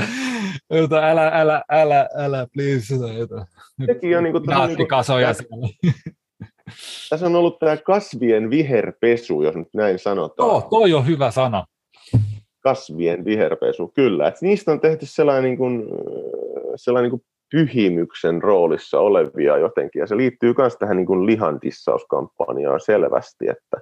[0.70, 2.94] Jota, älä, älä, älä, älä, please.
[3.18, 3.46] Jota.
[3.86, 5.34] Sekin on niin kuin, niin kuin, siellä.
[7.10, 10.50] Tässä on ollut tämä kasvien viherpesu, jos nyt näin sanotaan.
[10.50, 11.64] Oh, toi on hyvä sana
[12.66, 14.28] kasvien viherpesu, kyllä.
[14.28, 15.84] Et niistä on tehty sellainen, niin kuin,
[16.76, 22.80] sellainen niin kuin pyhimyksen roolissa olevia jotenkin, ja se liittyy myös tähän niin kuin lihantissauskampanjaan
[22.80, 23.76] selvästi, että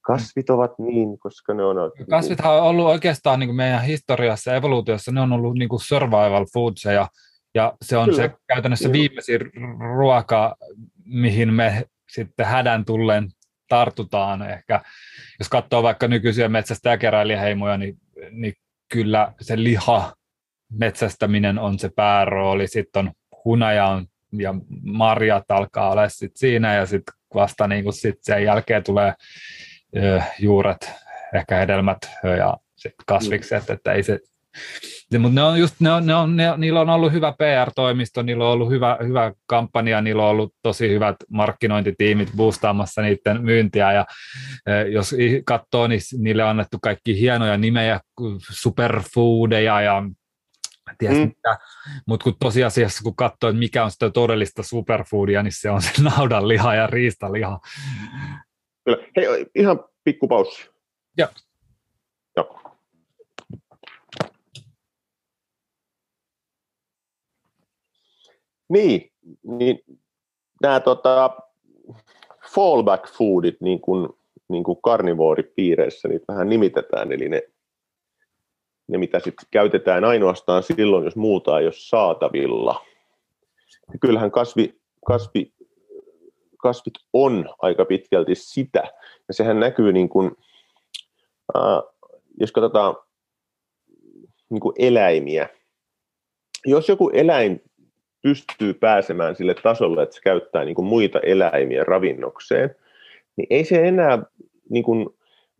[0.00, 1.76] kasvit ovat niin, koska ne on...
[2.10, 5.80] Kasvithan on ollut oikeastaan niin kuin meidän historiassa ja evoluutiossa, ne on ollut niin kuin
[5.80, 7.08] survival foods, ja,
[7.54, 8.22] ja se on Kyllä.
[8.22, 8.98] se käytännössä Kyllä.
[8.98, 9.40] viimeisin
[9.96, 10.56] ruoka,
[11.04, 13.28] mihin me sitten hädän tulleen
[13.68, 14.80] tartutaan ehkä.
[15.38, 17.98] Jos katsoo vaikka nykyisiä metsästä- ja keräilijäheimoja, niin
[18.30, 18.54] niin
[18.92, 20.12] kyllä se liha
[20.78, 22.68] metsästäminen on se päärooli.
[22.68, 23.12] Sitten on
[23.44, 28.44] hunaja on, ja marjat alkaa olla sit siinä ja sitten vasta niin kuin sit sen
[28.44, 29.14] jälkeen tulee
[29.96, 30.90] ö, juuret,
[31.34, 31.98] ehkä hedelmät
[32.38, 34.18] ja sit kasvikset, että ei se
[35.18, 38.44] mutta ne on just, ne on, ne on, ne, niillä on ollut hyvä PR-toimisto, niillä
[38.44, 44.06] on ollut hyvä, hyvä kampanja, niillä on ollut tosi hyvät markkinointitiimit boostaamassa niiden myyntiä, ja
[44.92, 48.00] jos katsoo, niin niille on annettu kaikki hienoja nimejä,
[48.50, 50.02] superfoodeja ja
[50.98, 51.18] ties mm.
[51.18, 51.58] mitä,
[52.06, 55.90] mutta kun tosiasiassa kun katsoo, että mikä on sitä todellista superfoodia, niin se on se
[56.16, 57.60] naudanliha ja riistaliha.
[58.84, 59.06] Kyllä.
[59.16, 60.70] Hei, ihan pikku paussi.
[61.18, 61.28] Joo.
[62.36, 62.60] Joo.
[68.68, 69.12] Niin,
[69.42, 69.78] niin
[70.62, 71.36] nämä tota,
[72.54, 74.08] fallback foodit, niin kuin,
[74.48, 77.42] niin kuin karnivooripiireissä, niin vähän nimitetään, eli ne,
[78.92, 82.84] ne mitä sitten käytetään ainoastaan silloin, jos muuta ei ole saatavilla.
[83.92, 84.74] Ja kyllähän kasvi,
[85.06, 85.52] kasvi,
[86.58, 88.82] kasvit on aika pitkälti sitä,
[89.28, 90.30] ja sehän näkyy niin kuin,
[91.56, 91.82] äh,
[92.40, 92.96] jos katsotaan
[94.50, 95.48] niin kuin eläimiä.
[96.66, 97.62] Jos joku eläin
[98.22, 102.76] pystyy pääsemään sille tasolle, että se käyttää niin muita eläimiä ravinnokseen,
[103.36, 104.22] niin ei se enää
[104.70, 104.84] niin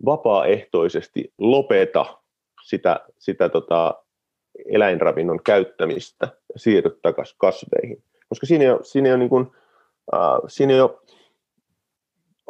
[0.05, 2.22] vapaaehtoisesti lopeta
[2.62, 4.05] sitä, sitä tota
[4.66, 8.02] eläinravinnon käyttämistä ja siirry takaisin kasveihin.
[8.28, 9.47] Koska siinä ei ole, siinä ei ole, niin kuin,
[10.15, 10.99] äh, siinä ei ole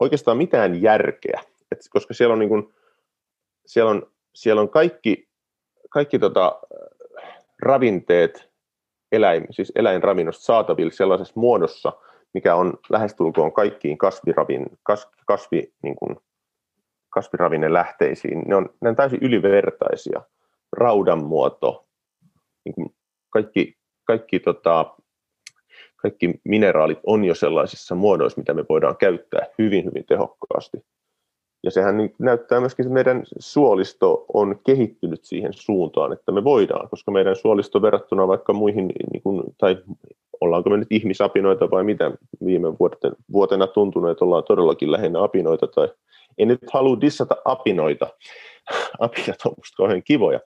[0.01, 1.41] oikeastaan mitään järkeä,
[1.73, 2.75] Et koska siellä on, niin kuin,
[3.67, 5.29] siellä on, siellä on kaikki,
[5.91, 6.61] kaikki tota,
[7.63, 8.51] ravinteet
[9.13, 11.93] eläin, siis eläinravinnosta saatavilla sellaisessa muodossa,
[12.35, 16.17] mikä on lähestulkoon kaikkiin kasviravin, kas, kasvi, niin kuin,
[17.69, 18.43] lähteisiin.
[18.47, 20.21] Ne on, ne on täysin ylivertaisia.
[20.73, 21.87] Raudan muoto,
[22.65, 22.95] niin kuin
[23.31, 24.97] kaikki, kaikki, tota,
[25.97, 30.85] kaikki mineraalit on jo sellaisissa muodoissa, mitä me voidaan käyttää hyvin, hyvin tehokkaasti.
[31.65, 36.89] Ja sehän niin näyttää myöskin, että meidän suolisto on kehittynyt siihen suuntaan, että me voidaan,
[36.89, 39.79] koska meidän suolisto verrattuna vaikka muihin, niin kuin, tai
[40.41, 42.13] ollaanko me nyt ihmisapinoita vai mitä
[42.45, 45.89] viime vuoten, vuotena tuntunut, että ollaan todellakin lähinnä apinoita, tai
[46.39, 48.07] en nyt halua dissata apinoita,
[48.99, 50.41] apinat on musta kauhean kivoja,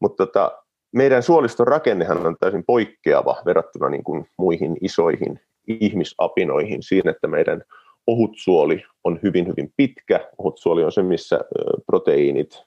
[0.00, 0.62] mutta tota,
[0.92, 6.82] meidän suoliston rakennehan on täysin poikkeava verrattuna niin kuin muihin isoihin ihmisapinoihin.
[6.82, 7.64] Siinä, että meidän
[8.06, 10.30] ohut suoli on hyvin, hyvin pitkä.
[10.38, 11.40] Ohutsuoli on se, missä
[11.86, 12.62] proteiinit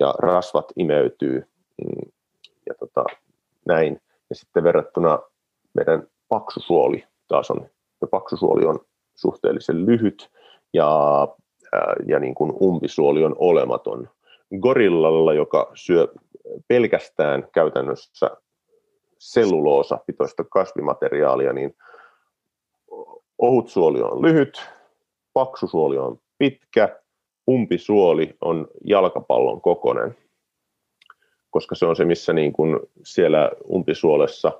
[0.00, 1.46] ja rasvat imeytyy.
[1.84, 2.10] Mm,
[2.68, 3.04] ja tota,
[3.66, 4.00] näin.
[4.30, 5.18] Ja sitten verrattuna
[5.74, 7.66] meidän paksusuoli taas on,
[8.10, 8.80] paksusuoli on
[9.14, 10.30] suhteellisen lyhyt.
[10.72, 11.28] Ja,
[12.06, 14.08] ja niin kuin umpisuoli on olematon.
[14.60, 16.08] Gorillalla, joka syö
[16.68, 18.30] pelkästään käytännössä
[19.18, 21.76] selluloosa pitoista kasvimateriaalia, niin
[23.38, 24.62] ohutsuoli on lyhyt,
[25.32, 27.00] paksusuoli on pitkä,
[27.50, 30.16] umpisuoli on jalkapallon kokonen,
[31.50, 34.52] koska se on se, missä niin kuin siellä umpisuolessa,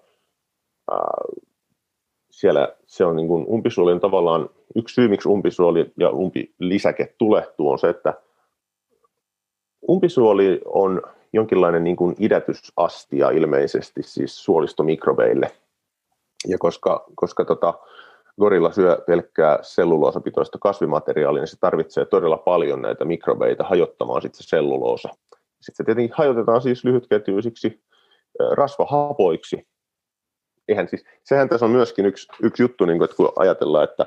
[0.91, 1.25] ää,
[2.31, 7.71] siellä se on niin kuin umpisuoli on tavallaan yksi syy, miksi umpisuoli ja umpilisäke tulehtuu,
[7.71, 8.15] on se, että
[9.89, 15.51] umpisuoli on jonkinlainen niin kuin idätysastia ilmeisesti siis suolistomikrobeille.
[16.49, 17.75] Ja koska, koska tota,
[18.41, 24.49] gorilla syö pelkkää selluloosapitoista kasvimateriaalia, niin se tarvitsee todella paljon näitä mikrobeita hajottamaan sitten se
[24.49, 25.09] selluloosa.
[25.61, 27.81] Sitten se tietenkin hajotetaan siis lyhytketjuisiksi
[28.57, 29.67] rasvahapoiksi.
[30.69, 34.07] Eihän siis, sehän tässä on myöskin yksi, yksi juttu, niin kuin, että kun ajatellaan, että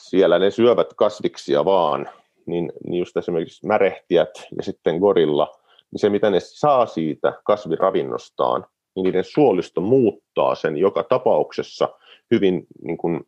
[0.00, 2.08] siellä ne syövät kasviksia vaan,
[2.46, 5.52] niin, niin just esimerkiksi märehtijät ja sitten gorilla,
[5.90, 11.88] niin se mitä ne saa siitä kasviravinnostaan, niin niiden suolisto muuttaa sen joka tapauksessa
[12.30, 13.20] hyvin niin kuin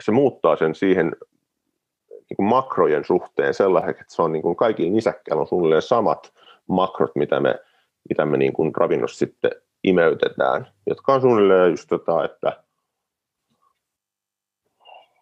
[0.00, 1.16] se muuttaa sen siihen
[2.10, 6.32] niin kuin makrojen suhteen sellaiseksi, että se on niin kuin kaikilla nisäkkäillä on suunnilleen samat
[6.68, 7.54] makrot, mitä me,
[8.08, 9.50] mitä me niin kuin ravinnossa sitten
[9.84, 12.62] imeytetään, jotka on suunnilleen just tota, että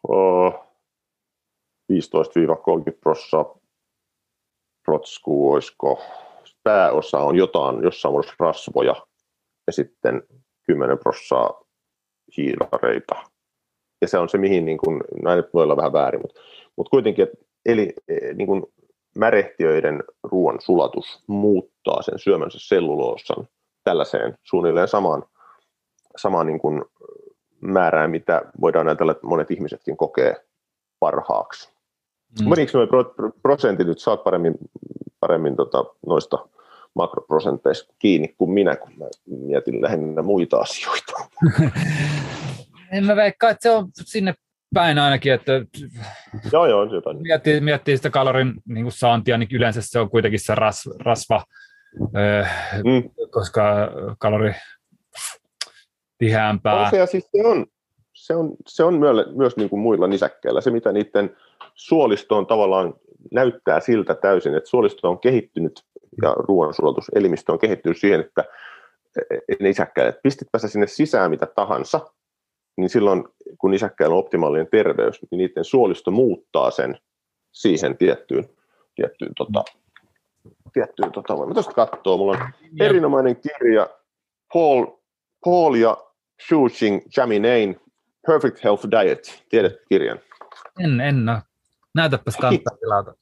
[0.09, 1.95] 15-30
[3.01, 3.65] prosenttia
[4.85, 6.03] protskuu, olisiko
[6.63, 8.95] pääosa on jotain, jossain muodossa rasvoja
[9.67, 10.23] ja sitten
[10.67, 11.65] 10 prosenttia
[12.37, 13.15] hiilareita.
[14.03, 16.41] Ja se on se, mihin niin kuin, näin no voi olla vähän väärin, mutta,
[16.77, 18.63] mutta kuitenkin, että eli e, niin kuin
[19.19, 23.49] märehtiöiden ruoan sulatus muuttaa sen syömänsä selluloosan
[23.85, 25.25] tällaiseen suunnilleen samaan,
[26.17, 26.85] samaan niin kuin
[27.65, 30.37] määrään, mitä voidaan ajatella, että monet ihmisetkin kokee
[30.99, 31.73] parhaaksi.
[32.41, 32.49] Mm.
[32.49, 33.05] Menikö nuo
[33.43, 34.55] prosentit nyt, saat paremmin,
[35.21, 36.39] paremmin tota, noista
[36.95, 41.13] makroprosenteista kiinni kuin minä, kun mä mietin lähinnä muita asioita.
[42.93, 44.35] en mä veikkaa, että se on sinne
[44.75, 45.53] päin ainakin, että
[46.53, 47.23] joo, joo, jotain.
[47.23, 51.45] Miettii, miettii sitä kalorin niin kuin saantia, niin yleensä se on kuitenkin se ras, rasva,
[52.17, 52.45] öö,
[52.85, 53.11] mm.
[53.31, 53.65] koska
[54.19, 54.55] kalori
[56.19, 56.81] tiheämpää.
[56.81, 57.67] On se, ja siis se on,
[58.13, 60.61] se on, se on myös, myös niin kuin muilla nisäkkeillä.
[60.61, 61.37] Se, mitä niiden
[61.75, 62.95] suolistoon tavallaan
[63.33, 65.85] näyttää siltä täysin, että suolisto on kehittynyt
[66.23, 67.11] ja ruoansulatus
[67.49, 68.45] on kehittynyt siihen, että
[69.61, 72.01] nisäkkäät, pistitpä sä sinne sisään mitä tahansa,
[72.77, 73.25] niin silloin
[73.59, 76.99] kun nisäkkäillä on optimaalinen terveys, niin niiden suolisto muuttaa sen
[77.53, 78.49] siihen tiettyyn,
[78.95, 79.65] tiettyyn, tota,
[80.73, 82.49] tiettyyn tota, voimme tuosta katsoa, mulla on
[82.81, 83.89] erinomainen kirja
[84.53, 84.87] Paul,
[85.45, 85.97] Paul ja
[86.49, 87.81] Shuxing Jaminain
[88.27, 90.21] Perfect Health Diet, tiedät kirjan?
[90.81, 91.39] En, en ole.
[91.95, 93.15] Näytäpäs kantaa tilata.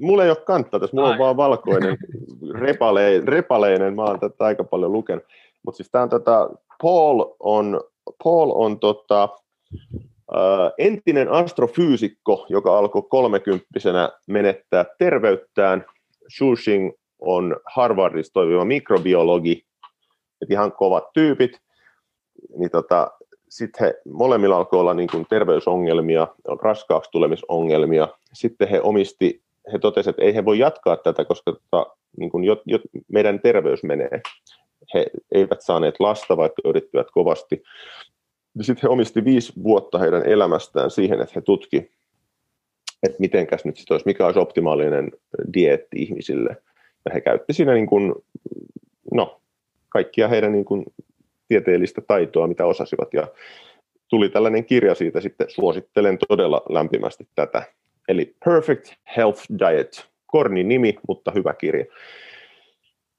[0.00, 1.12] Mulla ei ole kantaa tässä, mulla Ai.
[1.12, 1.96] on vaan valkoinen,
[2.54, 5.24] repale, repaleinen, mä oon tätä aika paljon lukenut.
[5.62, 6.50] Mutta siis tää on tota,
[6.82, 7.80] Paul on
[8.24, 9.28] Paul on tota,
[10.78, 15.84] entinen astrofyysikko, joka alkoi kolmekymppisenä menettää terveyttään.
[16.36, 19.66] Shushing on Harvardissa toimiva mikrobiologi,
[20.42, 21.60] et ihan kovat tyypit.
[22.58, 23.10] Niin tota,
[23.48, 26.28] sitten he molemmilla alkoi olla niin kuin terveysongelmia,
[26.62, 28.08] raskaaksi tulemisongelmia.
[28.32, 29.42] Sitten he omisti,
[29.72, 32.56] he totesivat, että ei he voi jatkaa tätä, koska tota, niin kuin jo,
[33.08, 34.20] meidän terveys menee
[34.94, 37.62] he eivät saaneet lasta, vaikka yrittivät kovasti.
[38.60, 41.90] Sitten he omisti viisi vuotta heidän elämästään siihen, että he tutki,
[43.02, 45.12] että mitenkäs nyt sit olisi, mikä olisi optimaalinen
[45.54, 46.56] dieetti ihmisille.
[47.04, 48.14] Ja he käytti siinä niin kuin,
[49.14, 49.40] no,
[49.96, 50.84] kaikkia heidän niin kuin
[51.48, 53.14] tieteellistä taitoa, mitä osasivat.
[53.14, 53.26] Ja
[54.08, 57.62] tuli tällainen kirja siitä sitten, suosittelen todella lämpimästi tätä.
[58.08, 61.84] Eli Perfect Health Diet, korni nimi, mutta hyvä kirja.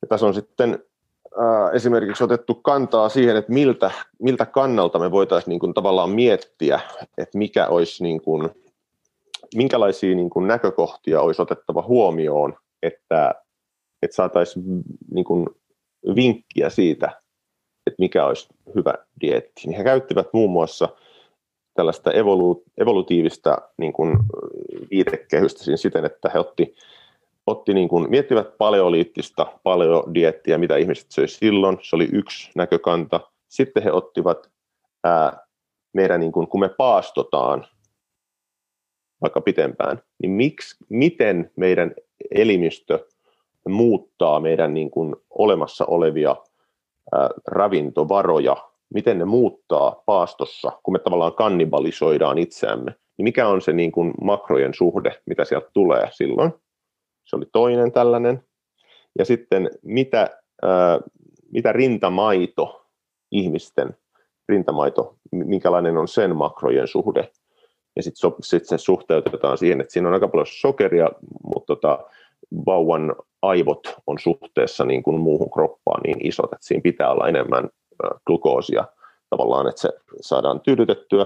[0.01, 0.79] Ja tässä on sitten
[1.73, 6.79] esimerkiksi otettu kantaa siihen, että miltä, miltä kannalta me voitaisiin niin kuin tavallaan miettiä,
[7.17, 8.49] että mikä olisi niin kuin,
[9.55, 13.35] minkälaisia niin kuin näkökohtia olisi otettava huomioon, että,
[14.01, 14.65] että saataisiin
[15.11, 15.47] niin kuin
[16.15, 17.21] vinkkiä siitä,
[17.87, 19.61] että mikä olisi hyvä dieetti.
[19.65, 20.89] Niin he käyttivät muun muassa
[21.73, 24.17] tällaista evolu- evolutiivista niin kuin
[24.91, 26.75] viitekehystä siinä siten, että he otti
[27.47, 33.19] otti niin kuin, miettivät paleoliittista paleodiettiä, mitä ihmiset söi silloin, se oli yksi näkökanta.
[33.47, 34.51] Sitten he ottivat
[35.03, 35.45] ää,
[35.93, 37.67] meidän, niin kuin, kun me paastotaan,
[39.21, 41.95] vaikka pitempään, niin miksi, miten meidän
[42.31, 43.07] elimistö
[43.67, 46.35] muuttaa meidän niin kuin olemassa olevia
[47.11, 48.57] ää, ravintovaroja,
[48.93, 54.13] miten ne muuttaa paastossa, kun me tavallaan kannibalisoidaan itseämme, niin mikä on se niin kuin
[54.21, 56.53] makrojen suhde, mitä sieltä tulee silloin?
[57.25, 58.43] Se oli toinen tällainen.
[59.19, 60.29] Ja sitten mitä,
[60.61, 60.99] ää,
[61.51, 62.85] mitä rintamaito
[63.31, 63.97] ihmisten
[64.49, 67.29] rintamaito, minkälainen on sen makrojen suhde.
[67.95, 71.09] Ja sitten sit se suhteutetaan siihen, että siinä on aika paljon sokeria,
[71.43, 72.05] mutta tota,
[72.65, 77.69] vauvan aivot on suhteessa niin kuin muuhun kroppaan niin isot, että siinä pitää olla enemmän
[78.25, 78.85] glukoosia
[79.29, 79.89] tavallaan, että se
[80.21, 81.25] saadaan tyydytettyä.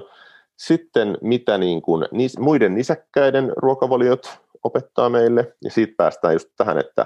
[0.57, 2.05] Sitten mitä niin kuin,
[2.39, 7.01] muiden nisäkkäiden ruokavaliot opettaa meille, ja siitä päästään just tähän, että,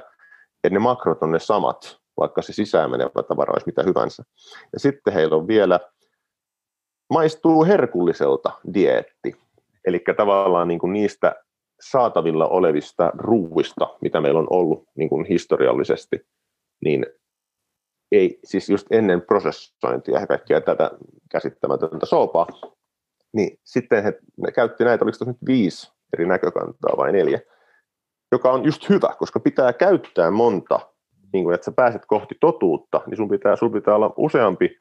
[0.63, 4.23] että ne makrot on ne samat, vaikka se sisään menevä tavara olisi mitä hyvänsä.
[4.73, 5.79] Ja sitten heillä on vielä
[7.09, 9.35] maistuu herkulliselta dieetti.
[9.85, 11.35] Eli tavallaan niin kuin niistä
[11.81, 16.25] saatavilla olevista ruuista, mitä meillä on ollut niin kuin historiallisesti,
[16.85, 17.05] niin
[18.11, 20.91] ei, siis just ennen prosessointia ja kaikkea tätä
[21.31, 22.47] käsittämätöntä soopaa,
[23.33, 24.13] niin sitten he
[24.55, 27.39] käytti näitä, oliko nyt viisi eri näkökantaa vai neljä,
[28.31, 30.79] joka on just hyvä, koska pitää käyttää monta,
[31.33, 34.79] niin kuin, että sä pääset kohti totuutta, niin sun pitää, sun pitää olla useampi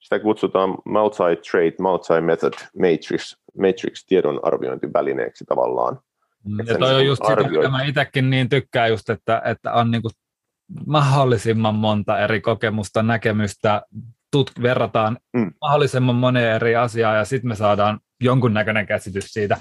[0.00, 6.00] sitä kutsutaan multi-trait, multi-method matrix, matrix tiedon arviointivälineeksi tavallaan.
[6.44, 7.66] Mm, ja toi on just arvioit...
[7.66, 10.02] sitä, mä itsekin niin tykkään just, että, että on niin
[10.86, 13.82] mahdollisimman monta eri kokemusta, näkemystä,
[14.36, 15.52] tut- verrataan mm.
[15.60, 19.56] mahdollisimman moneen eri asiaa ja sitten me saadaan jonkunnäköinen käsitys siitä.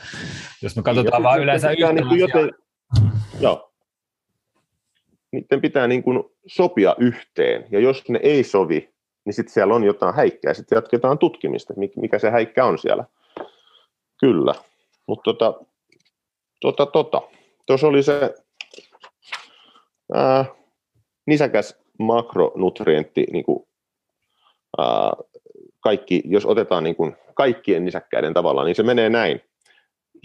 [0.61, 2.51] Jos me katsotaan vaan yleensä yhtä niin joten,
[3.39, 3.73] Joo.
[5.31, 8.89] Niiden pitää niin kuin sopia yhteen, ja jos ne ei sovi,
[9.25, 13.05] niin sitten siellä on jotain häikkää, sitten jatketaan tutkimista, mikä se häikkä on siellä.
[14.19, 14.53] Kyllä,
[15.07, 15.59] mutta tota,
[16.61, 17.21] tota, tota.
[17.65, 18.35] tuossa oli se
[20.13, 20.45] ää,
[21.25, 23.67] nisäkäs makronutrientti, niin kuin,
[24.77, 25.11] ää,
[25.79, 29.41] kaikki, jos otetaan niin kuin kaikkien nisäkkäiden tavalla, niin se menee näin.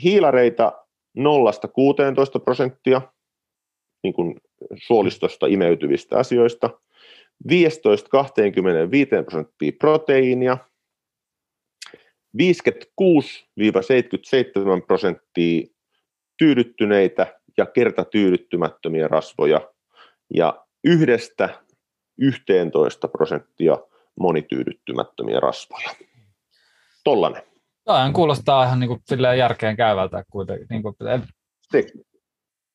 [0.02, 0.72] Hiilareita
[1.18, 1.22] 0-16
[2.44, 3.02] prosenttia
[4.02, 4.40] niin kuin
[4.74, 6.70] suolistosta imeytyvistä asioista–
[7.48, 7.54] 15-25
[9.24, 10.58] prosenttia proteiinia,
[12.42, 12.42] 56-77
[14.86, 15.66] prosenttia
[16.38, 19.60] tyydyttyneitä ja kertatyydyttymättömiä rasvoja
[20.34, 21.48] ja yhdestä
[22.18, 23.78] 11 prosenttia
[24.20, 25.90] monityydyttymättömiä rasvoja.
[27.04, 27.42] Tollanen.
[27.84, 30.66] Tämä kuulostaa ihan niin kuin järkeen käyvältä kuitenkin.
[30.70, 30.94] Niin kuin,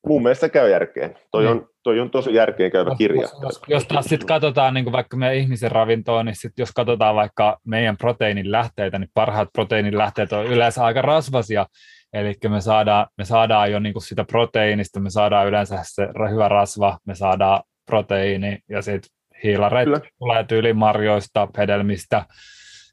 [0.06, 1.18] mun mielestä käy järkeen.
[1.30, 1.50] Toi, niin.
[1.52, 3.22] on, toi on tosi järkeen käyvä kirja.
[3.22, 7.14] Jos, jos, jos taas sitten katsotaan niin vaikka meidän ihmisen ravintoa, niin sit jos katsotaan
[7.14, 11.66] vaikka meidän proteiinin lähteitä, niin parhaat proteiinin lähteet on yleensä aika rasvasia,
[12.12, 16.98] Eli me saadaan, me saadaan jo niin sitä proteiinista, me saadaan yleensä se hyvä rasva,
[17.04, 19.10] me saadaan proteiini ja sitten
[19.44, 19.88] hiilareet
[20.18, 22.26] tulee tyyli marjoista, hedelmistä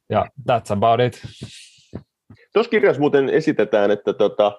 [0.10, 1.22] ja that's about it.
[2.54, 4.52] Tuossa kirjassa muuten esitetään, että tota,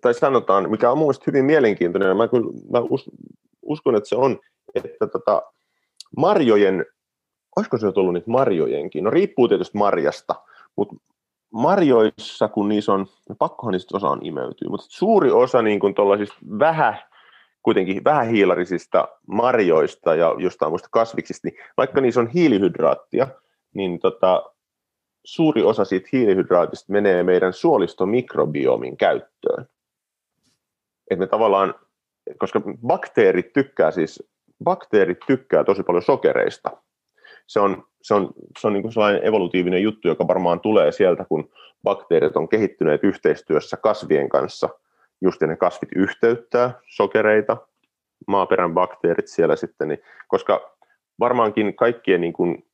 [0.00, 2.78] tai sanotaan, mikä on mielestäni hyvin mielenkiintoinen, mä, kyllä, mä
[3.62, 4.38] uskon, että se on,
[4.74, 5.42] että tota,
[6.16, 6.86] marjojen,
[7.56, 10.34] olisiko se tullut niitä marjojenkin, no riippuu tietysti marjasta,
[10.76, 10.96] mutta
[11.52, 13.06] marjoissa, kun niissä on,
[13.38, 15.94] pakkohan niistä osaan imeytyy, mutta suuri osa niin kuin
[16.58, 16.98] vähän,
[17.62, 23.26] kuitenkin vähähiilarisista marjoista ja jostain muista kasviksista, niin vaikka niissä on hiilihydraattia,
[23.74, 24.42] niin tota,
[25.24, 29.66] suuri osa siitä hiilihydraatista menee meidän suolistomikrobiomin käyttöön.
[31.10, 31.74] Et me tavallaan,
[32.38, 34.22] koska bakteerit tykkää siis,
[34.64, 36.70] bakteerit tykkää tosi paljon sokereista.
[37.48, 41.24] Se on, se on, se on niin kuin sellainen evolutiivinen juttu, joka varmaan tulee sieltä,
[41.24, 41.50] kun
[41.82, 44.68] bakteerit on kehittyneet yhteistyössä kasvien kanssa.
[45.20, 47.56] Just ne kasvit yhteyttää sokereita,
[48.26, 50.76] maaperän bakteerit siellä sitten, niin, koska
[51.20, 52.66] varmaankin kaikkien niin kuin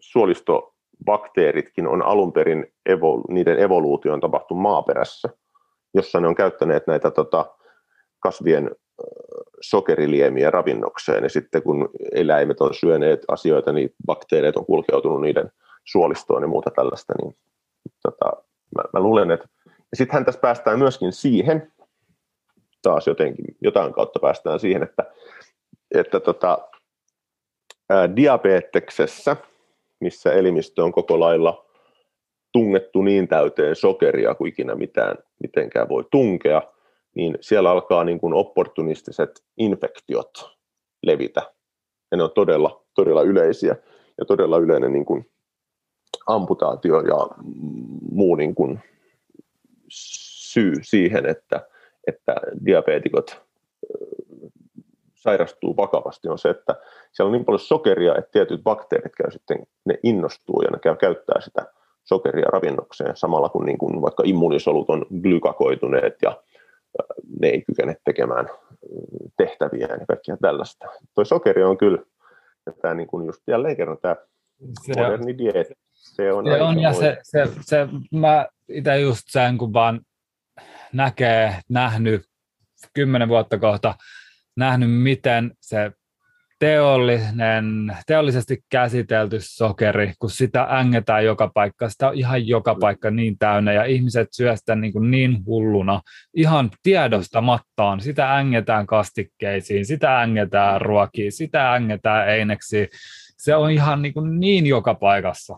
[0.00, 5.28] suolisto bakteeritkin on alun perin, evo, niiden evoluutio on tapahtunut maaperässä,
[5.94, 7.56] jossa ne on käyttäneet näitä tota,
[8.20, 8.70] kasvien
[9.62, 15.50] sokeriliemiä ravinnokseen, ja sitten kun eläimet on syöneet asioita, niin bakteerit on kulkeutunut niiden
[15.84, 17.36] suolistoon ja muuta tällaista, niin
[18.02, 18.42] tota,
[18.76, 19.48] mä, mä luulen, että
[19.94, 21.72] sittenhän tässä päästään myöskin siihen,
[22.82, 25.04] taas jotenkin, jotain kautta päästään siihen, että,
[25.94, 26.58] että tota,
[27.90, 29.36] ää, diabeteksessä–
[30.02, 31.66] missä elimistö on koko lailla
[32.52, 36.62] tungettu niin täyteen sokeria kuin ikinä mitään, mitenkään voi tunkea,
[37.14, 40.50] niin siellä alkaa niin kuin opportunistiset infektiot
[41.02, 41.42] levitä.
[42.10, 43.76] Ja ne on todella, todella yleisiä
[44.18, 45.30] ja todella yleinen niin kuin
[46.26, 47.28] amputaatio ja
[48.10, 48.80] muu niin kuin
[50.52, 51.68] syy siihen, että,
[52.06, 52.34] että
[52.66, 53.42] diabeetikot
[55.14, 56.74] sairastuu vakavasti, on se, että
[57.12, 60.96] siellä on niin paljon sokeria, että tietyt bakteerit käy sitten, ne innostuu ja ne käy
[60.96, 61.66] käyttää sitä
[62.04, 66.42] sokeria ravinnokseen samalla kun, niin kuin vaikka immunisolut on glykakoituneet ja
[67.40, 68.48] ne ei kykene tekemään
[69.36, 70.86] tehtäviä ja kaikkia tällaista.
[71.14, 71.98] Tuo sokeri on kyllä,
[72.66, 74.16] ja tämä niin kuin just jälleen kerran tämä
[74.82, 79.58] se moderni dieetti, se on, se on ja se, se, se, mä itse just sen,
[79.58, 80.00] kun vaan
[80.92, 82.22] näkee, nähnyt
[82.94, 83.94] kymmenen vuotta kohta,
[84.56, 85.92] nähnyt miten se
[86.62, 93.38] teollinen, teollisesti käsitelty sokeri, kun sitä ängetään joka paikka, sitä on ihan joka paikka niin
[93.38, 96.00] täynnä ja ihmiset syö sitä niin, kuin niin hulluna,
[96.34, 102.88] ihan tiedostamattaan, sitä ängetään kastikkeisiin, sitä ängetään ruokiin, sitä ängetään eineksiin,
[103.36, 105.56] se on ihan niin, kuin niin joka paikassa.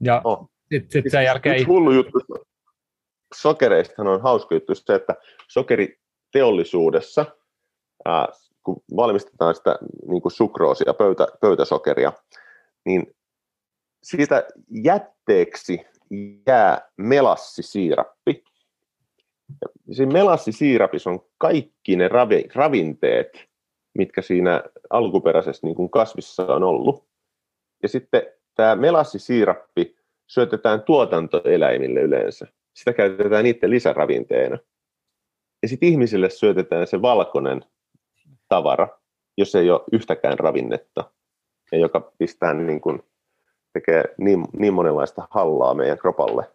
[0.00, 0.50] Ja oh.
[0.72, 1.54] sitten sit sen jälkeen...
[1.54, 2.18] Yksi hullu juttu
[3.34, 5.14] sokereista on hauska juttu se, että
[5.48, 7.26] sokeriteollisuudessa,
[8.64, 9.78] kun valmistetaan sitä
[10.08, 12.12] niin kuin sukroosia, pöytä, pöytäsokeria,
[12.84, 13.14] niin
[14.02, 15.80] siitä jätteeksi
[16.46, 18.44] jää melassisiirappi.
[19.86, 23.44] Ja siinä melassisiirapissa on kaikki ne ravi, ravinteet,
[23.94, 27.04] mitkä siinä alkuperäisessä niin kuin kasvissa on ollut.
[27.82, 28.22] Ja sitten
[28.54, 32.46] tämä melassisiirappi syötetään tuotantoeläimille yleensä.
[32.76, 34.58] Sitä käytetään niiden lisäravinteena.
[35.62, 37.64] Ja sitten ihmisille syötetään se valkoinen
[38.48, 38.88] tavara,
[39.36, 41.10] jos ei ole yhtäkään ravinnetta,
[41.72, 43.02] ja joka pistää niin kuin,
[43.72, 46.50] tekee niin, niin monenlaista hallaa meidän kropalle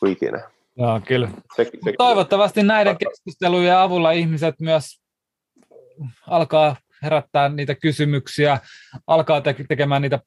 [0.00, 0.50] kuin ikinä.
[0.76, 1.28] Joo, kyllä.
[1.56, 5.00] Se, se, Toivottavasti näiden keskustelujen avulla ihmiset myös
[6.26, 8.58] alkaa herättää niitä kysymyksiä,
[9.06, 10.20] alkaa te- tekemään niitä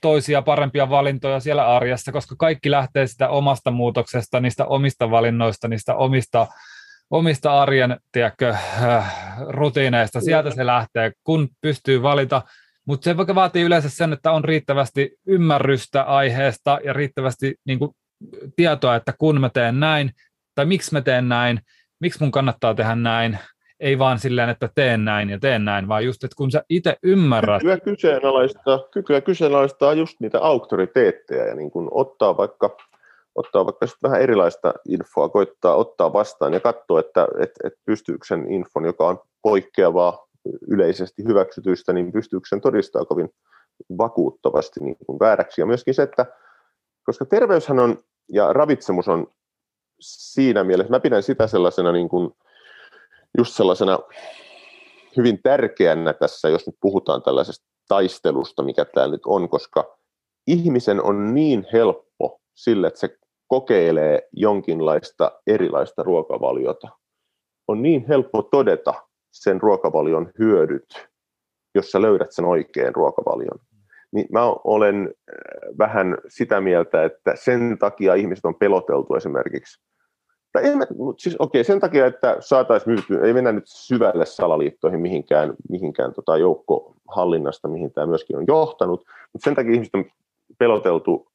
[0.00, 5.94] toisia parempia valintoja siellä arjessa, koska kaikki lähtee sitä omasta muutoksesta, niistä omista valinnoista, niistä
[5.94, 6.46] omista
[7.10, 9.14] omista arjen tiedätkö, äh,
[9.48, 10.20] rutiineista.
[10.20, 12.42] Sieltä se lähtee, kun pystyy valita.
[12.86, 17.90] Mutta se vaatii yleensä sen, että on riittävästi ymmärrystä aiheesta ja riittävästi niin kuin,
[18.56, 20.10] tietoa, että kun mä teen näin,
[20.54, 21.60] tai miksi mä teen näin,
[22.00, 23.38] miksi mun kannattaa tehdä näin,
[23.80, 26.96] ei vaan silleen, että teen näin ja teen näin, vaan just, että kun sä itse
[27.02, 27.62] ymmärrät.
[27.62, 32.76] Kykyä kyseenalaistaa, kykyä kyseenalaistaa just niitä auktoriteetteja ja niin kun ottaa vaikka
[33.36, 38.52] ottaa vaikka vähän erilaista infoa, koittaa ottaa vastaan ja katsoa, että et, et pystyykö sen
[38.52, 40.26] infon, joka on poikkeavaa
[40.68, 43.28] yleisesti hyväksytyistä, niin pystyykö sen todistaa kovin
[43.98, 45.60] vakuuttavasti niin kuin vääräksi.
[45.60, 46.26] Ja myöskin se, että
[47.04, 47.98] koska terveyshän on
[48.32, 49.26] ja ravitsemus on
[50.00, 52.30] siinä mielessä, mä pidän sitä sellaisena niin kuin,
[53.38, 53.98] just sellaisena
[55.16, 59.98] hyvin tärkeänä tässä, jos nyt puhutaan tällaisesta taistelusta, mikä tämä nyt on, koska
[60.46, 66.88] ihmisen on niin helppo sille, että se kokeilee jonkinlaista erilaista ruokavaliota.
[67.68, 68.94] On niin helppo todeta
[69.32, 71.08] sen ruokavalion hyödyt,
[71.74, 73.58] jos sä löydät sen oikean ruokavalion.
[74.12, 79.86] Niin mä olen äh, vähän sitä mieltä, että sen takia ihmiset on peloteltu esimerkiksi.
[80.52, 80.86] Tai mä,
[81.18, 86.36] siis okei, sen takia, että saataisiin myyty, ei mennä nyt syvälle salaliittoihin mihinkään, mihinkään tota
[86.36, 90.04] joukkohallinnasta, mihin tämä myöskin on johtanut, mutta sen takia ihmiset on
[90.58, 91.28] peloteltu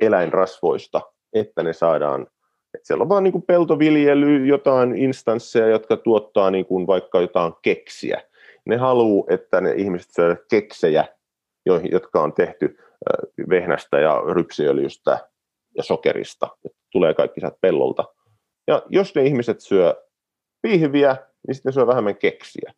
[0.00, 1.00] eläinrasvoista,
[1.32, 2.22] että ne saadaan,
[2.74, 7.52] että siellä on vaan niin kuin peltoviljely, jotain instansseja, jotka tuottaa niin kuin vaikka jotain
[7.62, 8.22] keksiä.
[8.64, 11.04] Ne haluaa, että ne ihmiset syövät keksejä,
[11.90, 12.78] jotka on tehty
[13.48, 15.28] vehnästä ja rypsiöljystä
[15.76, 16.48] ja sokerista.
[16.64, 18.04] Että tulee kaikki sieltä pellolta.
[18.66, 20.06] Ja jos ne ihmiset syö
[20.62, 22.72] pihviä, niin sitten ne syö vähemmän keksiä.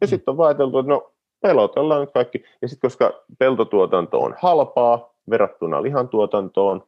[0.00, 0.08] Ja mm.
[0.08, 2.44] sitten on vaateltu, että no pelotellaan nyt kaikki.
[2.62, 6.84] Ja sitten koska peltotuotanto on halpaa verrattuna lihantuotantoon,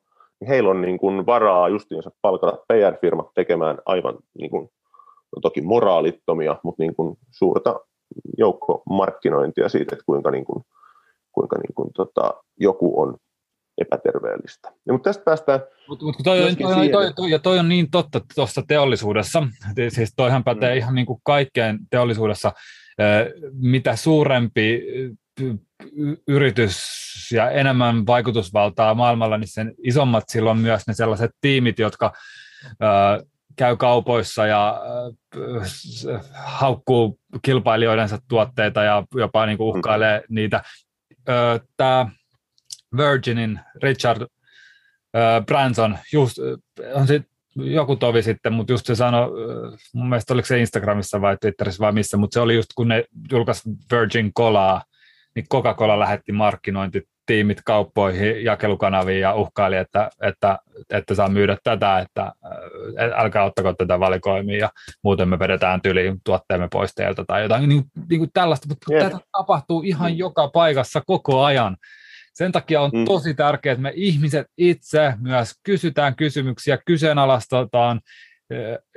[0.48, 4.70] heillä on niin kuin varaa justiinsa palkata PR-firmat tekemään aivan niin kuin,
[5.36, 7.80] no toki moraalittomia, mutta niin kuin suurta
[8.38, 10.64] joukkomarkkinointia siitä, että kuinka, niin kuin,
[11.32, 13.16] kuinka niin kuin, tota, joku on
[13.78, 14.72] epäterveellistä.
[14.86, 17.90] Ja, mutta tästä päästään Mutta mut toi, toi, toi, toi, toi, ja toi on niin
[17.90, 19.42] totta tuossa teollisuudessa,
[19.88, 20.78] siis toihan pätee mm.
[20.78, 22.52] ihan niin kuin kaikkeen teollisuudessa,
[23.52, 24.82] mitä suurempi
[26.28, 26.78] yritys
[27.32, 32.12] ja enemmän vaikutusvaltaa maailmalla, niin sen isommat silloin myös ne sellaiset tiimit, jotka
[33.56, 34.80] käy kaupoissa ja
[36.34, 40.62] haukkuu kilpailijoidensa tuotteita ja jopa niin kuin uhkailee niitä.
[41.76, 42.10] Tämä
[42.96, 44.26] Virginin Richard
[45.46, 46.38] Branson, just,
[46.94, 47.22] on sit
[47.56, 49.30] joku tovi sitten, mutta just se sanoi,
[49.94, 53.04] mun mielestä oliko se Instagramissa vai Twitterissä vai missä, mutta se oli just kun ne
[53.32, 54.82] julkaisi Virgin Colaa,
[55.38, 60.58] niin Coca-Cola lähetti markkinointi tiimit kauppoihin, jakelukanaviin ja uhkaili, että, että,
[60.90, 62.32] että saa myydä tätä, että
[63.16, 64.70] älkää ottako tätä valikoimia ja
[65.04, 69.10] muuten me vedetään tyliin tuotteemme pois teiltä tai jotain niin, niin kuin tällaista, mutta yeah.
[69.10, 70.18] tätä tapahtuu ihan mm.
[70.18, 71.76] joka paikassa koko ajan.
[72.34, 73.04] Sen takia on mm.
[73.04, 78.00] tosi tärkeää, että me ihmiset itse myös kysytään kysymyksiä, kyseenalaistetaan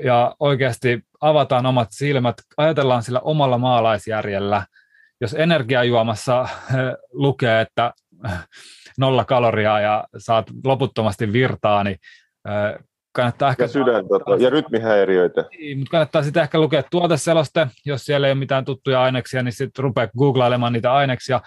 [0.04, 4.66] ja oikeasti avataan omat silmät, ajatellaan sillä omalla maalaisjärjellä.
[5.22, 6.48] Jos energiajuomassa
[7.12, 7.94] lukee, että
[8.98, 11.98] nolla kaloria ja saat loputtomasti virtaa, niin
[13.12, 13.64] kannattaa ehkä...
[13.64, 15.46] Ja sydän, tota, ja rytmihäiriöitä.
[15.52, 19.54] Niin, mutta kannattaa sitten ehkä lukea tuoteseloste, jos siellä ei ole mitään tuttuja aineksia, niin
[19.54, 21.42] sitten rupeaa googlailemaan niitä aineksia,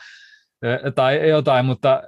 [0.94, 2.02] tai jotain, mutta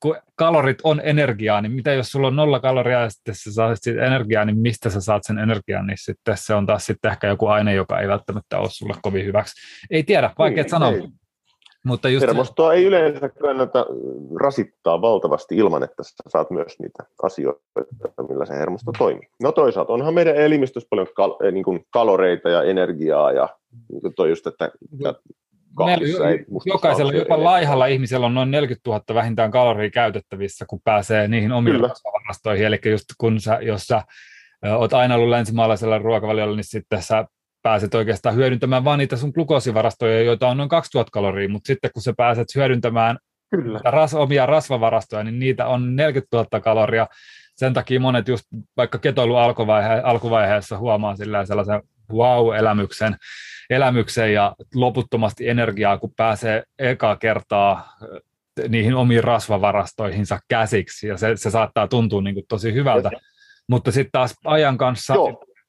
[0.00, 3.78] kun kalorit on energiaa, niin mitä jos sulla on nolla kaloria ja sitten sä saat
[3.80, 7.26] siitä energiaa, niin mistä sä saat sen energian, niin sitten se on taas sitten ehkä
[7.26, 9.54] joku aine, joka ei välttämättä ole sulle kovin hyväksi.
[9.90, 10.92] Ei tiedä, vaikea niin, sanoa.
[10.92, 11.08] Ei.
[11.84, 12.76] Mutta just Hermostoa se...
[12.76, 13.86] ei yleensä kannata
[14.40, 17.60] rasittaa valtavasti ilman, että sä saat myös niitä asioita,
[18.28, 19.28] millä se hermosto toimii.
[19.42, 23.48] No toisaalta onhan meidän elimistössä paljon kal- niin kuin kaloreita ja energiaa ja
[23.92, 24.72] niin toi just, että
[25.76, 31.28] kahdessa ei Jokaisella, jopa laihalla ihmisellä on noin 40 000 vähintään kaloria käytettävissä, kun pääsee
[31.28, 32.66] niihin omiin rasvavarastoihin.
[32.66, 34.02] Eli just kun sä, jos sä
[34.76, 37.24] oot aina ollut länsimaalaisella ruokavaliolla, niin sitten sä
[37.62, 42.02] pääset oikeastaan hyödyntämään vain niitä sun glukoosivarastoja, joita on noin 2000 kaloria, mutta sitten kun
[42.02, 43.18] sä pääset hyödyntämään
[43.50, 43.80] Kyllä.
[43.84, 47.06] Ras, omia rasvavarastoja, niin niitä on 40 000 kaloria.
[47.56, 48.44] Sen takia monet just
[48.76, 51.82] vaikka ketoilu alkuvaihe, alkuvaiheessa huomaa sellaisen
[52.12, 53.16] wow-elämyksen,
[53.70, 61.36] elämyksen ja loputtomasti energiaa, kun pääsee eka kertaa eh, niihin omiin rasvavarastoihinsa käsiksi, ja se,
[61.36, 63.10] se saattaa tuntua niin kuin tosi hyvältä.
[63.68, 65.14] Mutta sitten taas ajan kanssa,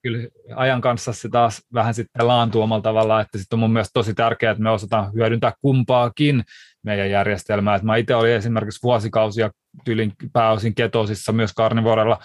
[0.03, 3.93] kyllä ajan kanssa se taas vähän sitten laantuu omalla tavalla, että sitten on mun mielestä
[3.93, 6.43] tosi tärkeää, että me osataan hyödyntää kumpaakin
[6.83, 7.75] meidän järjestelmää.
[7.75, 9.51] Et mä itse olin esimerkiksi vuosikausia
[9.85, 12.19] tyylin pääosin ketosissa myös karnivorella,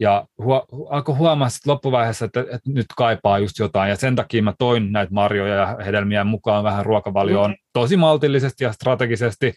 [0.00, 4.42] ja hu- alkoi huomaa sitten loppuvaiheessa, että, että nyt kaipaa just jotain, ja sen takia
[4.42, 7.70] mä toin näitä marjoja ja hedelmiä mukaan vähän ruokavalioon mm-hmm.
[7.72, 9.54] tosi maltillisesti ja strategisesti,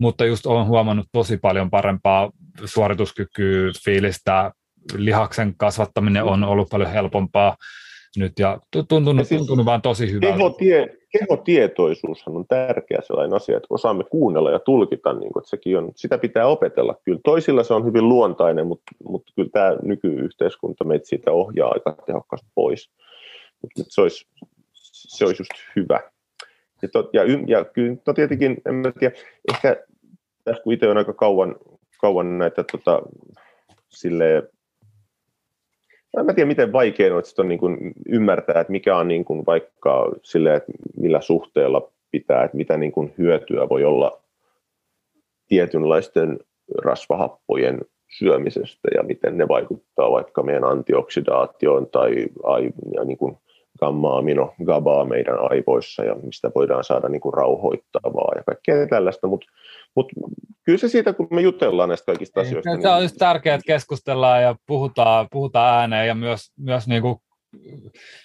[0.00, 2.30] mutta just olen huomannut tosi paljon parempaa
[2.64, 4.52] suorituskykyä, fiilistä,
[4.94, 7.56] lihaksen kasvattaminen on ollut paljon helpompaa
[8.16, 10.36] nyt ja tuntunut, siis tuntunut vaan tosi hyvältä.
[10.36, 15.78] Kehotie, kehotietoisuushan on tärkeä sellainen asia, että osaamme kuunnella ja tulkita, niin kuin, että sekin
[15.78, 16.96] on, sitä pitää opetella.
[17.04, 21.96] Kyllä toisilla se on hyvin luontainen, mutta, mutta kyllä tämä nykyyhteiskunta meitä siitä ohjaa aika
[22.06, 22.90] tehokkaasti pois.
[23.62, 24.26] Mutta se olisi,
[24.72, 26.00] se olisi just hyvä.
[26.82, 29.14] Ja, to, ja, ja kyllä no tietenkin, en mä tiedä,
[29.54, 29.76] ehkä
[30.44, 31.56] tässä kun itse on aika kauan,
[32.00, 33.02] kauan näitä tota,
[36.12, 39.24] silleen, en mä tiedä, miten vaikea on, on niin kuin ymmärtää, että mikä on niin
[39.24, 44.20] kuin vaikka sille, että millä suhteella pitää, että mitä niin kuin hyötyä voi olla
[45.48, 46.38] tietynlaisten
[46.84, 47.80] rasvahappojen
[48.18, 52.26] syömisestä ja miten ne vaikuttaa vaikka meidän antioksidaatioon tai
[52.94, 53.36] ja niin kuin
[53.82, 59.46] gamma-amino, GABaa meidän aivoissa ja mistä voidaan saada niin kuin rauhoittavaa ja kaikkea tällaista, mutta
[59.96, 60.12] mut
[60.64, 62.70] kyllä se siitä, kun me jutellaan näistä kaikista Ei, asioista.
[62.70, 62.86] Se niin...
[62.86, 67.16] on just tärkeää, että keskustellaan ja puhutaan, puhutaan ääneen ja myös, myös niin kuin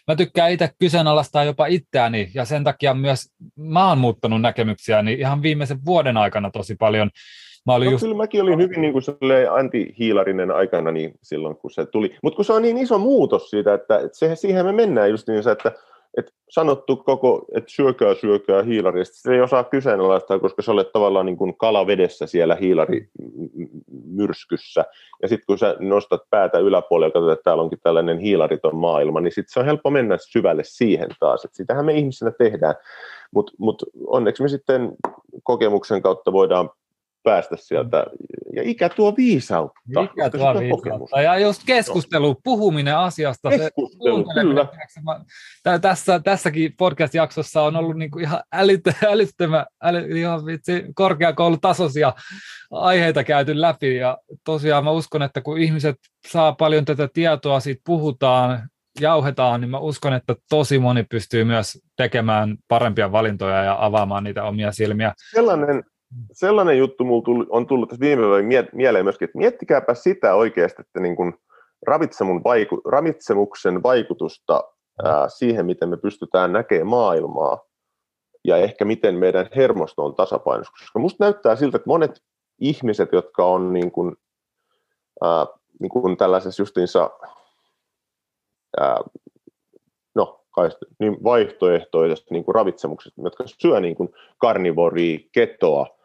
[0.07, 3.19] mä tykkään itse kyseenalaistaa jopa itseäni ja sen takia myös
[3.55, 7.09] mä oon muuttanut näkemyksiäni ihan viimeisen vuoden aikana tosi paljon.
[7.67, 8.03] Mä olin no, just...
[8.03, 9.03] Kyllä mäkin olin hyvin niin kuin
[9.51, 12.15] anti-hiilarinen aikana niin silloin, kun se tuli.
[12.23, 15.27] Mutta kun se on niin iso muutos siitä, että, että se, siihen me mennään just
[15.27, 15.71] niin, että
[16.17, 21.25] että sanottu koko, että syökää, syökää hiilari, se ei osaa kyseenalaistaa, koska sä olet tavallaan
[21.25, 24.85] niin kuin kala vedessä siellä hiilarimyrskyssä,
[25.21, 29.21] ja sitten kun sä nostat päätä yläpuolelle ja katsot, että täällä onkin tällainen hiilariton maailma,
[29.21, 32.75] niin sitten se on helppo mennä syvälle siihen taas, että sitähän me ihmisenä tehdään,
[33.35, 34.91] mutta mut onneksi me sitten
[35.43, 36.69] kokemuksen kautta voidaan
[37.27, 38.05] päästä sieltä.
[38.55, 39.79] Ja ikä tuo viisautta.
[39.89, 41.21] Ikä tuo viisautta.
[41.21, 42.39] Ja just keskustelu, no.
[42.43, 43.49] puhuminen asiasta.
[43.49, 44.67] Keskustelu, se, kyllä.
[45.81, 52.13] Tässä, tässäkin podcast-jaksossa on ollut niinku ihan älyttä, älyttömä, äly, ihan vitsi, korkeakoulutasoisia
[52.71, 53.95] aiheita käyty läpi.
[53.95, 55.95] Ja tosiaan mä uskon, että kun ihmiset
[56.27, 61.79] saa paljon tätä tietoa, siitä puhutaan, jauhetaan, niin mä uskon, että tosi moni pystyy myös
[61.95, 65.13] tekemään parempia valintoja ja avaamaan niitä omia silmiä.
[65.35, 65.83] Sellainen,
[66.31, 67.03] sellainen juttu
[67.49, 71.33] on tullut tässä viime päivänä mieleen myöskin, että miettikääpä sitä oikeasti, että niin kuin
[72.43, 74.63] vaiku, ravitsemuksen vaikutusta
[75.03, 77.59] ää, siihen, miten me pystytään näkemään maailmaa
[78.43, 80.71] ja ehkä miten meidän hermosto on tasapainossa.
[80.71, 82.23] Koska musta näyttää siltä, että monet
[82.59, 84.15] ihmiset, jotka on niin kuin,
[85.23, 85.45] ää,
[85.79, 87.09] niin kuin tällaisessa justiinsa
[88.79, 88.97] ää,
[90.15, 90.45] no,
[90.99, 95.96] niin vaihtoehtoisesti niin kuin ravitsemuksesta, jotka syö niin kuin karnivoria, ketoa,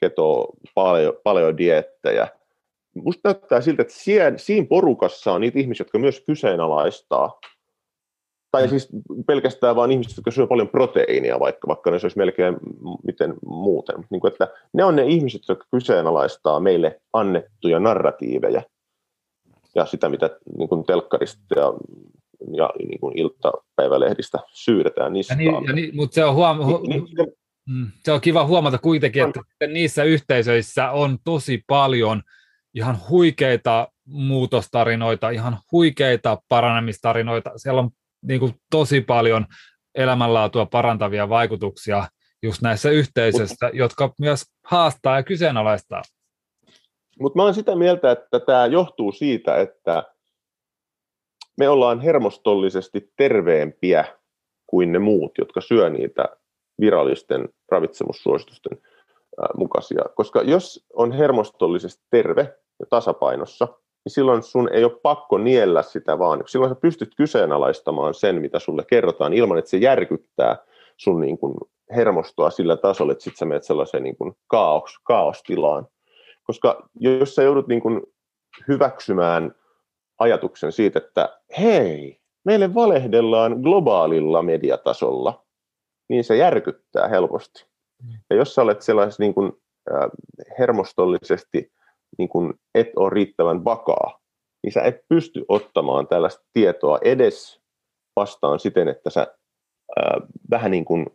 [0.00, 2.28] keto, paljon, paljon diettejä.
[2.94, 7.40] Musta näyttää siltä, että siinä, siinä porukassa on niitä ihmisiä, jotka myös kyseenalaistaa
[8.54, 8.88] tai siis
[9.26, 12.56] pelkästään vain ihmiset, jotka syö paljon proteiinia, vaikka, vaikka ne olisi melkein
[13.04, 13.96] miten muuten.
[14.10, 18.62] Niin kuin, että ne on ne ihmiset, jotka kyseenalaistaa meille annettuja narratiiveja
[19.74, 21.72] ja sitä, mitä niin kuin telkkarista ja,
[22.52, 25.34] ja niin kuin iltapäivälehdistä syydetään niistä.
[25.34, 27.32] Ja niin, ja niin, mutta se on, huom- hu- niin, niin,
[27.68, 32.22] mm, se on kiva huomata kuitenkin, että niissä yhteisöissä on tosi paljon
[32.74, 37.52] ihan huikeita muutostarinoita, ihan huikeita paranemistarinoita.
[37.56, 37.90] Siellä on
[38.22, 39.46] niin kuin tosi paljon
[39.94, 42.08] elämänlaatua parantavia vaikutuksia
[42.42, 46.02] just näissä yhteisöissä, jotka myös haastaa ja kyseenalaistaa.
[47.20, 50.02] Mutta mä olen sitä mieltä, että tämä johtuu siitä, että
[51.58, 54.04] me ollaan hermostollisesti terveempiä
[54.66, 56.24] kuin ne muut, jotka syö niitä
[56.80, 58.78] virallisten ravitsemussuositusten
[59.56, 60.04] mukaisia.
[60.14, 63.64] Koska jos on hermostollisesti terve ja tasapainossa,
[64.04, 66.42] niin silloin sun ei ole pakko niellä sitä vaan.
[66.46, 70.56] Silloin sä pystyt kyseenalaistamaan sen, mitä sulle kerrotaan, ilman että se järkyttää
[70.96, 71.54] sun niin kuin
[71.96, 75.86] hermostoa sillä tasolla, että sitten sä menet sellaiseen niin kuin kaos, kaostilaan.
[76.42, 78.02] Koska jos sä joudut niin kuin
[78.68, 79.54] hyväksymään
[80.18, 85.43] ajatuksen siitä, että hei, meille valehdellaan globaalilla mediatasolla,
[86.14, 87.66] niin se järkyttää helposti.
[88.30, 89.52] Ja jos sä olet sellaisessa niin kuin,
[89.92, 90.10] äh,
[90.58, 91.72] hermostollisesti
[92.18, 94.20] niin kun et ole riittävän vakaa,
[94.62, 97.60] niin sä et pysty ottamaan tällaista tietoa edes
[98.16, 99.34] vastaan siten, että sä
[99.96, 100.20] ää,
[100.50, 101.06] vähän niin kuin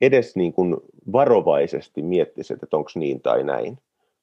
[0.00, 0.76] edes niin kuin
[1.12, 3.78] varovaisesti miettisit, että onko niin tai näin.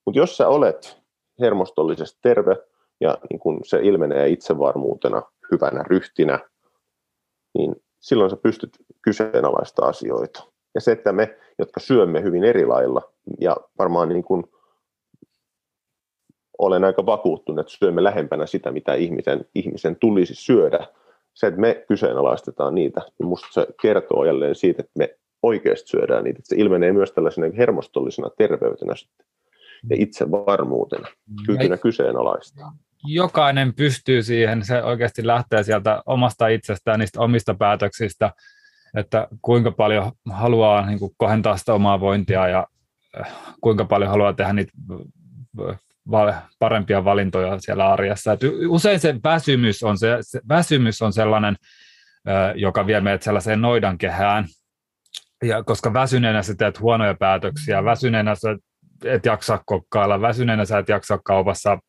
[0.05, 1.01] Mutta jos sä olet
[1.39, 2.55] hermostollisesti terve
[3.01, 6.39] ja niin kun se ilmenee itsevarmuutena, hyvänä ryhtinä,
[7.57, 7.75] niin
[8.05, 10.43] silloin sä pystyt kyseenalaista asioita.
[10.75, 13.01] Ja se, että me, jotka syömme hyvin eri lailla,
[13.39, 14.43] ja varmaan niin kuin
[16.57, 20.87] olen aika vakuuttunut, että syömme lähempänä sitä, mitä ihmisen, ihmisen tulisi syödä.
[21.33, 26.23] Se, että me kyseenalaistetaan niitä, niin minusta se kertoo jälleen siitä, että me oikeasti syödään
[26.23, 26.39] niitä.
[26.39, 29.25] Että se ilmenee myös tällaisena hermostollisena terveytenä sitten,
[29.89, 31.07] ja itsevarmuutena,
[31.45, 32.71] kykynä kyseenalaistaa.
[33.05, 38.31] Jokainen pystyy siihen, se oikeasti lähtee sieltä omasta itsestään, niistä omista päätöksistä,
[38.97, 42.67] että kuinka paljon haluaa niin kuin kohentaa sitä omaa vointia ja
[43.19, 44.73] äh, kuinka paljon haluaa tehdä niitä
[46.59, 48.33] parempia valintoja siellä arjessa.
[48.33, 51.55] Et usein se väsymys on, se, se väsymys on sellainen,
[52.55, 54.45] joka vie meidät sellaiseen noidankehään,
[55.43, 58.55] ja koska väsyneenä sä teet huonoja päätöksiä, väsyneenä sä
[59.03, 61.79] et jaksa kokkailla, väsyneenä sä et jaksa kaupassa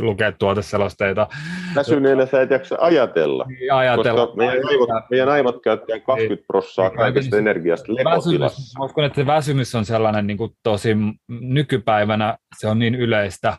[0.00, 1.26] lukea tuoteselosteita.
[1.74, 4.26] Väsyneenä sä et jaksa ajatella, niin, ajatella.
[4.26, 6.44] koska meidän aivot, meidän aivot käyttää 20 niin.
[6.46, 8.84] prosenttia kaikesta energiasta lepotilassa.
[8.84, 10.96] Uskon, että se väsymys on sellainen niin kuin tosi
[11.28, 13.58] nykypäivänä, se on niin yleistä.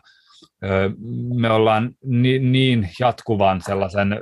[1.34, 4.20] Me ollaan niin, niin jatkuvan sellaisen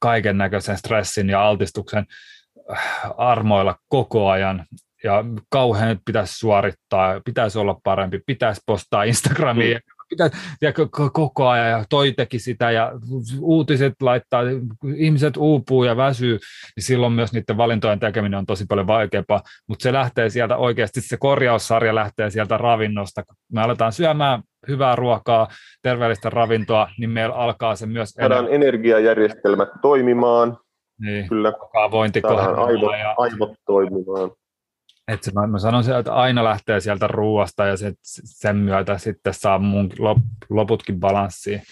[0.00, 2.04] kaiken näköisen stressin ja altistuksen
[3.16, 4.64] armoilla koko ajan,
[5.04, 10.72] ja kauhean pitäisi suorittaa, pitäisi olla parempi, pitäisi postaa Instagramiin, mm pitää, ja
[11.12, 12.92] koko ajan, ja toi teki sitä, ja
[13.40, 14.42] uutiset laittaa,
[14.96, 16.38] ihmiset uupuu ja väsyy,
[16.76, 21.00] niin silloin myös niiden valintojen tekeminen on tosi paljon vaikeampaa, mutta se lähtee sieltä oikeasti,
[21.00, 25.48] se korjaussarja lähtee sieltä ravinnosta, kun me aletaan syömään hyvää ruokaa,
[25.82, 28.10] terveellistä ravintoa, niin meillä alkaa se myös...
[28.10, 30.58] Saadaan energiajärjestelmät toimimaan,
[31.00, 31.52] niin, kyllä.
[31.90, 32.22] vointi
[32.56, 33.14] aivot, ja...
[33.18, 34.30] aivot toimimaan.
[35.08, 39.58] Että mä, mä sanon, että aina lähtee sieltä ruoasta ja sit, sen myötä sitten saa
[39.58, 40.18] mun lop,
[40.50, 41.62] loputkin balanssiin.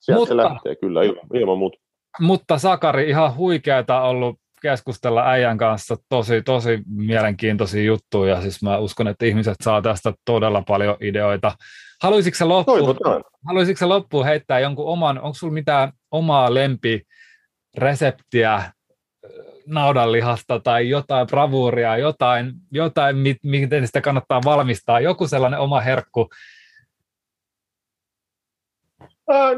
[0.00, 1.78] Sieltä mutta, se lähtee kyllä ilman, ilman muuta.
[2.20, 8.42] Mutta Sakari, ihan huikeata ollut keskustella äijän kanssa tosi, tosi mielenkiintoisia juttuja.
[8.42, 11.52] Siis mä uskon, että ihmiset saa tästä todella paljon ideoita.
[12.02, 12.96] Haluaisitko sä loppuun,
[13.46, 17.02] haluaisitko loppuun heittää jonkun oman, onko sulla mitään omaa lempi
[17.76, 18.72] reseptiä
[19.66, 26.28] naudanlihasta tai jotain bravuuria, jotain, jotain miten sitä kannattaa valmistaa, joku sellainen oma herkku?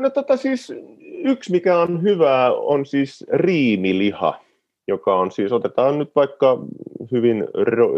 [0.01, 0.73] No tota siis
[1.25, 4.41] yksi mikä on hyvä on siis riimiliha,
[4.89, 6.59] joka on siis, otetaan nyt vaikka
[7.12, 7.45] hyvin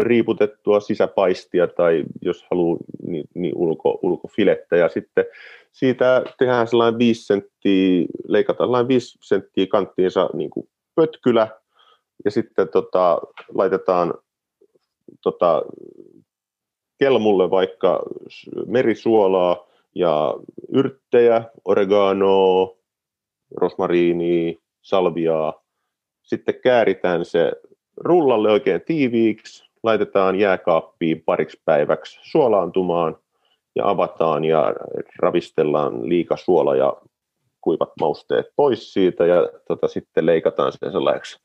[0.01, 5.25] riiputettua sisäpaistia tai jos haluaa niin, niin ulko, ulkofilettä ja sitten
[5.73, 11.60] siitä tehdään sellainen 5 senttiä, leikataan sellainen 5 senttiä kanttiinsa niin kuin pötkylä
[12.25, 13.21] ja sitten tota,
[13.55, 14.15] laitetaan
[15.21, 15.63] tota,
[16.99, 18.03] kelmulle vaikka
[18.67, 20.35] merisuolaa ja
[20.73, 22.77] yrttejä, oreganoa,
[23.57, 25.63] rosmariinia, salviaa.
[26.23, 27.53] Sitten kääritään se
[27.97, 33.17] rullalle oikein tiiviiksi, laitetaan jääkaappiin pariksi päiväksi suolaantumaan
[33.77, 34.75] ja avataan ja
[35.19, 36.97] ravistellaan liika suola ja
[37.61, 41.39] kuivat mausteet pois siitä ja tota, sitten leikataan sen sellaiseksi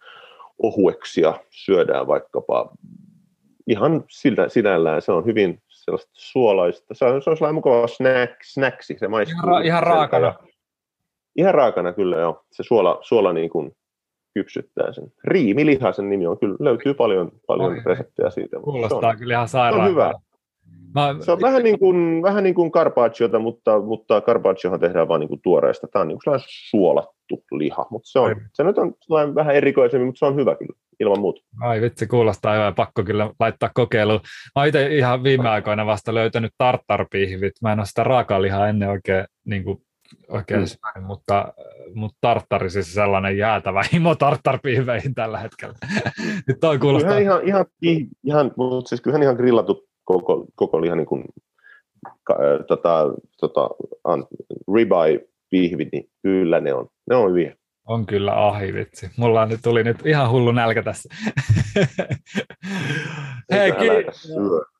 [0.63, 2.71] ohueksi ja syödään vaikkapa
[3.67, 5.01] ihan sillä, sinällään.
[5.01, 6.93] Se on hyvin sellaista suolaista.
[6.93, 8.95] Se on, se on sellainen mukava snack, snaksi.
[8.99, 10.27] Se maistuu ihan, ra- ihan raakana.
[10.27, 10.39] Ja,
[11.35, 12.45] ihan raakana kyllä joo.
[12.51, 13.71] Se suola, suola niin kuin
[14.33, 15.13] kypsyttää sen.
[15.23, 16.39] Riimiliha sen nimi on.
[16.39, 18.59] Kyllä löytyy paljon, paljon Oi, reseptejä siitä.
[18.59, 19.81] Kuulostaa se on, kyllä ihan sairaan.
[19.81, 20.13] Se on hyvä.
[20.95, 21.15] Mä...
[21.19, 25.29] Se on vähän niin kuin, vähän niin kuin carpaccioita, mutta, mutta carpacciohan tehdään vain niin
[25.29, 25.87] kuin tuoreesta.
[25.87, 30.19] Tämä on niin kuin suolattu liha, mutta se, on, se nyt on vähän erikoisemmin, mutta
[30.19, 31.41] se on hyvä kyllä, ilman muuta.
[31.61, 32.71] Ai vitsi, kuulostaa hyvää.
[32.71, 34.19] Pakko kyllä laittaa kokeiluun.
[34.55, 37.53] Mä oon itse ihan viime aikoina vasta löytänyt tarttarpihvit.
[37.61, 39.77] Mä en ole sitä raakalihaa ennen oikein niin kuin
[40.29, 40.65] oikein mm.
[40.65, 41.53] Sain, mutta,
[41.93, 45.75] mutta tarttari siis sellainen jäätävä himo tarttarpihveihin tällä hetkellä.
[46.47, 47.17] Nyt toi kuulostaa...
[47.17, 51.23] Ihan, ihan, ihan, ihan, mutta siis kyllähän ihan grillatut koko, koko liha niin kuin,
[52.23, 52.35] ka,
[52.67, 53.69] tota, tota,
[54.75, 55.19] ribeye
[55.49, 57.55] pihvit, niin kyllä ne on, ne on hyviä.
[57.87, 59.09] On kyllä ahi vitsi.
[59.17, 61.09] Mulla nyt tuli nyt ihan hullu nälkä tässä.
[63.51, 64.31] Hei, kiitos.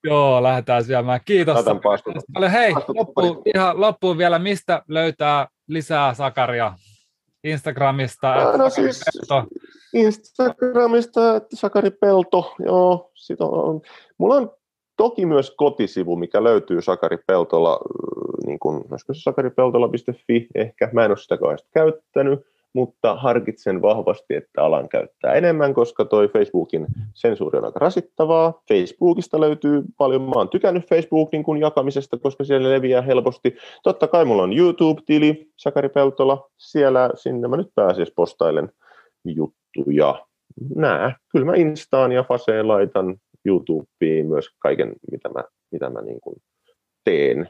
[0.04, 1.20] Joo, lähdetään syömään.
[1.26, 1.66] Kiitos.
[2.34, 2.52] Paljon.
[2.52, 6.74] Hei, loppuun, ihan loppuun vielä, mistä löytää lisää Sakaria?
[7.44, 8.36] Instagramista?
[8.36, 9.04] No, no siis,
[9.94, 13.12] Instagramista, että Sakari Pelto, joo.
[13.14, 13.82] Sit on,
[14.18, 14.52] mulla on
[14.98, 17.80] Toki myös kotisivu, mikä löytyy Sakari Peltola,
[18.46, 22.40] niin kuin, se sakaripeltola.fi ehkä, mä en ole sitä kauheasti käyttänyt,
[22.74, 28.62] mutta harkitsen vahvasti, että alan käyttää enemmän, koska toi Facebookin sensuuri on aika rasittavaa.
[28.68, 33.56] Facebookista löytyy paljon, mä oon tykännyt Facebookin kun jakamisesta, koska siellä leviää helposti.
[33.84, 38.72] Totta kai mulla on YouTube-tili, Sakari Peltola, siellä sinne mä nyt pääasiassa postailen
[39.26, 40.26] juttuja.
[40.76, 43.16] Nää, kyllä mä Instaan ja Faseen laitan
[43.46, 46.36] YouTubeen myös kaiken, mitä mä, mitä mä niin kuin
[47.04, 47.50] teen.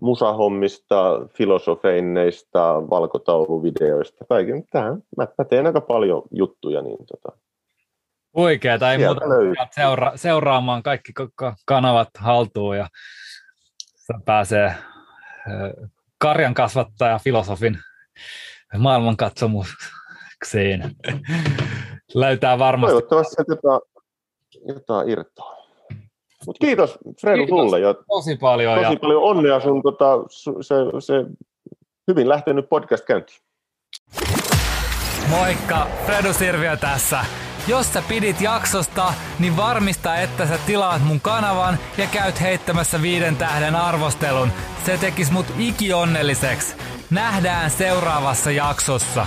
[0.00, 4.64] Musahommista, filosofeineista, valkotauluvideoista, kaiken.
[4.70, 5.02] Tähän.
[5.16, 6.82] Mä, mä teen aika paljon juttuja.
[6.82, 7.38] Niin tota,
[8.34, 9.20] Oikea, tai muuta
[9.70, 11.12] seura- seuraamaan kaikki
[11.66, 12.88] kanavat haltuun ja
[14.24, 14.74] pääsee
[16.18, 17.78] karjan kasvattaja filosofin
[18.78, 20.90] maailmankatsomukseen.
[22.14, 22.92] Löytää varmasti.
[22.92, 23.80] Toivottavasti jotain,
[24.68, 25.56] jotain irtoa.
[26.46, 29.00] Mut kiitos Fredu kiitos sulle ja tosi paljon, tosi ja...
[29.00, 30.18] paljon onnea sun tota,
[30.60, 31.14] se, se
[32.08, 33.38] hyvin lähtenyt podcast käyntiin.
[35.30, 37.24] Moikka, Fredu Sirviö tässä.
[37.68, 43.36] Jos sä pidit jaksosta, niin varmista, että sä tilaat mun kanavan ja käyt heittämässä viiden
[43.36, 44.48] tähden arvostelun.
[44.86, 46.76] Se tekis mut ikionnelliseksi.
[47.10, 49.26] Nähdään seuraavassa jaksossa.